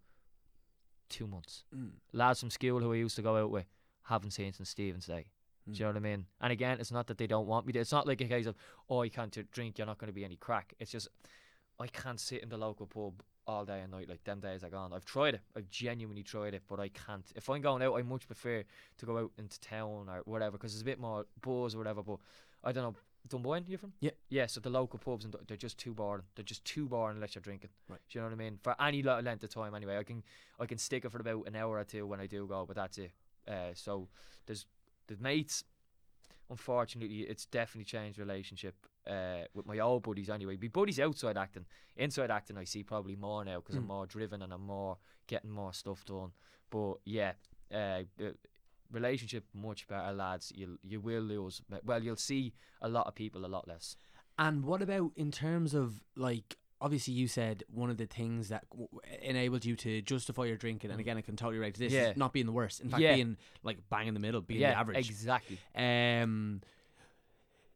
two 1.08 1.26
months. 1.26 1.64
Mm. 1.74 1.90
Lads 2.12 2.40
from 2.40 2.50
school 2.50 2.80
who 2.80 2.92
I 2.92 2.96
used 2.96 3.16
to 3.16 3.22
go 3.22 3.36
out 3.36 3.50
with 3.50 3.66
haven't 4.02 4.30
seen 4.30 4.52
since 4.52 4.70
Stephen's 4.70 5.06
Day. 5.06 5.26
Do 5.70 5.78
you 5.78 5.84
know 5.84 5.90
what 5.90 5.96
I 5.96 6.00
mean? 6.00 6.24
And 6.40 6.52
again, 6.52 6.78
it's 6.80 6.90
not 6.90 7.06
that 7.08 7.18
they 7.18 7.26
don't 7.26 7.46
want 7.46 7.66
me 7.66 7.72
to. 7.74 7.78
It's 7.78 7.92
not 7.92 8.06
like 8.06 8.20
a 8.22 8.24
case 8.24 8.46
of, 8.46 8.56
oh, 8.88 9.02
you 9.02 9.10
can't 9.10 9.36
drink, 9.52 9.76
you're 9.76 9.86
not 9.86 9.98
going 9.98 10.08
to 10.08 10.14
be 10.14 10.24
any 10.24 10.36
crack. 10.36 10.72
It's 10.78 10.90
just, 10.90 11.08
I 11.78 11.86
can't 11.88 12.18
sit 12.18 12.42
in 12.42 12.48
the 12.48 12.56
local 12.56 12.86
pub 12.86 13.22
all 13.46 13.64
day 13.64 13.80
and 13.80 13.92
night. 13.92 14.08
Like, 14.08 14.24
them 14.24 14.40
days 14.40 14.64
are 14.64 14.70
gone. 14.70 14.92
I've 14.94 15.04
tried 15.04 15.34
it. 15.34 15.40
I've 15.56 15.68
genuinely 15.68 16.22
tried 16.22 16.54
it, 16.54 16.62
but 16.68 16.80
I 16.80 16.88
can't. 16.88 17.24
If 17.36 17.50
I'm 17.50 17.60
going 17.60 17.82
out, 17.82 17.98
I 17.98 18.02
much 18.02 18.26
prefer 18.26 18.64
to 18.96 19.06
go 19.06 19.18
out 19.18 19.32
into 19.38 19.60
town 19.60 20.08
or 20.08 20.22
whatever 20.24 20.52
because 20.52 20.72
there's 20.72 20.82
a 20.82 20.86
bit 20.86 21.00
more 21.00 21.26
buzz 21.42 21.74
or 21.74 21.78
whatever. 21.78 22.02
But 22.02 22.18
I 22.64 22.72
don't 22.72 22.84
know. 22.84 22.96
Dunboyne, 23.28 23.64
you 23.68 23.78
from? 23.78 23.92
Yeah. 24.00 24.10
Yeah, 24.28 24.46
so 24.46 24.60
the 24.60 24.70
local 24.70 24.98
pubs, 24.98 25.24
and 25.24 25.34
they're 25.46 25.56
just 25.56 25.78
too 25.78 25.94
boring. 25.94 26.24
They're 26.34 26.44
just 26.44 26.64
too 26.64 26.86
boring 26.88 27.16
unless 27.16 27.34
you're 27.34 27.42
drinking. 27.42 27.70
Right. 27.88 28.00
Do 28.08 28.18
you 28.18 28.22
know 28.22 28.28
what 28.28 28.34
I 28.34 28.36
mean? 28.36 28.58
For 28.62 28.74
any 28.80 29.02
length 29.02 29.44
of 29.44 29.50
time, 29.50 29.74
anyway. 29.74 29.96
I 29.98 30.04
can 30.04 30.22
I 30.58 30.66
can 30.66 30.78
stick 30.78 31.04
it 31.04 31.12
for 31.12 31.20
about 31.20 31.46
an 31.46 31.56
hour 31.56 31.78
or 31.78 31.84
two 31.84 32.06
when 32.06 32.20
I 32.20 32.26
do 32.26 32.46
go, 32.46 32.64
but 32.66 32.76
that's 32.76 32.98
it. 32.98 33.12
Uh, 33.46 33.72
so 33.74 34.08
there's 34.46 34.66
the 35.06 35.16
mates. 35.20 35.64
Unfortunately, 36.50 37.20
it's 37.20 37.44
definitely 37.44 37.84
changed 37.84 38.18
relationship 38.18 38.74
uh, 39.06 39.44
with 39.52 39.66
my 39.66 39.78
old 39.80 40.02
buddies. 40.02 40.30
Anyway, 40.30 40.56
my 40.60 40.68
buddies 40.68 40.98
outside 40.98 41.36
acting, 41.36 41.66
inside 41.96 42.30
acting, 42.30 42.56
I 42.56 42.64
see 42.64 42.82
probably 42.82 43.16
more 43.16 43.44
now 43.44 43.56
because 43.60 43.76
I'm 43.76 43.84
Mm. 43.84 43.88
more 43.88 44.06
driven 44.06 44.40
and 44.40 44.52
I'm 44.52 44.64
more 44.66 44.96
getting 45.26 45.50
more 45.50 45.74
stuff 45.74 46.04
done. 46.06 46.32
But 46.70 46.94
yeah, 47.04 47.32
uh, 47.70 48.04
uh, 48.18 48.32
relationship 48.91 49.45
much 49.55 49.86
better, 49.89 50.12
lads. 50.12 50.53
You 50.55 50.78
you 50.82 51.01
will 51.01 51.22
lose. 51.22 51.62
Well, 51.84 52.03
you'll 52.03 52.16
see 52.16 52.53
a 52.80 52.89
lot 52.89 53.07
of 53.07 53.14
people 53.14 53.45
a 53.45 53.49
lot 53.49 53.66
less. 53.68 53.97
And 54.39 54.64
what 54.64 54.82
about 54.82 55.12
in 55.16 55.30
terms 55.30 55.74
of 55.74 56.03
like 56.16 56.57
obviously 56.80 57.12
you 57.12 57.26
said 57.26 57.64
one 57.68 57.91
of 57.91 57.97
the 57.97 58.07
things 58.07 58.51
that 58.51 58.64
w- 58.70 58.89
enabled 59.20 59.64
you 59.64 59.74
to 59.74 60.01
justify 60.03 60.45
your 60.45 60.57
drinking, 60.57 60.91
and 60.93 61.01
again 61.01 61.16
I 61.18 61.22
can 61.22 61.34
totally 61.36 61.59
relate 61.59 61.74
to 61.74 61.80
this, 61.80 61.93
Yeah. 61.93 62.11
is 62.11 62.16
not 62.16 62.32
being 62.32 62.47
the 62.47 62.53
worst. 62.53 62.80
In 62.80 62.89
fact, 62.89 63.03
Yeah. 63.03 63.16
being 63.16 63.36
like 63.64 63.78
bang 63.91 64.07
in 64.07 64.14
the 64.14 64.20
middle, 64.20 64.41
being 64.41 64.61
yeah, 64.61 64.70
the 64.70 64.78
average. 64.78 65.11
exactly. 65.11 65.59
Um, 65.74 66.61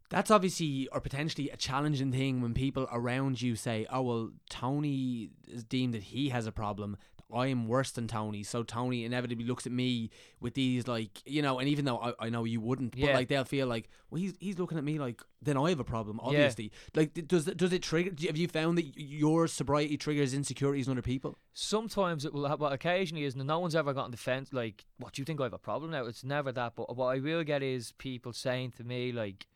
that's 0.09 0.31
obviously 0.31 0.89
or 0.93 1.01
potentially 1.01 1.49
a 1.51 1.57
challenging 1.57 2.13
thing 2.13 2.43
when 2.43 2.53
people 2.55 2.87
around 2.93 3.41
you 3.41 3.57
say, 3.57 3.87
"Oh 3.91 4.03
well, 4.03 4.31
Tony 4.51 5.31
is 5.49 5.65
deemed 5.65 5.95
that 5.95 6.03
he 6.05 6.29
has 6.29 6.47
a 6.47 6.53
problem. 6.53 6.97
I 7.33 7.47
am 7.49 7.67
worse 7.67 7.91
than 7.91 8.07
Tony." 8.09 8.43
So 8.43 8.63
Tony 8.63 9.05
inevitably 9.05 9.45
looks 9.45 9.67
at 9.67 9.73
me 9.73 10.11
with 10.41 10.55
these 10.55 10.87
like 10.87 11.23
you 11.27 11.43
know, 11.43 11.59
and 11.59 11.69
even 11.69 11.85
though 11.85 11.99
I, 11.99 12.27
I 12.27 12.29
know 12.31 12.45
you 12.45 12.61
wouldn't, 12.61 12.93
but 12.93 13.01
like 13.15 13.29
they'll 13.29 13.45
feel 13.45 13.67
like, 13.67 13.89
"Well, 14.11 14.21
he's 14.21 14.35
he's 14.41 14.59
looking 14.59 14.79
at 14.79 14.85
me 14.85 14.99
like 14.99 15.23
then 15.41 15.57
I 15.57 15.71
have 15.71 15.81
a 15.81 15.85
problem." 15.85 16.21
Obviously, 16.23 16.73
like 16.95 17.15
does 17.27 17.49
it, 17.49 17.57
does 17.57 17.73
it 17.73 17.83
trigger? 17.83 18.11
Have 18.27 18.37
you 18.37 18.49
found 18.49 18.79
that 18.79 18.93
your 18.97 19.47
sobriety 19.49 19.97
triggers 19.97 20.35
insecurities 20.35 20.87
in 20.87 20.93
other 20.93 21.03
people? 21.03 21.37
Sometimes 21.55 22.25
it 22.25 22.33
will 22.33 22.47
have, 22.49 22.59
but 22.59 22.73
occasionally 22.73 23.25
is 23.25 23.35
no 23.37 23.59
one's 23.59 23.75
ever 23.75 23.93
gotten 23.93 24.11
defense 24.11 24.53
like, 24.53 24.85
"What 24.99 25.13
do 25.15 25.23
you 25.23 25.27
think 25.27 25.41
I 25.41 25.45
have 25.45 25.53
a 25.53 25.59
problem 25.59 25.91
now?" 25.91 26.05
It's 26.07 26.25
never 26.25 26.53
that. 26.53 26.75
But 26.77 26.97
what 26.97 27.17
I 27.17 27.19
will 27.21 27.45
get 27.45 27.63
is 27.63 27.93
people 27.93 28.33
saying 28.33 28.73
to 28.79 28.85
me 28.85 29.13
like, 29.13 29.47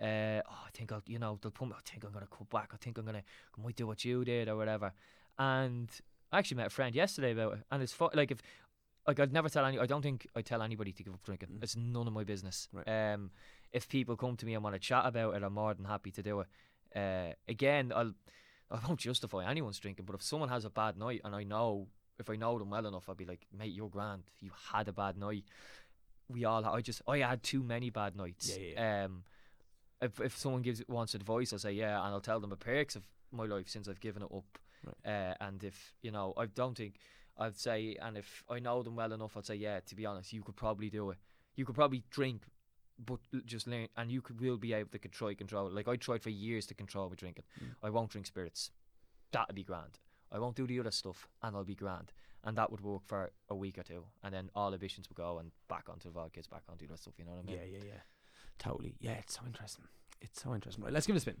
Uh, 0.00 0.40
oh, 0.50 0.62
I 0.66 0.70
think 0.74 0.90
I'll, 0.90 1.02
you 1.06 1.18
know, 1.18 1.38
they'll 1.40 1.52
put 1.52 1.68
me. 1.68 1.74
I 1.76 1.82
think 1.88 2.02
I'm 2.04 2.12
gonna 2.12 2.26
cut 2.26 2.50
back. 2.50 2.70
I 2.72 2.76
think 2.76 2.98
I'm 2.98 3.04
gonna, 3.04 3.22
I 3.56 3.62
might 3.62 3.76
do 3.76 3.86
what 3.86 4.04
you 4.04 4.24
did 4.24 4.48
or 4.48 4.56
whatever. 4.56 4.92
And 5.38 5.88
I 6.32 6.38
actually 6.38 6.56
met 6.56 6.68
a 6.68 6.70
friend 6.70 6.94
yesterday 6.94 7.32
about 7.32 7.54
it, 7.54 7.58
and 7.70 7.82
it's 7.82 7.92
fu- 7.92 8.08
like 8.14 8.30
if, 8.30 8.38
like 9.06 9.20
I'd 9.20 9.32
never 9.32 9.48
tell 9.48 9.64
any. 9.64 9.78
I 9.78 9.86
don't 9.86 10.02
think 10.02 10.26
I 10.34 10.42
tell 10.42 10.62
anybody 10.62 10.92
to 10.92 11.02
give 11.02 11.12
up 11.12 11.22
drinking. 11.22 11.50
Mm. 11.50 11.62
It's 11.62 11.76
none 11.76 12.06
of 12.06 12.12
my 12.12 12.24
business. 12.24 12.68
Right. 12.72 13.12
Um, 13.12 13.30
if 13.72 13.88
people 13.88 14.16
come 14.16 14.36
to 14.36 14.46
me 14.46 14.54
and 14.54 14.64
want 14.64 14.74
to 14.74 14.80
chat 14.80 15.04
about 15.06 15.34
it, 15.34 15.42
I'm 15.42 15.54
more 15.54 15.74
than 15.74 15.84
happy 15.84 16.10
to 16.12 16.22
do 16.22 16.40
it. 16.40 16.46
Uh, 16.94 17.34
again, 17.48 17.92
I'll, 17.94 18.12
I 18.70 18.78
won't 18.86 19.00
justify 19.00 19.48
anyone's 19.48 19.78
drinking, 19.78 20.06
but 20.06 20.14
if 20.14 20.22
someone 20.22 20.48
has 20.48 20.64
a 20.64 20.70
bad 20.70 20.96
night 20.96 21.20
and 21.24 21.34
I 21.34 21.44
know, 21.44 21.88
if 22.18 22.28
I 22.30 22.36
know 22.36 22.58
them 22.58 22.70
well 22.70 22.86
enough, 22.86 23.08
I'll 23.08 23.14
be 23.14 23.24
like, 23.24 23.46
mate, 23.56 23.72
you're 23.72 23.88
grand. 23.88 24.22
You 24.40 24.50
had 24.72 24.88
a 24.88 24.92
bad 24.92 25.16
night. 25.16 25.44
We 26.28 26.44
all. 26.44 26.64
I 26.64 26.80
just. 26.80 27.02
I 27.06 27.18
had 27.18 27.42
too 27.42 27.62
many 27.62 27.90
bad 27.90 28.16
nights. 28.16 28.56
Yeah, 28.56 29.04
Um, 29.04 29.24
if 30.00 30.20
if 30.20 30.36
someone 30.36 30.62
gives 30.62 30.82
wants 30.88 31.14
advice, 31.14 31.52
I'll 31.52 31.58
say 31.58 31.72
yeah, 31.72 31.98
and 32.04 32.14
I'll 32.14 32.20
tell 32.20 32.40
them 32.40 32.50
the 32.50 32.56
perks 32.56 32.96
of 32.96 33.04
my 33.30 33.44
life 33.44 33.68
since 33.68 33.88
I've 33.88 34.00
given 34.00 34.22
it 34.22 34.28
up. 34.34 34.58
Uh, 35.04 35.34
and 35.40 35.62
if 35.64 35.94
you 36.02 36.10
know, 36.10 36.34
I 36.36 36.46
don't 36.46 36.76
think 36.76 36.96
I'd 37.38 37.58
say, 37.58 37.96
and 38.00 38.16
if 38.16 38.44
I 38.48 38.58
know 38.58 38.82
them 38.82 38.96
well 38.96 39.12
enough, 39.12 39.36
I'd 39.36 39.46
say 39.46 39.54
yeah. 39.54 39.80
To 39.80 39.94
be 39.94 40.06
honest, 40.06 40.32
you 40.32 40.42
could 40.42 40.56
probably 40.56 40.90
do 40.90 41.10
it. 41.10 41.18
You 41.56 41.64
could 41.64 41.74
probably 41.74 42.02
drink, 42.10 42.42
but 43.04 43.20
just 43.44 43.66
learn, 43.66 43.88
and 43.96 44.10
you 44.10 44.20
could 44.22 44.40
will 44.40 44.56
be 44.56 44.72
able 44.72 44.90
to 44.90 44.98
con- 44.98 45.10
try 45.10 45.34
control. 45.34 45.70
Like 45.70 45.88
I 45.88 45.96
tried 45.96 46.22
for 46.22 46.30
years 46.30 46.66
to 46.66 46.74
control 46.74 47.08
my 47.08 47.14
drinking. 47.14 47.44
I 47.82 47.90
won't 47.90 48.10
drink 48.10 48.26
spirits. 48.26 48.70
That'd 49.32 49.54
be 49.54 49.64
grand. 49.64 49.98
I 50.30 50.38
won't 50.38 50.56
do 50.56 50.66
the 50.66 50.80
other 50.80 50.90
stuff, 50.90 51.28
and 51.42 51.56
I'll 51.56 51.64
be 51.64 51.74
grand. 51.74 52.12
And 52.44 52.56
that 52.58 52.70
would 52.72 52.80
work 52.80 53.02
for 53.06 53.30
a 53.48 53.54
week 53.54 53.78
or 53.78 53.82
two, 53.84 54.04
and 54.24 54.34
then 54.34 54.50
all 54.54 54.72
ambitions 54.72 55.08
would 55.08 55.16
go 55.16 55.38
and 55.38 55.52
back 55.68 55.88
onto 55.88 56.10
the 56.12 56.18
vodkas, 56.18 56.50
back 56.50 56.62
onto 56.68 56.88
the 56.88 56.96
stuff. 56.96 57.14
You 57.18 57.24
know 57.24 57.32
what 57.32 57.44
I 57.44 57.46
mean? 57.46 57.56
Yeah, 57.56 57.78
yeah, 57.78 57.84
yeah. 57.86 58.00
Totally. 58.58 58.94
Yeah, 58.98 59.12
it's 59.12 59.34
so 59.34 59.42
interesting. 59.46 59.84
It's 60.20 60.42
so 60.42 60.54
interesting. 60.54 60.82
Right, 60.84 60.92
let's 60.92 61.06
give 61.06 61.14
it 61.14 61.18
a 61.18 61.20
spin. 61.20 61.36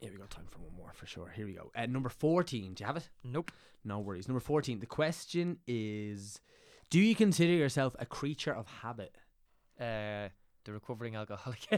Yeah, 0.00 0.10
we 0.12 0.16
got 0.18 0.30
time 0.30 0.46
for 0.50 0.60
one 0.60 0.74
more 0.76 0.92
for 0.94 1.06
sure. 1.06 1.32
Here 1.34 1.46
we 1.46 1.54
go. 1.54 1.70
Uh, 1.74 1.86
number 1.86 2.08
14. 2.08 2.74
Do 2.74 2.82
you 2.82 2.86
have 2.86 2.96
it? 2.96 3.08
Nope. 3.24 3.50
No 3.84 3.98
worries. 3.98 4.28
Number 4.28 4.40
14. 4.40 4.78
The 4.80 4.86
question 4.86 5.58
is 5.66 6.40
Do 6.90 7.00
you 7.00 7.14
consider 7.14 7.52
yourself 7.52 7.96
a 7.98 8.06
creature 8.06 8.54
of 8.54 8.66
habit? 8.82 9.16
Uh, 9.80 10.28
the 10.64 10.72
recovering 10.72 11.16
alcoholic. 11.16 11.66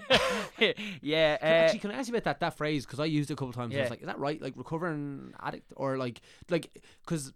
yeah. 1.03 1.37
Can- 1.37 1.47
Uh, 1.49 1.55
Actually, 1.65 1.79
can 1.79 1.91
I 1.93 1.95
ask 1.95 2.09
you 2.09 2.15
about 2.15 2.25
that 2.25 2.41
that 2.41 2.57
phrase? 2.57 2.85
Because 2.85 3.01
I 3.01 3.05
used 3.07 3.31
it 3.31 3.35
a 3.35 3.37
couple 3.37 3.51
of 3.51 3.55
times. 3.57 3.75
I 3.75 3.81
was 3.83 3.91
like, 3.91 4.01
is 4.01 4.07
that 4.07 4.19
right? 4.19 4.41
Like 4.41 4.55
recovering 4.57 5.33
addict 5.41 5.73
or 5.77 5.97
like 5.97 6.21
like 6.51 6.71
because. 7.05 7.33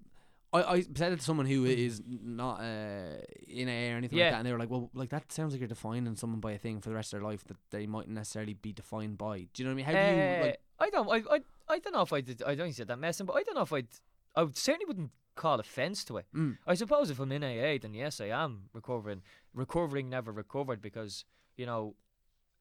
I, 0.53 0.62
I 0.74 0.80
said 0.95 1.11
it 1.12 1.18
to 1.18 1.24
someone 1.24 1.47
who 1.47 1.64
is 1.64 2.01
not 2.07 2.61
uh, 2.61 3.16
in 3.49 3.68
AA 3.68 3.91
or 3.93 3.97
anything 3.97 4.16
like 4.20 4.30
that, 4.30 4.39
and 4.39 4.47
they 4.47 4.53
were 4.53 4.59
like, 4.61 4.70
"Well, 4.70 4.89
like 4.95 5.09
that 5.11 5.32
sounds 5.32 5.53
like 5.53 5.59
you're 5.61 5.66
defining 5.66 6.14
someone 6.14 6.39
by 6.39 6.53
a 6.53 6.59
thing 6.59 6.80
for 6.80 6.91
the 6.91 6.95
rest 6.95 7.12
of 7.12 7.18
their 7.18 7.28
life 7.28 7.43
that 7.47 7.57
they 7.72 7.87
mightn't 7.89 8.14
necessarily 8.14 8.55
be 8.55 8.72
defined 8.72 9.18
by." 9.18 9.49
Do 9.53 9.62
you 9.64 9.64
know 9.64 9.70
what 9.70 9.72
I 9.72 9.76
mean? 9.78 9.85
How 9.87 9.93
do 9.93 9.99
you 9.99 10.22
Uh, 10.22 10.47
like? 10.47 10.61
I 10.79 10.91
don't. 10.91 11.09
I, 11.09 11.35
I. 11.35 11.41
I 11.66 11.79
don't 11.79 11.95
know 11.95 12.03
if 12.03 12.12
I 12.12 12.20
did. 12.20 12.43
I 12.43 12.55
don't 12.55 12.72
said 12.72 12.89
that 12.89 12.99
messing, 12.99 13.27
but 13.27 13.35
I 13.35 13.43
don't 13.43 13.55
know 13.55 13.62
if 13.62 13.72
I'd. 13.72 13.89
I 14.37 14.43
would 14.43 14.57
certainly 14.57 14.87
wouldn't 14.87 15.11
call 15.35 15.59
offence 15.59 16.05
to 16.05 16.18
it. 16.18 16.27
Mm, 16.35 16.59
I 16.66 16.75
suppose 16.75 17.11
if 17.11 17.18
I'm 17.18 17.33
in 17.33 17.43
AA, 17.43 17.79
then 17.81 17.95
yes, 17.95 18.20
I 18.20 18.27
am 18.27 18.64
recovering. 18.72 19.22
Recovering 19.55 20.09
never 20.09 20.33
recovered 20.33 20.83
because 20.83 21.25
you 21.57 21.66
know, 21.66 21.95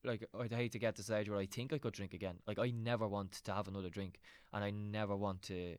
like 0.04 0.28
I'd 0.40 0.54
hate 0.54 0.72
to 0.74 0.80
get 0.80 0.96
to 0.96 1.02
the 1.02 1.06
stage 1.06 1.30
where 1.30 1.40
I 1.40 1.46
think 1.46 1.74
I 1.74 1.78
could 1.78 1.94
drink 1.94 2.14
again. 2.14 2.36
Like 2.48 2.60
I 2.60 2.72
never 2.72 3.08
want 3.08 3.32
to 3.44 3.54
have 3.54 3.68
another 3.68 3.90
drink, 3.90 4.20
and 4.54 4.64
I 4.64 4.70
never 4.72 5.16
want 5.16 5.42
to, 5.44 5.76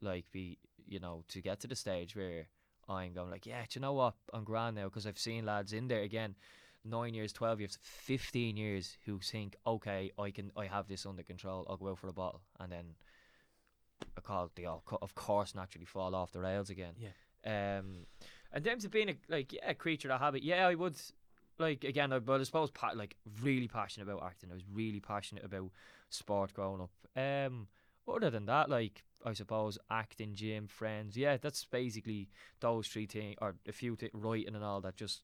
like, 0.00 0.24
be 0.32 0.58
you 0.86 1.00
know, 1.00 1.24
to 1.28 1.40
get 1.40 1.60
to 1.60 1.66
the 1.66 1.76
stage 1.76 2.14
where 2.14 2.46
I'm 2.88 3.12
going 3.14 3.30
like, 3.30 3.46
yeah, 3.46 3.62
do 3.62 3.78
you 3.78 3.80
know 3.80 3.94
what? 3.94 4.14
I'm 4.32 4.44
grand 4.44 4.76
now 4.76 4.84
because 4.84 5.06
I've 5.06 5.18
seen 5.18 5.46
lads 5.46 5.72
in 5.72 5.88
there 5.88 6.02
again. 6.02 6.34
Nine 6.86 7.14
years, 7.14 7.32
twelve 7.32 7.60
years, 7.60 7.78
fifteen 7.80 8.58
years, 8.58 8.98
who 9.06 9.18
think, 9.18 9.56
okay, 9.66 10.10
I 10.18 10.30
can, 10.30 10.52
I 10.54 10.66
have 10.66 10.86
this 10.86 11.06
under 11.06 11.22
control. 11.22 11.66
I'll 11.68 11.78
go 11.78 11.88
out 11.88 11.98
for 11.98 12.08
a 12.08 12.12
bottle, 12.12 12.42
and 12.60 12.70
then, 12.70 12.84
I 14.18 14.20
call 14.20 14.50
they 14.54 14.66
all, 14.66 14.82
of 15.00 15.14
course, 15.14 15.54
naturally 15.54 15.86
fall 15.86 16.14
off 16.14 16.32
the 16.32 16.40
rails 16.40 16.68
again. 16.68 16.92
Yeah. 16.98 17.78
Um, 17.78 18.06
in 18.54 18.62
terms 18.62 18.84
of 18.84 18.90
being 18.90 19.08
a 19.08 19.14
like 19.28 19.52
yeah 19.54 19.70
a 19.70 19.74
creature 19.74 20.10
of 20.12 20.20
habit, 20.20 20.42
yeah, 20.42 20.66
I 20.66 20.74
would 20.74 20.96
like 21.58 21.84
again. 21.84 22.12
I, 22.12 22.18
but 22.18 22.40
I 22.40 22.44
suppose 22.44 22.70
pa- 22.70 22.92
like 22.94 23.16
really 23.42 23.68
passionate 23.68 24.08
about 24.08 24.22
acting. 24.22 24.50
I 24.50 24.54
was 24.54 24.64
really 24.70 25.00
passionate 25.00 25.44
about 25.44 25.70
sport 26.10 26.52
growing 26.52 26.82
up. 26.82 26.90
Um, 27.16 27.68
other 28.06 28.28
than 28.28 28.46
that, 28.46 28.68
like 28.68 29.04
I 29.24 29.32
suppose 29.32 29.78
acting, 29.90 30.34
gym, 30.34 30.66
friends. 30.66 31.16
Yeah, 31.16 31.38
that's 31.38 31.64
basically 31.64 32.28
those 32.60 32.88
three 32.88 33.06
things, 33.06 33.36
or 33.40 33.54
a 33.66 33.72
few 33.72 33.96
th- 33.96 34.12
writing 34.12 34.54
and 34.54 34.64
all 34.64 34.82
that. 34.82 34.96
Just 34.96 35.22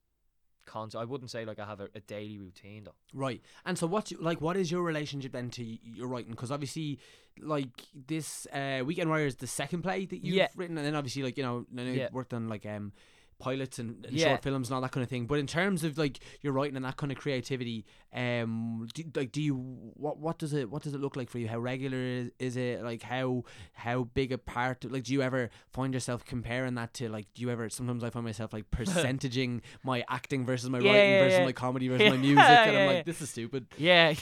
I 0.94 1.04
wouldn't 1.04 1.30
say 1.30 1.44
like 1.44 1.58
I 1.58 1.66
have 1.66 1.80
a, 1.80 1.88
a 1.94 2.00
daily 2.00 2.38
routine 2.38 2.84
though. 2.84 2.94
Right. 3.14 3.40
And 3.64 3.76
so, 3.78 3.86
what's 3.86 4.12
like, 4.20 4.40
what 4.40 4.56
is 4.56 4.70
your 4.70 4.82
relationship 4.82 5.32
then 5.32 5.50
to 5.50 5.64
your 5.64 6.08
writing? 6.08 6.30
Because 6.30 6.50
obviously, 6.50 6.98
like 7.40 7.68
this 8.06 8.46
uh, 8.52 8.82
Weekend 8.84 9.08
Warrior 9.10 9.26
is 9.26 9.36
the 9.36 9.46
second 9.46 9.82
play 9.82 10.06
that 10.06 10.18
you've 10.24 10.34
Yeah. 10.34 10.48
written, 10.56 10.76
and 10.78 10.86
then 10.86 10.94
obviously, 10.94 11.22
like 11.22 11.36
you 11.36 11.42
know, 11.42 11.66
I 11.72 11.74
know 11.76 11.82
Yeah. 11.84 12.04
you've 12.04 12.12
worked 12.12 12.34
on 12.34 12.48
like 12.48 12.66
um 12.66 12.92
pilots 13.41 13.78
and, 13.78 14.05
and 14.07 14.14
Yeah. 14.14 14.28
short 14.28 14.43
films 14.43 14.68
and 14.68 14.74
all 14.76 14.80
that 14.82 14.93
kind 14.93 15.03
of 15.03 15.11
thing. 15.11 15.26
But 15.26 15.38
in 15.41 15.47
terms 15.47 15.82
of 15.82 15.99
like 15.99 16.20
your 16.43 16.53
writing 16.53 16.76
and 16.76 16.84
that 16.84 16.97
kind 16.97 17.11
of 17.11 17.18
creativity, 17.18 17.84
um, 18.14 18.86
do, 18.95 19.03
like, 19.16 19.32
do 19.32 19.41
you 19.43 19.55
what 19.95 20.18
what 20.18 20.38
does 20.38 20.53
it 20.53 20.70
what 20.70 20.82
does 20.82 20.95
it 20.95 21.01
look 21.01 21.16
like 21.16 21.30
for 21.30 21.38
you? 21.38 21.49
How 21.49 21.59
regular 21.59 21.99
is, 21.99 22.30
is 22.38 22.57
it? 22.57 22.82
Like, 22.82 23.03
how 23.03 23.45
how 23.72 24.05
big 24.05 24.30
a 24.32 24.38
part? 24.38 24.84
Like, 24.84 25.05
do 25.05 25.12
you 25.12 25.22
ever 25.22 25.51
find 25.72 25.93
yourself 25.95 26.24
comparing 26.24 26.74
that 26.76 26.95
to 26.95 27.09
like? 27.09 27.26
Do 27.34 27.43
you 27.43 27.51
ever? 27.51 27.68
Sometimes 27.70 28.05
I 28.05 28.11
find 28.11 28.24
myself 28.24 28.53
like 28.53 28.70
percentaging 28.78 29.62
my 29.82 30.05
acting 30.09 30.45
versus 30.47 30.68
my 30.70 30.78
Yeah, 30.78 30.91
writing 30.93 31.12
yeah, 31.14 31.18
versus 31.24 31.41
my 31.41 31.53
comedy 31.53 31.88
versus 31.93 32.11
my 32.11 32.16
music, 32.16 32.38
and 32.38 32.76
I'm 32.78 32.86
like, 32.86 33.05
this 33.05 33.20
is 33.20 33.30
stupid. 33.30 33.66
Yeah. 33.78 34.14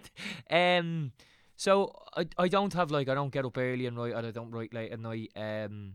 um. 0.50 1.12
So 1.58 2.02
I 2.14 2.26
I 2.36 2.48
don't 2.48 2.72
have 2.74 2.90
like 2.90 3.08
I 3.08 3.14
don't 3.14 3.32
get 3.32 3.44
up 3.44 3.56
early 3.56 3.86
and 3.86 3.96
write 3.96 4.12
and 4.14 4.26
I 4.26 4.30
don't 4.30 4.50
write 4.50 4.74
late 4.74 4.92
at 4.92 5.00
night. 5.00 5.30
Um. 5.36 5.94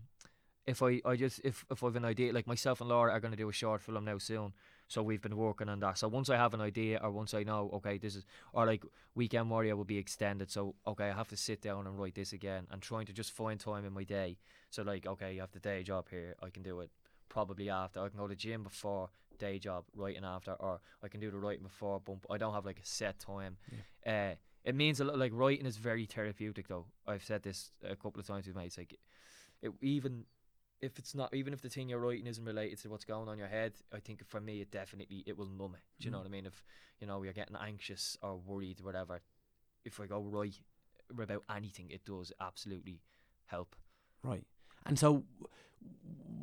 If 0.72 0.82
I 0.82 1.02
I 1.06 1.16
just 1.16 1.42
if 1.44 1.66
if 1.70 1.84
I've 1.84 1.96
an 1.96 2.06
idea 2.06 2.34
like 2.34 2.48
myself 2.48 2.82
and 2.82 2.90
Laura 2.90 3.12
are 3.12 3.20
going 3.20 3.32
to 3.38 3.44
do 3.44 3.50
a 3.50 3.54
short 3.54 3.82
film 3.82 4.06
now 4.06 4.18
soon. 4.18 4.54
So 4.88 5.02
we've 5.04 5.22
been 5.22 5.38
working 5.38 5.70
on 5.70 5.80
that. 5.80 5.98
So 5.98 6.08
once 6.08 6.30
I 6.30 6.38
have 6.38 6.54
an 6.54 6.62
idea 6.62 7.00
or 7.02 7.12
once 7.12 7.34
I 7.34 7.44
know, 7.44 7.70
okay, 7.76 7.98
this 7.98 8.16
is 8.16 8.26
or 8.54 8.66
like 8.66 8.84
Weekend 9.16 9.50
Warrior 9.50 9.76
will 9.76 9.86
be 9.86 9.98
extended. 9.98 10.50
So 10.52 10.76
okay, 10.86 11.10
I 11.10 11.16
have 11.16 11.30
to 11.30 11.38
sit 11.38 11.62
down 11.62 11.88
and 11.88 12.00
write 12.00 12.16
this 12.16 12.34
again 12.34 12.68
and 12.72 12.82
trying 12.82 13.06
to 13.06 13.14
just 13.14 13.32
find 13.32 13.60
time 13.60 13.86
in 13.86 13.94
my 13.94 14.04
day. 14.04 14.38
So 14.70 14.84
like 14.84 15.06
okay, 15.06 15.34
you 15.34 15.42
have 15.42 15.52
the 15.52 15.60
day 15.60 15.84
job 15.84 16.08
here. 16.10 16.36
I 16.42 16.50
can 16.50 16.64
do 16.64 16.82
it 16.82 16.90
probably 17.30 17.70
after. 17.70 18.02
I 18.02 18.10
can 18.10 18.18
go 18.18 18.28
to 18.28 18.36
the 18.36 18.36
gym 18.36 18.64
before 18.64 19.10
day 19.42 19.60
job, 19.60 19.84
writing 19.96 20.24
after, 20.24 20.54
or 20.54 20.80
I 21.04 21.08
can 21.08 21.20
do 21.20 21.32
the 21.32 21.38
writing 21.38 21.64
before. 21.64 22.00
Bump. 22.00 22.26
I 22.30 22.38
don't 22.38 22.54
have 22.54 22.66
like 22.66 22.80
a 22.80 22.86
set 22.86 23.20
time. 23.20 23.58
Uh, 24.06 24.36
it 24.64 24.76
means 24.76 25.00
a 25.00 25.04
lot. 25.04 25.18
Like 25.18 25.32
writing 25.34 25.66
is 25.66 25.78
very 25.78 26.06
therapeutic, 26.06 26.68
though. 26.68 26.86
I've 27.08 27.24
said 27.24 27.44
this 27.44 27.72
a 27.84 27.96
couple 27.96 28.20
of 28.20 28.28
times 28.28 28.48
with 28.48 28.56
mates. 28.56 28.78
Like, 28.78 28.98
it 29.62 29.72
even 29.82 30.26
if 30.82 30.98
it's 30.98 31.14
not, 31.14 31.34
even 31.34 31.54
if 31.54 31.62
the 31.62 31.70
thing 31.70 31.90
you're 31.90 32.00
writing 32.00 32.28
isn't 32.28 32.44
related 32.44 32.80
to 32.82 32.90
what's 32.90 33.06
going 33.06 33.28
on 33.28 33.34
in 33.34 33.40
your 33.40 33.48
head, 33.48 33.74
I 33.94 34.00
think 34.00 34.26
for 34.28 34.42
me 34.42 34.62
it 34.62 34.72
definitely 34.72 35.24
it 35.28 35.38
will 35.38 35.48
numb 35.50 35.76
it. 35.76 35.82
Do 36.00 36.06
you 36.06 36.12
know 36.12 36.18
Mm. 36.18 36.22
what 36.22 36.28
I 36.28 36.32
mean? 36.32 36.46
If 36.48 36.64
you 37.00 37.08
know 37.08 37.22
you're 37.24 37.34
getting 37.34 37.56
anxious 37.56 38.18
or 38.22 38.38
worried, 38.38 38.82
or 38.82 38.86
whatever, 38.86 39.22
if 39.86 40.00
I 40.00 40.08
go 40.08 40.22
write 40.22 40.60
about 41.10 41.44
anything, 41.56 41.90
it 41.92 42.04
does 42.06 42.32
absolutely 42.40 43.02
help. 43.46 43.76
Right. 44.24 44.46
And 44.86 44.98
so, 44.98 45.24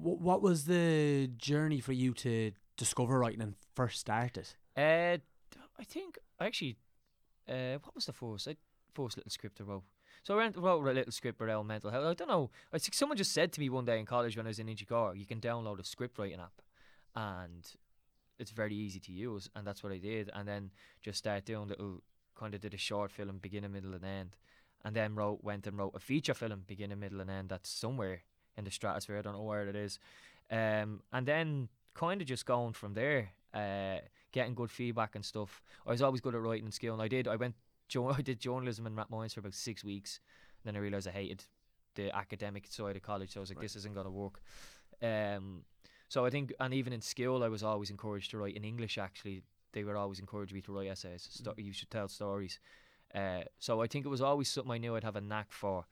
w- 0.02 0.16
what 0.18 0.42
was 0.42 0.64
the 0.66 1.30
journey 1.36 1.80
for 1.80 1.92
you 1.92 2.14
to 2.14 2.52
discover 2.76 3.18
writing 3.18 3.42
and 3.42 3.54
first 3.74 3.98
start 4.00 4.36
it? 4.36 4.54
Uh, 4.76 5.18
I 5.78 5.84
think 5.84 6.18
actually, 6.40 6.76
uh, 7.48 7.78
what 7.82 7.94
was 7.94 8.06
the 8.06 8.12
first? 8.12 8.46
I, 8.46 8.56
first 8.94 9.16
little 9.16 9.30
script 9.30 9.60
I 9.60 9.64
wrote. 9.64 9.82
So 10.28 10.38
I 10.38 10.50
wrote, 10.54 10.86
a 10.86 10.92
little 10.92 11.10
script 11.10 11.40
around 11.40 11.68
mental 11.68 11.90
health. 11.90 12.04
I 12.04 12.12
don't 12.12 12.28
know. 12.28 12.50
I 12.70 12.76
think 12.76 12.92
someone 12.92 13.16
just 13.16 13.32
said 13.32 13.50
to 13.54 13.60
me 13.60 13.70
one 13.70 13.86
day 13.86 13.98
in 13.98 14.04
college 14.04 14.36
when 14.36 14.44
I 14.44 14.50
was 14.50 14.58
in 14.58 14.66
Inchicore, 14.66 15.18
you 15.18 15.24
can 15.24 15.40
download 15.40 15.80
a 15.80 15.84
script 15.84 16.18
writing 16.18 16.38
app, 16.38 16.60
and 17.16 17.66
it's 18.38 18.50
very 18.50 18.74
easy 18.74 19.00
to 19.00 19.10
use, 19.10 19.48
and 19.56 19.66
that's 19.66 19.82
what 19.82 19.90
I 19.90 19.96
did. 19.96 20.30
And 20.34 20.46
then 20.46 20.70
just 21.00 21.16
start 21.16 21.46
doing 21.46 21.68
little, 21.68 22.02
kind 22.38 22.54
of 22.54 22.60
did 22.60 22.74
a 22.74 22.76
short 22.76 23.10
film, 23.10 23.38
beginning, 23.40 23.72
middle, 23.72 23.94
and 23.94 24.04
end, 24.04 24.36
and 24.84 24.94
then 24.94 25.14
wrote 25.14 25.42
went 25.42 25.66
and 25.66 25.78
wrote 25.78 25.94
a 25.94 25.98
feature 25.98 26.34
film, 26.34 26.64
beginning, 26.66 27.00
middle, 27.00 27.22
and 27.22 27.30
end. 27.30 27.48
That's 27.48 27.70
somewhere 27.70 28.20
in 28.58 28.64
the 28.64 28.70
stratosphere. 28.70 29.16
I 29.16 29.22
don't 29.22 29.32
know 29.32 29.44
where 29.44 29.66
it 29.66 29.76
is. 29.76 29.98
Um, 30.50 31.00
and 31.10 31.26
then 31.26 31.70
kind 31.94 32.20
of 32.20 32.26
just 32.26 32.44
going 32.44 32.74
from 32.74 32.92
there. 32.92 33.30
Uh, 33.54 34.00
getting 34.32 34.54
good 34.54 34.70
feedback 34.70 35.14
and 35.14 35.24
stuff. 35.24 35.62
I 35.86 35.90
was 35.90 36.02
always 36.02 36.20
good 36.20 36.34
at 36.34 36.42
writing 36.42 36.66
and 36.66 36.74
skill, 36.74 36.92
and 36.92 37.02
I 37.02 37.08
did. 37.08 37.26
I 37.26 37.36
went. 37.36 37.54
I 38.18 38.22
did 38.22 38.40
journalism 38.40 38.86
in 38.86 38.94
Rathmines 38.94 39.34
for 39.34 39.40
about 39.40 39.54
six 39.54 39.84
weeks. 39.84 40.20
Then 40.64 40.76
I 40.76 40.80
realised 40.80 41.08
I 41.08 41.12
hated 41.12 41.44
the 41.94 42.14
academic 42.14 42.66
side 42.66 42.96
of 42.96 43.02
college, 43.02 43.32
so 43.32 43.40
I 43.40 43.42
was 43.42 43.50
like, 43.50 43.58
Right. 43.58 43.62
this 43.62 43.76
isn't 43.76 43.94
going 43.94 44.06
to 44.06 44.10
work. 44.10 44.40
Um, 45.02 45.62
so 46.08 46.24
I 46.24 46.30
think, 46.30 46.52
and 46.60 46.72
even 46.74 46.92
in 46.92 47.00
school, 47.00 47.42
I 47.44 47.48
was 47.48 47.62
always 47.62 47.90
encouraged 47.90 48.30
to 48.32 48.38
write 48.38 48.56
in 48.56 48.64
English. 48.64 48.98
Actually, 48.98 49.42
they 49.72 49.84
were 49.84 49.96
always 49.96 50.18
encouraging 50.18 50.56
me 50.56 50.62
to 50.62 50.72
write 50.72 50.88
essays. 50.88 51.28
Sto- 51.30 51.54
You 51.56 51.72
should 51.72 51.90
tell 51.90 52.08
stories. 52.08 52.58
Uh, 53.14 53.42
so 53.58 53.80
I 53.82 53.86
think 53.86 54.04
it 54.06 54.08
was 54.08 54.20
always 54.20 54.48
something 54.48 54.72
I 54.72 54.78
knew 54.78 54.94
I'd 54.96 55.04
have 55.04 55.16
a 55.16 55.20
knack 55.20 55.52
for. 55.52 55.86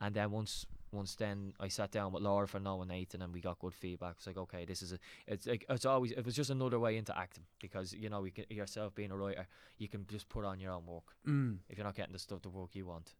And 0.00 0.14
then 0.14 0.30
once 0.30 0.66
once 0.92 1.14
then 1.14 1.54
I 1.58 1.68
sat 1.68 1.90
down 1.90 2.12
with 2.12 2.22
Laura 2.22 2.46
for 2.46 2.60
Noah 2.60 2.82
and 2.82 2.90
Nathan 2.90 3.22
and 3.22 3.32
we 3.32 3.40
got 3.40 3.58
good 3.58 3.74
feedback. 3.74 4.14
It's 4.18 4.26
like 4.26 4.36
okay, 4.36 4.64
this 4.64 4.82
is 4.82 4.92
a 4.92 4.98
it's 5.26 5.46
like 5.46 5.64
it's 5.68 5.86
always 5.86 6.12
it 6.12 6.24
was 6.24 6.34
just 6.36 6.50
another 6.50 6.78
way 6.78 6.96
into 6.96 7.16
acting 7.18 7.44
because 7.60 7.92
you 7.92 8.08
know 8.10 8.24
you 8.24 8.30
can, 8.30 8.44
yourself 8.50 8.94
being 8.94 9.10
a 9.10 9.16
writer, 9.16 9.46
you 9.78 9.88
can 9.88 10.06
just 10.08 10.28
put 10.28 10.44
on 10.44 10.60
your 10.60 10.72
own 10.72 10.86
work 10.86 11.14
Mm. 11.26 11.58
if 11.68 11.78
you're 11.78 11.86
not 11.86 11.94
getting 11.94 12.12
the 12.12 12.18
stuff 12.18 12.42
the 12.42 12.48
work 12.50 12.74
you 12.74 12.86
want. 12.86 13.14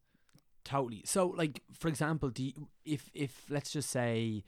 Totally. 0.64 1.02
So, 1.04 1.26
like, 1.26 1.60
for 1.76 1.88
example, 1.88 2.30
do 2.30 2.44
you, 2.44 2.68
if 2.84 3.10
if 3.14 3.44
let's 3.50 3.72
just 3.72 3.90
say, 3.90 4.44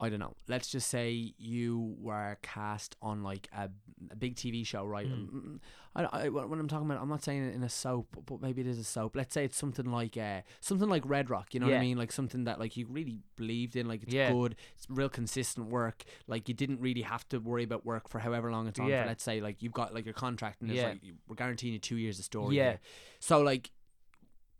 I 0.00 0.08
don't 0.08 0.18
know, 0.18 0.34
let's 0.48 0.68
just 0.68 0.88
say 0.88 1.34
you 1.36 1.94
were 2.00 2.38
cast 2.42 2.96
on 3.02 3.22
like 3.22 3.48
a, 3.56 3.68
a 4.10 4.16
big 4.16 4.34
TV 4.36 4.66
show, 4.66 4.84
right? 4.86 5.06
Mm. 5.06 5.28
Mm, 5.30 5.58
I, 5.94 6.04
I, 6.04 6.28
when 6.28 6.58
I'm 6.58 6.68
talking 6.68 6.86
about, 6.90 7.02
I'm 7.02 7.08
not 7.08 7.22
saying 7.22 7.44
it 7.44 7.54
in 7.54 7.62
a 7.62 7.68
soap, 7.68 8.16
but 8.24 8.40
maybe 8.40 8.60
it 8.62 8.66
is 8.66 8.78
a 8.78 8.84
soap. 8.84 9.14
Let's 9.16 9.34
say 9.34 9.44
it's 9.44 9.56
something 9.58 9.90
like 9.90 10.16
uh, 10.16 10.40
something 10.60 10.88
like 10.88 11.02
Red 11.04 11.28
Rock. 11.28 11.52
You 11.52 11.60
know 11.60 11.66
what 11.66 11.76
I 11.76 11.80
mean? 11.80 11.98
Like 11.98 12.12
something 12.12 12.44
that 12.44 12.58
like 12.58 12.76
you 12.76 12.86
really 12.88 13.18
believed 13.36 13.76
in. 13.76 13.88
Like 13.88 14.04
it's 14.04 14.14
Yeah. 14.14 14.32
good. 14.32 14.56
It's 14.76 14.86
real 14.88 15.08
consistent 15.08 15.68
work. 15.68 16.04
Like 16.26 16.48
you 16.48 16.54
didn't 16.54 16.80
really 16.80 17.02
have 17.02 17.28
to 17.30 17.38
worry 17.38 17.64
about 17.64 17.84
work 17.84 18.08
for 18.08 18.20
however 18.20 18.50
long 18.50 18.68
it's 18.68 18.78
on. 18.80 18.86
Yeah. 18.88 19.02
For 19.02 19.08
let's 19.08 19.22
say 19.24 19.40
like 19.40 19.62
you've 19.62 19.72
got 19.72 19.92
like 19.92 20.04
your 20.06 20.14
contract 20.14 20.62
and 20.62 20.70
it's 20.70 20.78
Yeah. 20.78 20.88
like 20.90 21.00
we're 21.28 21.34
guaranteeing 21.36 21.72
you 21.74 21.78
two 21.80 21.96
years 21.96 22.18
of 22.18 22.24
story. 22.24 22.56
Yeah. 22.56 22.62
here. 22.70 22.80
So 23.18 23.42
like 23.42 23.70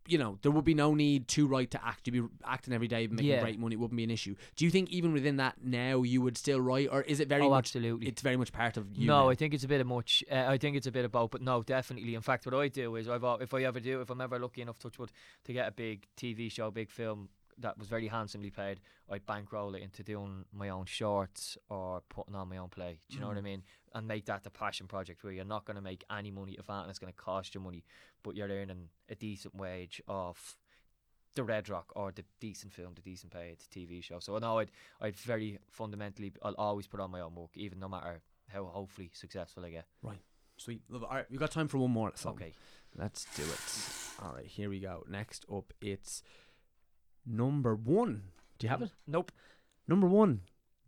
you 0.06 0.18
know, 0.18 0.38
there 0.42 0.50
would 0.50 0.64
be 0.64 0.74
no 0.74 0.94
need 0.94 1.28
to 1.28 1.46
write 1.46 1.70
to 1.72 1.84
act. 1.84 2.06
You'd 2.06 2.12
be 2.12 2.34
acting 2.44 2.74
every 2.74 2.88
day, 2.88 3.06
making 3.06 3.26
Yeah. 3.26 3.40
great 3.40 3.58
money. 3.58 3.74
It 3.74 3.78
wouldn't 3.78 3.96
be 3.96 4.04
an 4.04 4.10
issue. 4.10 4.34
Do 4.56 4.64
you 4.64 4.70
think 4.70 4.90
even 4.90 5.12
within 5.12 5.36
that 5.36 5.62
now 5.62 6.02
you 6.02 6.20
would 6.22 6.36
still 6.36 6.60
write, 6.60 6.88
or 6.90 7.02
is 7.02 7.20
it 7.20 7.28
very 7.28 7.42
oh, 7.42 7.50
much? 7.50 7.66
absolutely. 7.66 8.08
It's 8.08 8.22
very 8.22 8.36
much 8.36 8.52
part 8.52 8.76
of 8.76 8.96
you. 8.96 9.06
no, 9.06 9.24
now? 9.24 9.28
I 9.28 9.34
think 9.34 9.54
it's 9.54 9.64
a 9.64 9.68
bit 9.68 9.80
of 9.80 9.86
much. 9.86 10.24
Uh, 10.30 10.46
I 10.48 10.58
think 10.58 10.76
it's 10.76 10.86
a 10.86 10.92
bit 10.92 11.04
of 11.04 11.12
both, 11.12 11.30
but 11.30 11.42
no, 11.42 11.62
definitely. 11.62 12.14
In 12.14 12.22
fact, 12.22 12.46
what 12.46 12.54
I 12.54 12.68
do 12.68 12.96
is, 12.96 13.08
I've, 13.08 13.24
if 13.40 13.54
I 13.54 13.62
ever 13.62 13.80
do, 13.80 14.00
if 14.00 14.10
I'm 14.10 14.20
ever 14.20 14.38
lucky 14.38 14.62
enough, 14.62 14.78
touch 14.78 14.98
wood, 14.98 15.12
to 15.44 15.52
get 15.52 15.68
a 15.68 15.72
big 15.72 16.06
TV 16.16 16.50
show, 16.50 16.70
big 16.70 16.90
film 16.90 17.28
that 17.60 17.78
was 17.78 17.88
very 17.88 18.08
handsomely 18.08 18.50
paid, 18.50 18.80
I'd 19.08 19.26
bankroll 19.26 19.74
it 19.74 19.82
into 19.82 20.02
doing 20.02 20.44
my 20.52 20.68
own 20.70 20.86
shorts 20.86 21.56
or 21.68 22.02
putting 22.08 22.34
on 22.34 22.48
my 22.48 22.56
own 22.56 22.68
play. 22.68 22.98
Do 23.08 23.14
you 23.14 23.20
know 23.20 23.28
what 23.28 23.36
I 23.36 23.40
Mm. 23.40 23.44
mean? 23.44 23.62
And 23.94 24.08
make 24.08 24.24
that 24.26 24.44
the 24.44 24.50
passion 24.50 24.86
project 24.86 25.22
where 25.24 25.32
you're 25.32 25.44
not 25.44 25.64
going 25.64 25.76
to 25.76 25.82
make 25.82 26.04
any 26.10 26.30
money 26.30 26.56
of 26.58 26.66
that, 26.66 26.80
and 26.82 26.90
it's 26.90 26.98
going 26.98 27.12
to 27.12 27.16
cost 27.18 27.54
you 27.54 27.60
money, 27.60 27.84
but 28.22 28.34
you're 28.36 28.48
earning 28.48 28.88
a 29.08 29.14
decent 29.14 29.54
wage 29.54 30.00
off 30.08 30.56
the 31.34 31.44
Red 31.44 31.68
Rock 31.68 31.92
or 31.94 32.10
the 32.12 32.24
decent 32.40 32.72
film, 32.72 32.94
the 32.94 33.02
decent 33.02 33.32
paid 33.32 33.58
TV 33.70 34.02
show. 34.02 34.18
So 34.20 34.36
no, 34.38 34.58
I'd 34.58 34.70
I'd 35.00 35.16
very 35.16 35.58
fundamentally, 35.70 36.32
I'll 36.42 36.54
always 36.54 36.86
put 36.88 37.00
on 37.00 37.10
my 37.10 37.20
own 37.20 37.34
work, 37.34 37.56
even 37.56 37.78
no 37.78 37.88
matter 37.88 38.20
how 38.48 38.64
hopefully 38.66 39.10
successful 39.12 39.64
I 39.64 39.70
get. 39.70 39.86
Right. 40.02 40.18
Sweet. 40.56 40.82
Love. 40.88 41.04
All 41.04 41.10
right, 41.10 41.30
we've 41.30 41.38
got 41.40 41.50
time 41.52 41.68
for 41.68 41.78
one 41.78 41.90
more. 41.92 42.12
So 42.16 42.30
Okay. 42.30 42.52
let's 42.96 43.24
do 43.36 43.42
it. 43.44 44.22
All 44.22 44.34
right, 44.34 44.44
here 44.46 44.68
we 44.68 44.80
go. 44.80 45.04
Next 45.08 45.46
up, 45.50 45.72
it's 45.80 46.22
number 47.26 47.74
one. 47.74 48.22
Do 48.58 48.66
you 48.66 48.70
have 48.70 48.82
it? 48.82 48.90
Nope. 49.06 49.32
Number 49.88 50.06
one. 50.06 50.42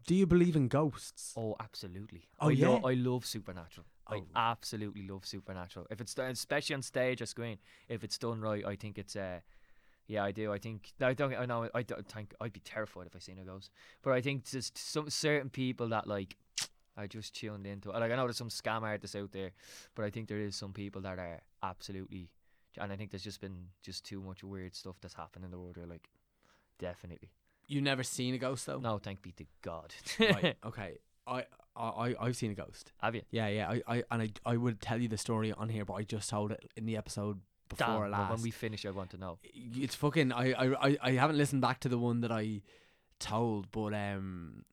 Do 0.07 0.15
you 0.15 0.27
believe 0.27 0.57
in 0.57 0.69
ghosts? 0.69 1.33
Oh, 1.37 1.55
absolutely. 1.61 2.29
Oh, 2.41 2.49
I 2.49 2.53
yeah? 2.53 2.69
Lo- 2.69 2.81
I 2.85 2.95
love 2.95 3.25
Supernatural. 3.25 3.87
I 4.09 4.17
Oh. 4.17 4.27
absolutely 4.35 5.07
love 5.07 5.25
Supernatural. 5.25 5.87
If 5.91 6.01
it's 6.01 6.15
done, 6.15 6.31
especially 6.31 6.75
on 6.75 6.83
stage 6.83 7.23
or 7.23 7.27
screen, 7.27 7.59
if 7.89 8.03
it's 8.03 8.19
done 8.19 8.41
right, 8.41 8.65
I 8.65 8.77
think 8.77 8.99
it's 8.99 9.15
uh 9.17 9.41
yeah, 10.09 10.25
I 10.25 10.33
do. 10.33 10.53
I 10.53 10.59
think 10.59 10.93
I 11.01 11.15
don't. 11.15 11.33
I 11.35 11.47
know. 11.47 11.71
I 11.73 11.83
don't 11.83 12.07
think 12.07 12.35
I'd 12.41 12.53
be 12.53 12.61
terrified 12.61 13.07
if 13.07 13.15
I 13.15 13.21
seen 13.21 13.39
a 13.39 13.45
ghost. 13.45 13.71
But 14.03 14.13
I 14.13 14.21
think 14.21 14.45
just 14.45 14.77
some 14.77 15.09
certain 15.09 15.49
people 15.49 15.89
that 15.91 16.09
like 16.09 16.37
I 16.97 17.07
just 17.07 17.35
tuned 17.37 17.67
into 17.67 17.91
it. 17.91 17.95
Like 17.95 18.11
I 18.11 18.17
know 18.17 18.25
there's 18.27 18.37
some 18.37 18.49
scam 18.49 18.83
artists 18.83 19.15
out 19.17 19.31
there, 19.31 19.53
but 19.95 20.05
I 20.05 20.11
think 20.11 20.29
there 20.29 20.41
is 20.41 20.57
some 20.57 20.73
people 20.73 21.01
that 21.03 21.19
are 21.21 21.41
absolutely. 21.63 22.29
And 22.79 22.93
I 22.93 22.97
think 22.97 23.13
there's 23.13 23.23
just 23.23 23.41
been 23.41 23.69
just 23.83 24.05
too 24.05 24.21
much 24.21 24.43
weird 24.43 24.75
stuff 24.75 24.97
that's 25.01 25.15
happened 25.15 25.45
in 25.45 25.51
the 25.53 25.59
world. 25.59 25.77
Where 25.77 25.87
like, 25.87 26.09
definitely. 26.83 27.31
You've 27.67 27.85
never 27.85 28.03
seen 28.03 28.35
a 28.35 28.39
ghost 28.39 28.67
though. 28.67 28.79
No, 28.81 28.99
thank 28.99 29.23
be 29.23 29.33
to 29.33 29.45
God. 29.63 29.95
Right. 30.21 30.57
Okay. 30.67 30.99
I, 31.27 31.45
I 31.77 32.15
I've 32.21 32.37
seen 32.37 32.51
a 32.51 32.55
ghost. 32.55 32.93
Have 33.01 33.15
you? 33.15 33.23
Yeah, 33.31 33.49
yeah. 33.49 33.71
I, 33.71 33.83
I 33.97 34.05
and 34.11 34.23
I 34.23 34.29
I 34.45 34.57
would 34.57 34.81
tell 34.83 35.01
you 35.01 35.09
the 35.09 35.17
story 35.17 35.53
on 35.53 35.69
here, 35.71 35.85
but 35.87 35.95
I 35.95 36.03
just 36.03 36.29
told 36.29 36.51
it 36.53 36.69
in 36.77 36.85
the 36.85 36.97
episode 36.97 37.39
before 37.69 38.03
Damn, 38.03 38.11
last. 38.11 38.31
when 38.33 38.43
we 38.43 38.51
finish, 38.51 38.85
I 38.85 38.91
want 38.91 39.11
to 39.11 39.17
know. 39.19 39.39
it's 39.85 39.95
fucking 39.95 40.33
I, 40.33 40.53
I 40.53 40.89
I- 40.89 40.99
I 41.03 41.11
haven't 41.13 41.39
listened 41.39 41.63
back 41.63 41.79
to 41.81 41.89
the 41.89 41.99
one 41.99 42.21
that 42.23 42.33
I 42.33 42.63
told 43.21 43.71
but 43.71 43.95
um 43.95 44.65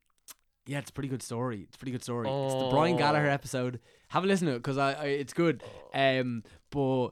yeah 0.70 0.80
it's 0.80 0.90
a 0.90 0.94
pretty 0.94 1.10
good 1.10 1.24
story 1.24 1.60
it's 1.68 1.76
a 1.76 1.80
pretty 1.80 1.92
good 1.92 2.04
story 2.04 2.28
it's 2.30 2.54
the 2.64 2.70
Brian 2.70 2.98
Gallagher 2.98 3.30
Oh. 3.30 3.40
episode 3.40 3.80
have 4.10 4.24
a 4.24 4.28
listen 4.28 4.48
to 4.48 4.54
it 4.56 4.60
because 4.64 4.78
I, 4.78 4.90
I 4.94 5.06
it's 5.24 5.34
good 5.34 5.64
um 5.94 6.44
but 6.70 7.10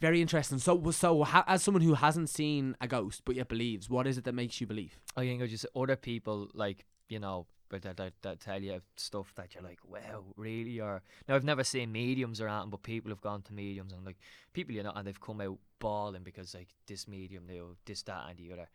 very 0.00 0.20
interesting 0.20 0.58
so 0.58 0.90
so 0.90 1.24
ha, 1.24 1.44
as 1.46 1.62
someone 1.62 1.82
who 1.82 1.94
hasn't 1.94 2.28
seen 2.30 2.76
a 2.80 2.86
ghost 2.86 3.22
but 3.24 3.34
yet 3.36 3.48
believes 3.48 3.88
what 3.88 4.06
is 4.06 4.18
it 4.18 4.24
that 4.24 4.34
makes 4.34 4.60
you 4.60 4.66
believe 4.66 4.98
I 5.16 5.22
think 5.22 5.40
it's 5.42 5.50
just 5.52 5.66
other 5.74 5.96
people 5.96 6.48
like 6.54 6.84
you 7.08 7.18
know, 7.18 7.46
but 7.70 7.80
that, 7.82 7.96
that 7.96 8.12
that 8.20 8.40
tell 8.40 8.62
you 8.62 8.80
stuff 8.96 9.32
that 9.36 9.54
you're 9.54 9.64
like, 9.64 9.78
wow, 9.88 10.24
really? 10.36 10.78
Or 10.78 11.00
now 11.26 11.34
I've 11.36 11.50
never 11.52 11.64
seen 11.64 11.90
mediums 11.90 12.38
or 12.40 12.48
anything, 12.48 12.68
but 12.70 12.82
people 12.82 13.10
have 13.10 13.22
gone 13.22 13.40
to 13.48 13.52
mediums 13.54 13.92
and 13.94 14.04
like 14.04 14.18
people 14.52 14.74
you 14.74 14.82
know, 14.82 14.92
and 14.94 15.06
they've 15.06 15.18
come 15.28 15.40
out 15.40 15.58
bawling 15.78 16.22
because 16.22 16.54
like 16.54 16.68
this 16.86 17.08
medium 17.08 17.46
knew 17.46 17.76
this, 17.86 18.02
that, 18.02 18.24
and 18.28 18.36
the 18.38 18.52
other. 18.52 18.68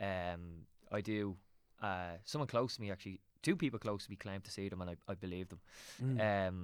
Um, 0.00 0.66
I 0.90 1.00
do. 1.00 1.36
Uh, 1.80 2.14
someone 2.24 2.48
close 2.48 2.74
to 2.76 2.80
me 2.82 2.90
actually, 2.90 3.20
two 3.46 3.56
people 3.56 3.78
close 3.78 4.04
to 4.04 4.10
me 4.10 4.16
claimed 4.16 4.44
to 4.44 4.50
see 4.50 4.68
them, 4.68 4.80
and 4.82 4.90
I 4.90 4.96
I 5.12 5.14
believe 5.14 5.48
them. 5.52 5.60
Mm. 6.02 6.48
Um, 6.48 6.58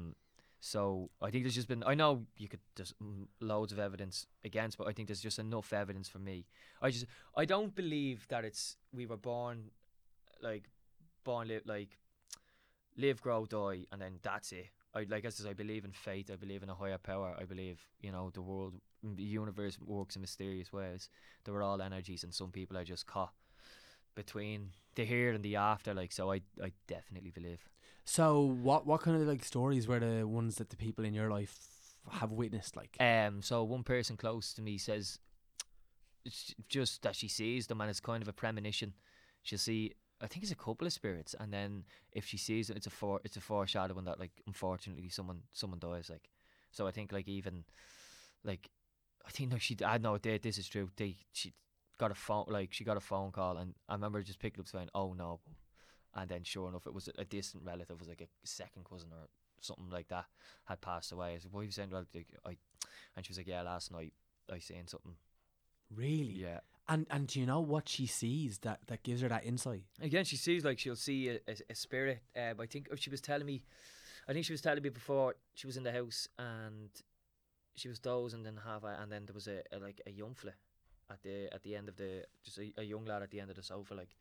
so 0.64 1.11
I 1.26 1.30
think 1.30 1.45
there's 1.45 1.59
just 1.61 1.68
been. 1.68 1.83
I 1.93 1.95
know 1.95 2.12
you 2.37 2.49
could. 2.49 2.61
There's 2.76 2.95
loads 3.41 3.72
of 3.72 3.78
evidence 3.78 4.26
against, 4.45 4.78
but 4.78 4.87
I 4.89 4.93
think 4.93 5.09
there's 5.09 5.26
just 5.28 5.39
enough 5.39 5.72
evidence 5.72 6.09
for 6.09 6.20
me. 6.20 6.37
I 6.80 6.91
just. 6.91 7.07
I 7.37 7.45
don't 7.45 7.74
believe 7.83 8.26
that 8.28 8.45
it's 8.45 8.76
we 8.93 9.07
were 9.07 9.16
born, 9.16 9.70
like, 10.41 10.64
born 11.24 11.49
li- 11.49 11.66
like, 11.76 11.99
live, 12.97 13.20
grow, 13.26 13.45
die, 13.47 13.87
and 13.91 14.01
then 14.01 14.14
that's 14.22 14.53
it. 14.53 14.70
I 14.95 15.07
like 15.14 15.24
I 15.24 15.30
said, 15.30 15.51
I 15.51 15.55
believe 15.55 15.85
in 15.85 15.93
fate. 15.93 16.30
I 16.33 16.37
believe 16.37 16.62
in 16.62 16.70
a 16.70 16.80
higher 16.83 16.99
power. 16.99 17.35
I 17.43 17.45
believe 17.45 17.78
you 18.01 18.12
know 18.12 18.30
the 18.30 18.43
world, 18.51 18.74
the 19.03 19.30
universe 19.41 19.78
works 19.80 20.16
in 20.16 20.22
mysterious 20.22 20.72
ways. 20.72 21.09
There 21.45 21.55
are 21.55 21.62
all 21.62 21.83
energies, 21.83 22.24
and 22.24 22.33
some 22.35 22.51
people 22.51 22.76
are 22.76 22.89
just 22.95 23.07
caught 23.07 23.35
between 24.15 24.71
the 24.95 25.05
here 25.05 25.33
and 25.33 25.43
the 25.43 25.57
after. 25.57 25.95
Like 25.95 26.13
so, 26.13 26.33
I 26.33 26.41
I 26.63 26.73
definitely 26.87 27.31
believe. 27.31 27.69
so 28.05 28.41
what 28.41 28.87
what 28.87 29.01
kind 29.03 29.17
of 29.21 29.29
like 29.29 29.45
stories 29.45 29.87
were 29.89 30.01
the 30.01 30.27
ones 30.27 30.57
that 30.57 30.71
the 30.71 30.77
people 30.77 31.05
in 31.05 31.15
your 31.15 31.31
life 31.31 31.57
have 32.11 32.33
witnessed 32.33 32.77
like 32.77 32.97
Um, 33.01 33.43
so 33.43 33.63
one 33.63 33.85
person 33.85 34.17
close 34.17 34.53
to 34.55 34.63
me 34.63 34.77
says 34.79 35.19
it's 36.25 36.55
just 36.69 37.03
that 37.03 37.17
she 37.17 37.29
sees 37.29 37.67
them 37.67 37.81
and 37.81 37.91
it's 37.91 38.01
kind 38.01 38.23
of 38.23 38.29
a 38.29 38.33
premonition. 38.33 38.95
She'll 39.43 39.59
see 39.59 39.93
I 40.21 40.27
think 40.29 40.43
it's 40.45 40.53
a 40.53 40.57
couple 40.57 40.87
of 40.87 40.93
spirits 40.93 41.35
and 41.39 41.53
then 41.53 41.85
if 42.13 42.25
she 42.27 42.37
sees 42.37 42.71
it 42.71 42.77
it's 42.77 42.87
a 42.87 42.91
for 42.91 43.21
it's 43.25 43.37
a 43.37 43.41
foreshadowing 43.41 44.05
that 44.05 44.21
like 44.21 44.31
unfortunately 44.47 45.09
someone 45.09 45.43
someone 45.53 45.81
dies 45.81 46.09
like 46.11 46.29
so 46.71 46.87
I 46.87 46.93
think 46.93 47.13
like 47.13 47.29
even 47.29 47.65
like 48.45 48.71
I 49.27 49.31
think 49.31 49.51
no 49.51 49.59
she 49.59 49.77
I 49.85 49.99
know 49.99 50.19
this 50.19 50.59
is 50.59 50.69
true. 50.69 50.91
They 50.97 51.17
she 51.33 51.53
got 52.03 52.11
a 52.11 52.14
phone 52.28 52.46
like 52.48 52.72
she 52.72 52.84
got 52.84 52.96
a 52.96 53.07
phone 53.12 53.30
call 53.30 53.57
and 53.57 53.74
I 53.88 53.94
remember 53.94 54.20
just 54.22 54.40
picking 54.40 54.61
up 54.61 54.66
saying, 54.68 54.88
Oh 54.94 55.12
no 55.12 55.40
and 56.14 56.28
then 56.28 56.42
sure 56.42 56.68
enough 56.68 56.86
it 56.86 56.94
was 56.94 57.09
a 57.16 57.24
distant 57.24 57.62
relative, 57.64 57.94
it 57.96 57.98
was 57.98 58.09
like 58.09 58.20
a 58.20 58.46
second 58.46 58.84
cousin 58.90 59.11
or 59.12 59.28
something 59.61 59.88
like 59.90 60.09
that 60.09 60.26
had 60.64 60.80
passed 60.80 61.12
away. 61.12 61.34
I 61.34 61.38
said, 61.38 61.53
What 61.53 61.61
are 61.61 61.64
you 61.64 61.70
saying? 61.70 61.90
Well, 61.92 62.05
like, 62.14 62.26
I 62.44 62.57
and 63.14 63.24
she 63.24 63.30
was 63.30 63.38
like, 63.38 63.46
Yeah, 63.46 63.62
last 63.62 63.92
night 63.92 64.12
I 64.53 64.59
seen 64.59 64.86
something. 64.88 65.14
really 65.94 66.36
Yeah. 66.46 66.61
and 66.88 67.07
and 67.11 67.28
do 67.28 67.38
you 67.40 67.46
know 67.46 67.61
what 67.61 67.88
she 67.88 68.07
sees 68.07 68.59
that 68.66 68.80
that 68.88 69.05
gives 69.05 69.20
her 69.22 69.28
that 69.28 69.44
insight 69.44 69.84
Again, 70.00 70.24
she 70.24 70.36
sees 70.36 70.64
like 70.64 70.78
she'll 70.80 70.96
see 70.96 71.28
a, 71.28 71.34
a, 71.46 71.55
a 71.70 71.74
spirit. 71.74 72.18
Um, 72.36 72.61
I 72.61 72.66
think 72.66 72.88
she 72.96 73.11
was 73.11 73.20
telling 73.20 73.46
me, 73.46 73.62
I 74.28 74.32
think 74.32 74.44
she 74.44 74.53
was 74.53 74.61
telling 74.61 74.82
me 74.82 74.90
before 74.90 75.36
she 75.55 75.66
was 75.68 75.76
in 75.76 75.84
the 75.84 75.92
house 75.92 76.28
and 76.38 76.90
she 77.76 77.88
was 77.88 78.00
dozing 78.00 78.40
and 78.40 78.46
then 78.46 78.61
half, 78.64 78.82
and 78.84 79.11
then 79.12 79.24
there 79.26 79.34
was 79.34 79.46
a, 79.46 79.59
a 79.72 79.78
like 79.78 80.00
a 80.07 80.11
young 80.11 80.34
fella 80.34 80.55
at 81.11 81.22
the 81.22 81.53
at 81.53 81.62
the 81.62 81.74
end 81.76 81.88
of 81.88 81.96
the 81.96 82.24
just 82.44 82.59
a, 82.59 82.72
a 82.78 82.82
young 82.82 83.05
lad 83.05 83.22
at 83.22 83.30
the 83.30 83.40
end 83.40 83.50
of 83.50 83.57
the 83.57 83.62
sofa, 83.62 83.94
like, 83.94 84.16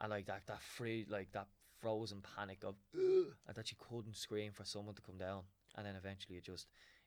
and 0.00 0.10
like 0.10 0.26
that 0.26 0.42
that 0.46 0.60
free 0.62 1.06
like 1.08 1.32
that 1.32 1.46
frozen 1.80 2.20
panic 2.36 2.64
of 2.64 2.74
and 2.94 3.54
that 3.54 3.66
she 3.68 3.76
couldn't 3.76 4.16
scream 4.16 4.52
for 4.52 4.64
someone 4.64 4.94
to 4.94 5.02
come 5.02 5.16
down, 5.18 5.42
and 5.76 5.86
then 5.86 5.96
eventually 5.96 6.36
it 6.36 6.44
just 6.44 6.66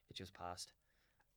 it 0.10 0.16
just 0.16 0.34
passed. 0.34 0.72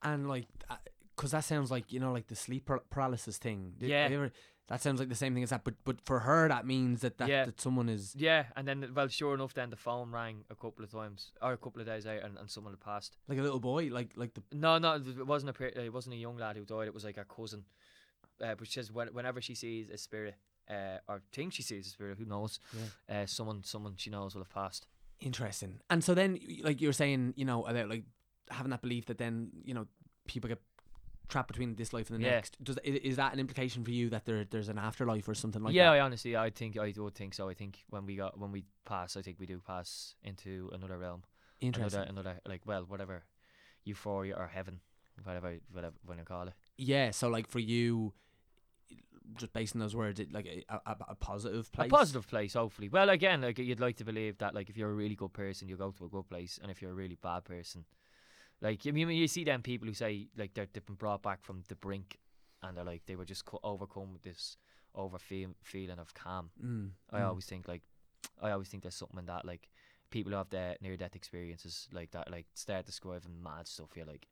and 0.03 0.29
like 0.29 0.47
uh, 0.71 0.77
because 1.17 1.31
that 1.31 1.45
sounds 1.45 1.71
like 1.71 1.93
you 1.93 2.01
know 2.01 2.13
like 2.13 2.27
the 2.27 2.35
sleep 2.37 2.69
paralysis 2.91 3.39
thing 3.39 3.75
Yeah. 3.81 4.09
ever- 4.11 4.33
that 4.69 4.81
sounds 4.81 4.99
like 4.99 5.09
the 5.11 5.15
same 5.15 5.35
thing 5.35 5.43
as 5.43 5.51
that 5.51 5.63
but 5.65 5.75
but 5.85 6.01
for 6.05 6.21
her 6.21 6.49
that 6.49 6.67
means 6.67 7.01
that 7.03 7.19
that, 7.19 7.29
Yeah. 7.29 7.45
that 7.45 7.61
someone 7.61 7.89
is 7.89 8.15
Yeah, 8.17 8.47
and 8.57 8.67
then 8.67 8.93
well, 8.95 9.09
sure 9.09 9.35
enough, 9.35 9.53
then 9.55 9.71
the 9.71 9.77
phone 9.77 10.11
rang 10.11 10.45
a 10.51 10.55
couple 10.55 10.85
of 10.85 10.91
times 10.91 11.33
or 11.43 11.53
a 11.53 11.57
couple 11.59 11.81
of 11.83 11.87
days 11.87 12.07
out, 12.07 12.23
and, 12.23 12.39
and 12.39 12.51
someone 12.51 12.73
had 12.73 12.81
passed. 12.81 13.17
like 13.29 13.39
a 13.39 13.43
little 13.43 13.61
boy 13.61 13.89
like 13.93 14.11
like 14.17 14.35
the 14.35 14.43
No, 14.53 14.79
no, 14.79 14.95
it 14.95 15.27
wasn't 15.27 15.55
a 15.59 15.85
it 15.85 15.93
wasn't 15.93 16.15
a 16.15 16.19
young 16.19 16.37
lad 16.39 16.57
who 16.57 16.65
died. 16.65 16.87
It 16.89 16.95
was 16.95 17.05
like 17.05 17.19
a 17.19 17.25
cousin. 17.25 17.65
Uh, 18.43 18.55
she 18.65 18.73
says 18.73 18.91
when, 18.91 19.09
whenever 19.09 19.41
she 19.41 19.55
sees 19.55 19.89
a 19.91 19.97
spirit, 19.99 20.35
uh, 20.69 20.99
or 21.09 21.23
thinks 21.33 21.55
she 21.57 21.63
sees 21.63 21.87
a 21.87 21.91
spirit, 21.91 22.19
who 22.19 22.25
knows? 22.25 22.59
Uh, 23.09 23.27
someone, 23.27 23.63
someone 23.63 23.95
she 23.97 24.11
knows 24.11 24.35
will 24.35 24.43
have 24.43 24.51
passed. 24.51 24.87
interesting 25.21 25.79
and 25.91 26.03
so 26.03 26.15
then 26.15 26.39
like 26.63 26.81
you 26.81 26.89
were 26.89 26.93
saying 27.05 27.33
you 27.37 27.45
know 27.45 27.65
about 27.65 27.89
like 27.89 28.05
having 28.51 28.71
that 28.71 28.83
belief 28.83 29.07
that 29.07 29.17
then 29.19 29.51
you 29.65 29.73
know 29.73 29.87
people 30.27 30.49
get 30.49 30.61
trapped 31.29 31.49
between 31.49 31.75
this 31.75 31.93
life 31.93 32.11
and 32.11 32.19
the 32.21 32.25
Yeah. 32.25 32.33
next. 32.33 32.63
Does 32.63 32.79
is 32.85 33.17
that 33.17 33.33
an 33.33 33.41
implication 33.41 33.85
for 33.85 33.91
you 33.91 34.11
that 34.11 34.25
there 34.25 34.45
there's 34.45 34.69
an 34.69 34.79
afterlife 34.79 35.29
or 35.29 35.35
something 35.35 35.63
like 35.63 35.75
yeah, 35.75 35.91
that? 35.91 35.97
Yeah, 35.97 36.03
I 36.03 36.05
honestly, 36.05 36.37
I 36.37 36.51
think 36.51 36.79
I 36.79 36.93
would 36.97 37.15
think 37.15 37.35
so. 37.35 37.49
I 37.49 37.55
think 37.55 37.85
when 37.89 38.07
we 38.07 38.17
got 38.17 38.39
when 38.39 38.53
we 38.53 38.65
pass, 38.85 39.17
I 39.17 39.23
think 39.23 39.39
we 39.39 39.47
do 39.47 39.61
pass 39.61 40.15
into 40.23 40.71
another 40.73 40.99
realm, 40.99 41.23
Interesting. 41.61 42.01
another 42.01 42.31
another 42.31 42.41
like 42.47 42.63
well, 42.67 42.85
whatever, 42.87 43.25
euphoria 43.85 44.37
or 44.37 44.47
heaven, 44.47 44.81
whatever, 45.23 45.57
whatever 45.73 45.97
when 46.05 46.19
you 46.19 46.25
call 46.25 46.49
it. 46.49 46.55
Yeah. 46.77 47.11
So 47.11 47.29
like 47.29 47.49
for 47.49 47.61
you, 47.61 48.13
just 49.39 49.53
based 49.53 49.75
on 49.75 49.81
those 49.81 49.97
words, 49.97 50.21
it, 50.21 50.33
like 50.33 50.47
a, 50.47 50.65
a, 50.87 50.97
a 51.09 51.15
positive 51.15 51.73
place. 51.73 51.87
A 51.87 51.91
positive 51.91 52.29
place, 52.29 52.55
hopefully. 52.55 52.89
Well, 52.89 53.09
again, 53.09 53.41
like 53.41 53.59
you'd 53.59 53.81
like 53.81 53.97
to 53.97 54.05
believe 54.05 54.39
that, 54.39 54.55
like 54.55 54.69
if 54.69 54.77
you're 54.77 54.91
a 54.91 54.95
really 54.95 55.15
good 55.15 55.33
person, 55.33 55.69
you 55.69 55.77
go 55.77 55.91
to 55.93 56.05
a 56.05 56.09
good 56.09 56.29
place, 56.29 56.59
and 56.63 56.71
if 56.71 56.83
you're 56.83 56.91
a 56.91 56.95
really 56.95 57.17
bad 57.21 57.45
person, 57.45 57.85
like 58.61 58.85
you 58.85 58.93
mean 58.93 59.11
you 59.11 59.29
see 59.29 59.45
them 59.45 59.63
people 59.63 59.89
who 59.89 59.95
say 59.95 60.29
like 60.37 60.55
they're, 60.55 60.67
they've 60.73 60.87
been 60.87 60.95
brought 60.95 61.23
back 61.23 61.43
from 61.43 61.63
the 61.69 61.75
brink, 61.75 62.19
and 62.63 62.77
they're 62.77 62.85
like 62.85 63.03
they 63.07 63.17
were 63.17 63.25
just 63.25 63.45
co- 63.45 63.61
overcome 63.63 64.13
with 64.13 64.23
this 64.23 64.57
over 64.95 65.19
feel, 65.19 65.51
feeling 65.63 65.99
of 65.99 66.15
calm. 66.15 66.51
Mm, 66.65 66.91
I 67.13 67.21
mm. 67.21 67.29
always 67.29 67.47
think 67.47 67.69
like, 67.69 67.83
I 68.43 68.51
always 68.53 68.69
think 68.69 68.83
there's 68.83 68.95
something 68.95 69.19
in 69.19 69.27
that 69.27 69.45
like 69.45 69.69
people 70.11 70.31
who 70.31 70.39
have 70.39 70.51
their 70.51 70.77
near 70.81 70.97
death 70.97 71.17
experiences 71.17 71.89
like 71.93 72.13
that, 72.13 72.31
like 72.31 72.47
start 72.55 72.87
describing 72.87 73.43
mad 73.43 73.67
stuff. 73.67 73.91
You're 73.97 74.07
like, 74.07 74.29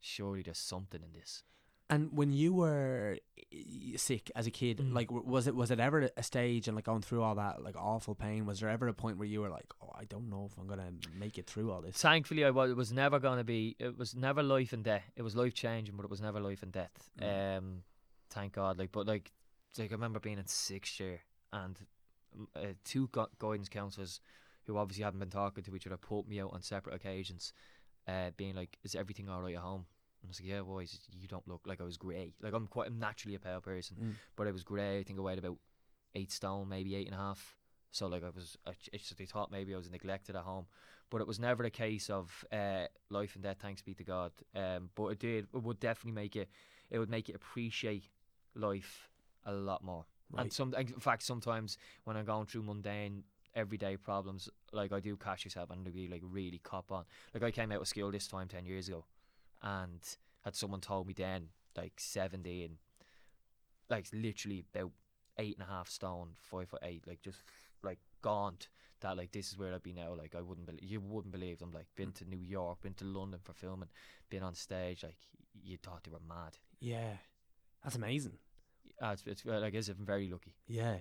surely 0.00 0.42
there's 0.42 0.58
something 0.58 1.02
in 1.02 1.12
this. 1.12 1.44
And 1.90 2.10
when 2.12 2.32
you 2.32 2.54
were 2.54 3.18
eh, 3.52 3.96
sick 3.96 4.30
as 4.36 4.46
a 4.46 4.50
kid, 4.50 4.78
Mm. 4.78 4.94
like 4.94 5.10
was 5.10 5.46
it 5.48 5.54
was 5.56 5.70
it 5.72 5.80
ever 5.80 6.08
a 6.16 6.22
stage 6.22 6.68
and 6.68 6.76
like 6.76 6.84
going 6.84 7.02
through 7.02 7.22
all 7.22 7.34
that 7.34 7.62
like 7.62 7.76
awful 7.76 8.14
pain? 8.14 8.46
Was 8.46 8.60
there 8.60 8.70
ever 8.70 8.86
a 8.88 8.94
point 8.94 9.18
where 9.18 9.26
you 9.26 9.40
were 9.40 9.50
like, 9.50 9.66
oh, 9.82 9.90
I 9.98 10.04
don't 10.04 10.30
know 10.30 10.46
if 10.50 10.56
I'm 10.56 10.68
gonna 10.68 10.92
make 11.18 11.36
it 11.36 11.46
through 11.46 11.70
all 11.72 11.82
this? 11.82 11.96
Thankfully, 11.96 12.44
I 12.44 12.50
was. 12.50 12.70
It 12.70 12.76
was 12.76 12.92
never 12.92 13.18
going 13.18 13.38
to 13.38 13.44
be. 13.44 13.76
It 13.80 13.98
was 13.98 14.14
never 14.14 14.42
life 14.42 14.72
and 14.72 14.84
death. 14.84 15.10
It 15.16 15.22
was 15.22 15.34
life 15.34 15.52
changing, 15.54 15.96
but 15.96 16.04
it 16.04 16.10
was 16.10 16.20
never 16.20 16.38
life 16.40 16.62
and 16.62 16.70
death. 16.72 17.10
Mm. 17.20 17.58
Um, 17.58 17.82
thank 18.30 18.52
God. 18.52 18.78
Like, 18.78 18.92
but 18.92 19.06
like, 19.06 19.32
like 19.76 19.90
I 19.90 19.94
remember 19.94 20.20
being 20.20 20.38
in 20.38 20.46
sixth 20.46 21.00
year 21.00 21.20
and 21.52 21.76
uh, 22.54 22.74
two 22.84 23.08
gu- 23.08 23.26
guidance 23.40 23.68
counselors 23.68 24.20
who 24.66 24.76
obviously 24.76 25.02
hadn't 25.02 25.18
been 25.18 25.30
talking 25.30 25.64
to 25.64 25.74
each 25.74 25.86
other 25.88 25.96
put 25.96 26.28
me 26.28 26.40
out 26.40 26.52
on 26.52 26.62
separate 26.62 26.94
occasions, 26.94 27.52
uh, 28.06 28.30
being 28.36 28.54
like, 28.54 28.78
"Is 28.84 28.94
everything 28.94 29.28
all 29.28 29.42
right 29.42 29.56
at 29.56 29.60
home?" 29.60 29.86
And 30.22 30.28
I 30.28 30.30
was 30.30 30.40
like, 30.40 30.48
"Yeah, 30.48 30.60
boys, 30.62 30.98
you 31.12 31.26
don't 31.28 31.46
look 31.48 31.62
like 31.66 31.80
I 31.80 31.84
was 31.84 31.96
grey. 31.96 32.34
Like 32.42 32.52
I'm 32.52 32.66
quite, 32.66 32.88
I'm 32.88 32.98
naturally 32.98 33.34
a 33.34 33.38
pale 33.38 33.60
person, 33.60 33.96
Mm. 34.00 34.14
but 34.36 34.46
I 34.46 34.50
was 34.50 34.62
grey. 34.64 34.98
I 34.98 35.02
think 35.02 35.18
I 35.18 35.22
weighed 35.22 35.38
about 35.38 35.58
eight 36.14 36.30
stone, 36.32 36.68
maybe 36.68 36.94
eight 36.94 37.06
and 37.06 37.14
a 37.14 37.18
half. 37.18 37.56
So 37.92 38.06
like 38.06 38.22
I 38.22 38.30
was, 38.30 38.56
I, 38.66 38.70
it's- 38.92 39.12
they 39.16 39.24
thought 39.26 39.50
maybe 39.50 39.74
I 39.74 39.76
was 39.76 39.90
neglected 39.90 40.36
at 40.36 40.42
home, 40.42 40.66
but 41.10 41.20
it 41.20 41.26
was 41.26 41.40
never 41.40 41.64
a 41.64 41.70
case 41.70 42.08
of 42.10 42.44
uh, 42.52 42.86
life 43.08 43.34
and 43.34 43.42
death. 43.42 43.58
Thanks 43.60 43.82
be 43.82 43.94
to 43.94 44.04
God. 44.04 44.32
Um, 44.54 44.90
but 44.94 45.06
it 45.08 45.18
did, 45.18 45.46
it 45.54 45.62
would 45.62 45.80
definitely 45.80 46.12
make 46.12 46.36
it, 46.36 46.48
it 46.90 46.98
would 46.98 47.10
make 47.10 47.28
it 47.28 47.34
appreciate 47.34 48.04
life 48.54 49.08
a 49.44 49.52
lot 49.52 49.82
more. 49.82 50.04
Right. 50.30 50.42
And 50.42 50.52
some, 50.52 50.74
in 50.74 50.86
fact, 51.00 51.22
sometimes 51.24 51.78
when 52.04 52.16
I'm 52.16 52.24
going 52.26 52.46
through 52.46 52.62
mundane 52.62 53.24
everyday 53.54 53.96
problems, 53.96 54.48
like 54.72 54.92
I 54.92 55.00
do 55.00 55.16
catch 55.16 55.44
yourself 55.44 55.70
and 55.70 55.84
be 55.92 56.06
like 56.06 56.22
really 56.24 56.58
cop 56.62 56.92
on. 56.92 57.04
Like 57.34 57.42
I 57.42 57.50
came 57.50 57.72
out 57.72 57.80
of 57.80 57.88
school 57.88 58.12
this 58.12 58.28
time 58.28 58.46
ten 58.46 58.64
years 58.64 58.86
ago, 58.88 59.04
and 59.62 60.00
had 60.44 60.54
someone 60.54 60.80
told 60.80 61.06
me 61.06 61.14
then, 61.14 61.48
like 61.76 61.94
seventeen, 61.98 62.78
like 63.88 64.06
literally 64.12 64.64
about 64.74 64.92
eight 65.38 65.56
and 65.58 65.66
a 65.66 65.70
half 65.70 65.88
stone, 65.88 66.30
five 66.36 66.68
foot 66.68 66.80
eight, 66.82 67.06
like 67.06 67.20
just 67.22 67.42
like 67.82 67.98
gaunt. 68.22 68.68
That 69.00 69.16
like 69.16 69.32
this 69.32 69.48
is 69.48 69.58
where 69.58 69.72
I'd 69.72 69.82
be 69.82 69.94
now. 69.94 70.14
Like 70.14 70.34
I 70.36 70.42
wouldn't 70.42 70.66
believe 70.66 70.84
you 70.84 71.00
wouldn't 71.00 71.32
believe 71.32 71.58
them. 71.58 71.72
Like 71.72 71.86
been 71.96 72.12
to 72.12 72.24
New 72.28 72.38
York, 72.38 72.82
been 72.82 72.94
to 72.94 73.04
London 73.04 73.40
for 73.42 73.54
filming, 73.54 73.88
been 74.28 74.42
on 74.42 74.54
stage. 74.54 75.02
Like 75.02 75.16
you 75.62 75.78
thought 75.78 76.04
they 76.04 76.10
were 76.10 76.18
mad. 76.28 76.58
Yeah, 76.80 77.16
that's 77.82 77.96
amazing. 77.96 78.38
Uh, 79.02 79.10
it's, 79.12 79.22
it's 79.26 79.44
well, 79.44 79.64
I 79.64 79.70
guess 79.70 79.88
I'm 79.88 80.04
very 80.04 80.28
lucky. 80.28 80.54
Yeah. 80.66 80.96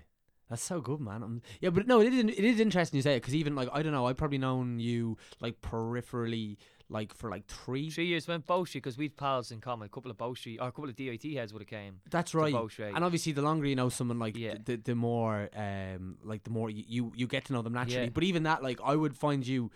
That's 0.49 0.63
so 0.63 0.81
good, 0.81 0.99
man. 0.99 1.21
Um 1.21 1.41
yeah, 1.61 1.69
but 1.69 1.85
no, 1.87 2.01
it 2.01 2.11
is 2.13 2.23
it 2.23 2.43
is 2.43 2.59
interesting 2.59 2.97
you 2.97 3.03
say 3.03 3.15
it 3.15 3.21
because 3.21 3.35
even 3.35 3.53
like 3.53 3.69
I 3.71 3.83
don't 3.83 3.91
know, 3.91 4.07
I've 4.07 4.17
probably 4.17 4.39
known 4.39 4.79
you 4.79 5.17
like 5.39 5.61
peripherally 5.61 6.57
like 6.89 7.13
for 7.15 7.29
like 7.29 7.45
three. 7.45 7.89
Three 7.89 8.07
years 8.07 8.27
went 8.27 8.43
Street 8.45 8.65
because 8.73 8.97
we've 8.97 9.15
pals 9.15 9.51
in 9.51 9.61
common. 9.61 9.85
A 9.85 9.89
couple 9.89 10.11
of 10.11 10.37
Street 10.37 10.59
or 10.59 10.67
a 10.67 10.71
couple 10.71 10.89
of 10.89 10.95
DIT 10.95 11.23
heads 11.33 11.53
would 11.53 11.61
have 11.61 11.67
came. 11.69 12.01
That's 12.09 12.33
right. 12.33 12.53
And 12.79 13.03
obviously, 13.03 13.31
the 13.31 13.41
longer 13.41 13.67
you 13.67 13.75
know 13.75 13.89
someone, 13.89 14.19
like 14.19 14.35
Yeah. 14.35 14.55
the, 14.63 14.75
the 14.77 14.95
more 14.95 15.49
um 15.55 16.17
like 16.23 16.43
the 16.43 16.49
more 16.49 16.69
you, 16.69 17.11
you 17.15 17.27
get 17.27 17.45
to 17.45 17.53
know 17.53 17.61
them 17.61 17.73
naturally. 17.73 18.05
Yeah. 18.05 18.11
But 18.13 18.23
even 18.23 18.43
that, 18.43 18.63
like 18.63 18.79
I 18.83 18.95
would 18.95 19.15
find 19.15 19.45
you 19.45 19.71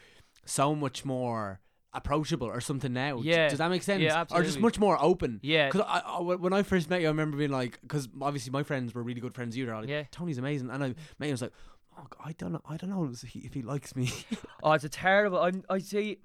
so 0.46 0.76
much 0.76 1.06
more 1.06 1.60
approachable 1.96 2.48
or 2.48 2.60
something 2.60 2.92
now. 2.92 3.22
Yeah. 3.22 3.50
does 3.50 3.60
that 3.60 3.70
make 3.70 3.84
sense? 3.84 4.02
Yeah, 4.02 4.20
absolutely. 4.22 4.48
Or 4.48 4.50
just 4.50 4.60
much 4.60 4.80
more 4.80 4.98
open. 5.00 5.40
Yeah, 5.44 5.68
Because 5.70 5.86
I, 5.88 6.00
I, 6.00 6.20
when 6.22 6.52
I 6.52 6.64
first 6.64 6.90
met 6.90 7.02
you, 7.02 7.08
I 7.08 7.12
remember 7.12 7.38
being 7.38 7.52
like, 7.52 7.80
because 7.84 8.10
obviously 8.20 8.52
my 8.52 8.64
friends 8.64 8.96
were 8.96 9.04
really 9.04 9.22
good 9.22 9.36
friends. 9.36 9.54
of 9.54 9.60
You, 9.60 9.68
they're 9.68 9.76
like, 9.80 9.88
Yeah. 9.88 10.04
Tony's 10.12 10.40
amazing, 10.40 10.72
and 10.72 10.84
I 10.84 10.88
met 10.88 10.96
you. 11.20 11.28
I 11.28 11.32
was 11.32 11.44
like, 11.44 11.54
oh, 12.00 12.08
I 12.26 12.32
don't 12.32 12.52
know, 12.52 12.62
I 12.68 12.78
don't 12.78 12.90
know 12.90 13.08
if 13.14 13.22
he, 13.22 13.42
if 13.42 13.54
he 13.54 13.62
likes 13.62 13.96
me. 13.96 14.12
Oh, 14.64 14.72
it's 14.72 14.86
a 14.86 14.90
terrible. 14.90 15.40
I'm. 15.40 15.64
I 15.70 15.78
say, 15.80 16.18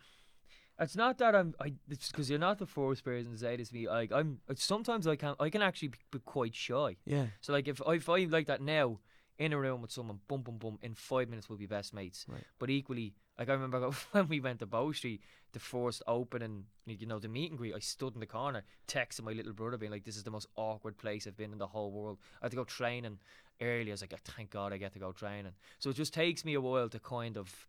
it's 0.81 0.97
not 0.97 1.19
that 1.19 1.35
I'm. 1.35 1.55
I. 1.61 1.73
It's 1.89 2.11
because 2.11 2.31
you're 2.31 2.39
not 2.39 2.59
the 2.59 2.67
first 2.67 3.05
person 3.05 3.33
to 3.33 3.39
say 3.39 3.57
this 3.57 3.69
to 3.71 3.75
me. 3.75 3.89
Like 3.89 4.13
I'm. 4.13 4.39
Sometimes 4.55 5.07
I 5.07 5.17
can. 5.17 5.35
I 5.41 5.51
can 5.51 5.63
actually 5.63 5.89
be, 5.89 5.99
be 6.11 6.19
quite 6.21 6.55
shy. 6.55 6.97
yeah, 7.05 7.27
So 7.41 7.53
like 7.53 7.69
if 7.69 7.81
I 7.87 7.95
if 7.95 8.09
I 8.09 8.25
like 8.25 8.47
that 8.47 8.61
now 8.63 8.99
in 9.39 9.53
a 9.53 9.59
room 9.59 9.81
with 9.83 9.93
someone, 9.93 10.19
boom, 10.27 10.43
boom, 10.43 10.59
boom, 10.59 10.79
in 10.83 10.95
five 10.95 11.29
minutes 11.29 11.49
we'll 11.49 11.59
be 11.59 11.67
best 11.67 11.95
mates. 11.95 12.27
Right. 12.29 12.43
But 12.59 12.71
equally, 12.71 13.15
like 13.39 13.49
I 13.49 13.53
remember 13.53 13.91
when 14.13 14.29
we 14.29 14.41
went 14.41 14.59
to 14.61 14.67
Bow 14.67 14.93
Street, 14.93 15.21
the 15.53 15.61
first 15.61 16.03
opening, 16.07 16.65
you 16.87 17.07
know, 17.07 17.19
the 17.19 17.29
meet 17.29 17.51
and 17.51 17.59
greet, 17.59 17.75
I 17.75 17.79
stood 17.79 18.15
in 18.15 18.21
the 18.21 18.27
corner, 18.27 18.63
texting 18.87 19.25
my 19.25 19.33
little 19.33 19.53
brother, 19.53 19.77
being 19.79 19.93
like, 19.93 20.05
"This 20.05 20.17
is 20.17 20.25
the 20.25 20.31
most 20.31 20.49
awkward 20.57 20.97
place 20.99 21.27
I've 21.27 21.37
been 21.37 21.53
in 21.53 21.59
the 21.59 21.67
whole 21.69 21.91
world." 21.91 22.19
I 22.41 22.45
had 22.47 22.51
to 22.53 22.57
go 22.57 22.65
training 22.65 23.19
early. 23.61 23.91
I 23.91 23.95
was 23.95 24.01
like, 24.01 24.13
"Oh, 24.15 24.19
"Thank 24.25 24.51
God 24.51 24.73
I 24.73 24.77
get 24.79 24.93
to 24.95 24.99
go 24.99 25.13
training." 25.13 25.53
So 25.79 25.91
it 25.91 25.97
just 25.97 26.15
takes 26.15 26.45
me 26.45 26.55
a 26.55 26.61
while 26.61 26.89
to 26.89 26.99
kind 26.99 27.37
of 27.37 27.69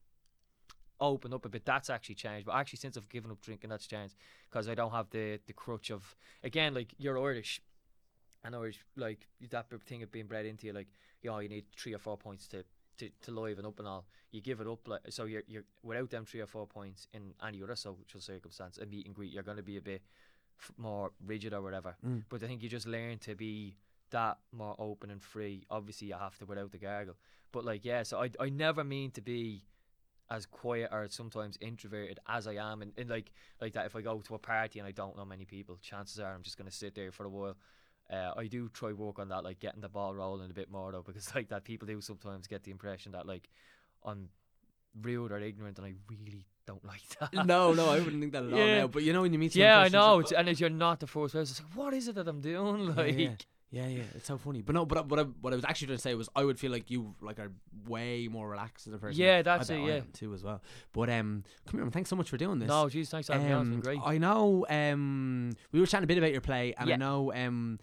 open 1.00 1.34
up 1.34 1.46
a 1.46 1.50
bit. 1.50 1.66
That's 1.66 1.90
actually 1.90 2.16
changed. 2.16 2.46
But 2.46 2.56
actually, 2.56 2.78
since 2.78 2.98
I've 2.98 3.10
given 3.10 3.32
up 3.32 3.42
drinking, 3.42 3.70
that's 3.70 3.88
changed 3.88 4.16
because 4.50 4.68
I 4.68 4.76
don't 4.76 4.92
have 4.92 5.10
the 5.10 5.40
the 5.48 5.54
crutch 5.54 5.90
of 5.92 6.16
again, 6.44 6.74
like 6.74 6.94
you're 6.98 7.18
Irish. 7.18 7.62
And 8.42 8.56
Irish, 8.56 8.80
like 8.96 9.28
that 9.50 9.66
thing 9.86 10.02
of 10.02 10.14
being 10.14 10.26
bred 10.28 10.46
into 10.46 10.68
you, 10.68 10.74
like 10.74 10.88
you 11.22 11.30
know, 11.30 11.40
you 11.40 11.50
need 11.50 11.66
three 11.78 11.94
or 11.94 11.98
four 11.98 12.18
points 12.18 12.48
to, 12.48 12.64
to, 12.98 13.10
to 13.24 13.32
liven 13.32 13.66
up 13.66 13.80
and 13.80 13.88
all. 13.88 14.06
You 14.32 14.42
give 14.42 14.62
it 14.62 14.68
up, 14.68 14.88
like 14.88 15.02
so 15.10 15.26
you're 15.26 15.44
you're 15.48 15.66
without 15.84 16.10
them 16.10 16.26
three 16.26 16.40
or 16.40 16.46
four 16.46 16.68
points 16.68 17.08
in 17.14 17.34
any 17.46 17.62
other 17.64 17.76
social 17.76 18.20
circumstance, 18.20 18.78
a 18.78 18.86
meet 18.86 19.06
and 19.06 19.16
greet, 19.16 19.34
you're 19.34 19.44
going 19.44 19.58
to 19.58 19.64
be 19.64 19.78
a 19.78 19.82
bit 19.82 20.04
f- 20.60 20.72
more 20.78 21.12
rigid 21.26 21.54
or 21.54 21.62
whatever. 21.62 21.96
Mm. 22.06 22.24
But 22.30 22.44
I 22.44 22.48
think 22.48 22.62
you 22.62 22.70
just 22.70 22.88
learn 22.88 23.18
to 23.20 23.36
be 23.36 23.76
that 24.12 24.38
more 24.52 24.76
open 24.80 25.12
and 25.12 25.22
free. 25.22 25.66
Obviously, 25.70 26.08
you 26.08 26.16
have 26.16 26.38
to 26.40 26.46
without 26.46 26.72
the 26.72 26.78
gargle. 26.78 27.16
But 27.52 27.66
like, 27.66 27.84
yeah, 27.84 28.04
so 28.04 28.22
I 28.22 28.30
I 28.40 28.50
never 28.50 28.84
mean 28.84 29.12
to 29.12 29.22
be 29.22 29.66
as 30.32 30.46
quiet 30.46 30.90
or 30.92 31.08
sometimes 31.10 31.58
introverted 31.62 32.20
as 32.28 32.48
I 32.48 32.54
am, 32.54 32.82
and, 32.82 32.92
and 32.98 33.10
like 33.10 33.32
like 33.62 33.74
that. 33.74 33.86
If 33.86 33.96
I 33.96 34.02
go 34.02 34.20
to 34.20 34.36
a 34.36 34.40
party 34.40 34.80
and 34.80 34.88
I 34.88 34.92
don't 34.92 35.18
know 35.18 35.26
many 35.26 35.46
people, 35.46 35.78
chances 35.82 36.20
are 36.20 36.34
I'm 36.34 36.44
just 36.44 36.58
going 36.58 36.70
to 36.70 36.76
sit 36.76 36.96
there 36.96 37.12
for 37.12 37.26
a 37.26 37.30
while. 37.30 37.58
Uh, 38.12 38.34
I 38.36 38.48
do 38.48 38.70
try 38.70 38.92
work 38.92 39.20
on 39.20 39.30
that, 39.30 39.44
like 39.44 39.60
getting 39.60 39.82
the 39.82 39.90
ball 39.90 40.16
rolling 40.16 40.50
a 40.50 40.54
bit 40.54 40.72
more 40.72 40.92
though, 40.92 41.04
because 41.04 41.34
like 41.36 41.50
that 41.50 41.64
people 41.64 41.88
do 41.88 42.02
sometimes 42.02 42.48
get 42.48 42.64
the 42.64 42.72
impression 42.72 43.12
that 43.14 43.26
like 43.26 43.50
I'm 44.04 44.30
rude 45.02 45.32
or 45.32 45.40
ignorant, 45.40 45.78
and 45.78 45.88
I 45.88 45.94
really 46.10 46.46
don't 46.66 46.84
like 46.94 47.08
that. 47.20 47.46
no, 47.46 47.74
no, 47.74 47.90
I 47.90 48.00
wouldn't 48.00 48.22
think 48.22 48.34
that 48.34 48.44
at 48.46 48.54
all. 48.54 48.60
Yeah. 48.60 48.80
Now, 48.80 48.88
but 48.88 49.04
you 49.04 49.14
know 49.14 49.22
when 49.22 49.34
you 49.34 49.40
meet 49.40 49.54
someone 49.54 49.70
yeah, 49.70 49.80
I 49.80 49.90
know, 49.90 50.20
it's, 50.20 50.32
and 50.32 50.48
if 50.48 50.60
you're 50.60 50.70
not 50.70 51.00
the 51.00 51.08
first 51.08 51.34
person, 51.34 51.52
it's 51.52 51.62
like, 51.62 51.76
what 51.76 51.94
is 51.94 52.08
it 52.08 52.16
that 52.16 52.28
I'm 52.28 52.42
doing? 52.42 52.96
Like, 52.96 53.18
yeah. 53.18 53.34
Yeah, 53.72 53.86
yeah, 53.88 54.02
it's 54.16 54.26
so 54.28 54.38
funny. 54.40 54.62
But 54.64 54.74
no, 54.74 54.84
but 54.86 54.98
I- 54.98 55.02
what 55.02 55.20
I, 55.20 55.24
what 55.42 55.54
I 55.54 55.56
was 55.56 55.64
actually 55.66 55.88
trying 55.88 55.98
to 55.98 56.02
say 56.02 56.16
was 56.16 56.28
I 56.36 56.44
would 56.44 56.58
feel 56.60 56.72
like 56.72 56.90
you 56.90 57.14
like 57.22 57.38
are 57.40 57.52
way 57.88 58.28
more 58.28 58.50
relaxed 58.50 58.88
as 58.88 58.94
a 58.94 58.98
person. 58.98 59.22
Yeah, 59.22 59.38
I 59.38 59.42
that's 59.44 59.68
bet 59.68 59.78
it, 59.78 59.82
I 59.84 59.86
yeah. 59.88 59.94
am 59.98 60.08
too 60.12 60.34
as 60.34 60.44
well. 60.44 60.62
But 60.92 61.10
um, 61.12 61.44
come 61.68 61.78
here, 61.78 61.84
man. 61.86 61.92
Thanks 61.92 62.10
so 62.10 62.16
much 62.16 62.30
for 62.32 62.38
doing 62.38 62.58
this. 62.58 62.68
no, 62.68 62.90
geez, 62.90 63.10
thanks 63.10 63.28
for 63.28 63.34
having 63.34 63.48
me 63.48 63.54
on. 63.54 63.62
It's 63.62 63.70
been 63.70 63.76
Um, 63.78 63.82
great. 63.82 64.00
I 64.04 64.18
know. 64.18 64.66
Um, 64.70 65.52
we 65.72 65.80
were 65.80 65.86
chatting 65.86 66.06
a 66.06 66.08
bit 66.08 66.18
about 66.18 66.32
your 66.32 66.42
play, 66.42 66.74
and 66.78 66.88
I 66.90 66.94
Yeah. 66.94 66.98
know. 66.98 67.32
Um, 67.34 67.80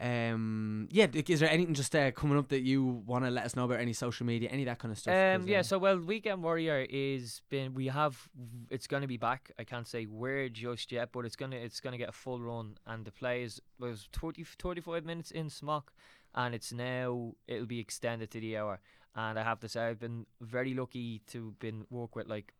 um, 0.00 0.88
yeah. 0.90 1.06
Is 1.12 1.40
there 1.40 1.50
anything 1.50 1.74
just 1.74 1.94
uh, 1.94 2.10
coming 2.10 2.36
up 2.36 2.48
that 2.48 2.62
you 2.62 3.02
want 3.06 3.24
to 3.24 3.30
let 3.30 3.44
us 3.44 3.54
know 3.54 3.64
about? 3.64 3.78
Any 3.78 3.92
social 3.92 4.26
media, 4.26 4.48
any 4.50 4.62
of 4.62 4.66
that 4.66 4.78
kind 4.78 4.90
of 4.90 4.98
stuff? 4.98 5.14
Um, 5.14 5.46
yeah, 5.46 5.60
uh, 5.60 5.62
so 5.62 5.78
well, 5.78 5.98
Weekend 5.98 6.42
Warrior 6.42 6.86
is 6.90 7.42
been 7.48 7.74
we 7.74 7.86
have 7.86 8.28
it's 8.70 8.86
going 8.86 9.02
to 9.02 9.08
be 9.08 9.16
back. 9.16 9.52
I 9.58 9.64
can't 9.64 9.86
say 9.86 10.04
where 10.04 10.48
just 10.48 10.90
yet, 10.90 11.10
but 11.12 11.24
it's 11.24 11.36
gonna 11.36 11.56
it's 11.56 11.80
gonna 11.80 11.98
get 11.98 12.08
a 12.08 12.12
full 12.12 12.40
run, 12.40 12.76
and 12.86 13.04
the 13.04 13.12
play 13.12 13.44
is 13.44 13.60
was 13.78 14.08
30, 14.12 14.44
35 14.44 15.04
minutes 15.04 15.30
in 15.30 15.48
smock, 15.48 15.92
and 16.34 16.54
it's 16.54 16.72
now 16.72 17.34
it'll 17.46 17.66
be 17.66 17.80
extended 17.80 18.30
to 18.32 18.40
the 18.40 18.56
hour. 18.56 18.80
And 19.14 19.38
I 19.38 19.44
have 19.44 19.60
to 19.60 19.68
say, 19.68 19.86
I've 19.86 20.00
been 20.00 20.26
very 20.40 20.74
lucky 20.74 21.20
to 21.28 21.54
been 21.60 21.86
work 21.88 22.16
with 22.16 22.26
like 22.26 22.52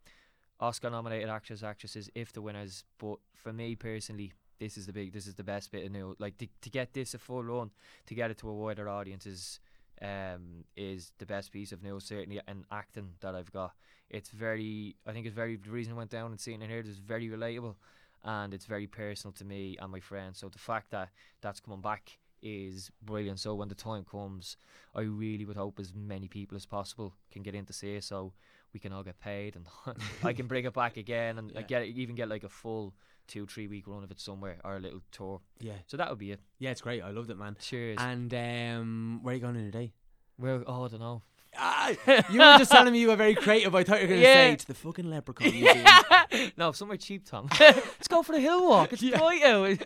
Oscar 0.61 0.89
nominated 0.89 1.29
actors, 1.29 1.65
actresses, 1.65 2.09
if 2.15 2.33
the 2.33 2.43
winners. 2.43 2.85
But 2.99 3.17
for 3.35 3.53
me 3.53 3.75
personally, 3.75 4.33
this 4.59 4.77
is 4.77 4.87
the 4.87 4.93
big, 4.93 5.13
this 5.13 5.27
is 5.27 5.35
the 5.35 5.45
best 5.45 5.71
bit 5.73 5.85
of 5.87 5.93
new. 5.93 6.15
Like 6.19 6.39
to, 6.39 6.49
to 6.63 6.71
get 6.71 6.93
this 6.93 7.15
a 7.15 7.19
full 7.19 7.43
run, 7.43 7.71
to 8.07 8.15
get 8.15 8.31
it 8.31 8.39
to 8.39 8.49
a 8.49 8.55
wider 8.55 8.89
audience 8.89 9.27
is 9.27 9.61
um 10.03 10.65
is 10.77 11.13
the 11.19 11.27
best 11.27 11.53
piece 11.53 11.71
of 11.71 11.81
news 11.83 12.05
certainly 12.05 12.41
and 12.49 12.65
acting 12.73 13.11
that 13.21 13.35
I've 13.35 13.53
got. 13.53 13.73
It's 14.11 14.31
very 14.31 14.97
I 15.07 15.13
think 15.13 15.27
it's 15.27 15.35
very 15.35 15.57
the 15.57 15.71
reason 15.71 15.93
I 15.93 15.97
went 15.97 16.11
down 16.11 16.31
and 16.33 16.41
seen 16.41 16.63
it 16.63 16.69
here 16.71 16.81
is 16.81 16.99
very 16.99 17.29
relatable 17.29 17.77
and 18.25 18.53
it's 18.55 18.67
very 18.67 18.87
personal 18.89 19.33
to 19.35 19.45
me 19.45 19.77
and 19.81 19.93
my 19.93 20.01
friends. 20.01 20.39
So 20.39 20.49
the 20.49 20.59
fact 20.59 20.91
that 20.91 21.11
that's 21.41 21.61
coming 21.61 21.81
back 21.81 22.19
is 22.43 22.91
brilliant. 23.03 23.39
So 23.41 23.55
when 23.55 23.69
the 23.69 23.75
time 23.75 24.05
comes, 24.05 24.57
I 24.95 25.03
really 25.03 25.45
would 25.45 25.57
hope 25.57 25.79
as 25.79 25.95
many 25.95 26.29
people 26.29 26.57
as 26.57 26.67
possible 26.67 27.15
can 27.31 27.43
get 27.43 27.55
in 27.55 27.65
to 27.67 27.73
see 27.73 27.95
it, 27.95 28.05
so 28.05 28.33
we 28.73 28.81
can 28.81 28.93
all 28.93 29.03
get 29.05 29.19
paid 29.21 29.57
and 29.57 29.67
I 30.25 30.33
can 30.33 30.47
bring 30.47 30.65
it 30.65 30.75
back 30.75 30.97
again 30.97 31.39
and 31.39 31.53
Yeah. 31.55 31.63
get 31.63 31.85
even 31.87 32.15
get 32.17 32.29
like 32.29 32.45
a 32.45 32.49
full 32.49 32.93
two 33.27 33.47
three 33.47 33.67
week 33.67 33.85
run 33.87 34.05
of 34.05 34.11
it 34.11 34.21
somewhere 34.21 34.59
or 34.65 34.77
a 34.77 34.81
little 34.81 35.01
tour. 35.13 35.41
Yeah, 35.61 35.75
So 35.87 35.97
that 35.97 36.11
would 36.11 36.19
be 36.19 36.33
it. 36.33 36.41
yeah, 36.59 36.71
it's 36.71 36.81
great. 36.81 37.03
I 37.03 37.11
loved 37.11 37.31
it, 37.31 37.39
man. 37.39 37.57
Cheers. 37.61 37.99
And 38.01 38.33
um, 38.35 39.21
where 39.23 39.33
are 39.33 39.37
you 39.37 39.43
going 39.43 39.57
in 39.57 39.65
today? 39.67 39.93
well, 40.39 40.63
oh, 40.67 40.85
I 40.85 40.89
don't 40.89 41.01
know. 41.01 41.23
Ah, 41.57 41.91
you 42.31 42.41
were 42.41 42.59
just 42.59 42.73
telling 42.73 42.93
me 42.93 42.99
you 42.99 43.07
were 43.07 43.15
very 43.15 43.37
creative. 43.37 43.73
I 43.77 43.85
thought 43.85 44.03
you 44.03 44.09
were 44.09 44.15
going 44.15 44.21
to 44.23 44.27
Yeah. 44.27 44.51
say 44.51 44.57
to 44.57 44.67
the 44.67 44.75
fucking 44.75 45.09
leprechaun 45.09 45.53
museum. 45.53 45.87
no, 46.57 46.73
somewhere 46.73 46.97
cheap, 46.97 47.25
Tom. 47.25 47.49
Let's 47.61 48.09
go 48.09 48.25
for 48.25 48.33
the 48.33 48.41
hill 48.41 48.67
walk. 48.69 48.93
It's 48.93 49.03
Yeah. 49.03 49.19
bright 49.19 49.43
out. 49.45 49.79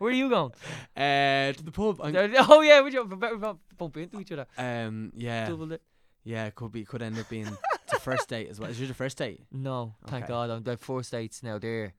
Where 0.00 0.10
are 0.10 0.14
you 0.14 0.28
going? 0.28 0.50
uh, 0.96 1.52
to 1.52 1.62
the 1.62 1.70
pub. 1.70 2.00
I'm, 2.02 2.16
oh 2.50 2.60
yeah, 2.62 2.82
we 2.82 2.90
just 2.90 3.08
better 3.20 3.36
bump 3.78 3.96
into 3.96 4.18
each 4.20 4.32
other. 4.32 4.46
um, 4.58 5.12
yeah, 5.14 5.48
Double 5.48 5.70
it. 5.72 5.82
yeah, 6.24 6.46
it 6.46 6.56
could 6.56 6.72
be, 6.72 6.84
could 6.84 7.02
end 7.02 7.16
up 7.20 7.28
being 7.28 7.56
the 7.92 8.00
first 8.00 8.28
date 8.28 8.48
as 8.50 8.58
well. 8.58 8.68
Is 8.68 8.80
yours 8.80 8.88
the 8.88 8.94
first 8.94 9.16
date? 9.16 9.42
No, 9.52 9.94
thank 10.08 10.24
Okay. 10.24 10.32
God. 10.32 10.50
I'm 10.50 10.64
the 10.64 10.76
first 10.76 11.12
dates 11.12 11.40
now. 11.44 11.58
They're 11.58 11.94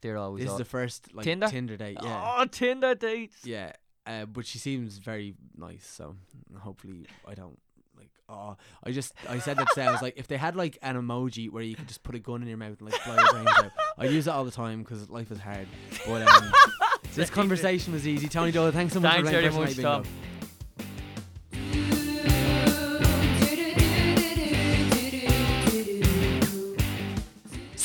they're 0.00 0.16
always 0.16 0.44
This 0.44 0.52
is 0.52 0.58
the 0.58 0.64
first 0.64 1.14
like 1.14 1.24
Tinder? 1.24 1.48
Tinder 1.48 1.76
date. 1.76 1.98
Yeah, 2.02 2.34
Oh, 2.38 2.44
Tinder 2.46 2.94
dates. 2.94 3.44
yeah. 3.44 3.72
Uh, 4.06 4.24
but 4.24 4.46
she 4.46 4.58
seems 4.58 4.98
very 4.98 5.34
nice, 5.56 5.86
so 5.86 6.16
hopefully 6.58 7.04
I 7.26 7.34
don't 7.34 7.58
like. 7.96 8.08
Oh, 8.26 8.56
I 8.82 8.90
just 8.90 9.12
I 9.28 9.38
said 9.38 9.58
that 9.58 9.68
today. 9.68 9.86
I 9.86 9.92
was 9.92 10.00
like, 10.00 10.14
if 10.16 10.26
they 10.28 10.38
had 10.38 10.56
like 10.56 10.78
an 10.80 10.96
emoji 10.96 11.50
where 11.50 11.62
you 11.62 11.76
could 11.76 11.88
just 11.88 12.02
put 12.02 12.14
a 12.14 12.18
gun 12.18 12.40
in 12.40 12.48
your 12.48 12.56
mouth 12.56 12.78
and 12.80 12.90
like 12.90 13.04
blow 13.04 13.16
your 13.16 13.30
brains 13.32 13.48
out, 13.58 13.70
I 13.98 14.06
use 14.06 14.26
it 14.26 14.30
all 14.30 14.44
the 14.46 14.50
time 14.50 14.82
because 14.82 15.10
life 15.10 15.30
is 15.30 15.38
hard. 15.38 15.66
But 16.06 16.22
um, 16.26 16.52
this 17.14 17.28
conversation 17.28 17.92
was 17.92 18.08
easy. 18.08 18.28
Tony 18.28 18.50
Doyle, 18.50 18.70
thanks 18.70 18.94
so 18.94 19.00
much 19.00 19.12
Thanks 19.12 19.28
for 19.28 19.40
very 19.40 19.50
much, 19.52 19.76
Bingo. 19.76 20.02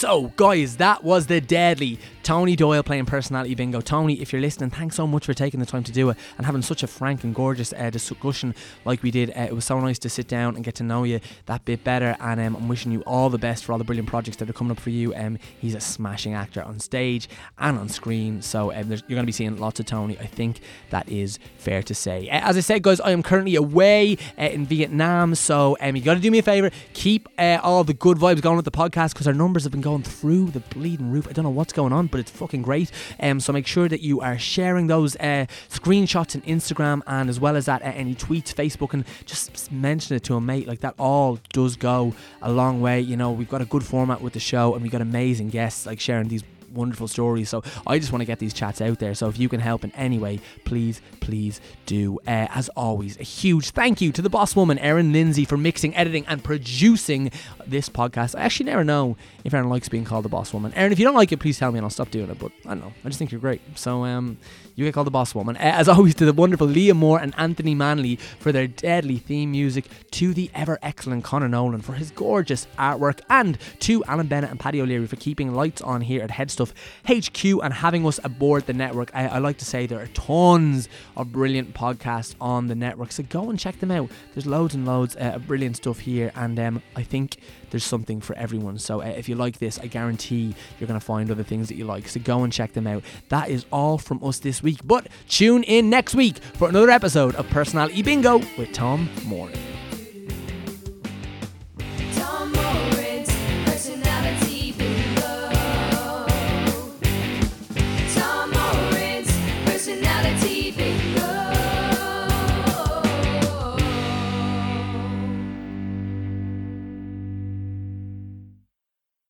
So, 0.03 0.33
guys, 0.35 0.75
that 0.77 1.01
was 1.05 1.27
the 1.27 1.39
deadly 1.39 1.97
Tony 2.23 2.55
Doyle 2.55 2.83
playing 2.83 3.05
personality 3.05 3.53
bingo. 3.53 3.81
Tony, 3.81 4.21
if 4.21 4.31
you're 4.31 4.41
listening, 4.41 4.69
thanks 4.69 4.95
so 4.95 5.05
much 5.05 5.25
for 5.25 5.33
taking 5.33 5.59
the 5.59 5.65
time 5.65 5.83
to 5.83 5.91
do 5.91 6.09
it 6.09 6.17
and 6.37 6.45
having 6.45 6.61
such 6.61 6.81
a 6.81 6.87
frank 6.87 7.23
and 7.25 7.35
gorgeous 7.35 7.73
uh, 7.73 7.89
discussion 7.89 8.55
like 8.85 9.03
we 9.03 9.11
did. 9.11 9.29
Uh, 9.31 9.41
it 9.41 9.53
was 9.53 9.65
so 9.65 9.79
nice 9.79 9.99
to 9.99 10.09
sit 10.09 10.27
down 10.27 10.55
and 10.55 10.63
get 10.63 10.75
to 10.75 10.83
know 10.83 11.03
you 11.03 11.19
that 11.47 11.65
bit 11.65 11.83
better. 11.83 12.15
And 12.19 12.39
um, 12.39 12.55
I'm 12.55 12.67
wishing 12.69 12.93
you 12.93 13.01
all 13.01 13.29
the 13.29 13.37
best 13.37 13.65
for 13.65 13.73
all 13.73 13.77
the 13.77 13.83
brilliant 13.83 14.07
projects 14.07 14.37
that 14.37 14.49
are 14.49 14.53
coming 14.53 14.71
up 14.71 14.79
for 14.79 14.89
you. 14.89 15.13
Um, 15.15 15.37
he's 15.59 15.75
a 15.75 15.81
smashing 15.81 16.33
actor 16.33 16.63
on 16.63 16.79
stage 16.79 17.27
and 17.59 17.77
on 17.77 17.89
screen, 17.89 18.41
so 18.41 18.71
um, 18.71 18.89
you're 18.89 18.99
going 19.09 19.23
to 19.23 19.25
be 19.25 19.31
seeing 19.33 19.57
lots 19.57 19.79
of 19.81 19.85
Tony. 19.85 20.17
I 20.17 20.25
think 20.25 20.61
that 20.91 21.09
is 21.09 21.39
fair 21.57 21.83
to 21.83 21.93
say. 21.93 22.29
Uh, 22.29 22.39
as 22.49 22.55
I 22.55 22.61
said, 22.61 22.83
guys, 22.83 23.01
I 23.01 23.11
am 23.11 23.21
currently 23.21 23.55
away 23.55 24.17
uh, 24.39 24.43
in 24.43 24.65
Vietnam, 24.65 25.35
so 25.35 25.75
um, 25.81 25.95
you 25.95 26.01
got 26.01 26.13
to 26.13 26.19
do 26.21 26.31
me 26.31 26.39
a 26.39 26.43
favor, 26.43 26.71
keep 26.93 27.27
uh, 27.37 27.59
all 27.61 27.83
the 27.83 27.93
good 27.93 28.17
vibes 28.17 28.41
going 28.41 28.55
with 28.55 28.65
the 28.65 28.71
podcast 28.71 29.13
because 29.13 29.27
our 29.27 29.33
numbers 29.33 29.63
have 29.63 29.71
been 29.71 29.81
going 29.81 30.03
through 30.03 30.51
the 30.51 30.61
bleeding 30.61 31.11
roof. 31.11 31.27
I 31.27 31.33
don't 31.33 31.43
know 31.43 31.51
what's 31.51 31.73
going 31.73 31.91
on, 31.91 32.07
but 32.13 32.19
it's 32.19 32.29
fucking 32.29 32.61
great. 32.61 32.91
Um, 33.19 33.39
so 33.39 33.51
make 33.51 33.65
sure 33.65 33.89
that 33.89 34.01
you 34.01 34.21
are 34.21 34.37
sharing 34.37 34.85
those 34.85 35.15
uh, 35.15 35.47
screenshots 35.67 36.35
on 36.35 36.43
Instagram 36.43 37.01
and 37.07 37.27
as 37.27 37.39
well 37.39 37.55
as 37.55 37.65
that 37.65 37.81
uh, 37.81 37.85
any 37.85 38.13
tweets, 38.13 38.53
Facebook, 38.53 38.93
and 38.93 39.03
just 39.25 39.71
mention 39.71 40.15
it 40.15 40.23
to 40.25 40.35
a 40.35 40.41
mate. 40.41 40.67
Like 40.67 40.81
that 40.81 40.93
all 40.99 41.39
does 41.53 41.75
go 41.75 42.13
a 42.43 42.51
long 42.51 42.81
way. 42.81 43.01
You 43.01 43.17
know, 43.17 43.31
we've 43.31 43.49
got 43.49 43.63
a 43.63 43.65
good 43.65 43.83
format 43.83 44.21
with 44.21 44.33
the 44.33 44.39
show, 44.39 44.75
and 44.75 44.83
we've 44.83 44.91
got 44.91 45.01
amazing 45.01 45.49
guests 45.49 45.87
like 45.87 45.99
sharing 45.99 46.27
these 46.27 46.43
wonderful 46.73 47.07
stories. 47.07 47.49
So 47.49 47.63
I 47.87 47.99
just 47.99 48.11
want 48.11 48.21
to 48.21 48.25
get 48.25 48.39
these 48.39 48.53
chats 48.53 48.81
out 48.81 48.99
there. 48.99 49.15
So 49.15 49.27
if 49.29 49.39
you 49.39 49.49
can 49.49 49.59
help 49.59 49.83
in 49.83 49.91
any 49.91 50.19
way, 50.19 50.39
please, 50.65 51.01
please 51.19 51.61
do. 51.85 52.19
Uh, 52.27 52.47
as 52.53 52.69
always, 52.69 53.19
a 53.19 53.23
huge 53.23 53.71
thank 53.71 54.01
you 54.01 54.11
to 54.11 54.21
the 54.21 54.29
boss 54.29 54.55
woman, 54.55 54.77
Erin 54.79 55.13
Lindsay, 55.13 55.45
for 55.45 55.57
mixing, 55.57 55.95
editing, 55.95 56.25
and 56.27 56.43
producing 56.43 57.31
this 57.65 57.89
podcast. 57.89 58.35
I 58.37 58.41
actually 58.43 58.67
never 58.67 58.83
know 58.83 59.17
if 59.43 59.53
Erin 59.53 59.69
likes 59.69 59.89
being 59.89 60.05
called 60.05 60.25
the 60.25 60.29
boss 60.29 60.53
woman. 60.53 60.73
Erin, 60.73 60.91
if 60.91 60.99
you 60.99 61.05
don't 61.05 61.15
like 61.15 61.31
it, 61.31 61.37
please 61.37 61.57
tell 61.57 61.71
me 61.71 61.77
and 61.77 61.85
I'll 61.85 61.89
stop 61.91 62.11
doing 62.11 62.29
it. 62.29 62.39
But 62.39 62.51
I 62.65 62.69
don't 62.69 62.81
know. 62.81 62.93
I 63.03 63.07
just 63.09 63.19
think 63.19 63.31
you're 63.31 63.41
great. 63.41 63.61
So 63.75 64.05
um, 64.05 64.37
you 64.75 64.85
get 64.85 64.93
called 64.93 65.07
the 65.07 65.11
boss 65.11 65.35
woman. 65.35 65.57
As 65.57 65.87
always, 65.89 66.15
to 66.15 66.25
the 66.25 66.33
wonderful 66.33 66.67
Leah 66.67 66.93
Moore 66.93 67.19
and 67.19 67.33
Anthony 67.37 67.75
Manley 67.75 68.15
for 68.15 68.51
their 68.51 68.67
deadly 68.67 69.17
theme 69.17 69.51
music, 69.51 69.85
to 70.11 70.33
the 70.33 70.49
ever 70.53 70.79
excellent 70.81 71.23
Connor 71.23 71.49
Nolan 71.49 71.81
for 71.81 71.93
his 71.93 72.11
gorgeous 72.11 72.67
artwork, 72.77 73.19
and 73.29 73.57
to 73.79 74.03
Alan 74.05 74.27
Bennett 74.27 74.49
and 74.49 74.59
Paddy 74.59 74.81
O'Leary 74.81 75.07
for 75.07 75.15
keeping 75.17 75.53
lights 75.53 75.81
on 75.81 76.01
here 76.01 76.21
at 76.21 76.29
Headstuff 76.29 76.71
HQ 77.07 77.63
and 77.63 77.73
having 77.73 78.05
us 78.05 78.19
aboard 78.23 78.65
the 78.65 78.73
network. 78.73 79.11
I, 79.13 79.27
I 79.27 79.37
like 79.39 79.57
to 79.57 79.65
say 79.65 79.85
there 79.85 80.01
are 80.01 80.07
tons 80.07 80.87
of 81.17 81.31
brilliant 81.31 81.73
podcasts 81.73 82.35
on 82.39 82.67
the 82.67 82.75
network, 82.75 83.11
so 83.11 83.23
go 83.23 83.49
and 83.49 83.59
check 83.59 83.79
them 83.79 83.91
out. 83.91 84.09
There's 84.33 84.45
loads 84.45 84.73
and 84.73 84.85
loads 84.85 85.15
uh, 85.15 85.33
of 85.35 85.47
brilliant 85.47 85.77
stuff 85.77 85.99
here, 85.99 86.31
and 86.35 86.59
um, 86.59 86.81
I 86.95 87.03
think 87.03 87.37
there's 87.73 87.83
something 87.83 88.21
for 88.21 88.35
everyone. 88.35 88.77
So 88.77 89.01
uh, 89.01 89.05
if 89.05 89.27
you 89.27 89.33
like 89.33 89.57
this, 89.57 89.79
I 89.79 89.87
guarantee 89.87 90.53
you're 90.79 90.87
going 90.87 90.99
to 90.99 91.05
find 91.05 91.31
other 91.31 91.41
things 91.43 91.67
that 91.69 91.75
you 91.75 91.85
like. 91.85 92.07
So 92.07 92.19
go 92.19 92.43
and 92.43 92.53
check 92.53 92.73
them 92.73 92.85
out. 92.85 93.03
That 93.29 93.49
is 93.49 93.65
all 93.71 93.97
from 93.97 94.23
us 94.23 94.37
this 94.37 94.61
week. 94.61 94.79
But 94.85 95.07
tune 95.27 95.63
in 95.63 95.89
next 95.89 96.13
week 96.13 96.37
for 96.37 96.69
another 96.69 96.91
episode 96.91 97.33
of 97.33 97.49
Personality 97.49 98.03
Bingo 98.03 98.37
with 98.57 98.71
Tom 98.73 99.09
Moore. 99.25 99.49